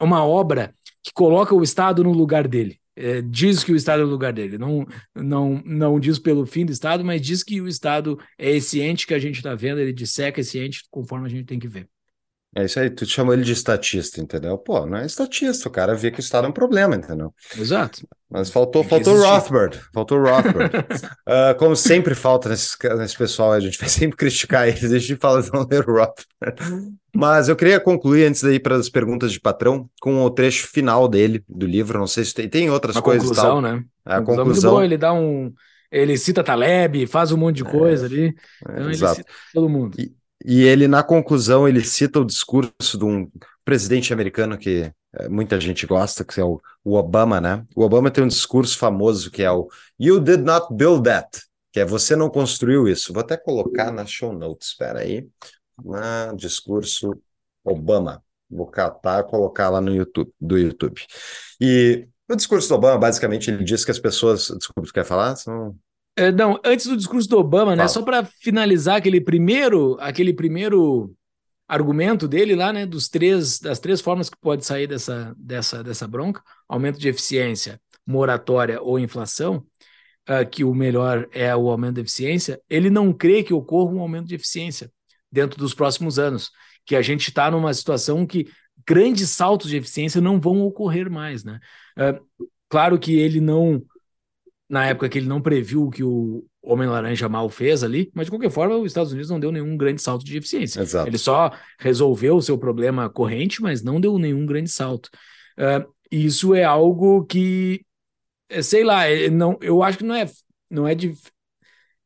uma 0.00 0.24
obra 0.24 0.74
que 1.02 1.12
coloca 1.12 1.54
o 1.54 1.62
Estado 1.62 2.04
no 2.04 2.12
lugar 2.12 2.46
dele. 2.46 2.78
É, 2.96 3.22
diz 3.22 3.64
que 3.64 3.72
o 3.72 3.76
Estado 3.76 4.02
é 4.02 4.04
no 4.04 4.10
lugar 4.10 4.32
dele. 4.32 4.58
Não, 4.58 4.86
não, 5.14 5.62
não 5.64 6.00
diz 6.00 6.18
pelo 6.18 6.44
fim 6.44 6.66
do 6.66 6.72
Estado, 6.72 7.04
mas 7.04 7.22
diz 7.22 7.42
que 7.42 7.60
o 7.60 7.68
Estado 7.68 8.18
é 8.38 8.50
esse 8.50 8.80
ente 8.80 9.06
que 9.06 9.14
a 9.14 9.18
gente 9.18 9.36
está 9.36 9.54
vendo, 9.54 9.80
ele 9.80 9.92
disseca 9.92 10.40
esse 10.40 10.58
ente 10.58 10.84
conforme 10.90 11.26
a 11.26 11.30
gente 11.30 11.46
tem 11.46 11.58
que 11.58 11.68
ver. 11.68 11.88
É 12.54 12.64
isso 12.64 12.80
aí, 12.80 12.90
tu 12.90 13.06
chamou 13.06 13.32
ele 13.32 13.44
de 13.44 13.52
estatista, 13.52 14.20
entendeu? 14.20 14.58
Pô, 14.58 14.84
não 14.84 14.98
é 14.98 15.06
estatista, 15.06 15.68
o 15.68 15.72
cara 15.72 15.94
vê 15.94 16.10
que 16.10 16.18
o 16.18 16.20
Estado 16.20 16.46
é 16.46 16.50
um 16.50 16.52
problema, 16.52 16.96
entendeu? 16.96 17.32
Exato. 17.56 18.06
Mas 18.28 18.50
faltou, 18.50 18.82
faltou 18.82 19.14
existir. 19.14 19.30
Rothbard, 19.32 19.80
faltou 19.94 20.20
Rothbard. 20.20 20.70
Ah, 21.26 21.54
como 21.56 21.76
sempre 21.76 22.14
falta 22.14 22.48
nesse, 22.48 22.76
nesse 22.98 23.16
pessoal, 23.16 23.52
a 23.52 23.60
gente 23.60 23.78
vai 23.78 23.88
sempre 23.88 24.16
criticar 24.16 24.66
eles, 24.68 24.90
deixa 24.90 25.06
de 25.06 25.16
falar 25.16 25.44
não 25.52 25.64
ler 25.70 25.88
o 25.88 25.92
Rothbard. 25.94 26.26
Mas 27.14 27.48
eu 27.48 27.56
queria 27.56 27.78
concluir 27.80 28.24
antes 28.26 28.42
daí 28.42 28.58
para 28.58 28.76
as 28.76 28.88
perguntas 28.88 29.32
de 29.32 29.40
patrão 29.40 29.88
com 30.00 30.22
o 30.24 30.30
trecho 30.30 30.66
final 30.68 31.08
dele, 31.08 31.44
do 31.48 31.66
livro, 31.66 31.98
não 31.98 32.06
sei 32.06 32.24
se 32.24 32.34
tem, 32.34 32.48
tem 32.48 32.70
outras 32.70 32.96
Uma 32.96 33.02
coisas 33.02 33.28
conclusão, 33.28 33.62
tal. 33.62 33.62
né? 33.62 33.84
É, 34.06 34.14
a 34.14 34.20
Conclusão 34.20 34.44
muito 34.44 34.60
conclusão, 34.62 34.70
boa, 34.72 34.84
ele 34.84 34.96
dá 34.98 35.12
um. 35.12 35.52
Ele 35.90 36.16
cita 36.16 36.44
Taleb, 36.44 37.04
faz 37.08 37.32
um 37.32 37.36
monte 37.36 37.56
de 37.56 37.64
coisa 37.64 38.06
ali. 38.06 38.32
é, 38.68 38.72
Então 38.72 38.90
ele 38.90 38.90
exato. 38.92 39.16
cita 39.16 39.32
todo 39.52 39.68
mundo. 39.68 39.98
E 39.98 40.12
ele, 40.44 40.88
na 40.88 41.02
conclusão, 41.02 41.68
ele 41.68 41.84
cita 41.84 42.20
o 42.20 42.24
discurso 42.24 42.98
de 42.98 43.04
um 43.04 43.30
presidente 43.64 44.12
americano 44.12 44.56
que 44.58 44.92
eh, 45.14 45.28
muita 45.28 45.60
gente 45.60 45.86
gosta, 45.86 46.24
que 46.24 46.40
é 46.40 46.44
o, 46.44 46.60
o 46.84 46.94
Obama, 46.94 47.40
né? 47.40 47.64
O 47.76 47.82
Obama 47.82 48.10
tem 48.10 48.24
um 48.24 48.28
discurso 48.28 48.78
famoso 48.78 49.30
que 49.30 49.42
é 49.42 49.50
o 49.50 49.68
You 49.98 50.20
did 50.20 50.40
not 50.40 50.74
build 50.74 51.04
that, 51.04 51.40
que 51.72 51.80
é 51.80 51.84
você 51.84 52.16
não 52.16 52.30
construiu 52.30 52.88
isso. 52.88 53.12
Vou 53.12 53.20
até 53.20 53.36
colocar 53.36 53.90
na 53.92 54.06
show 54.06 54.32
notes, 54.32 54.68
espera 54.68 55.00
aí. 55.00 55.28
Na 55.84 56.32
discurso 56.34 57.12
Obama. 57.64 58.22
Vou 58.50 58.66
catar 58.66 59.20
e 59.20 59.30
colocar 59.30 59.68
lá 59.68 59.80
no 59.80 59.94
YouTube, 59.94 60.32
do 60.40 60.58
YouTube. 60.58 61.00
E 61.60 62.08
o 62.28 62.34
discurso 62.34 62.68
do 62.68 62.74
Obama, 62.74 62.98
basicamente, 62.98 63.50
ele 63.50 63.62
diz 63.62 63.84
que 63.84 63.90
as 63.90 63.98
pessoas. 63.98 64.48
Desculpa, 64.48 64.82
tu 64.82 64.92
quer 64.92 65.04
falar? 65.04 65.36
Senão- 65.36 65.76
É, 66.20 66.30
não, 66.30 66.60
antes 66.62 66.86
do 66.86 66.98
discurso 66.98 67.26
do 67.26 67.38
Obama, 67.38 67.70
né? 67.70 67.78
Fala. 67.78 67.88
Só 67.88 68.02
para 68.02 68.24
finalizar 68.24 68.96
aquele 68.96 69.22
primeiro, 69.22 69.96
aquele 69.98 70.34
primeiro 70.34 71.14
argumento 71.66 72.28
dele 72.28 72.54
lá, 72.54 72.74
né? 72.74 72.84
Dos 72.84 73.08
três, 73.08 73.58
das 73.58 73.78
três 73.78 74.02
formas 74.02 74.28
que 74.28 74.36
pode 74.38 74.66
sair 74.66 74.86
dessa, 74.86 75.34
dessa, 75.38 75.82
dessa 75.82 76.06
bronca: 76.06 76.42
aumento 76.68 77.00
de 77.00 77.08
eficiência, 77.08 77.80
moratória 78.06 78.82
ou 78.82 78.98
inflação. 78.98 79.64
ah, 80.26 80.44
que 80.44 80.62
o 80.62 80.74
melhor 80.74 81.26
é 81.32 81.56
o 81.56 81.70
aumento 81.70 81.94
de 81.94 82.02
eficiência. 82.02 82.60
Ele 82.68 82.90
não 82.90 83.14
crê 83.14 83.42
que 83.42 83.54
ocorra 83.54 83.92
um 83.92 84.00
aumento 84.00 84.26
de 84.28 84.34
eficiência 84.34 84.92
dentro 85.32 85.58
dos 85.58 85.72
próximos 85.72 86.18
anos, 86.18 86.50
que 86.84 86.96
a 86.96 87.02
gente 87.02 87.28
está 87.28 87.50
numa 87.50 87.72
situação 87.72 88.26
que 88.26 88.46
grandes 88.86 89.30
saltos 89.30 89.70
de 89.70 89.76
eficiência 89.78 90.20
não 90.20 90.38
vão 90.38 90.60
ocorrer 90.62 91.10
mais, 91.10 91.44
né? 91.44 91.60
Ah, 91.96 92.20
claro 92.68 92.98
que 92.98 93.18
ele 93.18 93.40
não 93.40 93.82
na 94.70 94.86
época 94.86 95.08
que 95.08 95.18
ele 95.18 95.26
não 95.26 95.42
previu 95.42 95.86
o 95.86 95.90
que 95.90 96.04
o 96.04 96.44
Homem-Laranja 96.62 97.28
mal 97.28 97.50
fez 97.50 97.82
ali, 97.82 98.08
mas 98.14 98.26
de 98.26 98.30
qualquer 98.30 98.50
forma, 98.50 98.76
os 98.76 98.86
Estados 98.86 99.10
Unidos 99.10 99.28
não 99.28 99.40
deu 99.40 99.50
nenhum 99.50 99.76
grande 99.76 100.00
salto 100.00 100.24
de 100.24 100.38
eficiência. 100.38 100.80
Exato. 100.80 101.08
Ele 101.08 101.18
só 101.18 101.50
resolveu 101.76 102.36
o 102.36 102.42
seu 102.42 102.56
problema 102.56 103.10
corrente, 103.10 103.60
mas 103.60 103.82
não 103.82 104.00
deu 104.00 104.16
nenhum 104.16 104.46
grande 104.46 104.70
salto. 104.70 105.10
E 106.12 106.24
isso 106.24 106.54
é 106.54 106.62
algo 106.62 107.24
que, 107.24 107.84
é, 108.48 108.62
sei 108.62 108.84
lá, 108.84 109.06
é, 109.06 109.28
não, 109.28 109.58
eu 109.60 109.82
acho 109.82 109.98
que 109.98 110.04
não 110.04 110.14
é, 110.14 110.30
não 110.70 110.86
é 110.86 110.94
de. 110.94 111.14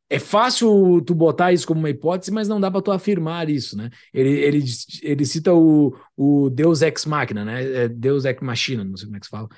É 0.09 0.19
fácil 0.19 1.01
tu 1.05 1.13
botar 1.13 1.53
isso 1.53 1.67
como 1.67 1.79
uma 1.79 1.89
hipótese, 1.89 2.31
mas 2.31 2.47
não 2.47 2.59
dá 2.59 2.69
para 2.69 2.81
tu 2.81 2.91
afirmar 2.91 3.49
isso, 3.49 3.77
né? 3.77 3.89
Ele, 4.13 4.29
ele, 4.29 4.63
ele 5.01 5.25
cita 5.25 5.53
o, 5.53 5.95
o 6.15 6.49
Deus 6.49 6.81
Ex 6.81 7.05
Machina, 7.05 7.43
né? 7.43 7.87
Deus 7.87 8.25
Ex 8.25 8.39
Machina, 8.41 8.83
não 8.83 8.95
sei 8.95 9.07
como 9.07 9.17
é 9.17 9.19
que 9.19 9.25
se 9.25 9.31
fala 9.31 9.49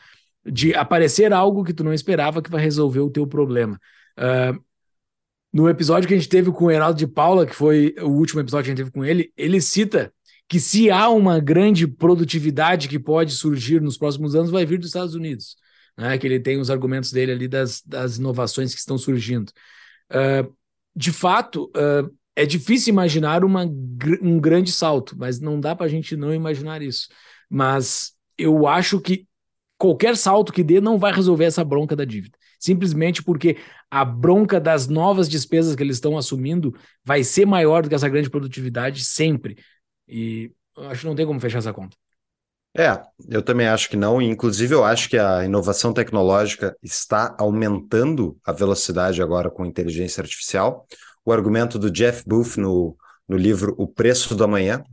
de 0.52 0.74
aparecer 0.74 1.34
algo 1.34 1.64
que 1.64 1.74
tu 1.74 1.84
não 1.84 1.94
esperava 1.94 2.42
que 2.42 2.50
vai 2.50 2.62
resolver 2.62 3.02
o 3.02 3.10
teu 3.10 3.28
problema. 3.28 3.80
Uh, 4.18 4.60
no 5.52 5.70
episódio 5.70 6.08
que 6.08 6.14
a 6.14 6.18
gente 6.18 6.30
teve 6.30 6.52
com 6.52 6.66
o 6.66 6.72
Heraldo 6.72 6.98
de 6.98 7.08
Paula, 7.08 7.46
que 7.46 7.56
foi 7.56 7.96
o 8.00 8.10
último 8.10 8.40
episódio 8.40 8.66
que 8.66 8.72
a 8.72 8.76
gente 8.76 8.86
teve 8.86 8.92
com 8.92 9.04
ele, 9.04 9.32
ele 9.36 9.60
cita 9.62 10.14
que 10.48 10.60
se 10.60 10.90
há 10.90 11.10
uma 11.10 11.40
grande 11.40 11.88
produtividade 11.88 12.88
que 12.88 13.00
pode 13.00 13.34
surgir 13.34 13.82
nos 13.82 13.98
próximos 13.98 14.34
anos, 14.34 14.50
vai 14.50 14.66
vir 14.66 14.78
dos 14.78 14.88
Estados 14.88 15.14
Unidos. 15.14 15.58
Né? 15.98 16.18
Que 16.18 16.28
ele 16.28 16.40
tem 16.40 16.60
os 16.60 16.70
argumentos 16.70 17.12
dele 17.12 17.32
ali 17.32 17.48
das, 17.48 17.82
das 17.82 18.18
inovações 18.18 18.74
que 18.74 18.80
estão 18.80 18.98
surgindo. 18.98 19.52
Uh, 20.10 20.56
de 20.96 21.12
fato, 21.12 21.66
uh, 21.76 22.10
é 22.36 22.46
difícil 22.46 22.94
imaginar 22.94 23.44
uma, 23.44 23.66
um 24.22 24.40
grande 24.40 24.72
salto, 24.72 25.16
mas 25.18 25.40
não 25.40 25.60
dá 25.60 25.76
para 25.76 25.86
a 25.86 25.90
gente 25.90 26.16
não 26.16 26.34
imaginar 26.34 26.82
isso. 26.82 27.10
Mas 27.50 28.14
eu 28.38 28.68
acho 28.68 29.02
que 29.02 29.27
qualquer 29.78 30.18
salto 30.18 30.52
que 30.52 30.64
dê 30.64 30.82
não 30.82 30.98
vai 30.98 31.14
resolver 31.14 31.46
essa 31.46 31.64
bronca 31.64 31.96
da 31.96 32.06
dívida. 32.06 32.38
simplesmente 32.60 33.22
porque 33.22 33.58
a 33.90 34.04
bronca 34.04 34.60
das 34.60 34.88
novas 34.88 35.30
despesas 35.30 35.76
que 35.76 35.84
eles 35.84 35.98
estão 35.98 36.18
assumindo 36.18 36.76
vai 37.06 37.24
ser 37.24 37.46
maior 37.46 37.84
do 37.84 37.90
que 37.90 37.96
essa 37.96 38.10
grande 38.10 38.30
produtividade 38.30 39.06
sempre. 39.06 39.58
E 40.08 40.52
acho 40.78 41.02
que 41.02 41.08
não 41.08 41.16
tem 41.16 41.26
como 41.26 41.40
fechar 41.40 41.60
essa 41.60 41.74
conta. 41.74 41.96
É, 42.76 43.02
eu 43.30 43.42
também 43.42 43.68
acho 43.68 43.90
que 43.90 43.96
não. 43.98 44.22
Inclusive, 44.22 44.74
eu 44.74 44.84
acho 44.84 45.10
que 45.10 45.18
a 45.18 45.44
inovação 45.44 45.94
tecnológica 45.94 46.76
está 46.84 47.36
aumentando 47.40 48.38
a 48.46 48.52
velocidade 48.52 49.22
agora 49.22 49.50
com 49.50 49.66
inteligência 49.66 50.22
artificial. 50.22 50.86
O 51.26 51.32
argumento 51.32 51.80
do 51.80 51.90
Jeff 51.90 52.24
Booth 52.28 52.58
no, 52.58 52.96
no 53.28 53.38
livro 53.38 53.76
O 53.78 53.88
Preço 53.88 54.36
do 54.36 54.44
Amanhã, 54.44 54.84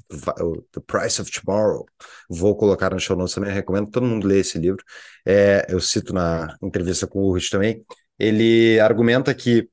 The 0.72 0.80
Price 0.86 1.20
of 1.20 1.30
Tomorrow, 1.30 1.86
vou 2.28 2.56
colocar 2.56 2.92
no 2.92 2.98
show 3.00 3.16
notes 3.16 3.34
também, 3.34 3.52
recomendo 3.52 3.90
todo 3.90 4.06
mundo 4.06 4.26
ler 4.26 4.40
esse 4.40 4.58
livro. 4.58 4.82
É, 5.24 5.66
eu 5.68 5.80
cito 5.80 6.12
na 6.12 6.56
entrevista 6.62 7.06
com 7.06 7.20
o 7.20 7.28
Ulrich 7.28 7.50
também. 7.50 7.84
Ele 8.18 8.78
argumenta 8.80 9.34
que 9.34 9.68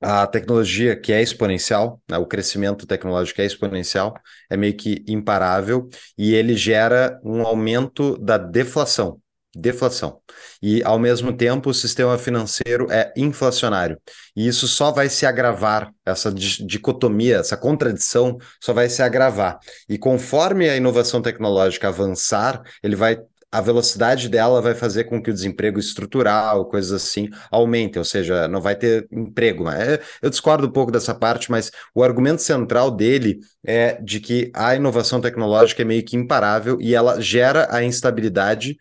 a 0.00 0.26
tecnologia 0.26 0.98
que 0.98 1.12
é 1.12 1.22
exponencial, 1.22 2.02
né, 2.08 2.18
o 2.18 2.26
crescimento 2.26 2.86
tecnológico 2.86 3.40
é 3.40 3.46
exponencial, 3.46 4.14
é 4.50 4.56
meio 4.56 4.76
que 4.76 5.04
imparável 5.08 5.88
e 6.18 6.34
ele 6.34 6.54
gera 6.56 7.18
um 7.24 7.42
aumento 7.42 8.18
da 8.18 8.36
deflação. 8.36 9.20
Deflação. 9.58 10.20
E, 10.62 10.82
ao 10.84 10.98
mesmo 10.98 11.32
tempo, 11.32 11.70
o 11.70 11.74
sistema 11.74 12.18
financeiro 12.18 12.88
é 12.90 13.10
inflacionário. 13.16 13.98
E 14.36 14.46
isso 14.46 14.68
só 14.68 14.92
vai 14.92 15.08
se 15.08 15.24
agravar, 15.24 15.90
essa 16.04 16.30
dicotomia, 16.30 17.38
essa 17.38 17.56
contradição 17.56 18.36
só 18.60 18.74
vai 18.74 18.90
se 18.90 19.02
agravar. 19.02 19.58
E 19.88 19.96
conforme 19.96 20.68
a 20.68 20.76
inovação 20.76 21.22
tecnológica 21.22 21.88
avançar, 21.88 22.60
ele 22.82 22.94
vai 22.94 23.18
a 23.50 23.60
velocidade 23.60 24.28
dela 24.28 24.60
vai 24.60 24.74
fazer 24.74 25.04
com 25.04 25.22
que 25.22 25.30
o 25.30 25.32
desemprego 25.32 25.78
estrutural, 25.78 26.66
coisas 26.66 26.92
assim, 26.92 27.30
aumente, 27.50 27.98
ou 27.98 28.04
seja, 28.04 28.46
não 28.48 28.60
vai 28.60 28.76
ter 28.76 29.06
emprego. 29.10 29.66
É, 29.70 29.98
eu 30.20 30.28
discordo 30.28 30.66
um 30.66 30.70
pouco 30.70 30.92
dessa 30.92 31.14
parte, 31.14 31.50
mas 31.50 31.70
o 31.94 32.02
argumento 32.02 32.42
central 32.42 32.90
dele 32.90 33.38
é 33.64 34.00
de 34.02 34.20
que 34.20 34.50
a 34.54 34.74
inovação 34.74 35.20
tecnológica 35.20 35.80
é 35.80 35.84
meio 35.84 36.04
que 36.04 36.16
imparável 36.16 36.76
e 36.80 36.94
ela 36.94 37.20
gera 37.20 37.68
a 37.70 37.82
instabilidade, 37.82 38.76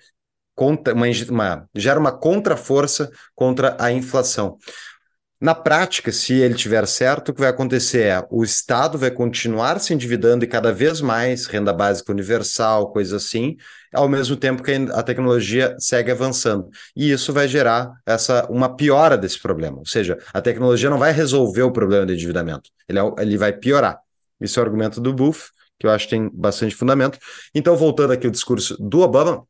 contra, 0.55 0.93
uma, 0.93 1.05
uma, 1.29 1.69
gera 1.75 1.99
uma 1.99 2.11
contraforça 2.11 3.11
contra 3.35 3.75
a 3.79 3.91
inflação. 3.91 4.57
Na 5.39 5.53
prática, 5.53 6.13
se 6.13 6.33
ele 6.33 6.53
tiver 6.55 6.87
certo, 6.87 7.29
o 7.29 7.33
que 7.33 7.41
vai 7.41 7.49
acontecer 7.49 8.03
é 8.03 8.25
o 8.31 8.41
Estado 8.43 8.97
vai 8.97 9.11
continuar 9.11 9.79
se 9.79 9.93
endividando 9.93 10.45
e 10.45 10.47
cada 10.47 10.71
vez 10.71 11.01
mais, 11.01 11.45
renda 11.45 11.73
básica 11.73 12.11
universal, 12.11 12.91
coisa 12.91 13.17
assim, 13.17 13.57
ao 13.93 14.07
mesmo 14.07 14.37
tempo 14.37 14.63
que 14.63 14.71
a 14.71 15.03
tecnologia 15.03 15.75
segue 15.77 16.09
avançando. 16.09 16.69
E 16.95 17.11
isso 17.11 17.33
vai 17.33 17.49
gerar 17.49 17.91
essa 18.05 18.47
uma 18.49 18.73
piora 18.75 19.17
desse 19.17 19.39
problema. 19.39 19.77
Ou 19.77 19.85
seja, 19.85 20.17
a 20.33 20.41
tecnologia 20.41 20.89
não 20.89 20.97
vai 20.97 21.11
resolver 21.11 21.63
o 21.63 21.71
problema 21.71 22.05
do 22.05 22.13
endividamento, 22.13 22.69
ele, 22.87 22.99
é, 22.99 23.03
ele 23.19 23.37
vai 23.37 23.51
piorar. 23.51 23.99
Isso 24.39 24.57
é 24.59 24.63
o 24.63 24.65
argumento 24.65 25.01
do 25.01 25.13
Buff, 25.13 25.49
que 25.77 25.85
eu 25.85 25.91
acho 25.91 26.05
que 26.05 26.15
tem 26.15 26.29
bastante 26.33 26.73
fundamento. 26.73 27.19
Então, 27.53 27.75
voltando 27.75 28.13
aqui 28.13 28.25
ao 28.25 28.31
discurso 28.31 28.77
do 28.79 29.01
Obama, 29.01 29.45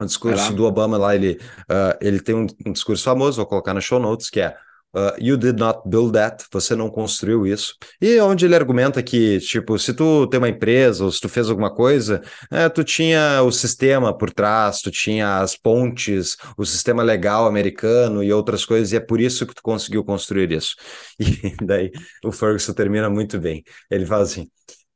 o 0.00 0.06
discurso 0.06 0.52
do 0.52 0.64
Obama 0.64 0.96
lá, 0.96 1.14
ele, 1.14 1.38
uh, 1.70 1.96
ele 2.00 2.20
tem 2.20 2.34
um, 2.34 2.46
um 2.66 2.72
discurso 2.72 3.02
famoso, 3.02 3.36
vou 3.36 3.46
colocar 3.46 3.74
no 3.74 3.80
show 3.80 3.98
notes, 3.98 4.30
que 4.30 4.40
é 4.40 4.56
Uh, 4.94 5.12
you 5.18 5.36
did 5.36 5.58
not 5.58 5.82
build 5.86 6.14
that, 6.14 6.42
você 6.50 6.74
não 6.74 6.88
construiu 6.88 7.46
isso. 7.46 7.74
E 8.00 8.18
onde 8.20 8.46
ele 8.46 8.54
argumenta 8.54 9.02
que, 9.02 9.38
tipo, 9.38 9.78
se 9.78 9.92
tu 9.92 10.26
tem 10.28 10.38
uma 10.38 10.48
empresa 10.48 11.04
ou 11.04 11.12
se 11.12 11.20
tu 11.20 11.28
fez 11.28 11.50
alguma 11.50 11.70
coisa, 11.72 12.22
é, 12.50 12.70
tu 12.70 12.82
tinha 12.82 13.42
o 13.42 13.52
sistema 13.52 14.16
por 14.16 14.30
trás, 14.32 14.80
tu 14.80 14.90
tinha 14.90 15.40
as 15.40 15.54
pontes, 15.54 16.36
o 16.56 16.64
sistema 16.64 17.02
legal 17.02 17.46
americano 17.46 18.24
e 18.24 18.32
outras 18.32 18.64
coisas, 18.64 18.90
e 18.92 18.96
é 18.96 19.00
por 19.00 19.20
isso 19.20 19.46
que 19.46 19.54
tu 19.54 19.62
conseguiu 19.62 20.02
construir 20.04 20.50
isso. 20.52 20.74
E 21.20 21.64
daí 21.64 21.90
o 22.24 22.32
Ferguson 22.32 22.72
termina 22.72 23.10
muito 23.10 23.38
bem. 23.38 23.62
Ele 23.90 24.06
fala 24.06 24.22
assim: 24.22 24.48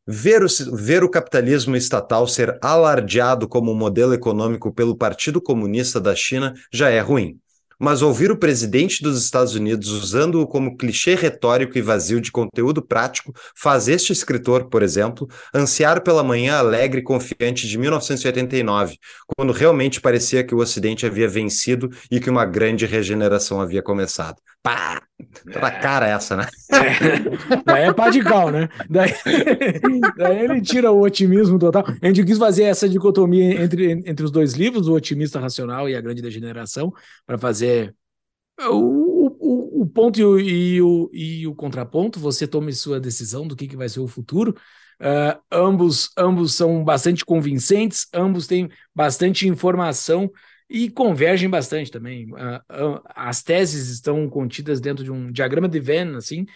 Ver 0.07 0.43
o, 0.43 0.49
ver 0.77 1.05
o, 1.05 1.09
capitalismo 1.09 1.77
estatal 1.77 2.27
ser 2.27 2.59
alardeado 2.61 3.47
como 3.47 3.75
modelo 3.75 4.13
econômico 4.13 4.73
pelo 4.73 4.97
Partido 4.97 5.41
Comunista 5.41 6.01
da 6.01 6.15
China 6.15 6.55
já 6.73 6.91
é 6.91 7.01
ruim 7.01 7.41
mas 7.83 8.01
ouvir 8.01 8.31
o 8.31 8.37
presidente 8.37 9.03
dos 9.03 9.21
Estados 9.21 9.57
Unidos 9.57 9.89
usando-o 9.89 10.47
como 10.47 10.77
clichê 10.77 11.17
retórico 11.17 11.77
e 11.77 11.83
vazio 11.83 12.21
de 12.21 12.31
conteúdo 12.31 12.81
prático 12.81 13.33
faz 13.57 13.89
este 13.89 14.13
escritor, 14.13 14.69
por 14.69 14.85
exemplo, 14.85 15.29
ansiar 15.53 16.01
pela 16.01 16.23
manhã 16.23 16.59
alegre 16.59 17.01
e 17.01 17.03
confiante 17.03 17.67
de 17.67 17.77
1989, 17.77 18.97
quando 19.37 19.53
realmente 19.53 20.01
parecia 20.01 20.45
que 20.45 20.55
o 20.55 20.59
Ocidente 20.59 21.05
havia 21.05 21.27
vencido 21.27 21.91
e 22.09 22.21
que 22.21 22.31
uma 22.31 22.45
grande 22.45 22.87
regeneração 22.87 23.61
havia 23.61 23.83
começado. 23.83 24.37
Pá! 24.63 25.03
Tá 25.53 25.61
na 25.61 25.71
cara 25.71 26.07
essa, 26.07 26.37
né? 26.37 26.47
É. 26.73 27.63
Daí 27.65 27.83
é 27.85 27.93
pá 27.93 28.11
de 28.11 28.23
cal, 28.23 28.51
né? 28.51 28.69
Daí, 28.89 29.13
daí 30.17 30.45
ele 30.45 30.61
tira 30.61 30.93
o 30.93 31.01
otimismo 31.01 31.59
total. 31.59 31.85
A 32.01 32.07
gente 32.07 32.25
quis 32.25 32.39
fazer 32.39 32.65
essa 32.65 32.89
dicotomia 32.89 33.63
entre, 33.63 33.93
entre 33.93 34.25
os 34.25 34.31
dois 34.31 34.53
livros, 34.55 34.89
o 34.89 34.95
otimista 34.95 35.41
racional 35.41 35.89
e 35.89 35.97
a 35.97 36.01
grande 36.01 36.23
degeneração, 36.23 36.93
para 37.27 37.39
fazer 37.39 37.95
o, 38.61 39.37
o, 39.41 39.83
o 39.83 39.87
ponto 39.87 40.21
e 40.21 40.25
o, 40.25 40.39
e, 40.39 40.83
o, 40.83 41.11
e 41.13 41.47
o 41.47 41.55
contraponto. 41.55 42.21
Você 42.21 42.47
tome 42.47 42.73
sua 42.73 43.01
decisão 43.01 43.47
do 43.47 43.57
que, 43.57 43.67
que 43.67 43.77
vai 43.77 43.89
ser 43.89 44.01
o 44.01 44.07
futuro. 44.09 44.55
Uh, 45.01 45.41
ambos, 45.51 46.11
ambos 46.17 46.55
são 46.55 46.85
bastante 46.85 47.25
convincentes, 47.25 48.07
ambos 48.15 48.47
têm 48.47 48.71
bastante 48.95 49.49
informação 49.49 50.31
e 50.73 50.89
convergem 50.89 51.51
bastante 51.51 51.91
também. 51.91 52.27
As 53.15 53.43
teses 53.43 53.91
estão 53.91 54.27
contidas 54.27 54.81
dentro 54.81 55.05
de 55.05 55.13
um 55.13 55.31
diagrama 55.31 55.69
de 55.69 55.79
Venn, 55.79 56.17
assim, 56.17 56.47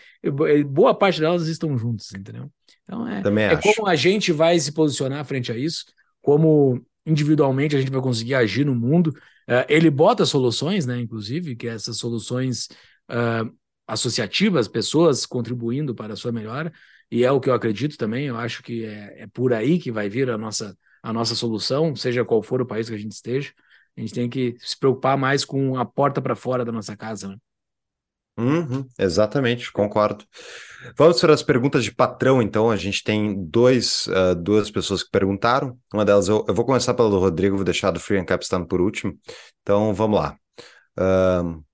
boa 0.66 0.94
parte 0.94 1.20
delas 1.20 1.46
estão 1.48 1.76
juntas, 1.76 2.12
entendeu? 2.16 2.50
Então 2.84 3.06
é, 3.06 3.20
é 3.52 3.56
como 3.56 3.86
a 3.86 3.94
gente 3.94 4.32
vai 4.32 4.58
se 4.58 4.72
posicionar 4.72 5.22
frente 5.26 5.52
a 5.52 5.58
isso, 5.58 5.84
como 6.22 6.82
individualmente 7.04 7.76
a 7.76 7.78
gente 7.78 7.90
vai 7.90 8.00
conseguir 8.00 8.34
agir 8.34 8.64
no 8.64 8.74
mundo. 8.74 9.08
Uh, 9.48 9.66
ele 9.68 9.90
bota 9.90 10.24
soluções, 10.24 10.86
né, 10.86 10.98
inclusive, 10.98 11.54
que 11.54 11.68
essas 11.68 11.98
soluções 11.98 12.68
uh, 13.10 13.54
associativas, 13.86 14.66
pessoas 14.66 15.26
contribuindo 15.26 15.94
para 15.94 16.14
a 16.14 16.16
sua 16.16 16.32
melhora, 16.32 16.72
e 17.10 17.22
é 17.22 17.30
o 17.30 17.38
que 17.38 17.50
eu 17.50 17.54
acredito 17.54 17.98
também, 17.98 18.26
eu 18.26 18.36
acho 18.36 18.62
que 18.62 18.84
é, 18.84 19.24
é 19.24 19.26
por 19.26 19.52
aí 19.52 19.78
que 19.78 19.92
vai 19.92 20.08
vir 20.08 20.30
a 20.30 20.38
nossa, 20.38 20.74
a 21.02 21.12
nossa 21.12 21.34
solução, 21.34 21.94
seja 21.94 22.24
qual 22.24 22.42
for 22.42 22.62
o 22.62 22.66
país 22.66 22.88
que 22.88 22.94
a 22.94 22.98
gente 22.98 23.12
esteja. 23.12 23.52
A 23.96 24.00
gente 24.00 24.12
tem 24.12 24.28
que 24.28 24.56
se 24.58 24.78
preocupar 24.78 25.16
mais 25.16 25.44
com 25.44 25.76
a 25.78 25.84
porta 25.84 26.20
para 26.20 26.36
fora 26.36 26.64
da 26.64 26.72
nossa 26.72 26.96
casa, 26.96 27.28
né? 27.28 27.36
Uhum, 28.38 28.86
exatamente, 28.98 29.72
concordo. 29.72 30.22
Vamos 30.96 31.18
para 31.18 31.32
as 31.32 31.42
perguntas 31.42 31.82
de 31.82 31.94
patrão, 31.94 32.42
então. 32.42 32.70
A 32.70 32.76
gente 32.76 33.02
tem 33.02 33.34
dois, 33.46 34.06
uh, 34.08 34.34
duas 34.34 34.70
pessoas 34.70 35.02
que 35.02 35.10
perguntaram. 35.10 35.78
Uma 35.92 36.04
delas, 36.04 36.28
eu, 36.28 36.44
eu, 36.46 36.54
vou 36.54 36.64
começar 36.64 36.92
pelo 36.92 37.18
Rodrigo, 37.18 37.56
vou 37.56 37.64
deixar 37.64 37.90
do 37.90 37.98
Free 37.98 38.18
and 38.18 38.26
Capstan 38.26 38.64
por 38.66 38.80
último. 38.80 39.18
Então, 39.62 39.94
vamos 39.94 40.20
lá. 40.20 40.36
Uh, 40.98 41.64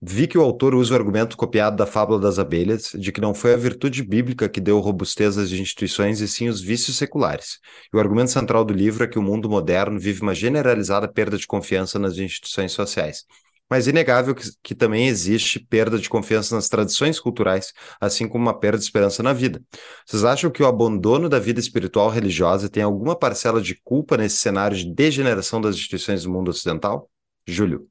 Vi 0.00 0.26
que 0.26 0.36
o 0.36 0.42
autor 0.42 0.74
usa 0.74 0.92
o 0.92 0.96
argumento 0.96 1.38
copiado 1.38 1.74
da 1.74 1.86
fábula 1.86 2.20
das 2.20 2.38
abelhas, 2.38 2.92
de 2.94 3.10
que 3.10 3.20
não 3.20 3.34
foi 3.34 3.54
a 3.54 3.56
virtude 3.56 4.02
bíblica 4.02 4.46
que 4.46 4.60
deu 4.60 4.78
robustez 4.78 5.38
às 5.38 5.50
instituições 5.50 6.20
e 6.20 6.28
sim 6.28 6.48
os 6.48 6.60
vícios 6.60 6.98
seculares. 6.98 7.58
E 7.92 7.96
o 7.96 8.00
argumento 8.00 8.30
central 8.30 8.62
do 8.62 8.74
livro 8.74 9.04
é 9.04 9.06
que 9.06 9.18
o 9.18 9.22
mundo 9.22 9.48
moderno 9.48 9.98
vive 9.98 10.20
uma 10.20 10.34
generalizada 10.34 11.08
perda 11.08 11.38
de 11.38 11.46
confiança 11.46 11.98
nas 11.98 12.18
instituições 12.18 12.72
sociais. 12.72 13.24
Mas 13.70 13.86
é 13.86 13.90
inegável 13.90 14.34
que, 14.34 14.48
que 14.62 14.74
também 14.74 15.08
existe 15.08 15.58
perda 15.58 15.98
de 15.98 16.10
confiança 16.10 16.54
nas 16.54 16.68
tradições 16.68 17.18
culturais, 17.18 17.72
assim 17.98 18.28
como 18.28 18.44
uma 18.44 18.58
perda 18.58 18.78
de 18.78 18.84
esperança 18.84 19.22
na 19.22 19.32
vida. 19.32 19.62
Vocês 20.06 20.24
acham 20.24 20.50
que 20.50 20.62
o 20.62 20.66
abandono 20.66 21.26
da 21.26 21.38
vida 21.38 21.58
espiritual 21.58 22.10
religiosa 22.10 22.68
tem 22.68 22.82
alguma 22.82 23.16
parcela 23.18 23.62
de 23.62 23.74
culpa 23.82 24.16
nesse 24.18 24.36
cenário 24.36 24.76
de 24.76 24.94
degeneração 24.94 25.60
das 25.60 25.74
instituições 25.74 26.22
do 26.22 26.30
mundo 26.30 26.50
ocidental? 26.50 27.10
Júlio. 27.46 27.88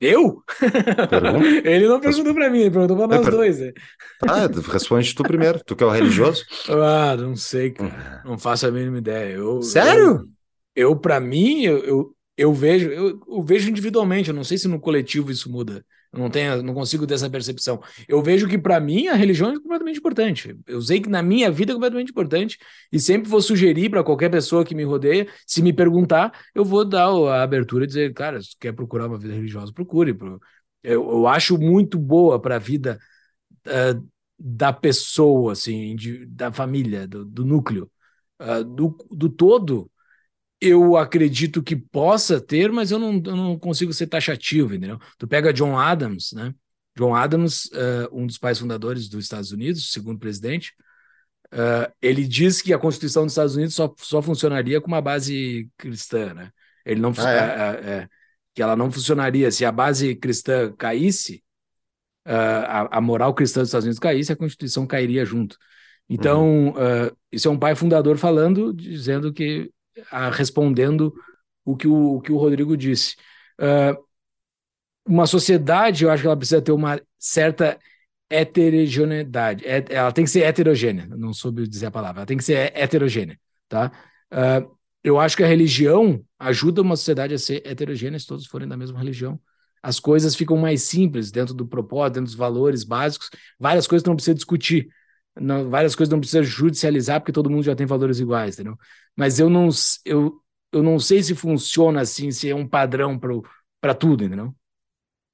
Eu? 0.00 0.42
ele 1.64 1.88
não 1.88 2.00
perguntou 2.00 2.32
para 2.32 2.48
mim, 2.48 2.60
ele 2.60 2.70
perguntou 2.70 2.96
para 2.96 3.16
nós 3.16 3.24
per... 3.24 3.30
dois. 3.30 3.60
É. 3.60 3.72
Ah, 4.22 4.46
responde 4.70 5.14
tu 5.14 5.24
primeiro, 5.24 5.60
tu 5.64 5.74
que 5.74 5.82
é 5.82 5.86
o 5.86 5.90
religioso. 5.90 6.44
Ah, 6.68 7.16
não 7.16 7.34
sei, 7.34 7.72
cara. 7.72 8.22
Não 8.24 8.38
faço 8.38 8.66
a 8.66 8.70
mínima 8.70 8.98
ideia. 8.98 9.34
Eu, 9.34 9.60
Sério? 9.60 10.28
Eu, 10.74 10.90
eu 10.90 10.96
para 10.96 11.18
mim, 11.18 11.64
eu, 11.64 11.78
eu, 11.78 12.16
eu 12.36 12.54
vejo, 12.54 12.88
eu, 12.88 13.20
eu, 13.28 13.42
vejo 13.42 13.68
individualmente, 13.68 14.28
eu 14.28 14.34
não 14.34 14.44
sei 14.44 14.56
se 14.56 14.68
no 14.68 14.78
coletivo 14.78 15.32
isso 15.32 15.50
muda. 15.50 15.84
Eu 16.12 16.20
não 16.20 16.30
tenho, 16.30 16.62
não 16.62 16.72
consigo 16.72 17.06
ter 17.06 17.14
essa 17.14 17.28
percepção. 17.28 17.80
Eu 18.08 18.22
vejo 18.22 18.48
que 18.48 18.56
para 18.56 18.80
mim 18.80 19.08
a 19.08 19.14
religião 19.14 19.50
é 19.50 19.60
completamente 19.60 19.98
importante. 19.98 20.56
Eu 20.66 20.80
sei 20.80 21.00
que 21.00 21.08
na 21.08 21.22
minha 21.22 21.50
vida 21.50 21.72
é 21.72 21.74
completamente 21.74 22.10
importante 22.10 22.58
e 22.90 22.98
sempre 22.98 23.28
vou 23.28 23.42
sugerir 23.42 23.90
para 23.90 24.02
qualquer 24.02 24.30
pessoa 24.30 24.64
que 24.64 24.74
me 24.74 24.84
rodeia, 24.84 25.28
se 25.46 25.62
me 25.62 25.72
perguntar, 25.72 26.32
eu 26.54 26.64
vou 26.64 26.84
dar 26.84 27.08
a 27.08 27.42
abertura 27.42 27.84
e 27.84 27.86
dizer, 27.86 28.12
cara, 28.14 28.40
se 28.40 28.56
quer 28.58 28.72
procurar 28.72 29.06
uma 29.06 29.18
vida 29.18 29.34
religiosa, 29.34 29.72
procure. 29.72 30.16
Eu, 30.82 31.10
eu 31.10 31.26
acho 31.26 31.58
muito 31.58 31.98
boa 31.98 32.40
para 32.40 32.56
a 32.56 32.58
vida 32.58 32.98
uh, 33.66 34.08
da 34.38 34.72
pessoa, 34.72 35.52
assim, 35.52 35.94
de, 35.94 36.24
da 36.26 36.52
família, 36.52 37.06
do, 37.06 37.24
do 37.24 37.44
núcleo, 37.44 37.90
uh, 38.40 38.64
do, 38.64 38.96
do 39.10 39.28
todo 39.28 39.90
eu 40.60 40.96
acredito 40.96 41.62
que 41.62 41.76
possa 41.76 42.40
ter, 42.40 42.72
mas 42.72 42.90
eu 42.90 42.98
não, 42.98 43.14
eu 43.14 43.36
não 43.36 43.58
consigo 43.58 43.92
ser 43.92 44.08
taxativo, 44.08 44.74
entendeu? 44.74 44.98
Tu 45.16 45.26
pega 45.26 45.52
John 45.52 45.78
Adams, 45.78 46.32
né? 46.32 46.52
John 46.96 47.14
Adams, 47.14 47.66
uh, 47.66 48.08
um 48.12 48.26
dos 48.26 48.38
pais 48.38 48.58
fundadores 48.58 49.08
dos 49.08 49.24
Estados 49.24 49.52
Unidos, 49.52 49.92
segundo 49.92 50.18
presidente, 50.18 50.74
uh, 51.52 51.92
ele 52.02 52.26
diz 52.26 52.60
que 52.60 52.74
a 52.74 52.78
Constituição 52.78 53.22
dos 53.22 53.32
Estados 53.32 53.54
Unidos 53.54 53.74
só, 53.74 53.94
só 53.98 54.20
funcionaria 54.20 54.80
com 54.80 54.88
uma 54.88 55.00
base 55.00 55.70
cristã, 55.76 56.34
né? 56.34 56.50
Ele 56.84 57.00
não 57.00 57.12
ah, 57.18 57.30
é? 57.30 57.90
É, 57.90 58.08
que 58.52 58.60
ela 58.60 58.74
não 58.74 58.90
funcionaria 58.90 59.50
se 59.52 59.64
a 59.64 59.70
base 59.70 60.16
cristã 60.16 60.72
caísse, 60.72 61.44
a, 62.24 62.98
a, 62.98 63.00
moral 63.00 63.32
cristã 63.32 63.60
dos 63.60 63.68
Estados 63.68 63.84
Unidos 63.84 63.98
caísse, 63.98 64.32
a 64.32 64.36
Constituição 64.36 64.86
cairia 64.86 65.24
junto. 65.24 65.56
Então, 66.08 66.68
uhum. 66.68 67.10
isso 67.30 67.48
é 67.48 67.50
um 67.50 67.58
pai 67.58 67.74
fundador 67.74 68.18
falando, 68.18 68.72
dizendo 68.72 69.32
que 69.32 69.70
respondendo 70.32 71.14
o 71.64 71.76
que 71.76 71.86
o, 71.86 72.16
o, 72.16 72.20
que 72.20 72.32
o 72.32 72.36
Rodrigo 72.36 72.76
disse. 72.76 73.16
Uh, 73.60 73.96
uma 75.06 75.26
sociedade, 75.26 76.04
eu 76.04 76.10
acho 76.10 76.22
que 76.22 76.26
ela 76.26 76.36
precisa 76.36 76.62
ter 76.62 76.72
uma 76.72 77.00
certa 77.18 77.78
heterogeneidade. 78.30 79.66
É, 79.66 79.84
ela 79.88 80.12
tem 80.12 80.24
que 80.24 80.30
ser 80.30 80.42
heterogênea, 80.42 81.06
não 81.06 81.32
soube 81.32 81.66
dizer 81.66 81.86
a 81.86 81.90
palavra, 81.90 82.20
ela 82.20 82.26
tem 82.26 82.36
que 82.36 82.44
ser 82.44 82.72
heterogênea, 82.76 83.38
tá? 83.68 83.90
Uh, 84.32 84.76
eu 85.02 85.18
acho 85.18 85.36
que 85.36 85.42
a 85.42 85.46
religião 85.46 86.22
ajuda 86.38 86.82
uma 86.82 86.96
sociedade 86.96 87.32
a 87.32 87.38
ser 87.38 87.66
heterogênea 87.66 88.18
se 88.18 88.26
todos 88.26 88.46
forem 88.46 88.68
da 88.68 88.76
mesma 88.76 88.98
religião. 88.98 89.40
As 89.82 90.00
coisas 90.00 90.34
ficam 90.34 90.56
mais 90.56 90.82
simples 90.82 91.30
dentro 91.30 91.54
do 91.54 91.66
propósito, 91.66 92.14
dentro 92.14 92.26
dos 92.26 92.34
valores 92.34 92.84
básicos. 92.84 93.30
Várias 93.58 93.86
coisas 93.86 94.06
não 94.06 94.16
precisa 94.16 94.34
discutir, 94.34 94.88
não, 95.40 95.70
várias 95.70 95.94
coisas 95.94 96.10
não 96.10 96.20
precisa 96.20 96.42
judicializar 96.42 97.20
porque 97.20 97.32
todo 97.32 97.50
mundo 97.50 97.62
já 97.62 97.74
tem 97.74 97.86
valores 97.86 98.18
iguais, 98.18 98.54
entendeu? 98.54 98.76
Mas 99.16 99.38
eu 99.38 99.48
não, 99.48 99.68
eu, 100.04 100.40
eu 100.72 100.82
não 100.82 100.98
sei 100.98 101.22
se 101.22 101.34
funciona 101.34 102.00
assim, 102.00 102.30
se 102.30 102.50
é 102.50 102.54
um 102.54 102.66
padrão 102.66 103.18
para 103.80 103.94
tudo, 103.94 104.24
entendeu? 104.24 104.54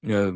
É, 0.05 0.32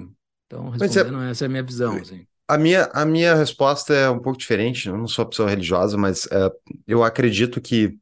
então, 0.47 0.69
é 0.69 0.79
respondendo, 0.79 1.23
é, 1.23 1.31
essa 1.31 1.45
é 1.45 1.47
a 1.47 1.49
minha 1.49 1.63
visão. 1.63 1.97
Assim. 1.97 2.27
A 2.47 2.57
minha, 2.57 2.85
a 2.93 3.05
minha 3.05 3.35
resposta 3.35 3.95
é 3.95 4.09
um 4.09 4.19
pouco 4.19 4.39
diferente. 4.39 4.89
Eu 4.89 4.97
não 4.97 5.07
sou 5.07 5.25
uma 5.25 5.31
pessoa 5.31 5.51
religiosa, 5.51 5.97
mas 5.97 6.25
uh, 6.27 6.51
eu 6.87 7.05
acredito 7.05 7.61
que 7.61 7.97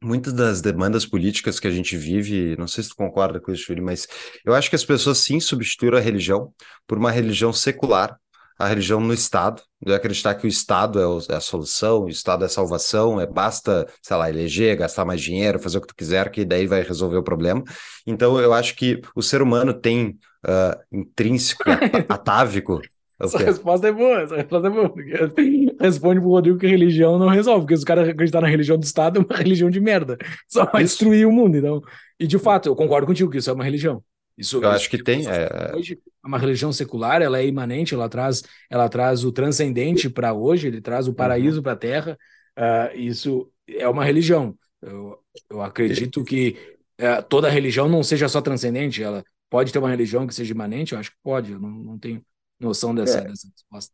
muitas 0.00 0.32
das 0.32 0.60
demandas 0.60 1.04
políticas 1.06 1.58
que 1.58 1.66
a 1.66 1.70
gente 1.70 1.96
vive, 1.96 2.56
não 2.56 2.68
sei 2.68 2.84
se 2.84 2.90
tu 2.90 2.96
concorda 2.96 3.40
com 3.40 3.50
isso, 3.50 3.64
Júlio, 3.64 3.82
mas 3.82 4.06
eu 4.44 4.54
acho 4.54 4.70
que 4.70 4.76
as 4.76 4.84
pessoas 4.84 5.18
sim 5.18 5.40
substituíram 5.40 5.98
a 5.98 6.00
religião 6.00 6.52
por 6.86 6.98
uma 6.98 7.10
religião 7.10 7.52
secular, 7.52 8.16
a 8.58 8.66
religião 8.66 9.00
no 9.00 9.14
Estado, 9.14 9.62
de 9.80 9.94
acreditar 9.94 10.34
que 10.34 10.46
o 10.46 10.48
Estado 10.48 10.98
é, 10.98 11.06
o, 11.06 11.18
é, 11.30 11.36
a 11.36 11.40
solução, 11.40 12.04
o 12.04 12.08
Estado 12.08 12.42
é 12.42 12.46
a 12.46 12.50
salvação, 12.50 13.20
é 13.20 13.26
basta, 13.26 13.86
sei 14.02 14.16
lá, 14.16 14.28
eleger, 14.28 14.76
gastar 14.76 15.04
mais 15.04 15.20
dinheiro, 15.20 15.60
fazer 15.60 15.78
o 15.78 15.80
que 15.80 15.86
tu 15.86 15.94
quiser, 15.94 16.28
que 16.30 16.44
daí 16.44 16.66
vai 16.66 16.82
resolver 16.82 17.16
o 17.16 17.22
problema. 17.22 17.62
Então, 18.06 18.38
eu 18.40 18.52
acho 18.52 18.74
que 18.74 19.00
o 19.14 19.22
ser 19.22 19.42
humano 19.42 19.72
tem 19.72 20.18
uh, 20.44 20.78
intrínseco, 20.90 21.62
atávico. 22.08 22.80
Essa 23.20 23.38
resposta 23.38 23.88
é 23.88 23.92
boa, 23.92 24.22
essa 24.22 24.36
resposta 24.36 24.68
é 24.68 24.70
boa. 24.70 24.94
Responde 25.80 26.20
pro 26.20 26.30
Rodrigo 26.30 26.58
que 26.58 26.66
religião 26.66 27.18
não 27.18 27.28
resolve, 27.28 27.62
porque 27.62 27.76
se 27.76 27.80
os 27.80 27.84
caras 27.84 28.08
acreditar 28.08 28.40
na 28.40 28.48
religião 28.48 28.78
do 28.78 28.84
Estado, 28.84 29.18
é 29.18 29.22
uma 29.22 29.36
religião 29.38 29.70
de 29.70 29.80
merda. 29.80 30.16
Só 30.48 30.64
vai 30.64 30.82
isso. 30.82 30.98
destruir 30.98 31.26
o 31.26 31.32
mundo. 31.32 31.56
Então. 31.56 31.80
E 32.18 32.26
de 32.26 32.38
fato, 32.38 32.68
eu 32.68 32.76
concordo 32.76 33.06
contigo 33.06 33.30
que 33.30 33.38
isso 33.38 33.50
é 33.50 33.52
uma 33.52 33.64
religião. 33.64 34.02
Isso, 34.38 34.62
eu 34.62 34.68
acho 34.68 34.88
que 34.88 35.02
tem. 35.02 35.26
É... 35.26 35.74
Hoje, 35.74 35.98
uma 36.24 36.38
religião 36.38 36.72
secular, 36.72 37.20
ela 37.20 37.40
é 37.40 37.46
imanente, 37.46 37.92
ela 37.92 38.08
traz, 38.08 38.44
ela 38.70 38.88
traz 38.88 39.24
o 39.24 39.32
transcendente 39.32 40.08
para 40.08 40.32
hoje, 40.32 40.68
ele 40.68 40.80
traz 40.80 41.08
o 41.08 41.12
paraíso 41.12 41.56
uhum. 41.56 41.62
para 41.64 41.72
a 41.72 41.76
Terra. 41.76 42.18
Uh, 42.56 42.96
isso 42.96 43.50
é 43.66 43.88
uma 43.88 44.04
religião. 44.04 44.56
Eu, 44.80 45.18
eu 45.50 45.60
acredito 45.60 46.22
que 46.22 46.56
uh, 47.00 47.20
toda 47.28 47.50
religião 47.50 47.88
não 47.88 48.04
seja 48.04 48.28
só 48.28 48.40
transcendente, 48.40 49.02
ela 49.02 49.24
pode 49.50 49.72
ter 49.72 49.80
uma 49.80 49.90
religião 49.90 50.24
que 50.24 50.34
seja 50.34 50.54
imanente, 50.54 50.92
eu 50.92 51.00
acho 51.00 51.10
que 51.10 51.16
pode, 51.20 51.52
eu 51.52 51.58
não, 51.58 51.70
não 51.70 51.98
tenho 51.98 52.22
noção 52.60 52.94
dessa, 52.94 53.18
é. 53.18 53.22
dessa 53.22 53.48
resposta. 53.48 53.92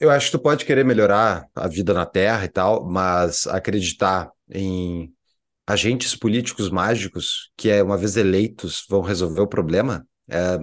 Eu 0.00 0.10
acho 0.10 0.26
que 0.26 0.32
tu 0.32 0.38
pode 0.40 0.64
querer 0.64 0.84
melhorar 0.84 1.46
a 1.54 1.68
vida 1.68 1.94
na 1.94 2.04
Terra 2.04 2.44
e 2.44 2.48
tal, 2.48 2.84
mas 2.84 3.46
acreditar 3.46 4.30
em 4.50 5.12
agentes 5.66 6.14
políticos 6.14 6.70
mágicos 6.70 7.50
que, 7.56 7.68
é, 7.68 7.82
uma 7.82 7.96
vez 7.96 8.16
eleitos, 8.16 8.84
vão 8.88 9.00
resolver 9.00 9.40
o 9.40 9.46
problema. 9.46 10.06
É, 10.28 10.58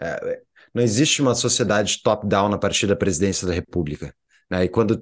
é, 0.00 0.40
não 0.72 0.82
existe 0.82 1.22
uma 1.22 1.34
sociedade 1.34 2.00
top-down 2.02 2.52
a 2.52 2.58
partir 2.58 2.86
da 2.86 2.96
presidência 2.96 3.46
da 3.46 3.52
República. 3.52 4.14
Né? 4.50 4.64
E 4.64 4.68
quando 4.68 5.00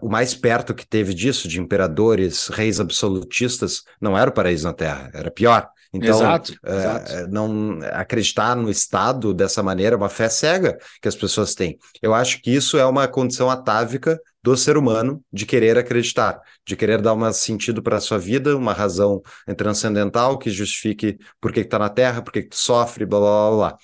o 0.00 0.08
mais 0.08 0.34
perto 0.34 0.74
que 0.74 0.86
teve 0.86 1.14
disso, 1.14 1.48
de 1.48 1.60
imperadores, 1.60 2.48
reis 2.48 2.80
absolutistas, 2.80 3.82
não 4.00 4.16
era 4.16 4.30
o 4.30 4.32
paraíso 4.32 4.66
na 4.66 4.74
Terra, 4.74 5.10
era 5.14 5.30
pior. 5.30 5.68
Então, 5.92 6.10
exato, 6.10 6.54
é, 6.64 6.76
exato. 6.76 7.12
É, 7.12 7.26
não 7.26 7.80
acreditar 7.92 8.54
no 8.54 8.70
Estado 8.70 9.34
dessa 9.34 9.62
maneira 9.62 9.96
é 9.96 9.98
uma 9.98 10.08
fé 10.08 10.28
cega 10.28 10.78
que 11.00 11.08
as 11.08 11.16
pessoas 11.16 11.54
têm. 11.54 11.78
Eu 12.00 12.14
acho 12.14 12.40
que 12.40 12.50
isso 12.50 12.78
é 12.78 12.86
uma 12.86 13.08
condição 13.08 13.50
atávica 13.50 14.20
do 14.42 14.56
ser 14.56 14.76
humano 14.76 15.22
de 15.32 15.44
querer 15.46 15.76
acreditar, 15.78 16.40
de 16.66 16.76
querer 16.76 17.00
dar 17.02 17.14
um 17.14 17.32
sentido 17.32 17.82
para 17.82 17.96
a 17.96 18.00
sua 18.00 18.18
vida, 18.18 18.56
uma 18.56 18.72
razão 18.72 19.22
transcendental 19.56 20.38
que 20.38 20.50
justifique 20.50 21.18
por 21.40 21.52
que 21.52 21.60
está 21.60 21.78
na 21.78 21.88
Terra, 21.88 22.22
por 22.22 22.32
que, 22.32 22.48
sofre, 22.52 23.04
blá 23.04 23.18
blá 23.18 23.50
blá. 23.50 23.56
blá. 23.56 23.78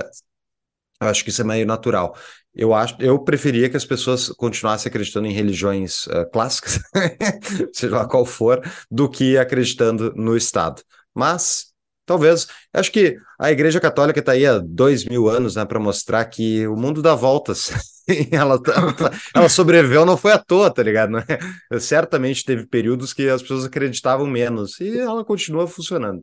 Uh, 0.00 1.08
acho 1.08 1.24
que 1.24 1.30
isso 1.30 1.42
é 1.42 1.44
meio 1.44 1.66
natural. 1.66 2.16
Eu 2.54 2.74
acho, 2.74 2.96
eu 3.00 3.18
preferia 3.18 3.70
que 3.70 3.76
as 3.76 3.84
pessoas 3.84 4.28
continuassem 4.28 4.90
acreditando 4.90 5.26
em 5.26 5.32
religiões 5.32 6.06
uh, 6.08 6.28
clássicas, 6.30 6.78
seja 7.72 7.96
lá 7.96 8.06
qual 8.06 8.26
for, 8.26 8.60
do 8.90 9.08
que 9.08 9.38
acreditando 9.38 10.12
no 10.14 10.36
Estado. 10.36 10.82
Mas 11.14 11.71
talvez, 12.12 12.46
acho 12.74 12.92
que 12.92 13.16
a 13.38 13.50
Igreja 13.50 13.80
Católica 13.80 14.20
está 14.20 14.32
aí 14.32 14.44
há 14.46 14.58
dois 14.58 15.04
mil 15.04 15.28
anos, 15.28 15.56
né, 15.56 15.64
para 15.64 15.80
mostrar 15.80 16.24
que 16.26 16.66
o 16.66 16.76
mundo 16.76 17.00
dá 17.00 17.14
voltas. 17.14 17.70
ela, 18.30 18.62
tá, 18.62 18.72
ela, 18.72 19.12
ela, 19.34 19.48
sobreviveu, 19.48 20.04
não 20.04 20.16
foi 20.16 20.32
à 20.32 20.38
toa, 20.38 20.70
tá 20.70 20.82
ligado? 20.82 21.10
Né? 21.10 21.24
Certamente 21.80 22.44
teve 22.44 22.66
períodos 22.66 23.14
que 23.14 23.28
as 23.28 23.40
pessoas 23.40 23.64
acreditavam 23.64 24.26
menos 24.26 24.78
e 24.80 24.98
ela 24.98 25.24
continua 25.24 25.66
funcionando. 25.66 26.22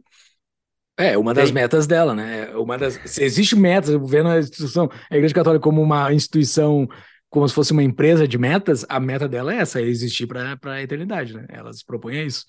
É, 0.95 1.18
uma 1.18 1.34
das 1.34 1.45
Tem. 1.45 1.53
metas 1.53 1.88
dela, 1.88 2.14
né? 2.14 2.49
Uma 2.56 2.78
das, 2.78 2.99
se 3.06 3.24
existe 3.24 3.56
metas, 3.56 3.95
vendo 4.10 4.28
a 4.28 4.40
instituição, 4.40 4.90
a 5.10 5.16
Igreja 5.16 5.34
Católica 5.34 5.64
como 5.64 5.82
uma 5.82 6.14
instituição, 6.14 6.88
como 7.30 7.48
se 7.48 7.56
fosse 7.56 7.72
uma 7.72 7.82
empresa 7.82 8.28
de 8.28 8.38
metas, 8.38 8.86
a 8.90 8.99
meta 8.99 9.28
dela 9.28 9.53
é 9.53 9.57
essa, 9.57 9.80
é 9.80 9.84
existir 9.84 10.28
para 10.28 10.57
a 10.61 10.82
eternidade, 10.84 11.34
né? 11.34 11.45
Ela 11.49 11.74
se 11.74 11.86
propõe 11.86 12.20
a 12.20 12.24
isso. 12.24 12.45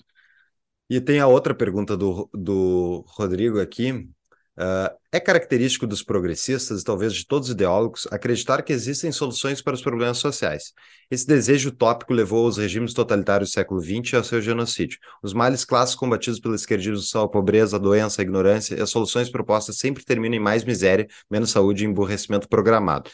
E 0.91 0.99
tem 0.99 1.21
a 1.21 1.27
outra 1.27 1.55
pergunta 1.55 1.95
do, 1.95 2.29
do 2.33 3.05
Rodrigo 3.07 3.61
aqui. 3.61 3.93
Uh, 3.93 4.91
é 5.09 5.21
característico 5.21 5.87
dos 5.87 6.03
progressistas 6.03 6.81
e 6.81 6.83
talvez 6.83 7.13
de 7.13 7.25
todos 7.25 7.47
os 7.47 7.55
ideólogos 7.55 8.05
acreditar 8.11 8.61
que 8.61 8.73
existem 8.73 9.09
soluções 9.09 9.61
para 9.61 9.73
os 9.73 9.81
problemas 9.81 10.17
sociais. 10.17 10.73
Esse 11.09 11.25
desejo 11.25 11.69
utópico 11.69 12.13
levou 12.13 12.45
os 12.45 12.57
regimes 12.57 12.93
totalitários 12.93 13.51
do 13.51 13.53
século 13.53 13.79
XX 13.79 14.15
ao 14.15 14.23
seu 14.25 14.41
genocídio. 14.41 14.99
Os 15.23 15.33
males 15.33 15.63
clássicos 15.63 15.97
combatidos 16.01 16.41
pelo 16.41 16.55
esquerdismo 16.55 16.97
são 16.97 17.23
a 17.23 17.29
pobreza, 17.29 17.77
a 17.77 17.79
doença, 17.79 18.21
a 18.21 18.23
ignorância, 18.23 18.75
e 18.75 18.81
as 18.81 18.89
soluções 18.89 19.29
propostas 19.29 19.77
sempre 19.77 20.03
terminam 20.03 20.35
em 20.35 20.43
mais 20.43 20.65
miséria, 20.65 21.07
menos 21.29 21.51
saúde 21.51 21.85
e 21.85 21.87
emburrecimento 21.87 22.49
programado. 22.49 23.09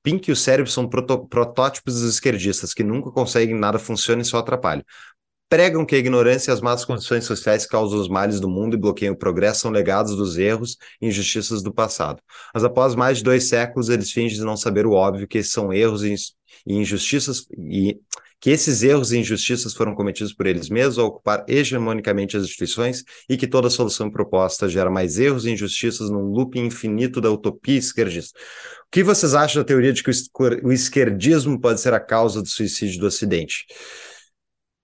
Pink 0.00 0.28
e 0.28 0.32
o 0.32 0.36
cérebro 0.36 0.70
são 0.70 0.88
protótipos 0.88 1.94
dos 1.94 2.08
esquerdistas, 2.08 2.72
que 2.72 2.84
nunca 2.84 3.10
conseguem 3.10 3.58
nada 3.58 3.80
funciona 3.80 4.22
e 4.22 4.24
só 4.24 4.38
atrapalham 4.38 4.84
pregam 5.48 5.84
que 5.84 5.94
a 5.94 5.98
ignorância 5.98 6.50
e 6.50 6.54
as 6.54 6.60
más 6.60 6.84
condições 6.84 7.24
sociais 7.24 7.66
causam 7.66 8.00
os 8.00 8.08
males 8.08 8.40
do 8.40 8.48
mundo 8.48 8.74
e 8.74 8.80
bloqueiam 8.80 9.14
o 9.14 9.18
progresso, 9.18 9.60
são 9.60 9.70
legados 9.70 10.16
dos 10.16 10.36
erros 10.36 10.76
e 11.00 11.06
injustiças 11.06 11.62
do 11.62 11.72
passado. 11.72 12.20
Mas 12.52 12.64
após 12.64 12.94
mais 12.94 13.18
de 13.18 13.24
dois 13.24 13.48
séculos, 13.48 13.88
eles 13.88 14.10
fingem 14.10 14.40
não 14.40 14.56
saber 14.56 14.86
o 14.86 14.92
óbvio, 14.92 15.28
que 15.28 15.42
são 15.42 15.72
erros 15.72 16.02
e 16.02 16.14
injustiças 16.66 17.46
e 17.56 17.98
que 18.38 18.50
esses 18.50 18.82
erros 18.82 19.12
e 19.12 19.18
injustiças 19.18 19.72
foram 19.72 19.94
cometidos 19.94 20.32
por 20.32 20.46
eles 20.46 20.68
mesmos 20.68 20.98
ao 20.98 21.06
ocupar 21.06 21.44
hegemonicamente 21.48 22.36
as 22.36 22.44
instituições 22.44 23.02
e 23.28 23.36
que 23.36 23.46
toda 23.46 23.70
solução 23.70 24.10
proposta 24.10 24.68
gera 24.68 24.90
mais 24.90 25.18
erros 25.18 25.46
e 25.46 25.50
injustiças 25.50 26.10
num 26.10 26.30
loop 26.30 26.58
infinito 26.58 27.20
da 27.20 27.30
utopia 27.30 27.78
esquerdista. 27.78 28.38
O 28.86 28.90
que 28.90 29.02
vocês 29.02 29.34
acham 29.34 29.62
da 29.62 29.66
teoria 29.66 29.92
de 29.92 30.02
que 30.02 30.10
o 30.62 30.72
esquerdismo 30.72 31.60
pode 31.60 31.80
ser 31.80 31.94
a 31.94 32.00
causa 32.00 32.42
do 32.42 32.48
suicídio 32.48 33.00
do 33.00 33.06
Ocidente? 33.06 33.64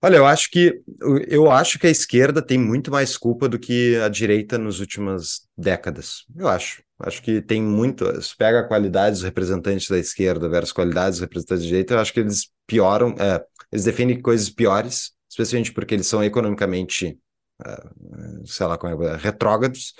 Olha, 0.04 0.16
eu 0.16 0.26
acho 0.26 0.50
que 0.50 0.82
eu 1.28 1.48
acho 1.48 1.78
que 1.78 1.86
a 1.86 1.90
esquerda 1.90 2.42
tem 2.42 2.58
muito 2.58 2.90
mais 2.90 3.16
culpa 3.16 3.48
do 3.48 3.56
que 3.56 3.96
a 3.98 4.08
direita 4.08 4.58
nas 4.58 4.80
últimas 4.80 5.42
décadas. 5.56 6.24
Eu 6.36 6.48
acho. 6.48 6.82
Acho 6.98 7.22
que 7.22 7.40
tem 7.40 7.62
muito. 7.62 8.20
Se 8.20 8.36
pega 8.36 8.60
a 8.60 8.66
qualidade 8.66 9.14
dos 9.14 9.22
representantes 9.22 9.88
da 9.88 9.98
esquerda 9.98 10.48
versus 10.48 10.72
qualidade 10.72 11.12
dos 11.12 11.20
representantes 11.20 11.62
da 11.62 11.68
direita, 11.68 11.94
eu 11.94 11.98
acho 12.00 12.12
que 12.12 12.18
eles 12.18 12.50
pioram, 12.66 13.14
é, 13.16 13.44
eles 13.70 13.84
defendem 13.84 14.20
coisas 14.20 14.50
piores, 14.50 15.12
especialmente 15.30 15.72
porque 15.72 15.94
eles 15.94 16.06
são 16.08 16.22
economicamente, 16.22 17.16
é, 17.64 17.82
sei 18.44 18.66
lá 18.66 18.76
como 18.76 19.04
é, 19.04 19.16
retrógrados. 19.16 19.94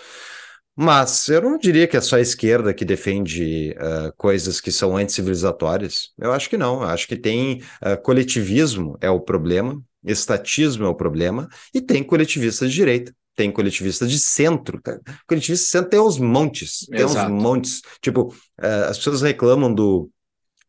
Mas 0.75 1.29
eu 1.29 1.43
não 1.43 1.59
diria 1.59 1.87
que 1.87 1.97
é 1.97 2.01
só 2.01 2.17
a 2.17 2.21
esquerda 2.21 2.75
que 2.75 2.85
defende 2.85 3.77
uh, 3.79 4.13
coisas 4.17 4.59
que 4.61 4.73
são 4.73 4.97
anticivilizatórias. 4.97 6.13
Eu 6.19 6.33
acho 6.33 6.49
que 6.49 6.57
não. 6.57 6.83
Eu 6.83 6.89
acho 6.89 7.07
que 7.07 7.17
tem 7.17 7.63
uh, 7.83 8.01
coletivismo 8.03 8.97
é 9.01 9.11
o 9.11 9.21
problema 9.21 9.83
estatismo 10.05 10.85
é 10.85 10.89
o 10.89 10.95
problema, 10.95 11.49
e 11.75 11.81
tem 11.81 12.03
coletivistas 12.03 12.71
de 12.71 12.77
direita 12.77 13.15
tem 13.35 13.51
coletivistas 13.51 14.11
de 14.11 14.19
centro. 14.19 14.81
Tá? 14.81 14.99
Coletivista 15.27 15.65
de 15.65 15.71
centro 15.71 15.91
tem 15.91 16.01
uns 16.01 16.19
montes, 16.19 16.87
tem 16.91 17.01
Exato. 17.01 17.33
uns 17.33 17.43
montes. 17.43 17.81
Tipo, 18.01 18.29
uh, 18.61 18.89
as 18.89 18.99
pessoas 18.99 19.23
reclamam 19.23 19.73
do 19.73 20.11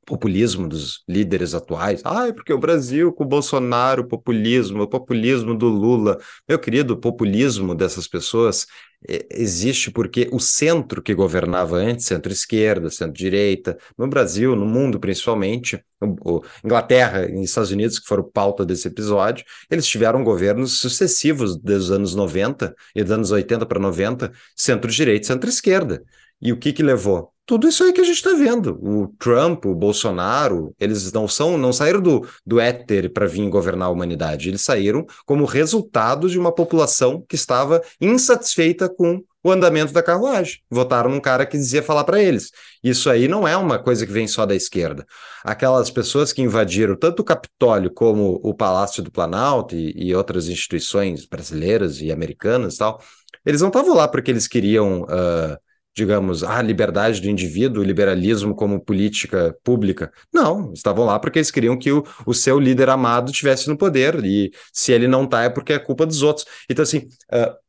populismo 0.05 0.67
dos 0.67 1.03
líderes 1.07 1.53
atuais. 1.53 2.01
Ah, 2.03 2.27
é 2.27 2.33
porque 2.33 2.53
o 2.53 2.59
Brasil 2.59 3.11
com 3.13 3.23
o 3.23 3.27
Bolsonaro, 3.27 4.03
o 4.03 4.07
populismo, 4.07 4.83
o 4.83 4.87
populismo 4.87 5.55
do 5.55 5.67
Lula. 5.67 6.19
Meu 6.47 6.59
querido, 6.59 6.93
o 6.93 6.97
populismo 6.97 7.73
dessas 7.75 8.07
pessoas 8.07 8.67
é, 9.07 9.25
existe 9.31 9.91
porque 9.91 10.29
o 10.31 10.39
centro 10.39 11.01
que 11.01 11.13
governava 11.13 11.77
antes, 11.77 12.05
centro-esquerda, 12.05 12.89
centro-direita, 12.89 13.77
no 13.97 14.07
Brasil, 14.07 14.55
no 14.55 14.65
mundo 14.65 14.99
principalmente, 14.99 15.83
o, 16.01 16.37
o 16.37 16.41
Inglaterra 16.63 17.29
e 17.29 17.43
Estados 17.43 17.71
Unidos, 17.71 17.99
que 17.99 18.07
foram 18.07 18.23
pauta 18.23 18.65
desse 18.65 18.87
episódio, 18.87 19.45
eles 19.69 19.87
tiveram 19.87 20.23
governos 20.23 20.79
sucessivos 20.79 21.57
desde 21.57 21.85
os 21.85 21.91
anos 21.91 22.15
90 22.15 22.73
e 22.95 23.03
dos 23.03 23.11
anos 23.11 23.31
80 23.31 23.65
para 23.65 23.79
90, 23.79 24.31
centro-direita 24.55 25.25
e 25.25 25.27
centro-esquerda. 25.27 26.03
E 26.41 26.51
o 26.51 26.57
que 26.57 26.73
que 26.73 26.83
levou? 26.83 27.32
Tudo 27.45 27.67
isso 27.67 27.83
aí 27.83 27.91
que 27.91 27.99
a 27.99 28.05
gente 28.05 28.15
está 28.15 28.33
vendo. 28.33 28.79
O 28.81 29.07
Trump, 29.19 29.65
o 29.65 29.75
Bolsonaro, 29.75 30.73
eles 30.79 31.11
não 31.11 31.27
são, 31.27 31.57
não 31.57 31.73
saíram 31.73 31.99
do, 31.99 32.25
do 32.45 32.57
éter 32.57 33.11
para 33.11 33.27
vir 33.27 33.49
governar 33.49 33.89
a 33.89 33.91
humanidade. 33.91 34.47
Eles 34.47 34.61
saíram 34.61 35.05
como 35.25 35.43
resultado 35.43 36.29
de 36.29 36.39
uma 36.39 36.53
população 36.53 37.21
que 37.27 37.35
estava 37.35 37.81
insatisfeita 37.99 38.87
com 38.87 39.21
o 39.43 39.51
andamento 39.51 39.91
da 39.91 40.01
carruagem. 40.01 40.59
Votaram 40.69 41.09
num 41.09 41.19
cara 41.19 41.45
que 41.45 41.57
dizia 41.57 41.83
falar 41.83 42.05
para 42.05 42.23
eles. 42.23 42.49
Isso 42.81 43.09
aí 43.09 43.27
não 43.27 43.45
é 43.45 43.57
uma 43.57 43.77
coisa 43.77 44.05
que 44.05 44.11
vem 44.13 44.25
só 44.25 44.45
da 44.45 44.55
esquerda. 44.55 45.05
Aquelas 45.43 45.91
pessoas 45.91 46.31
que 46.31 46.41
invadiram 46.41 46.95
tanto 46.95 47.19
o 47.19 47.25
Capitólio 47.25 47.91
como 47.91 48.39
o 48.41 48.53
Palácio 48.53 49.03
do 49.03 49.11
Planalto 49.11 49.75
e, 49.75 49.93
e 49.97 50.15
outras 50.15 50.47
instituições 50.47 51.25
brasileiras 51.25 51.99
e 51.99 52.09
americanas 52.09 52.75
e 52.75 52.77
tal, 52.77 53.01
eles 53.45 53.59
não 53.59 53.67
estavam 53.67 53.93
lá 53.93 54.07
porque 54.07 54.31
eles 54.31 54.47
queriam. 54.47 55.01
Uh, 55.01 55.57
digamos, 55.95 56.43
a 56.43 56.61
liberdade 56.61 57.21
do 57.21 57.29
indivíduo, 57.29 57.83
o 57.83 57.85
liberalismo 57.85 58.55
como 58.55 58.79
política 58.79 59.55
pública. 59.63 60.11
Não, 60.33 60.73
estavam 60.73 61.05
lá 61.05 61.19
porque 61.19 61.39
eles 61.39 61.51
queriam 61.51 61.77
que 61.77 61.91
o, 61.91 62.03
o 62.25 62.33
seu 62.33 62.59
líder 62.59 62.89
amado 62.89 63.31
estivesse 63.31 63.67
no 63.67 63.77
poder, 63.77 64.23
e 64.25 64.51
se 64.71 64.91
ele 64.91 65.07
não 65.07 65.25
está 65.25 65.43
é 65.43 65.49
porque 65.49 65.73
é 65.73 65.79
culpa 65.79 66.05
dos 66.05 66.21
outros. 66.21 66.45
Então, 66.69 66.83
assim, 66.83 67.07
uh, 67.31 67.62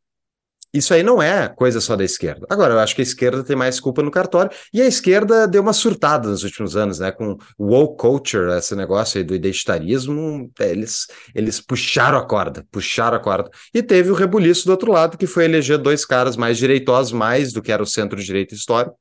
isso 0.74 0.92
aí 0.92 1.04
não 1.04 1.22
é 1.22 1.48
coisa 1.48 1.80
só 1.80 1.94
da 1.94 2.02
esquerda. 2.04 2.46
Agora, 2.50 2.74
eu 2.74 2.80
acho 2.80 2.96
que 2.96 3.00
a 3.00 3.04
esquerda 3.04 3.44
tem 3.44 3.54
mais 3.54 3.78
culpa 3.78 4.02
no 4.02 4.10
cartório, 4.10 4.50
e 4.72 4.82
a 4.82 4.86
esquerda 4.86 5.46
deu 5.46 5.62
uma 5.62 5.72
surtada 5.72 6.28
nos 6.28 6.42
últimos 6.42 6.76
anos, 6.76 6.98
né? 6.98 7.12
Com 7.12 7.38
o 7.56 7.66
woke 7.66 7.96
culture, 7.96 8.52
esse 8.58 8.74
negócio 8.74 9.18
aí 9.18 9.24
do 9.24 9.36
identitarismo, 9.36 10.50
eles, 10.58 11.06
eles 11.32 11.60
puxaram 11.60 12.18
a 12.18 12.26
corda, 12.26 12.66
puxaram 12.72 13.16
a 13.16 13.20
corda. 13.20 13.48
E 13.72 13.82
teve 13.82 14.10
o 14.10 14.14
rebuliço 14.14 14.66
do 14.66 14.72
outro 14.72 14.90
lado, 14.90 15.16
que 15.16 15.28
foi 15.28 15.44
eleger 15.44 15.78
dois 15.78 16.04
caras 16.04 16.36
mais 16.36 16.58
direitosos, 16.58 17.12
mais 17.12 17.52
do 17.52 17.62
que 17.62 17.70
era 17.70 17.82
o 17.82 17.86
centro-direita 17.86 18.52
histórico. 18.52 18.96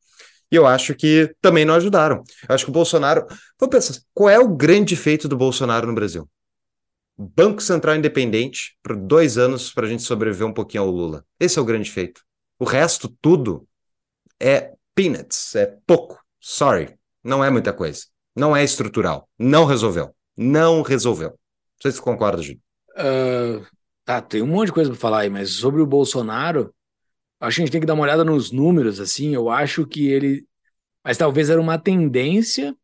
E 0.51 0.55
eu 0.55 0.67
acho 0.67 0.93
que 0.93 1.33
também 1.41 1.65
não 1.65 1.73
ajudaram. 1.73 2.23
Eu 2.47 2.53
acho 2.53 2.65
que 2.65 2.69
o 2.69 2.73
Bolsonaro. 2.73 3.25
Vamos 3.59 3.75
pensar, 3.75 3.99
qual 4.13 4.29
é 4.29 4.37
o 4.37 4.47
grande 4.47 4.95
feito 4.95 5.27
do 5.27 5.35
Bolsonaro 5.35 5.87
no 5.87 5.95
Brasil? 5.95 6.29
Banco 7.18 7.61
Central 7.61 7.95
Independente 7.95 8.77
por 8.81 8.95
dois 8.95 9.38
anos 9.38 9.72
para 9.72 9.85
a 9.85 9.90
gente 9.90 10.03
sobreviver 10.03 10.48
um 10.48 10.53
pouquinho 10.53 10.84
ao 10.84 10.90
Lula. 10.90 11.26
Esse 11.40 11.60
é 11.60 11.61
o 11.61 11.65
grande 11.65 11.91
feito. 11.91 12.22
O 12.60 12.65
resto, 12.65 13.07
tudo, 13.22 13.68
é 14.40 14.73
peanuts, 14.95 15.56
é 15.56 15.77
pouco. 15.85 16.19
Sorry, 16.40 16.98
não 17.23 17.44
é 17.44 17.49
muita 17.49 17.72
coisa. 17.72 18.06
Não 18.35 18.56
é 18.56 18.64
estrutural. 18.64 19.30
Não 19.38 19.65
resolveu. 19.65 20.15
Não 20.35 20.81
resolveu. 20.81 21.30
Não 21.30 21.38
sei 21.81 21.91
se 21.91 21.98
você 21.98 22.03
concorda, 22.03 22.41
Gil. 22.41 22.60
Uh, 22.98 23.65
tá, 24.03 24.22
tem 24.22 24.41
um 24.41 24.48
monte 24.48 24.68
de 24.68 24.73
coisa 24.73 24.90
para 24.90 24.99
falar 24.99 25.19
aí, 25.22 25.30
mas 25.30 25.52
sobre 25.52 25.81
o 25.81 25.85
Bolsonaro, 25.85 26.73
acho 27.40 27.56
que 27.56 27.61
a 27.61 27.65
gente 27.65 27.72
tem 27.72 27.81
que 27.81 27.88
dar 27.88 27.94
uma 27.94 28.03
olhada 28.03 28.23
nos 28.23 28.52
números, 28.52 28.99
assim, 28.99 29.34
eu 29.34 29.49
acho 29.49 29.85
que 29.85 30.07
ele... 30.07 30.48
Mas 31.03 31.18
talvez 31.18 31.49
era 31.49 31.60
uma 31.60 31.77
tendência, 31.77 32.76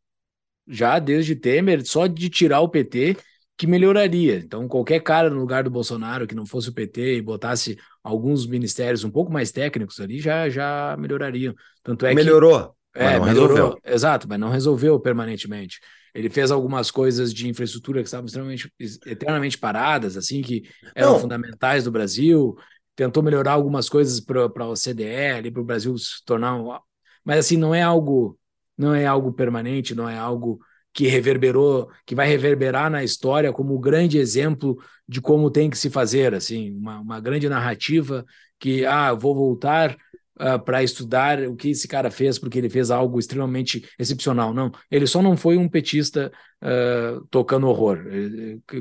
já 0.68 0.98
desde 0.98 1.34
Temer, 1.34 1.84
só 1.84 2.06
de 2.06 2.28
tirar 2.28 2.60
o 2.60 2.68
PT 2.68 3.16
que 3.60 3.66
melhoraria. 3.66 4.38
Então, 4.38 4.66
qualquer 4.66 5.00
cara 5.00 5.28
no 5.28 5.38
lugar 5.38 5.64
do 5.64 5.70
Bolsonaro 5.70 6.26
que 6.26 6.34
não 6.34 6.46
fosse 6.46 6.70
o 6.70 6.72
PT 6.72 7.16
e 7.16 7.20
botasse 7.20 7.76
alguns 8.02 8.46
ministérios 8.46 9.04
um 9.04 9.10
pouco 9.10 9.30
mais 9.30 9.52
técnicos 9.52 10.00
ali, 10.00 10.18
já, 10.18 10.48
já 10.48 10.96
melhorariam. 10.98 11.54
Tanto 11.82 12.06
é 12.06 12.14
melhorou. 12.14 12.74
Que, 12.90 13.00
é, 13.00 13.20
melhorou. 13.20 13.54
Resolveu. 13.54 13.78
Exato, 13.84 14.26
mas 14.26 14.40
não 14.40 14.48
resolveu 14.48 14.98
permanentemente. 14.98 15.78
Ele 16.14 16.30
fez 16.30 16.50
algumas 16.50 16.90
coisas 16.90 17.34
de 17.34 17.48
infraestrutura 17.48 18.00
que 18.00 18.06
estavam 18.06 18.24
extremamente 18.24 18.72
eternamente 19.04 19.58
paradas, 19.58 20.16
assim, 20.16 20.40
que 20.40 20.62
eram 20.94 21.12
não. 21.12 21.20
fundamentais 21.20 21.84
do 21.84 21.90
Brasil. 21.90 22.56
Tentou 22.96 23.22
melhorar 23.22 23.52
algumas 23.52 23.90
coisas 23.90 24.20
para 24.20 24.40
a 24.40 24.68
OCDE, 24.68 25.50
para 25.52 25.60
o 25.60 25.66
Brasil 25.66 25.98
se 25.98 26.24
tornar 26.24 26.56
um... 26.56 26.78
Mas 27.22 27.40
assim, 27.40 27.58
não 27.58 27.74
é 27.74 27.82
algo, 27.82 28.38
não 28.74 28.94
é 28.94 29.04
algo 29.04 29.30
permanente, 29.34 29.94
não 29.94 30.08
é 30.08 30.16
algo 30.16 30.60
que 30.92 31.06
reverberou, 31.06 31.88
que 32.04 32.14
vai 32.14 32.26
reverberar 32.26 32.90
na 32.90 33.04
história 33.04 33.52
como 33.52 33.76
um 33.76 33.80
grande 33.80 34.18
exemplo 34.18 34.76
de 35.08 35.20
como 35.20 35.50
tem 35.50 35.70
que 35.70 35.78
se 35.78 35.88
fazer, 35.90 36.34
assim, 36.34 36.72
uma, 36.76 37.00
uma 37.00 37.20
grande 37.20 37.48
narrativa 37.48 38.24
que, 38.58 38.84
ah, 38.84 39.12
vou 39.14 39.34
voltar 39.34 39.96
uh, 40.40 40.58
para 40.64 40.82
estudar 40.82 41.40
o 41.42 41.54
que 41.54 41.70
esse 41.70 41.86
cara 41.86 42.10
fez, 42.10 42.38
porque 42.38 42.58
ele 42.58 42.68
fez 42.68 42.90
algo 42.90 43.18
extremamente 43.18 43.88
excepcional. 43.98 44.52
Não, 44.52 44.70
ele 44.90 45.06
só 45.06 45.22
não 45.22 45.36
foi 45.36 45.56
um 45.56 45.68
petista 45.68 46.32
uh, 46.62 47.24
tocando 47.30 47.68
horror. 47.68 48.04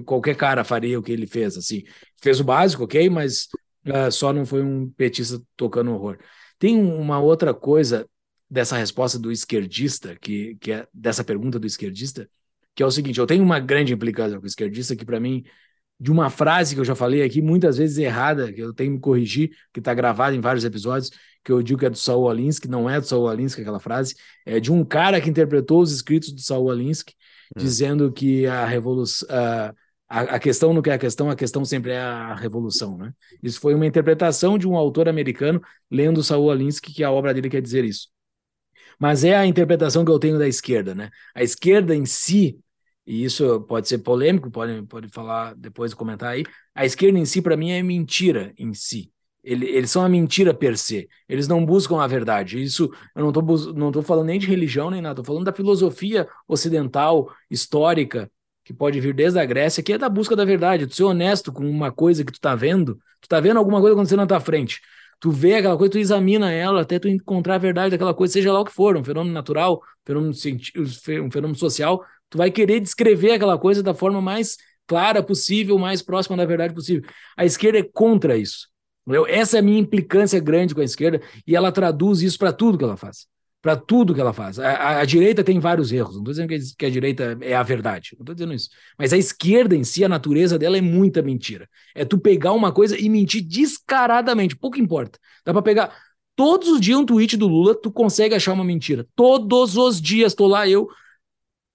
Qualquer 0.06 0.36
cara 0.36 0.64
faria 0.64 1.00
o 1.00 1.04
que 1.04 1.12
ele 1.12 1.28
fez, 1.28 1.58
assim. 1.58 1.84
Fez 2.22 2.40
o 2.40 2.44
básico, 2.44 2.84
ok, 2.84 3.10
mas 3.10 3.48
uh, 3.88 4.12
só 4.12 4.34
não 4.34 4.46
foi 4.46 4.64
um 4.64 4.90
petista 4.90 5.42
tocando 5.56 5.92
horror. 5.92 6.18
Tem 6.58 6.78
uma 6.78 7.20
outra 7.20 7.54
coisa 7.54 8.06
dessa 8.50 8.78
resposta 8.78 9.20
do 9.20 9.32
esquerdista, 9.32 10.16
que, 10.16 10.56
que 10.56 10.72
é 10.72 10.88
dessa 10.94 11.24
pergunta 11.24 11.60
do 11.60 11.68
esquerdista, 11.68 12.30
que 12.76 12.82
é 12.82 12.86
o 12.86 12.92
seguinte: 12.92 13.20
eu 13.20 13.28
tenho 13.28 13.44
uma 13.44 13.60
grande 13.60 13.94
implicância 13.94 14.38
com 14.38 14.44
o 14.44 14.48
esquerdista 14.48 14.96
que, 14.96 15.06
para 15.06 15.20
mim, 15.20 15.44
de 16.00 16.12
uma 16.12 16.30
frase 16.30 16.74
que 16.74 16.82
eu 16.82 16.86
já 16.86 16.96
falei 16.96 17.22
aqui, 17.22 17.42
muitas 17.42 17.78
vezes 17.78 17.98
errada, 17.98 18.52
que 18.54 18.62
eu 18.62 18.74
tenho 18.74 18.92
que 18.92 18.96
me 18.96 19.02
corrigir, 19.02 19.52
que 19.74 19.80
está 19.80 19.94
gravada 19.94 20.36
em 20.36 20.40
vários 20.40 20.64
episódios, 20.64 21.12
que 21.44 21.52
eu 21.52 21.62
digo 21.62 21.80
que 21.80 21.86
é 21.86 21.90
do 21.90 21.98
Saul 21.98 22.30
Alinsky, 22.30 22.68
não 22.68 22.90
é 22.90 23.00
do 23.00 23.06
Saul 23.06 23.28
Alinsky 23.28 23.62
aquela 23.62 23.80
frase, 23.80 24.16
é 24.46 24.60
de 24.60 24.72
um 24.72 24.86
cara 24.86 25.20
que 25.20 25.30
interpretou 25.30 25.82
os 25.82 25.92
escritos 25.92 26.32
do 26.32 26.40
Saul 26.40 26.72
Alinsky, 26.72 27.14
hum. 27.56 27.60
dizendo 27.60 28.12
que 28.12 28.48
a 28.48 28.66
revolução. 28.66 29.28
A, 30.12 30.22
a, 30.22 30.40
questão 30.40 30.74
não 30.74 30.82
é 30.84 30.92
a 30.92 30.98
questão, 30.98 31.30
a 31.30 31.36
questão 31.36 31.64
sempre 31.64 31.92
é 31.92 32.00
a 32.00 32.34
revolução, 32.34 32.98
né? 32.98 33.14
Isso 33.44 33.60
foi 33.60 33.76
uma 33.76 33.86
interpretação 33.86 34.58
de 34.58 34.68
um 34.68 34.76
autor 34.76 35.08
americano 35.08 35.62
lendo 35.92 36.24
Saul 36.24 36.50
Alinsky, 36.50 36.92
que 36.92 37.04
a 37.04 37.12
obra 37.12 37.32
dele 37.32 37.48
quer 37.48 37.62
dizer 37.62 37.86
isso. 37.86 38.08
Mas 39.00 39.24
é 39.24 39.36
a 39.36 39.46
interpretação 39.46 40.04
que 40.04 40.12
eu 40.12 40.20
tenho 40.20 40.38
da 40.38 40.48
esquerda, 40.48 40.94
né? 40.94 41.10
A 41.34 41.42
esquerda 41.42 41.96
em 41.96 42.06
si, 42.06 42.60
e 43.08 43.24
isso 43.24 43.62
pode 43.62 43.88
ser 43.88 44.00
polêmico, 44.00 44.52
pode, 44.52 44.82
pode 44.84 45.08
falar 45.08 45.56
depois, 45.56 45.94
comentar 45.94 46.32
aí, 46.32 46.44
a 46.76 46.86
esquerda 46.86 47.18
em 47.18 47.26
si, 47.26 47.42
para 47.42 47.56
mim, 47.56 47.72
é 47.72 47.82
mentira 47.82 48.54
em 48.58 48.74
si. 48.74 49.12
Eles 49.42 49.90
são 49.90 50.04
a 50.04 50.10
mentira 50.10 50.54
per 50.54 50.78
se. 50.78 51.08
Eles 51.28 51.48
não 51.48 51.66
buscam 51.66 52.02
a 52.02 52.08
verdade. 52.08 52.62
Isso 52.62 52.92
eu 53.16 53.22
não 53.22 53.30
estou 53.30 53.74
não 53.74 53.90
tô 53.92 54.02
falando 54.02 54.28
nem 54.28 54.38
de 54.38 54.46
religião 54.46 54.92
nem 54.92 55.02
nada, 55.02 55.14
estou 55.14 55.26
falando 55.26 55.46
da 55.46 55.54
filosofia 55.54 56.28
ocidental, 56.46 57.32
histórica, 57.50 58.30
que 58.66 58.74
pode 58.74 59.00
vir 59.00 59.14
desde 59.14 59.40
a 59.40 59.46
Grécia, 59.46 59.82
que 59.82 59.94
é 59.94 59.98
da 59.98 60.10
busca 60.10 60.36
da 60.36 60.44
verdade, 60.44 60.86
tu 60.86 60.94
ser 60.94 61.04
honesto 61.04 61.54
com 61.54 61.68
uma 61.68 61.92
coisa 61.92 62.24
que 62.24 62.32
tu 62.34 62.36
está 62.36 62.54
vendo, 62.54 62.96
tu 63.22 63.24
está 63.24 63.40
vendo 63.40 63.58
alguma 63.58 63.80
coisa 63.80 63.96
acontecendo 63.96 64.20
na 64.20 64.28
tua 64.28 64.42
frente 64.42 64.82
tu 65.20 65.32
vê 65.32 65.56
aquela 65.56 65.78
coisa, 65.78 65.92
tu 65.92 65.98
examina 65.98 66.52
ela 66.52 66.82
até 66.82 66.98
tu 66.98 67.08
encontrar 67.08 67.56
a 67.56 67.58
verdade 67.58 67.92
daquela 67.92 68.14
coisa, 68.14 68.34
seja 68.34 68.54
lá 68.54 68.60
o 68.60 68.66
que 68.66 68.72
for, 68.72 68.96
um 68.98 69.04
fenômeno 69.04 69.34
natural, 69.34 69.82
fenômeno 70.06 70.32
um 70.32 71.32
fenômeno 71.32 71.56
social, 71.56 72.04
tu 72.30 72.38
vai 72.38 72.50
querer 72.52 72.80
descrever 72.80 73.34
aquela 73.34 73.58
coisa 73.58 73.84
da 73.84 73.94
forma 73.94 74.22
mais 74.22 74.58
clara 74.88 75.22
possível, 75.22 75.78
mais 75.78 76.02
próxima 76.02 76.38
da 76.38 76.46
verdade 76.46 76.74
possível. 76.74 77.08
A 77.38 77.46
esquerda 77.46 77.80
é 77.80 77.84
contra 77.84 78.38
isso. 78.38 78.68
Essa 79.28 79.58
é 79.58 79.60
a 79.60 79.64
minha 79.64 79.80
implicância 79.80 80.40
grande 80.40 80.76
com 80.76 80.82
a 80.82 80.86
esquerda 80.86 81.22
e 81.46 81.56
ela 81.56 81.72
traduz 81.72 82.22
isso 82.22 82.38
para 82.38 82.54
tudo 82.54 82.78
que 82.78 82.84
ela 82.84 82.98
faz 82.98 83.28
para 83.62 83.76
tudo 83.76 84.14
que 84.14 84.22
ela 84.22 84.34
faz. 84.34 84.60
A, 84.60 84.70
a, 84.72 85.00
a, 85.02 85.06
direita 85.06 85.44
tem 85.44 85.60
vários 85.60 85.92
erros, 85.92 86.16
não 86.16 86.22
estou 86.22 86.34
dizendo 86.34 86.50
que, 86.50 86.76
que, 86.78 86.86
a 86.86 86.90
direita 86.90 87.38
é 87.42 87.56
a 87.56 87.64
verdade, 87.64 88.12
não 88.18 88.24
estou 88.24 88.36
dizendo 88.36 88.54
isso. 88.54 88.70
Mas 88.98 89.12
a 89.12 89.18
esquerda 89.18 89.76
em 89.76 89.84
si, 89.84 90.04
a 90.04 90.10
natureza 90.10 90.58
dela 90.58 90.78
é 90.78 90.82
muita 90.82 91.22
mentira. 91.22 91.68
É 91.94 92.06
tu 92.06 92.18
pegar 92.18 92.54
uma 92.54 92.72
coisa 92.72 92.98
e 92.98 93.10
mentir 93.10 93.42
descaradamente, 93.42 94.56
pouco 94.56 94.80
importa. 94.80 95.20
Dá 95.46 95.52
para 95.52 95.62
pegar 95.62 95.94
todos 96.36 96.70
os 96.70 96.80
dias 96.80 96.98
um 96.98 97.06
tweet 97.06 97.36
do 97.36 97.48
Lula, 97.48 97.76
tu 97.76 97.92
consegue 97.92 98.34
achar 98.34 98.54
uma 98.54 98.64
mentira. 98.64 99.06
Todos 99.16 99.76
os 99.76 100.02
dias 100.02 100.34
tô 100.34 100.48
lá 100.48 100.68
eu 100.68 100.88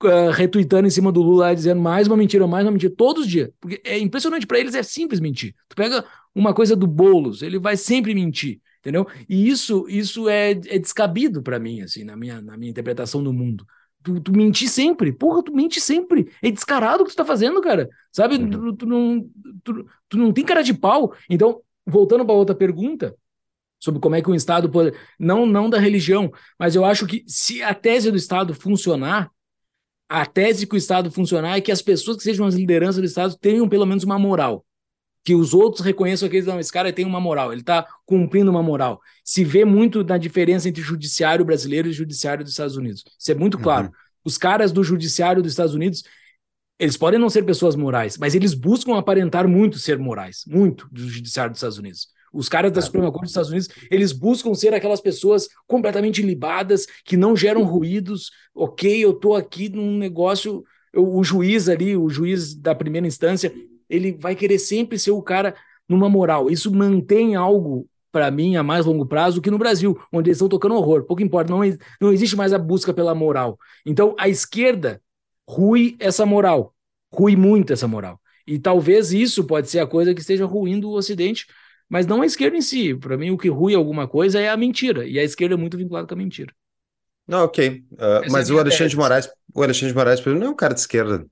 uh, 0.02 0.31
retweetando 0.32 0.86
em 0.86 0.90
cima 0.90 1.12
do 1.12 1.20
Lula, 1.20 1.55
dizendo 1.55 1.82
mais 1.82 2.06
uma 2.06 2.16
mentira, 2.16 2.47
mais 2.47 2.65
uma 2.65 2.73
mentira, 2.73 2.94
todos 2.97 3.24
os 3.24 3.28
dias. 3.31 3.51
Porque 3.61 3.82
é 3.85 3.98
impressionante, 3.98 4.47
para 4.47 4.59
eles 4.59 4.74
é 4.74 4.82
simples 4.82 5.20
mentir. 5.20 5.55
Tu 5.69 5.77
pega 5.77 6.02
uma 6.35 6.55
coisa 6.55 6.74
do 6.74 6.86
Boulos, 6.86 7.43
ele 7.43 7.59
vai 7.59 7.77
sempre 7.77 8.15
mentir 8.15 8.61
entendeu? 8.85 9.06
E 9.27 9.48
isso, 9.48 9.86
isso 9.89 10.28
é, 10.28 10.51
é 10.51 10.78
descabido 10.78 11.43
para 11.43 11.59
mim, 11.59 11.81
assim, 11.81 12.05
na 12.05 12.15
minha, 12.15 12.43
na 12.43 12.55
minha 12.56 12.70
interpretação 12.70 13.24
do 13.24 13.32
mundo. 13.32 13.66
Tu, 14.02 14.20
tu 14.20 14.32
mentir 14.32 14.69
sempre, 14.69 15.11
porra, 15.11 15.43
tu 15.43 15.55
mente 15.55 15.81
sempre. 15.81 16.31
É 16.43 16.51
descarado 16.51 17.02
o 17.02 17.06
que 17.06 17.12
tu 17.12 17.16
tá 17.16 17.24
fazendo, 17.24 17.62
cara. 17.62 17.89
Sabe? 18.12 18.36
Uhum. 18.36 18.51
Tu, 18.51 18.77
tu, 18.77 18.86
não, 18.86 19.31
tu, 19.65 19.86
tu 20.11 20.19
não 20.19 20.31
tem 20.31 20.44
cara 20.44 20.61
de 20.61 20.74
pau. 20.74 21.15
Então, 21.31 21.62
voltando 21.86 22.27
para 22.27 22.35
outra 22.35 22.55
pergunta, 22.55 23.16
sobre 23.81 24.01
como 24.01 24.15
é 24.15 24.20
que 24.20 24.31
o 24.31 24.35
Estado 24.35 24.69
pode. 24.69 24.94
Não, 25.19 25.47
não 25.47 25.70
da 25.70 25.78
religião, 25.78 26.31
mas 26.59 26.77
eu 26.77 26.85
acho 26.85 27.06
que 27.06 27.24
se 27.27 27.62
a 27.62 27.74
tese 27.74 28.11
do 28.11 28.16
Estado 28.19 28.52
funcionar, 28.52 29.31
a 30.09 30.27
tese 30.27 30.66
que 30.66 30.74
o 30.74 30.78
Estado 30.78 31.11
funcionar 31.11 31.56
é 31.56 31.61
que 31.62 31.73
as 31.73 31.81
pessoas 31.81 32.19
que 32.19 32.23
sejam 32.23 32.47
as 32.47 32.55
lideranças 32.55 33.01
do 33.01 33.06
Estado 33.06 33.36
tenham 33.39 33.66
pelo 33.66 33.86
menos 33.86 34.05
uma 34.05 34.19
moral. 34.19 34.65
Que 35.25 35.35
os 35.35 35.55
outros 35.55 35.85
reconheçam 35.85 36.29
que 36.29 36.43
não, 36.43 36.61
esse 36.61 36.71
cara 36.73 36.93
tem 36.93 37.07
uma 37.07 37.21
moral, 37.21 37.51
ele 37.51 37.63
está 37.63 37.87
cumprindo 38.05 38.51
uma 38.51 38.63
moral. 38.63 39.01
Se 39.25 39.43
vê 39.43 39.65
muito 39.65 40.05
na 40.05 40.19
diferença 40.19 40.69
entre 40.69 40.83
judiciário 40.83 41.45
brasileiro 41.45 41.89
e 41.89 41.93
judiciário 41.93 42.45
dos 42.45 42.53
Estados 42.53 42.77
Unidos. 42.77 43.05
Isso 43.19 43.33
é 43.33 43.35
muito 43.35 43.59
claro. 43.59 43.87
Uhum. 43.87 43.93
Os 44.25 44.39
caras 44.39 44.71
do 44.71 44.85
judiciário 44.85 45.43
dos 45.43 45.53
Estados 45.53 45.75
Unidos, 45.75 46.05
eles 46.79 46.97
podem 46.97 47.19
não 47.19 47.31
ser 47.31 47.43
pessoas 47.45 47.75
morais, 47.75 48.19
mas 48.19 48.35
eles 48.35 48.55
buscam 48.55 48.97
aparentar 48.99 49.49
muito 49.49 49.79
ser 49.79 49.99
morais, 49.99 50.45
muito 50.47 50.89
do 50.93 51.09
judiciário 51.09 51.53
dos 51.53 51.59
Estados 51.59 51.79
Unidos. 51.79 52.09
Os 52.35 52.49
caras 52.49 52.73
da 52.73 52.81
Suprema 52.81 53.13
Corte 53.13 53.27
dos 53.27 53.31
Estados 53.31 53.51
Unidos, 53.51 53.69
eles 53.89 54.11
buscam 54.11 54.53
ser 54.55 54.75
aquelas 54.75 55.01
pessoas 55.01 55.49
completamente 55.69 56.21
libadas, 56.21 56.85
que 57.05 57.17
não 57.17 57.37
geram 57.37 57.63
ruídos. 57.63 58.33
Ok, 58.53 58.99
eu 58.99 59.13
tô 59.13 59.37
aqui 59.37 59.69
num 59.69 59.97
negócio. 59.97 60.65
Eu, 60.93 61.15
o 61.15 61.23
juiz 61.23 61.69
ali, 61.69 61.97
o 61.97 62.09
juiz 62.09 62.55
da 62.57 62.75
primeira 62.75 63.07
instância, 63.07 63.55
ele 63.89 64.12
vai 64.12 64.35
querer 64.35 64.59
sempre 64.59 64.98
ser 64.98 65.11
o 65.11 65.23
cara 65.23 65.55
numa 65.89 66.09
moral. 66.09 66.51
Isso 66.51 66.74
mantém 66.74 67.35
algo 67.35 67.89
para 68.11 68.31
mim 68.31 68.56
a 68.56 68.62
mais 68.62 68.86
longo 68.86 69.05
prazo 69.05 69.43
que 69.43 69.51
no 69.51 69.59
Brasil, 69.59 69.98
onde 70.12 70.31
eles 70.31 70.36
estão 70.36 70.48
tocando 70.48 70.77
horror. 70.77 71.05
Pouco 71.05 71.23
importa, 71.23 71.52
não, 71.52 71.61
não 72.01 72.12
existe 72.12 72.36
mais 72.36 72.52
a 72.52 72.59
busca 72.59 72.94
pela 72.94 73.15
moral. 73.15 73.59
Então 73.85 74.15
a 74.19 74.28
esquerda 74.28 75.01
rui 75.48 75.97
essa 75.98 76.24
moral, 76.24 76.74
rui 77.12 77.35
muito 77.36 77.73
essa 77.73 77.89
moral. 77.89 78.20
E 78.47 78.59
talvez 78.59 79.12
isso 79.12 79.44
pode 79.44 79.69
ser 79.69 79.81
a 79.81 79.86
coisa 79.86 80.15
que 80.15 80.20
esteja 80.20 80.44
ruindo 80.44 80.89
o 80.89 80.94
Ocidente, 80.94 81.47
mas 81.89 82.06
não 82.06 82.23
a 82.23 82.27
esquerda 82.27 82.56
em 82.56 82.62
si. 82.62 82.94
Para 82.94 83.16
mim, 83.16 83.31
o 83.31 83.39
que 83.39 83.48
rui 83.48 83.74
alguma 83.74 84.06
coisa 84.06 84.39
é 84.39 84.48
a 84.48 84.56
mentira. 84.56 85.06
E 85.06 85.19
a 85.19 85.24
esquerda 85.24 85.55
é 85.55 85.59
muito 85.59 85.77
vinculada 85.77 86.06
com 86.06 86.15
a 86.15 86.16
mentira. 86.16 86.52
Não, 87.27 87.44
ok. 87.44 87.85
Uh, 87.93 88.31
mas 88.31 88.51
é 88.51 88.52
o 88.52 88.59
Alexandre 88.59 88.90
de 88.90 88.97
Moraes, 88.97 89.31
o 89.55 89.62
Alexandre 89.62 89.89
de 89.89 89.94
Moraes, 89.94 90.24
não 90.24 90.47
é 90.47 90.51
um 90.51 90.56
cara 90.56 90.74
de 90.74 90.81
esquerda. 90.81 91.27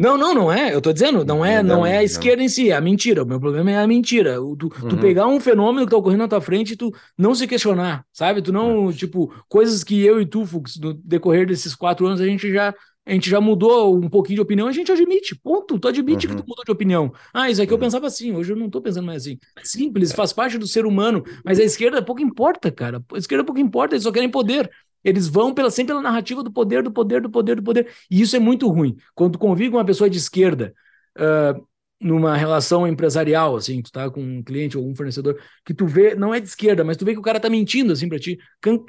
Não, 0.00 0.16
não, 0.16 0.32
não 0.32 0.50
é. 0.50 0.74
Eu 0.74 0.80
tô 0.80 0.94
dizendo, 0.94 1.26
não 1.26 1.44
é, 1.44 1.62
não, 1.62 1.84
é 1.84 1.98
a 1.98 2.02
esquerda 2.02 2.42
em 2.42 2.48
si, 2.48 2.70
é 2.70 2.74
a 2.74 2.80
mentira. 2.80 3.22
O 3.22 3.26
meu 3.26 3.38
problema 3.38 3.70
é 3.70 3.76
a 3.76 3.86
mentira. 3.86 4.36
Tu, 4.36 4.72
uhum. 4.82 4.88
tu 4.88 4.96
pegar 4.96 5.26
um 5.26 5.38
fenômeno 5.38 5.84
que 5.84 5.90
tá 5.90 5.98
ocorrendo 5.98 6.22
na 6.22 6.28
tua 6.28 6.40
frente 6.40 6.72
e 6.72 6.76
tu 6.76 6.90
não 7.18 7.34
se 7.34 7.46
questionar, 7.46 8.02
sabe? 8.10 8.40
Tu 8.40 8.50
não, 8.50 8.86
uhum. 8.86 8.92
tipo, 8.92 9.30
coisas 9.46 9.84
que 9.84 10.02
eu 10.02 10.18
e 10.18 10.24
tu, 10.24 10.46
Fux, 10.46 10.78
no 10.80 10.94
decorrer 10.94 11.46
desses 11.46 11.74
quatro 11.74 12.06
anos, 12.06 12.18
a 12.18 12.24
gente 12.24 12.50
já 12.50 12.74
a 13.06 13.12
gente 13.12 13.28
já 13.28 13.40
mudou 13.40 13.96
um 13.96 14.08
pouquinho 14.08 14.36
de 14.36 14.42
opinião, 14.42 14.68
a 14.68 14.72
gente 14.72 14.90
admite, 14.90 15.34
ponto. 15.34 15.78
Tu 15.78 15.88
admite 15.88 16.26
uhum. 16.26 16.34
que 16.34 16.42
tu 16.42 16.48
mudou 16.48 16.64
de 16.64 16.72
opinião. 16.72 17.12
Ah, 17.34 17.50
isso 17.50 17.60
aqui 17.60 17.70
uhum. 17.70 17.76
eu 17.76 17.80
pensava 17.80 18.06
assim, 18.06 18.34
hoje 18.34 18.52
eu 18.52 18.56
não 18.56 18.70
tô 18.70 18.80
pensando 18.80 19.04
mais 19.04 19.22
assim. 19.22 19.38
Simples, 19.62 20.12
faz 20.12 20.32
parte 20.32 20.56
do 20.56 20.66
ser 20.66 20.86
humano, 20.86 21.22
mas 21.44 21.58
a 21.58 21.62
esquerda 21.62 22.00
pouco 22.00 22.22
importa, 22.22 22.70
cara. 22.70 23.02
A 23.12 23.18
esquerda 23.18 23.44
pouco 23.44 23.60
importa, 23.60 23.94
eles 23.94 24.04
só 24.04 24.12
querem 24.12 24.30
poder. 24.30 24.70
Eles 25.04 25.26
vão 25.26 25.54
pela, 25.54 25.70
sempre 25.70 25.92
pela 25.92 26.02
narrativa 26.02 26.42
do 26.42 26.52
poder, 26.52 26.82
do 26.82 26.90
poder, 26.90 27.20
do 27.22 27.30
poder, 27.30 27.56
do 27.56 27.62
poder. 27.62 27.88
E 28.10 28.20
isso 28.20 28.36
é 28.36 28.38
muito 28.38 28.68
ruim. 28.68 28.96
Quando 29.14 29.32
tu 29.32 29.38
convive 29.38 29.70
com 29.70 29.76
uma 29.76 29.84
pessoa 29.84 30.08
de 30.08 30.18
esquerda, 30.18 30.74
uh, 31.18 31.66
numa 32.00 32.36
relação 32.36 32.86
empresarial, 32.86 33.56
assim, 33.56 33.82
tu 33.82 33.92
tá 33.92 34.08
com 34.10 34.22
um 34.22 34.42
cliente 34.42 34.78
ou 34.78 34.88
um 34.88 34.94
fornecedor, 34.94 35.38
que 35.64 35.74
tu 35.74 35.86
vê, 35.86 36.14
não 36.14 36.32
é 36.32 36.40
de 36.40 36.48
esquerda, 36.48 36.82
mas 36.82 36.96
tu 36.96 37.04
vê 37.04 37.12
que 37.12 37.18
o 37.18 37.22
cara 37.22 37.38
tá 37.38 37.50
mentindo, 37.50 37.92
assim, 37.92 38.08
pra 38.08 38.18
ti, 38.18 38.38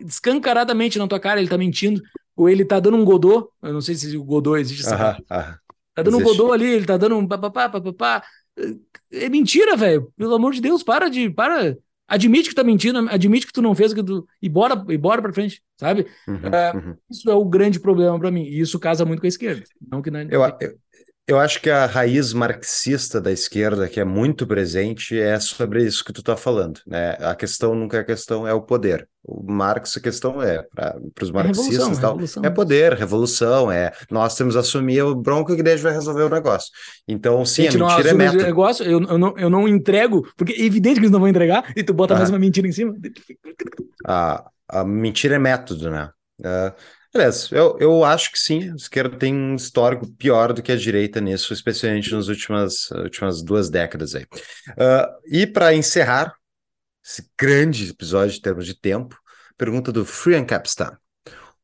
escancaradamente 0.05 0.97
na 0.97 1.07
tua 1.07 1.19
cara, 1.19 1.39
ele 1.39 1.49
tá 1.49 1.57
mentindo, 1.57 2.01
ou 2.35 2.49
ele 2.49 2.63
tá 2.63 2.79
dando 2.79 2.95
um 2.95 3.03
godô, 3.03 3.51
eu 3.61 3.73
não 3.73 3.81
sei 3.81 3.95
se 3.95 4.15
o 4.15 4.23
godô 4.23 4.55
existe 4.55 4.87
aham, 4.87 5.17
aham. 5.29 5.57
Tá 5.93 6.03
dando 6.03 6.17
existe. 6.17 6.31
um 6.31 6.37
godô 6.37 6.53
ali, 6.53 6.65
ele 6.65 6.85
tá 6.85 6.95
dando 6.95 7.17
um 7.17 7.27
papapá, 7.27 7.67
papapá. 7.67 8.23
É 9.11 9.29
mentira, 9.29 9.75
velho. 9.75 10.11
Pelo 10.17 10.35
amor 10.35 10.53
de 10.53 10.61
Deus, 10.61 10.83
para 10.83 11.09
de. 11.09 11.29
Para. 11.29 11.77
Admite 12.11 12.49
que 12.49 12.55
tá 12.55 12.61
mentindo, 12.61 13.07
admite 13.09 13.47
que 13.47 13.53
tu 13.53 13.61
não 13.61 13.73
fez 13.73 13.93
que 13.93 14.03
tu. 14.03 14.27
E 14.41 14.49
bora, 14.49 14.83
e 14.89 14.97
bora 14.97 15.21
pra 15.21 15.31
frente, 15.31 15.63
sabe? 15.77 16.07
Uhum, 16.27 16.35
uh, 16.35 16.77
uhum. 16.77 16.95
Isso 17.09 17.31
é 17.31 17.33
o 17.33 17.45
grande 17.45 17.79
problema 17.79 18.19
para 18.19 18.29
mim. 18.29 18.43
E 18.43 18.59
isso 18.59 18.77
casa 18.77 19.05
muito 19.05 19.21
com 19.21 19.27
a 19.27 19.29
esquerda. 19.29 19.63
Não 19.89 20.01
que 20.01 20.11
não, 20.11 20.19
eu, 20.23 20.41
eu, 20.59 20.77
eu 21.31 21.39
acho 21.39 21.61
que 21.61 21.69
a 21.69 21.85
raiz 21.85 22.33
marxista 22.33 23.21
da 23.21 23.31
esquerda, 23.31 23.87
que 23.87 23.99
é 24.01 24.03
muito 24.03 24.45
presente, 24.45 25.17
é 25.17 25.39
sobre 25.39 25.83
isso 25.83 26.03
que 26.03 26.11
tu 26.11 26.19
está 26.19 26.35
falando. 26.35 26.81
Né? 26.85 27.11
A 27.21 27.33
questão 27.33 27.73
nunca 27.73 27.97
é 27.97 27.99
a 28.01 28.03
questão, 28.03 28.45
é 28.45 28.53
o 28.53 28.61
poder. 28.61 29.07
O 29.23 29.49
Marx, 29.49 29.95
a 29.95 30.01
questão 30.01 30.41
é, 30.41 30.61
para 30.75 30.99
os 31.21 31.29
é 31.29 31.31
marxistas, 31.31 31.97
é, 31.97 32.01
tal, 32.01 32.17
é 32.43 32.49
poder, 32.49 32.93
revolução, 32.93 33.71
é 33.71 33.93
nós 34.09 34.35
temos 34.35 34.55
que 34.55 34.59
assumir 34.59 35.01
o 35.03 35.15
bronco 35.15 35.55
que 35.55 35.61
a 35.61 35.75
vai 35.77 35.93
resolver 35.93 36.23
o 36.23 36.29
negócio. 36.29 36.69
Então, 37.07 37.45
sim, 37.45 37.67
a, 37.67 37.69
a 37.69 37.77
mentira 37.77 38.09
é 38.09 38.13
método. 38.13 38.43
Negócio, 38.43 38.85
eu, 38.85 39.01
eu, 39.01 39.17
não, 39.17 39.37
eu 39.37 39.49
não 39.49 39.67
entrego, 39.67 40.27
porque 40.35 40.53
é 40.53 40.65
evidente 40.65 40.95
que 40.95 41.01
eles 41.01 41.11
não 41.11 41.19
vão 41.19 41.29
entregar, 41.29 41.71
e 41.77 41.83
tu 41.83 41.93
bota 41.93 42.13
ah. 42.13 42.17
mais 42.17 42.29
uma 42.29 42.39
mentira 42.39 42.67
em 42.67 42.71
cima. 42.71 42.93
A, 44.05 44.49
a 44.67 44.83
mentira 44.83 45.35
é 45.35 45.39
método, 45.39 45.89
né? 45.89 46.09
Uh, 46.39 46.73
Beleza, 47.13 47.49
eu, 47.51 47.77
eu 47.77 48.05
acho 48.05 48.31
que 48.31 48.39
sim, 48.39 48.71
a 48.71 48.75
esquerda 48.75 49.17
tem 49.17 49.35
um 49.35 49.55
histórico 49.55 50.09
pior 50.13 50.53
do 50.53 50.63
que 50.63 50.71
a 50.71 50.77
direita 50.77 51.19
nisso, 51.19 51.53
especialmente 51.53 52.09
nas 52.13 52.29
últimas, 52.29 52.89
últimas 52.91 53.43
duas 53.43 53.69
décadas 53.69 54.15
aí. 54.15 54.23
Uh, 54.23 55.19
e 55.29 55.45
para 55.45 55.73
encerrar 55.73 56.33
esse 57.03 57.29
grande 57.37 57.89
episódio 57.89 58.37
em 58.37 58.41
termos 58.41 58.65
de 58.65 58.79
tempo, 58.79 59.17
pergunta 59.57 59.91
do 59.91 60.05
Free 60.05 60.35
and 60.35 60.45
Capstan. 60.45 60.97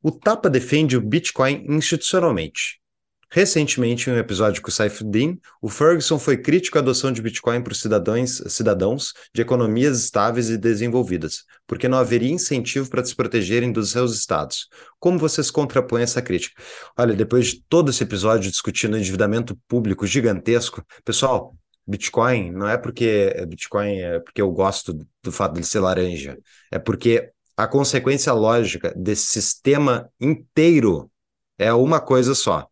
O 0.04 0.12
Tapa 0.12 0.50
defende 0.50 0.98
o 0.98 1.02
Bitcoin 1.02 1.66
institucionalmente. 1.70 2.82
Recentemente, 3.30 4.10
em 4.10 4.14
um 4.14 4.18
episódio 4.18 4.62
com 4.62 4.70
o 4.70 4.72
Saifuddin, 4.72 5.38
o 5.62 5.68
Ferguson 5.68 6.18
foi 6.18 6.38
crítico 6.38 6.78
à 6.78 6.82
adoção 6.82 7.12
de 7.12 7.22
Bitcoin 7.22 7.62
por 7.62 7.76
cidadãos, 7.76 8.42
cidadãos 8.48 9.14
de 9.36 9.42
economias 9.42 10.00
estáveis 10.00 10.50
e 10.50 10.58
desenvolvidas, 10.58 11.44
porque 11.68 11.90
não 11.90 11.98
haveria 11.98 12.32
incentivo 12.32 12.90
para 12.90 13.04
se 13.04 13.14
protegerem 13.14 13.70
dos 13.70 13.92
seus 13.92 14.16
estados. 14.16 14.70
Como 14.98 15.20
vocês 15.20 15.52
contrapõem 15.52 16.04
essa 16.04 16.22
crítica? 16.22 16.62
Olha, 16.98 17.14
depois 17.14 17.48
de 17.48 17.64
todo 17.68 17.90
esse 17.90 18.02
episódio 18.02 18.50
discutindo 18.50 18.98
endividamento 18.98 19.58
público 19.68 20.08
gigantesco, 20.08 20.82
pessoal, 21.04 21.54
Bitcoin 21.86 22.52
não 22.52 22.70
é 22.70 22.78
porque 22.78 23.34
Bitcoin 23.50 24.00
é 24.00 24.20
porque 24.20 24.42
eu 24.42 24.50
gosto 24.52 24.98
do 25.22 25.32
fato 25.34 25.60
de 25.60 25.66
ser 25.66 25.82
laranja, 25.82 26.38
é 26.72 26.80
porque 26.80 27.30
a 27.58 27.68
consequência 27.68 28.32
lógica 28.32 28.94
desse 28.96 29.28
sistema 29.28 30.10
inteiro 30.18 31.12
é 31.58 31.74
uma 31.74 32.00
coisa 32.00 32.34
só 32.34 32.70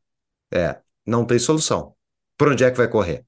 é, 0.56 0.80
não 1.06 1.26
tem 1.26 1.38
solução. 1.38 1.94
Por 2.38 2.49
onde 2.49 2.64
é 2.64 2.72
que 2.72 2.77
vai 2.77 2.88
correr? 2.88 3.23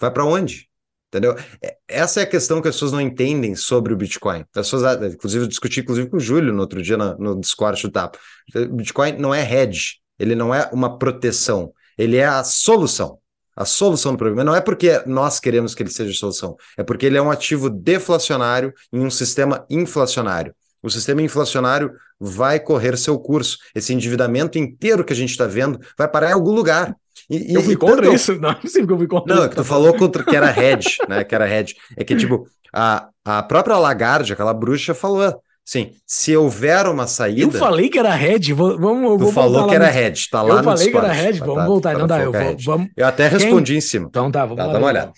Vai 0.00 0.10
para 0.10 0.24
onde? 0.24 0.68
Entendeu? 1.08 1.36
É, 1.62 1.76
essa 1.88 2.20
é 2.20 2.24
a 2.24 2.26
questão 2.26 2.60
que 2.60 2.68
as 2.68 2.74
pessoas 2.74 2.92
não 2.92 3.00
entendem 3.00 3.54
sobre 3.54 3.92
o 3.92 3.96
Bitcoin. 3.96 4.40
As 4.40 4.66
pessoas, 4.66 4.84
ah, 4.84 5.06
inclusive, 5.06 5.44
eu 5.44 5.48
discuti 5.48 5.80
inclusive 5.80 6.08
com 6.08 6.16
o 6.16 6.20
Júlio 6.20 6.52
no 6.52 6.60
outro 6.60 6.82
dia 6.82 6.96
no, 6.96 7.16
no 7.16 7.40
Discord 7.40 7.80
do. 7.88 8.10
O 8.54 8.76
Bitcoin 8.76 9.12
não 9.18 9.34
é 9.34 9.42
hedge, 9.50 9.96
ele 10.18 10.34
não 10.34 10.54
é 10.54 10.68
uma 10.72 10.98
proteção, 10.98 11.72
ele 11.96 12.16
é 12.16 12.26
a 12.26 12.44
solução. 12.44 13.18
A 13.54 13.64
solução 13.64 14.12
do 14.12 14.18
problema. 14.18 14.44
Não 14.44 14.54
é 14.54 14.60
porque 14.60 15.02
nós 15.06 15.40
queremos 15.40 15.74
que 15.74 15.82
ele 15.82 15.88
seja 15.88 16.12
solução, 16.12 16.56
é 16.76 16.82
porque 16.82 17.06
ele 17.06 17.16
é 17.16 17.22
um 17.22 17.30
ativo 17.30 17.70
deflacionário 17.70 18.74
em 18.92 19.00
um 19.00 19.10
sistema 19.10 19.64
inflacionário 19.70 20.54
o 20.86 20.90
sistema 20.90 21.20
inflacionário 21.22 21.92
vai 22.18 22.60
correr 22.60 22.96
seu 22.96 23.18
curso. 23.18 23.58
Esse 23.74 23.92
endividamento 23.92 24.58
inteiro 24.58 25.04
que 25.04 25.12
a 25.12 25.16
gente 25.16 25.30
está 25.30 25.46
vendo 25.46 25.80
vai 25.98 26.08
parar 26.08 26.30
em 26.30 26.34
algum 26.34 26.52
lugar. 26.52 26.94
E, 27.28 27.54
eu 27.54 27.62
fui 27.62 27.74
e 27.74 27.76
contra 27.76 28.08
isso? 28.12 28.34
Não, 28.40 28.52
não 28.52 28.70
sei 28.70 28.86
que 28.86 28.92
eu 28.92 28.96
fui 28.96 29.08
contra 29.08 29.34
Não, 29.34 29.44
é 29.44 29.48
que 29.48 29.56
tu 29.56 29.64
falou 29.64 29.92
contra 29.94 30.22
que 30.22 30.36
era 30.36 30.48
hedge, 30.50 30.96
né? 31.08 31.24
Que 31.24 31.34
era 31.34 31.50
hedge. 31.50 31.74
É 31.96 32.04
que, 32.04 32.14
tipo, 32.14 32.46
a, 32.72 33.08
a 33.24 33.42
própria 33.42 33.76
Lagarde, 33.78 34.32
aquela 34.32 34.54
bruxa, 34.54 34.94
falou 34.94 35.40
Sim, 35.64 35.90
se 36.06 36.36
houver 36.36 36.86
uma 36.86 37.08
saída. 37.08 37.42
Eu 37.42 37.50
falei 37.50 37.88
que 37.88 37.98
era 37.98 38.16
hedge, 38.16 38.52
vamos. 38.52 39.18
Tu 39.18 39.32
falou 39.32 39.66
que 39.66 39.74
era 39.74 39.92
hedge, 39.92 40.30
tá 40.30 40.40
lá 40.40 40.50
eu 40.50 40.54
no 40.54 40.60
Eu 40.60 40.64
falei 40.64 40.90
que 40.92 40.96
era 40.96 41.24
hedge, 41.24 41.40
vamos 41.40 41.56
tá, 41.56 41.66
voltar. 41.66 41.92
Tá 41.92 41.98
não 41.98 42.06
dá, 42.06 42.22
eu 42.22 42.30
vou, 42.30 42.56
vamos. 42.64 42.88
Eu 42.96 43.04
até 43.04 43.26
respondi 43.26 43.72
Quem? 43.72 43.78
em 43.78 43.80
cima. 43.80 44.06
Então 44.08 44.30
tá, 44.30 44.46
vamos 44.46 44.58
tá, 44.58 44.66
lá. 44.66 44.72
Dá 44.72 44.78
uma 44.78 44.86
olhada. 44.86 45.12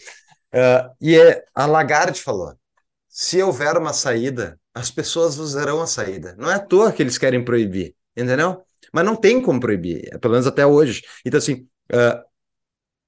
Uh, 0.55 0.90
e 1.03 1.19
é, 1.19 1.43
a 1.55 1.66
Lagarde 1.66 2.23
falou: 2.23 2.55
se 3.11 3.43
houver 3.43 3.77
uma 3.77 3.93
saída, 3.93 4.57
as 4.79 4.93
pessoas 4.93 5.39
usarão 5.39 5.83
a 5.83 5.89
saída. 5.89 6.37
Não 6.39 6.49
é 6.49 6.55
à 6.55 6.59
toa 6.61 6.93
que 6.93 7.03
eles 7.03 7.19
querem 7.19 7.45
proibir, 7.45 7.97
entendeu? 8.17 8.63
Mas 8.93 9.05
não 9.05 9.17
tem 9.17 9.43
como 9.43 9.59
proibir, 9.59 10.09
pelo 10.21 10.33
menos 10.33 10.47
até 10.47 10.65
hoje. 10.65 11.03
Então, 11.27 11.39
assim, 11.39 11.67
uh, 11.93 12.23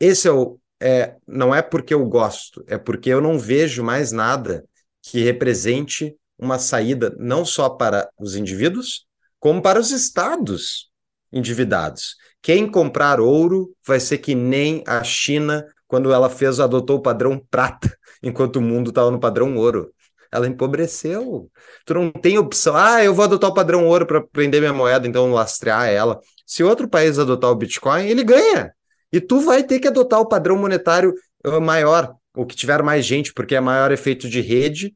esse 0.01 0.27
é 0.27 0.33
o. 0.33 0.59
É, 0.83 1.15
não 1.29 1.55
é 1.55 1.63
porque 1.63 1.95
eu 1.95 2.05
gosto, 2.07 2.65
é 2.67 2.77
porque 2.77 3.11
eu 3.11 3.21
não 3.21 3.39
vejo 3.39 3.85
mais 3.85 4.11
nada 4.11 4.65
que 5.03 5.23
represente 5.23 6.17
uma 6.39 6.59
saída 6.59 7.15
não 7.19 7.45
só 7.45 7.69
para 7.69 8.11
os 8.19 8.35
indivíduos, 8.35 9.07
como 9.39 9.63
para 9.63 9.79
os 9.79 9.91
estados 9.91 10.91
endividados. 11.31 12.17
Quem 12.43 12.69
comprar 12.69 13.21
ouro 13.21 13.77
vai 13.87 14.01
ser 14.01 14.19
que 14.19 14.35
nem 14.35 14.83
a 14.87 15.05
China 15.05 15.65
quando 15.87 16.13
ela 16.13 16.31
fez 16.31 16.59
adotou 16.59 16.97
o 16.97 17.03
padrão 17.03 17.39
prata, 17.51 17.97
enquanto 18.23 18.57
o 18.57 18.63
mundo 18.63 18.89
estava 18.89 19.11
no 19.11 19.21
padrão 19.21 19.57
ouro 19.57 19.93
ela 20.33 20.47
empobreceu. 20.47 21.51
Tu 21.85 21.95
não 21.95 22.11
tem 22.11 22.39
opção. 22.39 22.77
Ah, 22.77 23.03
eu 23.05 23.15
vou 23.15 23.25
adotar 23.25 23.51
o 23.51 23.55
padrão 23.55 23.87
ouro 23.87 24.07
para 24.07 24.21
prender 24.21 24.61
minha 24.61 24.73
moeda, 24.73 25.07
então 25.07 25.33
lastrear 25.33 25.89
ela. 25.89 26.21
Se 26.47 26.63
outro 26.63 26.89
país 26.89 27.19
adotar 27.19 27.51
o 27.51 27.55
Bitcoin, 27.55 28.07
ele 28.07 28.25
ganha. 28.25 28.73
E 29.13 29.21
tu 29.21 29.41
vai 29.41 29.63
ter 29.63 29.81
que 29.81 29.89
adotar 29.89 30.21
o 30.21 30.29
padrão 30.29 30.57
monetário 30.57 31.15
uh, 31.45 31.61
maior. 31.61 32.15
o 32.35 32.47
que 32.47 32.55
tiver 32.55 32.83
mais 32.83 33.05
gente, 33.05 33.33
porque 33.33 33.57
é 33.57 33.61
maior 33.61 33.91
efeito 33.93 34.29
de 34.29 34.41
rede. 34.41 34.95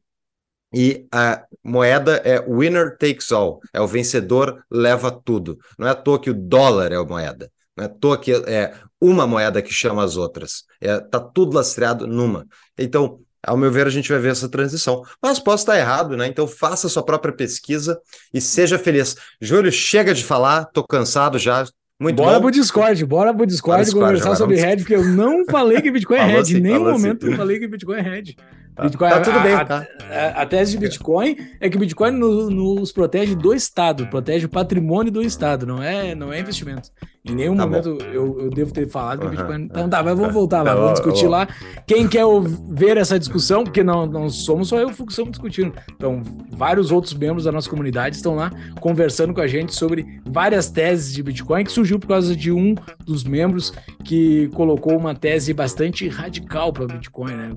E 0.73 1.07
a 1.11 1.45
moeda 1.63 2.21
é 2.25 2.41
winner 2.41 2.97
takes 2.97 3.31
all, 3.31 3.61
é 3.71 3.79
o 3.79 3.87
vencedor 3.87 4.61
leva 4.69 5.09
tudo. 5.09 5.57
Não 5.79 5.87
é 5.87 5.91
à 5.91 5.95
toa 5.95 6.19
que 6.19 6.29
o 6.29 6.33
dólar 6.33 6.91
é 6.91 6.97
a 6.97 7.03
moeda, 7.03 7.49
não 7.77 7.85
é 7.85 7.87
à 7.87 7.89
toa 7.89 8.17
que 8.17 8.33
é 8.33 8.73
uma 8.99 9.25
moeda 9.25 9.61
que 9.61 9.73
chama 9.73 10.03
as 10.03 10.17
outras. 10.17 10.63
É, 10.81 10.99
tá 10.99 11.19
tudo 11.19 11.55
lastreado 11.55 12.07
numa. 12.07 12.45
Então, 12.77 13.21
ao 13.45 13.57
meu 13.57 13.71
ver, 13.71 13.87
a 13.87 13.89
gente 13.89 14.11
vai 14.11 14.19
ver 14.19 14.31
essa 14.31 14.49
transição. 14.49 15.03
Mas 15.21 15.39
posso 15.39 15.63
estar 15.63 15.77
errado, 15.77 16.17
né? 16.17 16.27
Então 16.27 16.47
faça 16.47 16.89
sua 16.89 17.03
própria 17.03 17.33
pesquisa 17.33 17.99
e 18.33 18.41
seja 18.41 18.77
feliz. 18.77 19.15
Júlio, 19.41 19.71
chega 19.71 20.13
de 20.13 20.23
falar, 20.23 20.65
tô 20.65 20.83
cansado 20.83 21.37
já. 21.37 21.65
Muito 21.99 22.17
bora 22.17 22.35
bom. 22.35 22.41
pro 22.41 22.51
Discord, 22.51 23.05
bora 23.05 23.33
pro 23.33 23.45
Discord, 23.45 23.85
Discord 23.85 24.05
conversar 24.05 24.35
sobre 24.35 24.57
vamos... 24.57 24.69
Red, 24.69 24.77
porque 24.77 24.95
eu 24.95 25.05
não 25.05 25.45
falei 25.45 25.81
que 25.81 25.89
Bitcoin 25.89 26.17
é 26.17 26.25
Red. 26.25 26.57
Em 26.57 26.59
nenhum 26.59 26.83
momento 26.83 27.27
eu 27.27 27.37
falei 27.37 27.57
que 27.57 27.67
Bitcoin 27.67 27.97
é 27.97 28.01
Red. 28.01 28.35
Tá, 28.75 28.83
Bitcoin, 28.83 29.09
tá 29.09 29.21
tudo 29.21 29.39
a, 29.39 29.41
bem, 29.41 29.65
tá? 29.65 29.87
A, 30.09 30.41
a, 30.41 30.45
tese 30.45 30.71
de 30.71 30.77
Bitcoin 30.79 31.37
é 31.61 31.69
que 31.69 31.77
Bitcoin 31.77 32.11
no, 32.11 32.49
nos 32.49 32.91
protege 32.91 33.33
do 33.33 33.53
Estado, 33.53 34.05
protege 34.07 34.47
o 34.47 34.49
patrimônio 34.49 35.11
do 35.11 35.21
Estado, 35.21 35.65
não 35.65 35.81
é, 35.81 36.13
não 36.13 36.33
é 36.33 36.41
investimento. 36.41 36.91
Em 37.23 37.33
nenhum 37.33 37.55
tá 37.55 37.65
momento 37.65 37.97
eu, 38.13 38.39
eu, 38.41 38.49
devo 38.49 38.73
ter 38.73 38.87
falado 38.87 39.19
que 39.19 39.25
uhum, 39.25 39.31
Bitcoin. 39.31 39.63
Então 39.63 39.89
tá, 39.89 40.03
mas 40.03 40.15
vamos 40.17 40.33
voltar 40.33 40.61
lá, 40.61 40.71
tá 40.71 40.75
vamos 40.75 40.99
discutir 40.99 41.27
lá. 41.27 41.47
Quem 41.87 42.05
quer 42.05 42.25
ver 42.69 42.97
essa 42.97 43.17
discussão, 43.17 43.63
porque 43.63 43.81
não, 43.81 44.05
não 44.05 44.29
somos 44.29 44.67
só 44.67 44.77
eu 44.77 44.89
que 44.89 45.03
estamos 45.09 45.31
discutindo. 45.31 45.73
Então, 45.95 46.21
vários 46.51 46.91
outros 46.91 47.13
membros 47.13 47.45
da 47.45 47.53
nossa 47.53 47.69
comunidade 47.69 48.17
estão 48.17 48.35
lá 48.35 48.51
conversando 48.81 49.33
com 49.33 49.41
a 49.41 49.47
gente 49.47 49.73
sobre 49.73 50.21
várias 50.25 50.69
teses 50.69 51.13
de 51.13 51.23
Bitcoin, 51.23 51.63
que 51.63 51.71
surgiu 51.71 51.97
por 51.97 52.07
causa 52.07 52.35
de 52.35 52.51
um 52.51 52.75
dos 53.05 53.23
membros 53.23 53.73
que 54.03 54.49
colocou 54.49 54.97
uma 54.97 55.15
tese 55.15 55.53
bastante 55.53 56.07
radical 56.09 56.73
para 56.73 56.85
Bitcoin, 56.85 57.35
né? 57.35 57.51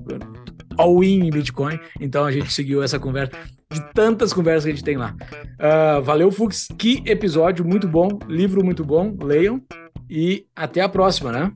All-in 0.79 1.27
em 1.27 1.29
Bitcoin. 1.29 1.79
Então 1.99 2.25
a 2.25 2.31
gente 2.31 2.51
seguiu 2.51 2.81
essa 2.81 2.97
conversa 2.97 3.31
de 3.71 3.81
tantas 3.93 4.33
conversas 4.33 4.63
que 4.63 4.71
a 4.71 4.73
gente 4.73 4.83
tem 4.83 4.97
lá. 4.97 5.15
Uh, 5.59 6.01
valeu, 6.01 6.31
Fux. 6.31 6.67
Que 6.77 7.03
episódio 7.05 7.65
muito 7.65 7.87
bom, 7.87 8.07
livro 8.27 8.63
muito 8.63 8.83
bom. 8.83 9.15
Leiam 9.21 9.61
e 10.09 10.45
até 10.55 10.81
a 10.81 10.89
próxima, 10.89 11.31
né? 11.31 11.51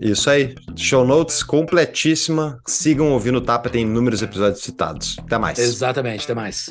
Isso 0.00 0.28
aí. 0.28 0.54
Show 0.76 1.06
notes 1.06 1.42
completíssima. 1.42 2.60
Sigam 2.66 3.12
ouvindo 3.12 3.38
o 3.38 3.40
Tapa, 3.40 3.70
tem 3.70 3.82
inúmeros 3.82 4.22
episódios 4.22 4.62
citados. 4.62 5.16
Até 5.20 5.38
mais. 5.38 5.58
Exatamente, 5.58 6.24
até 6.24 6.34
mais. 6.34 6.70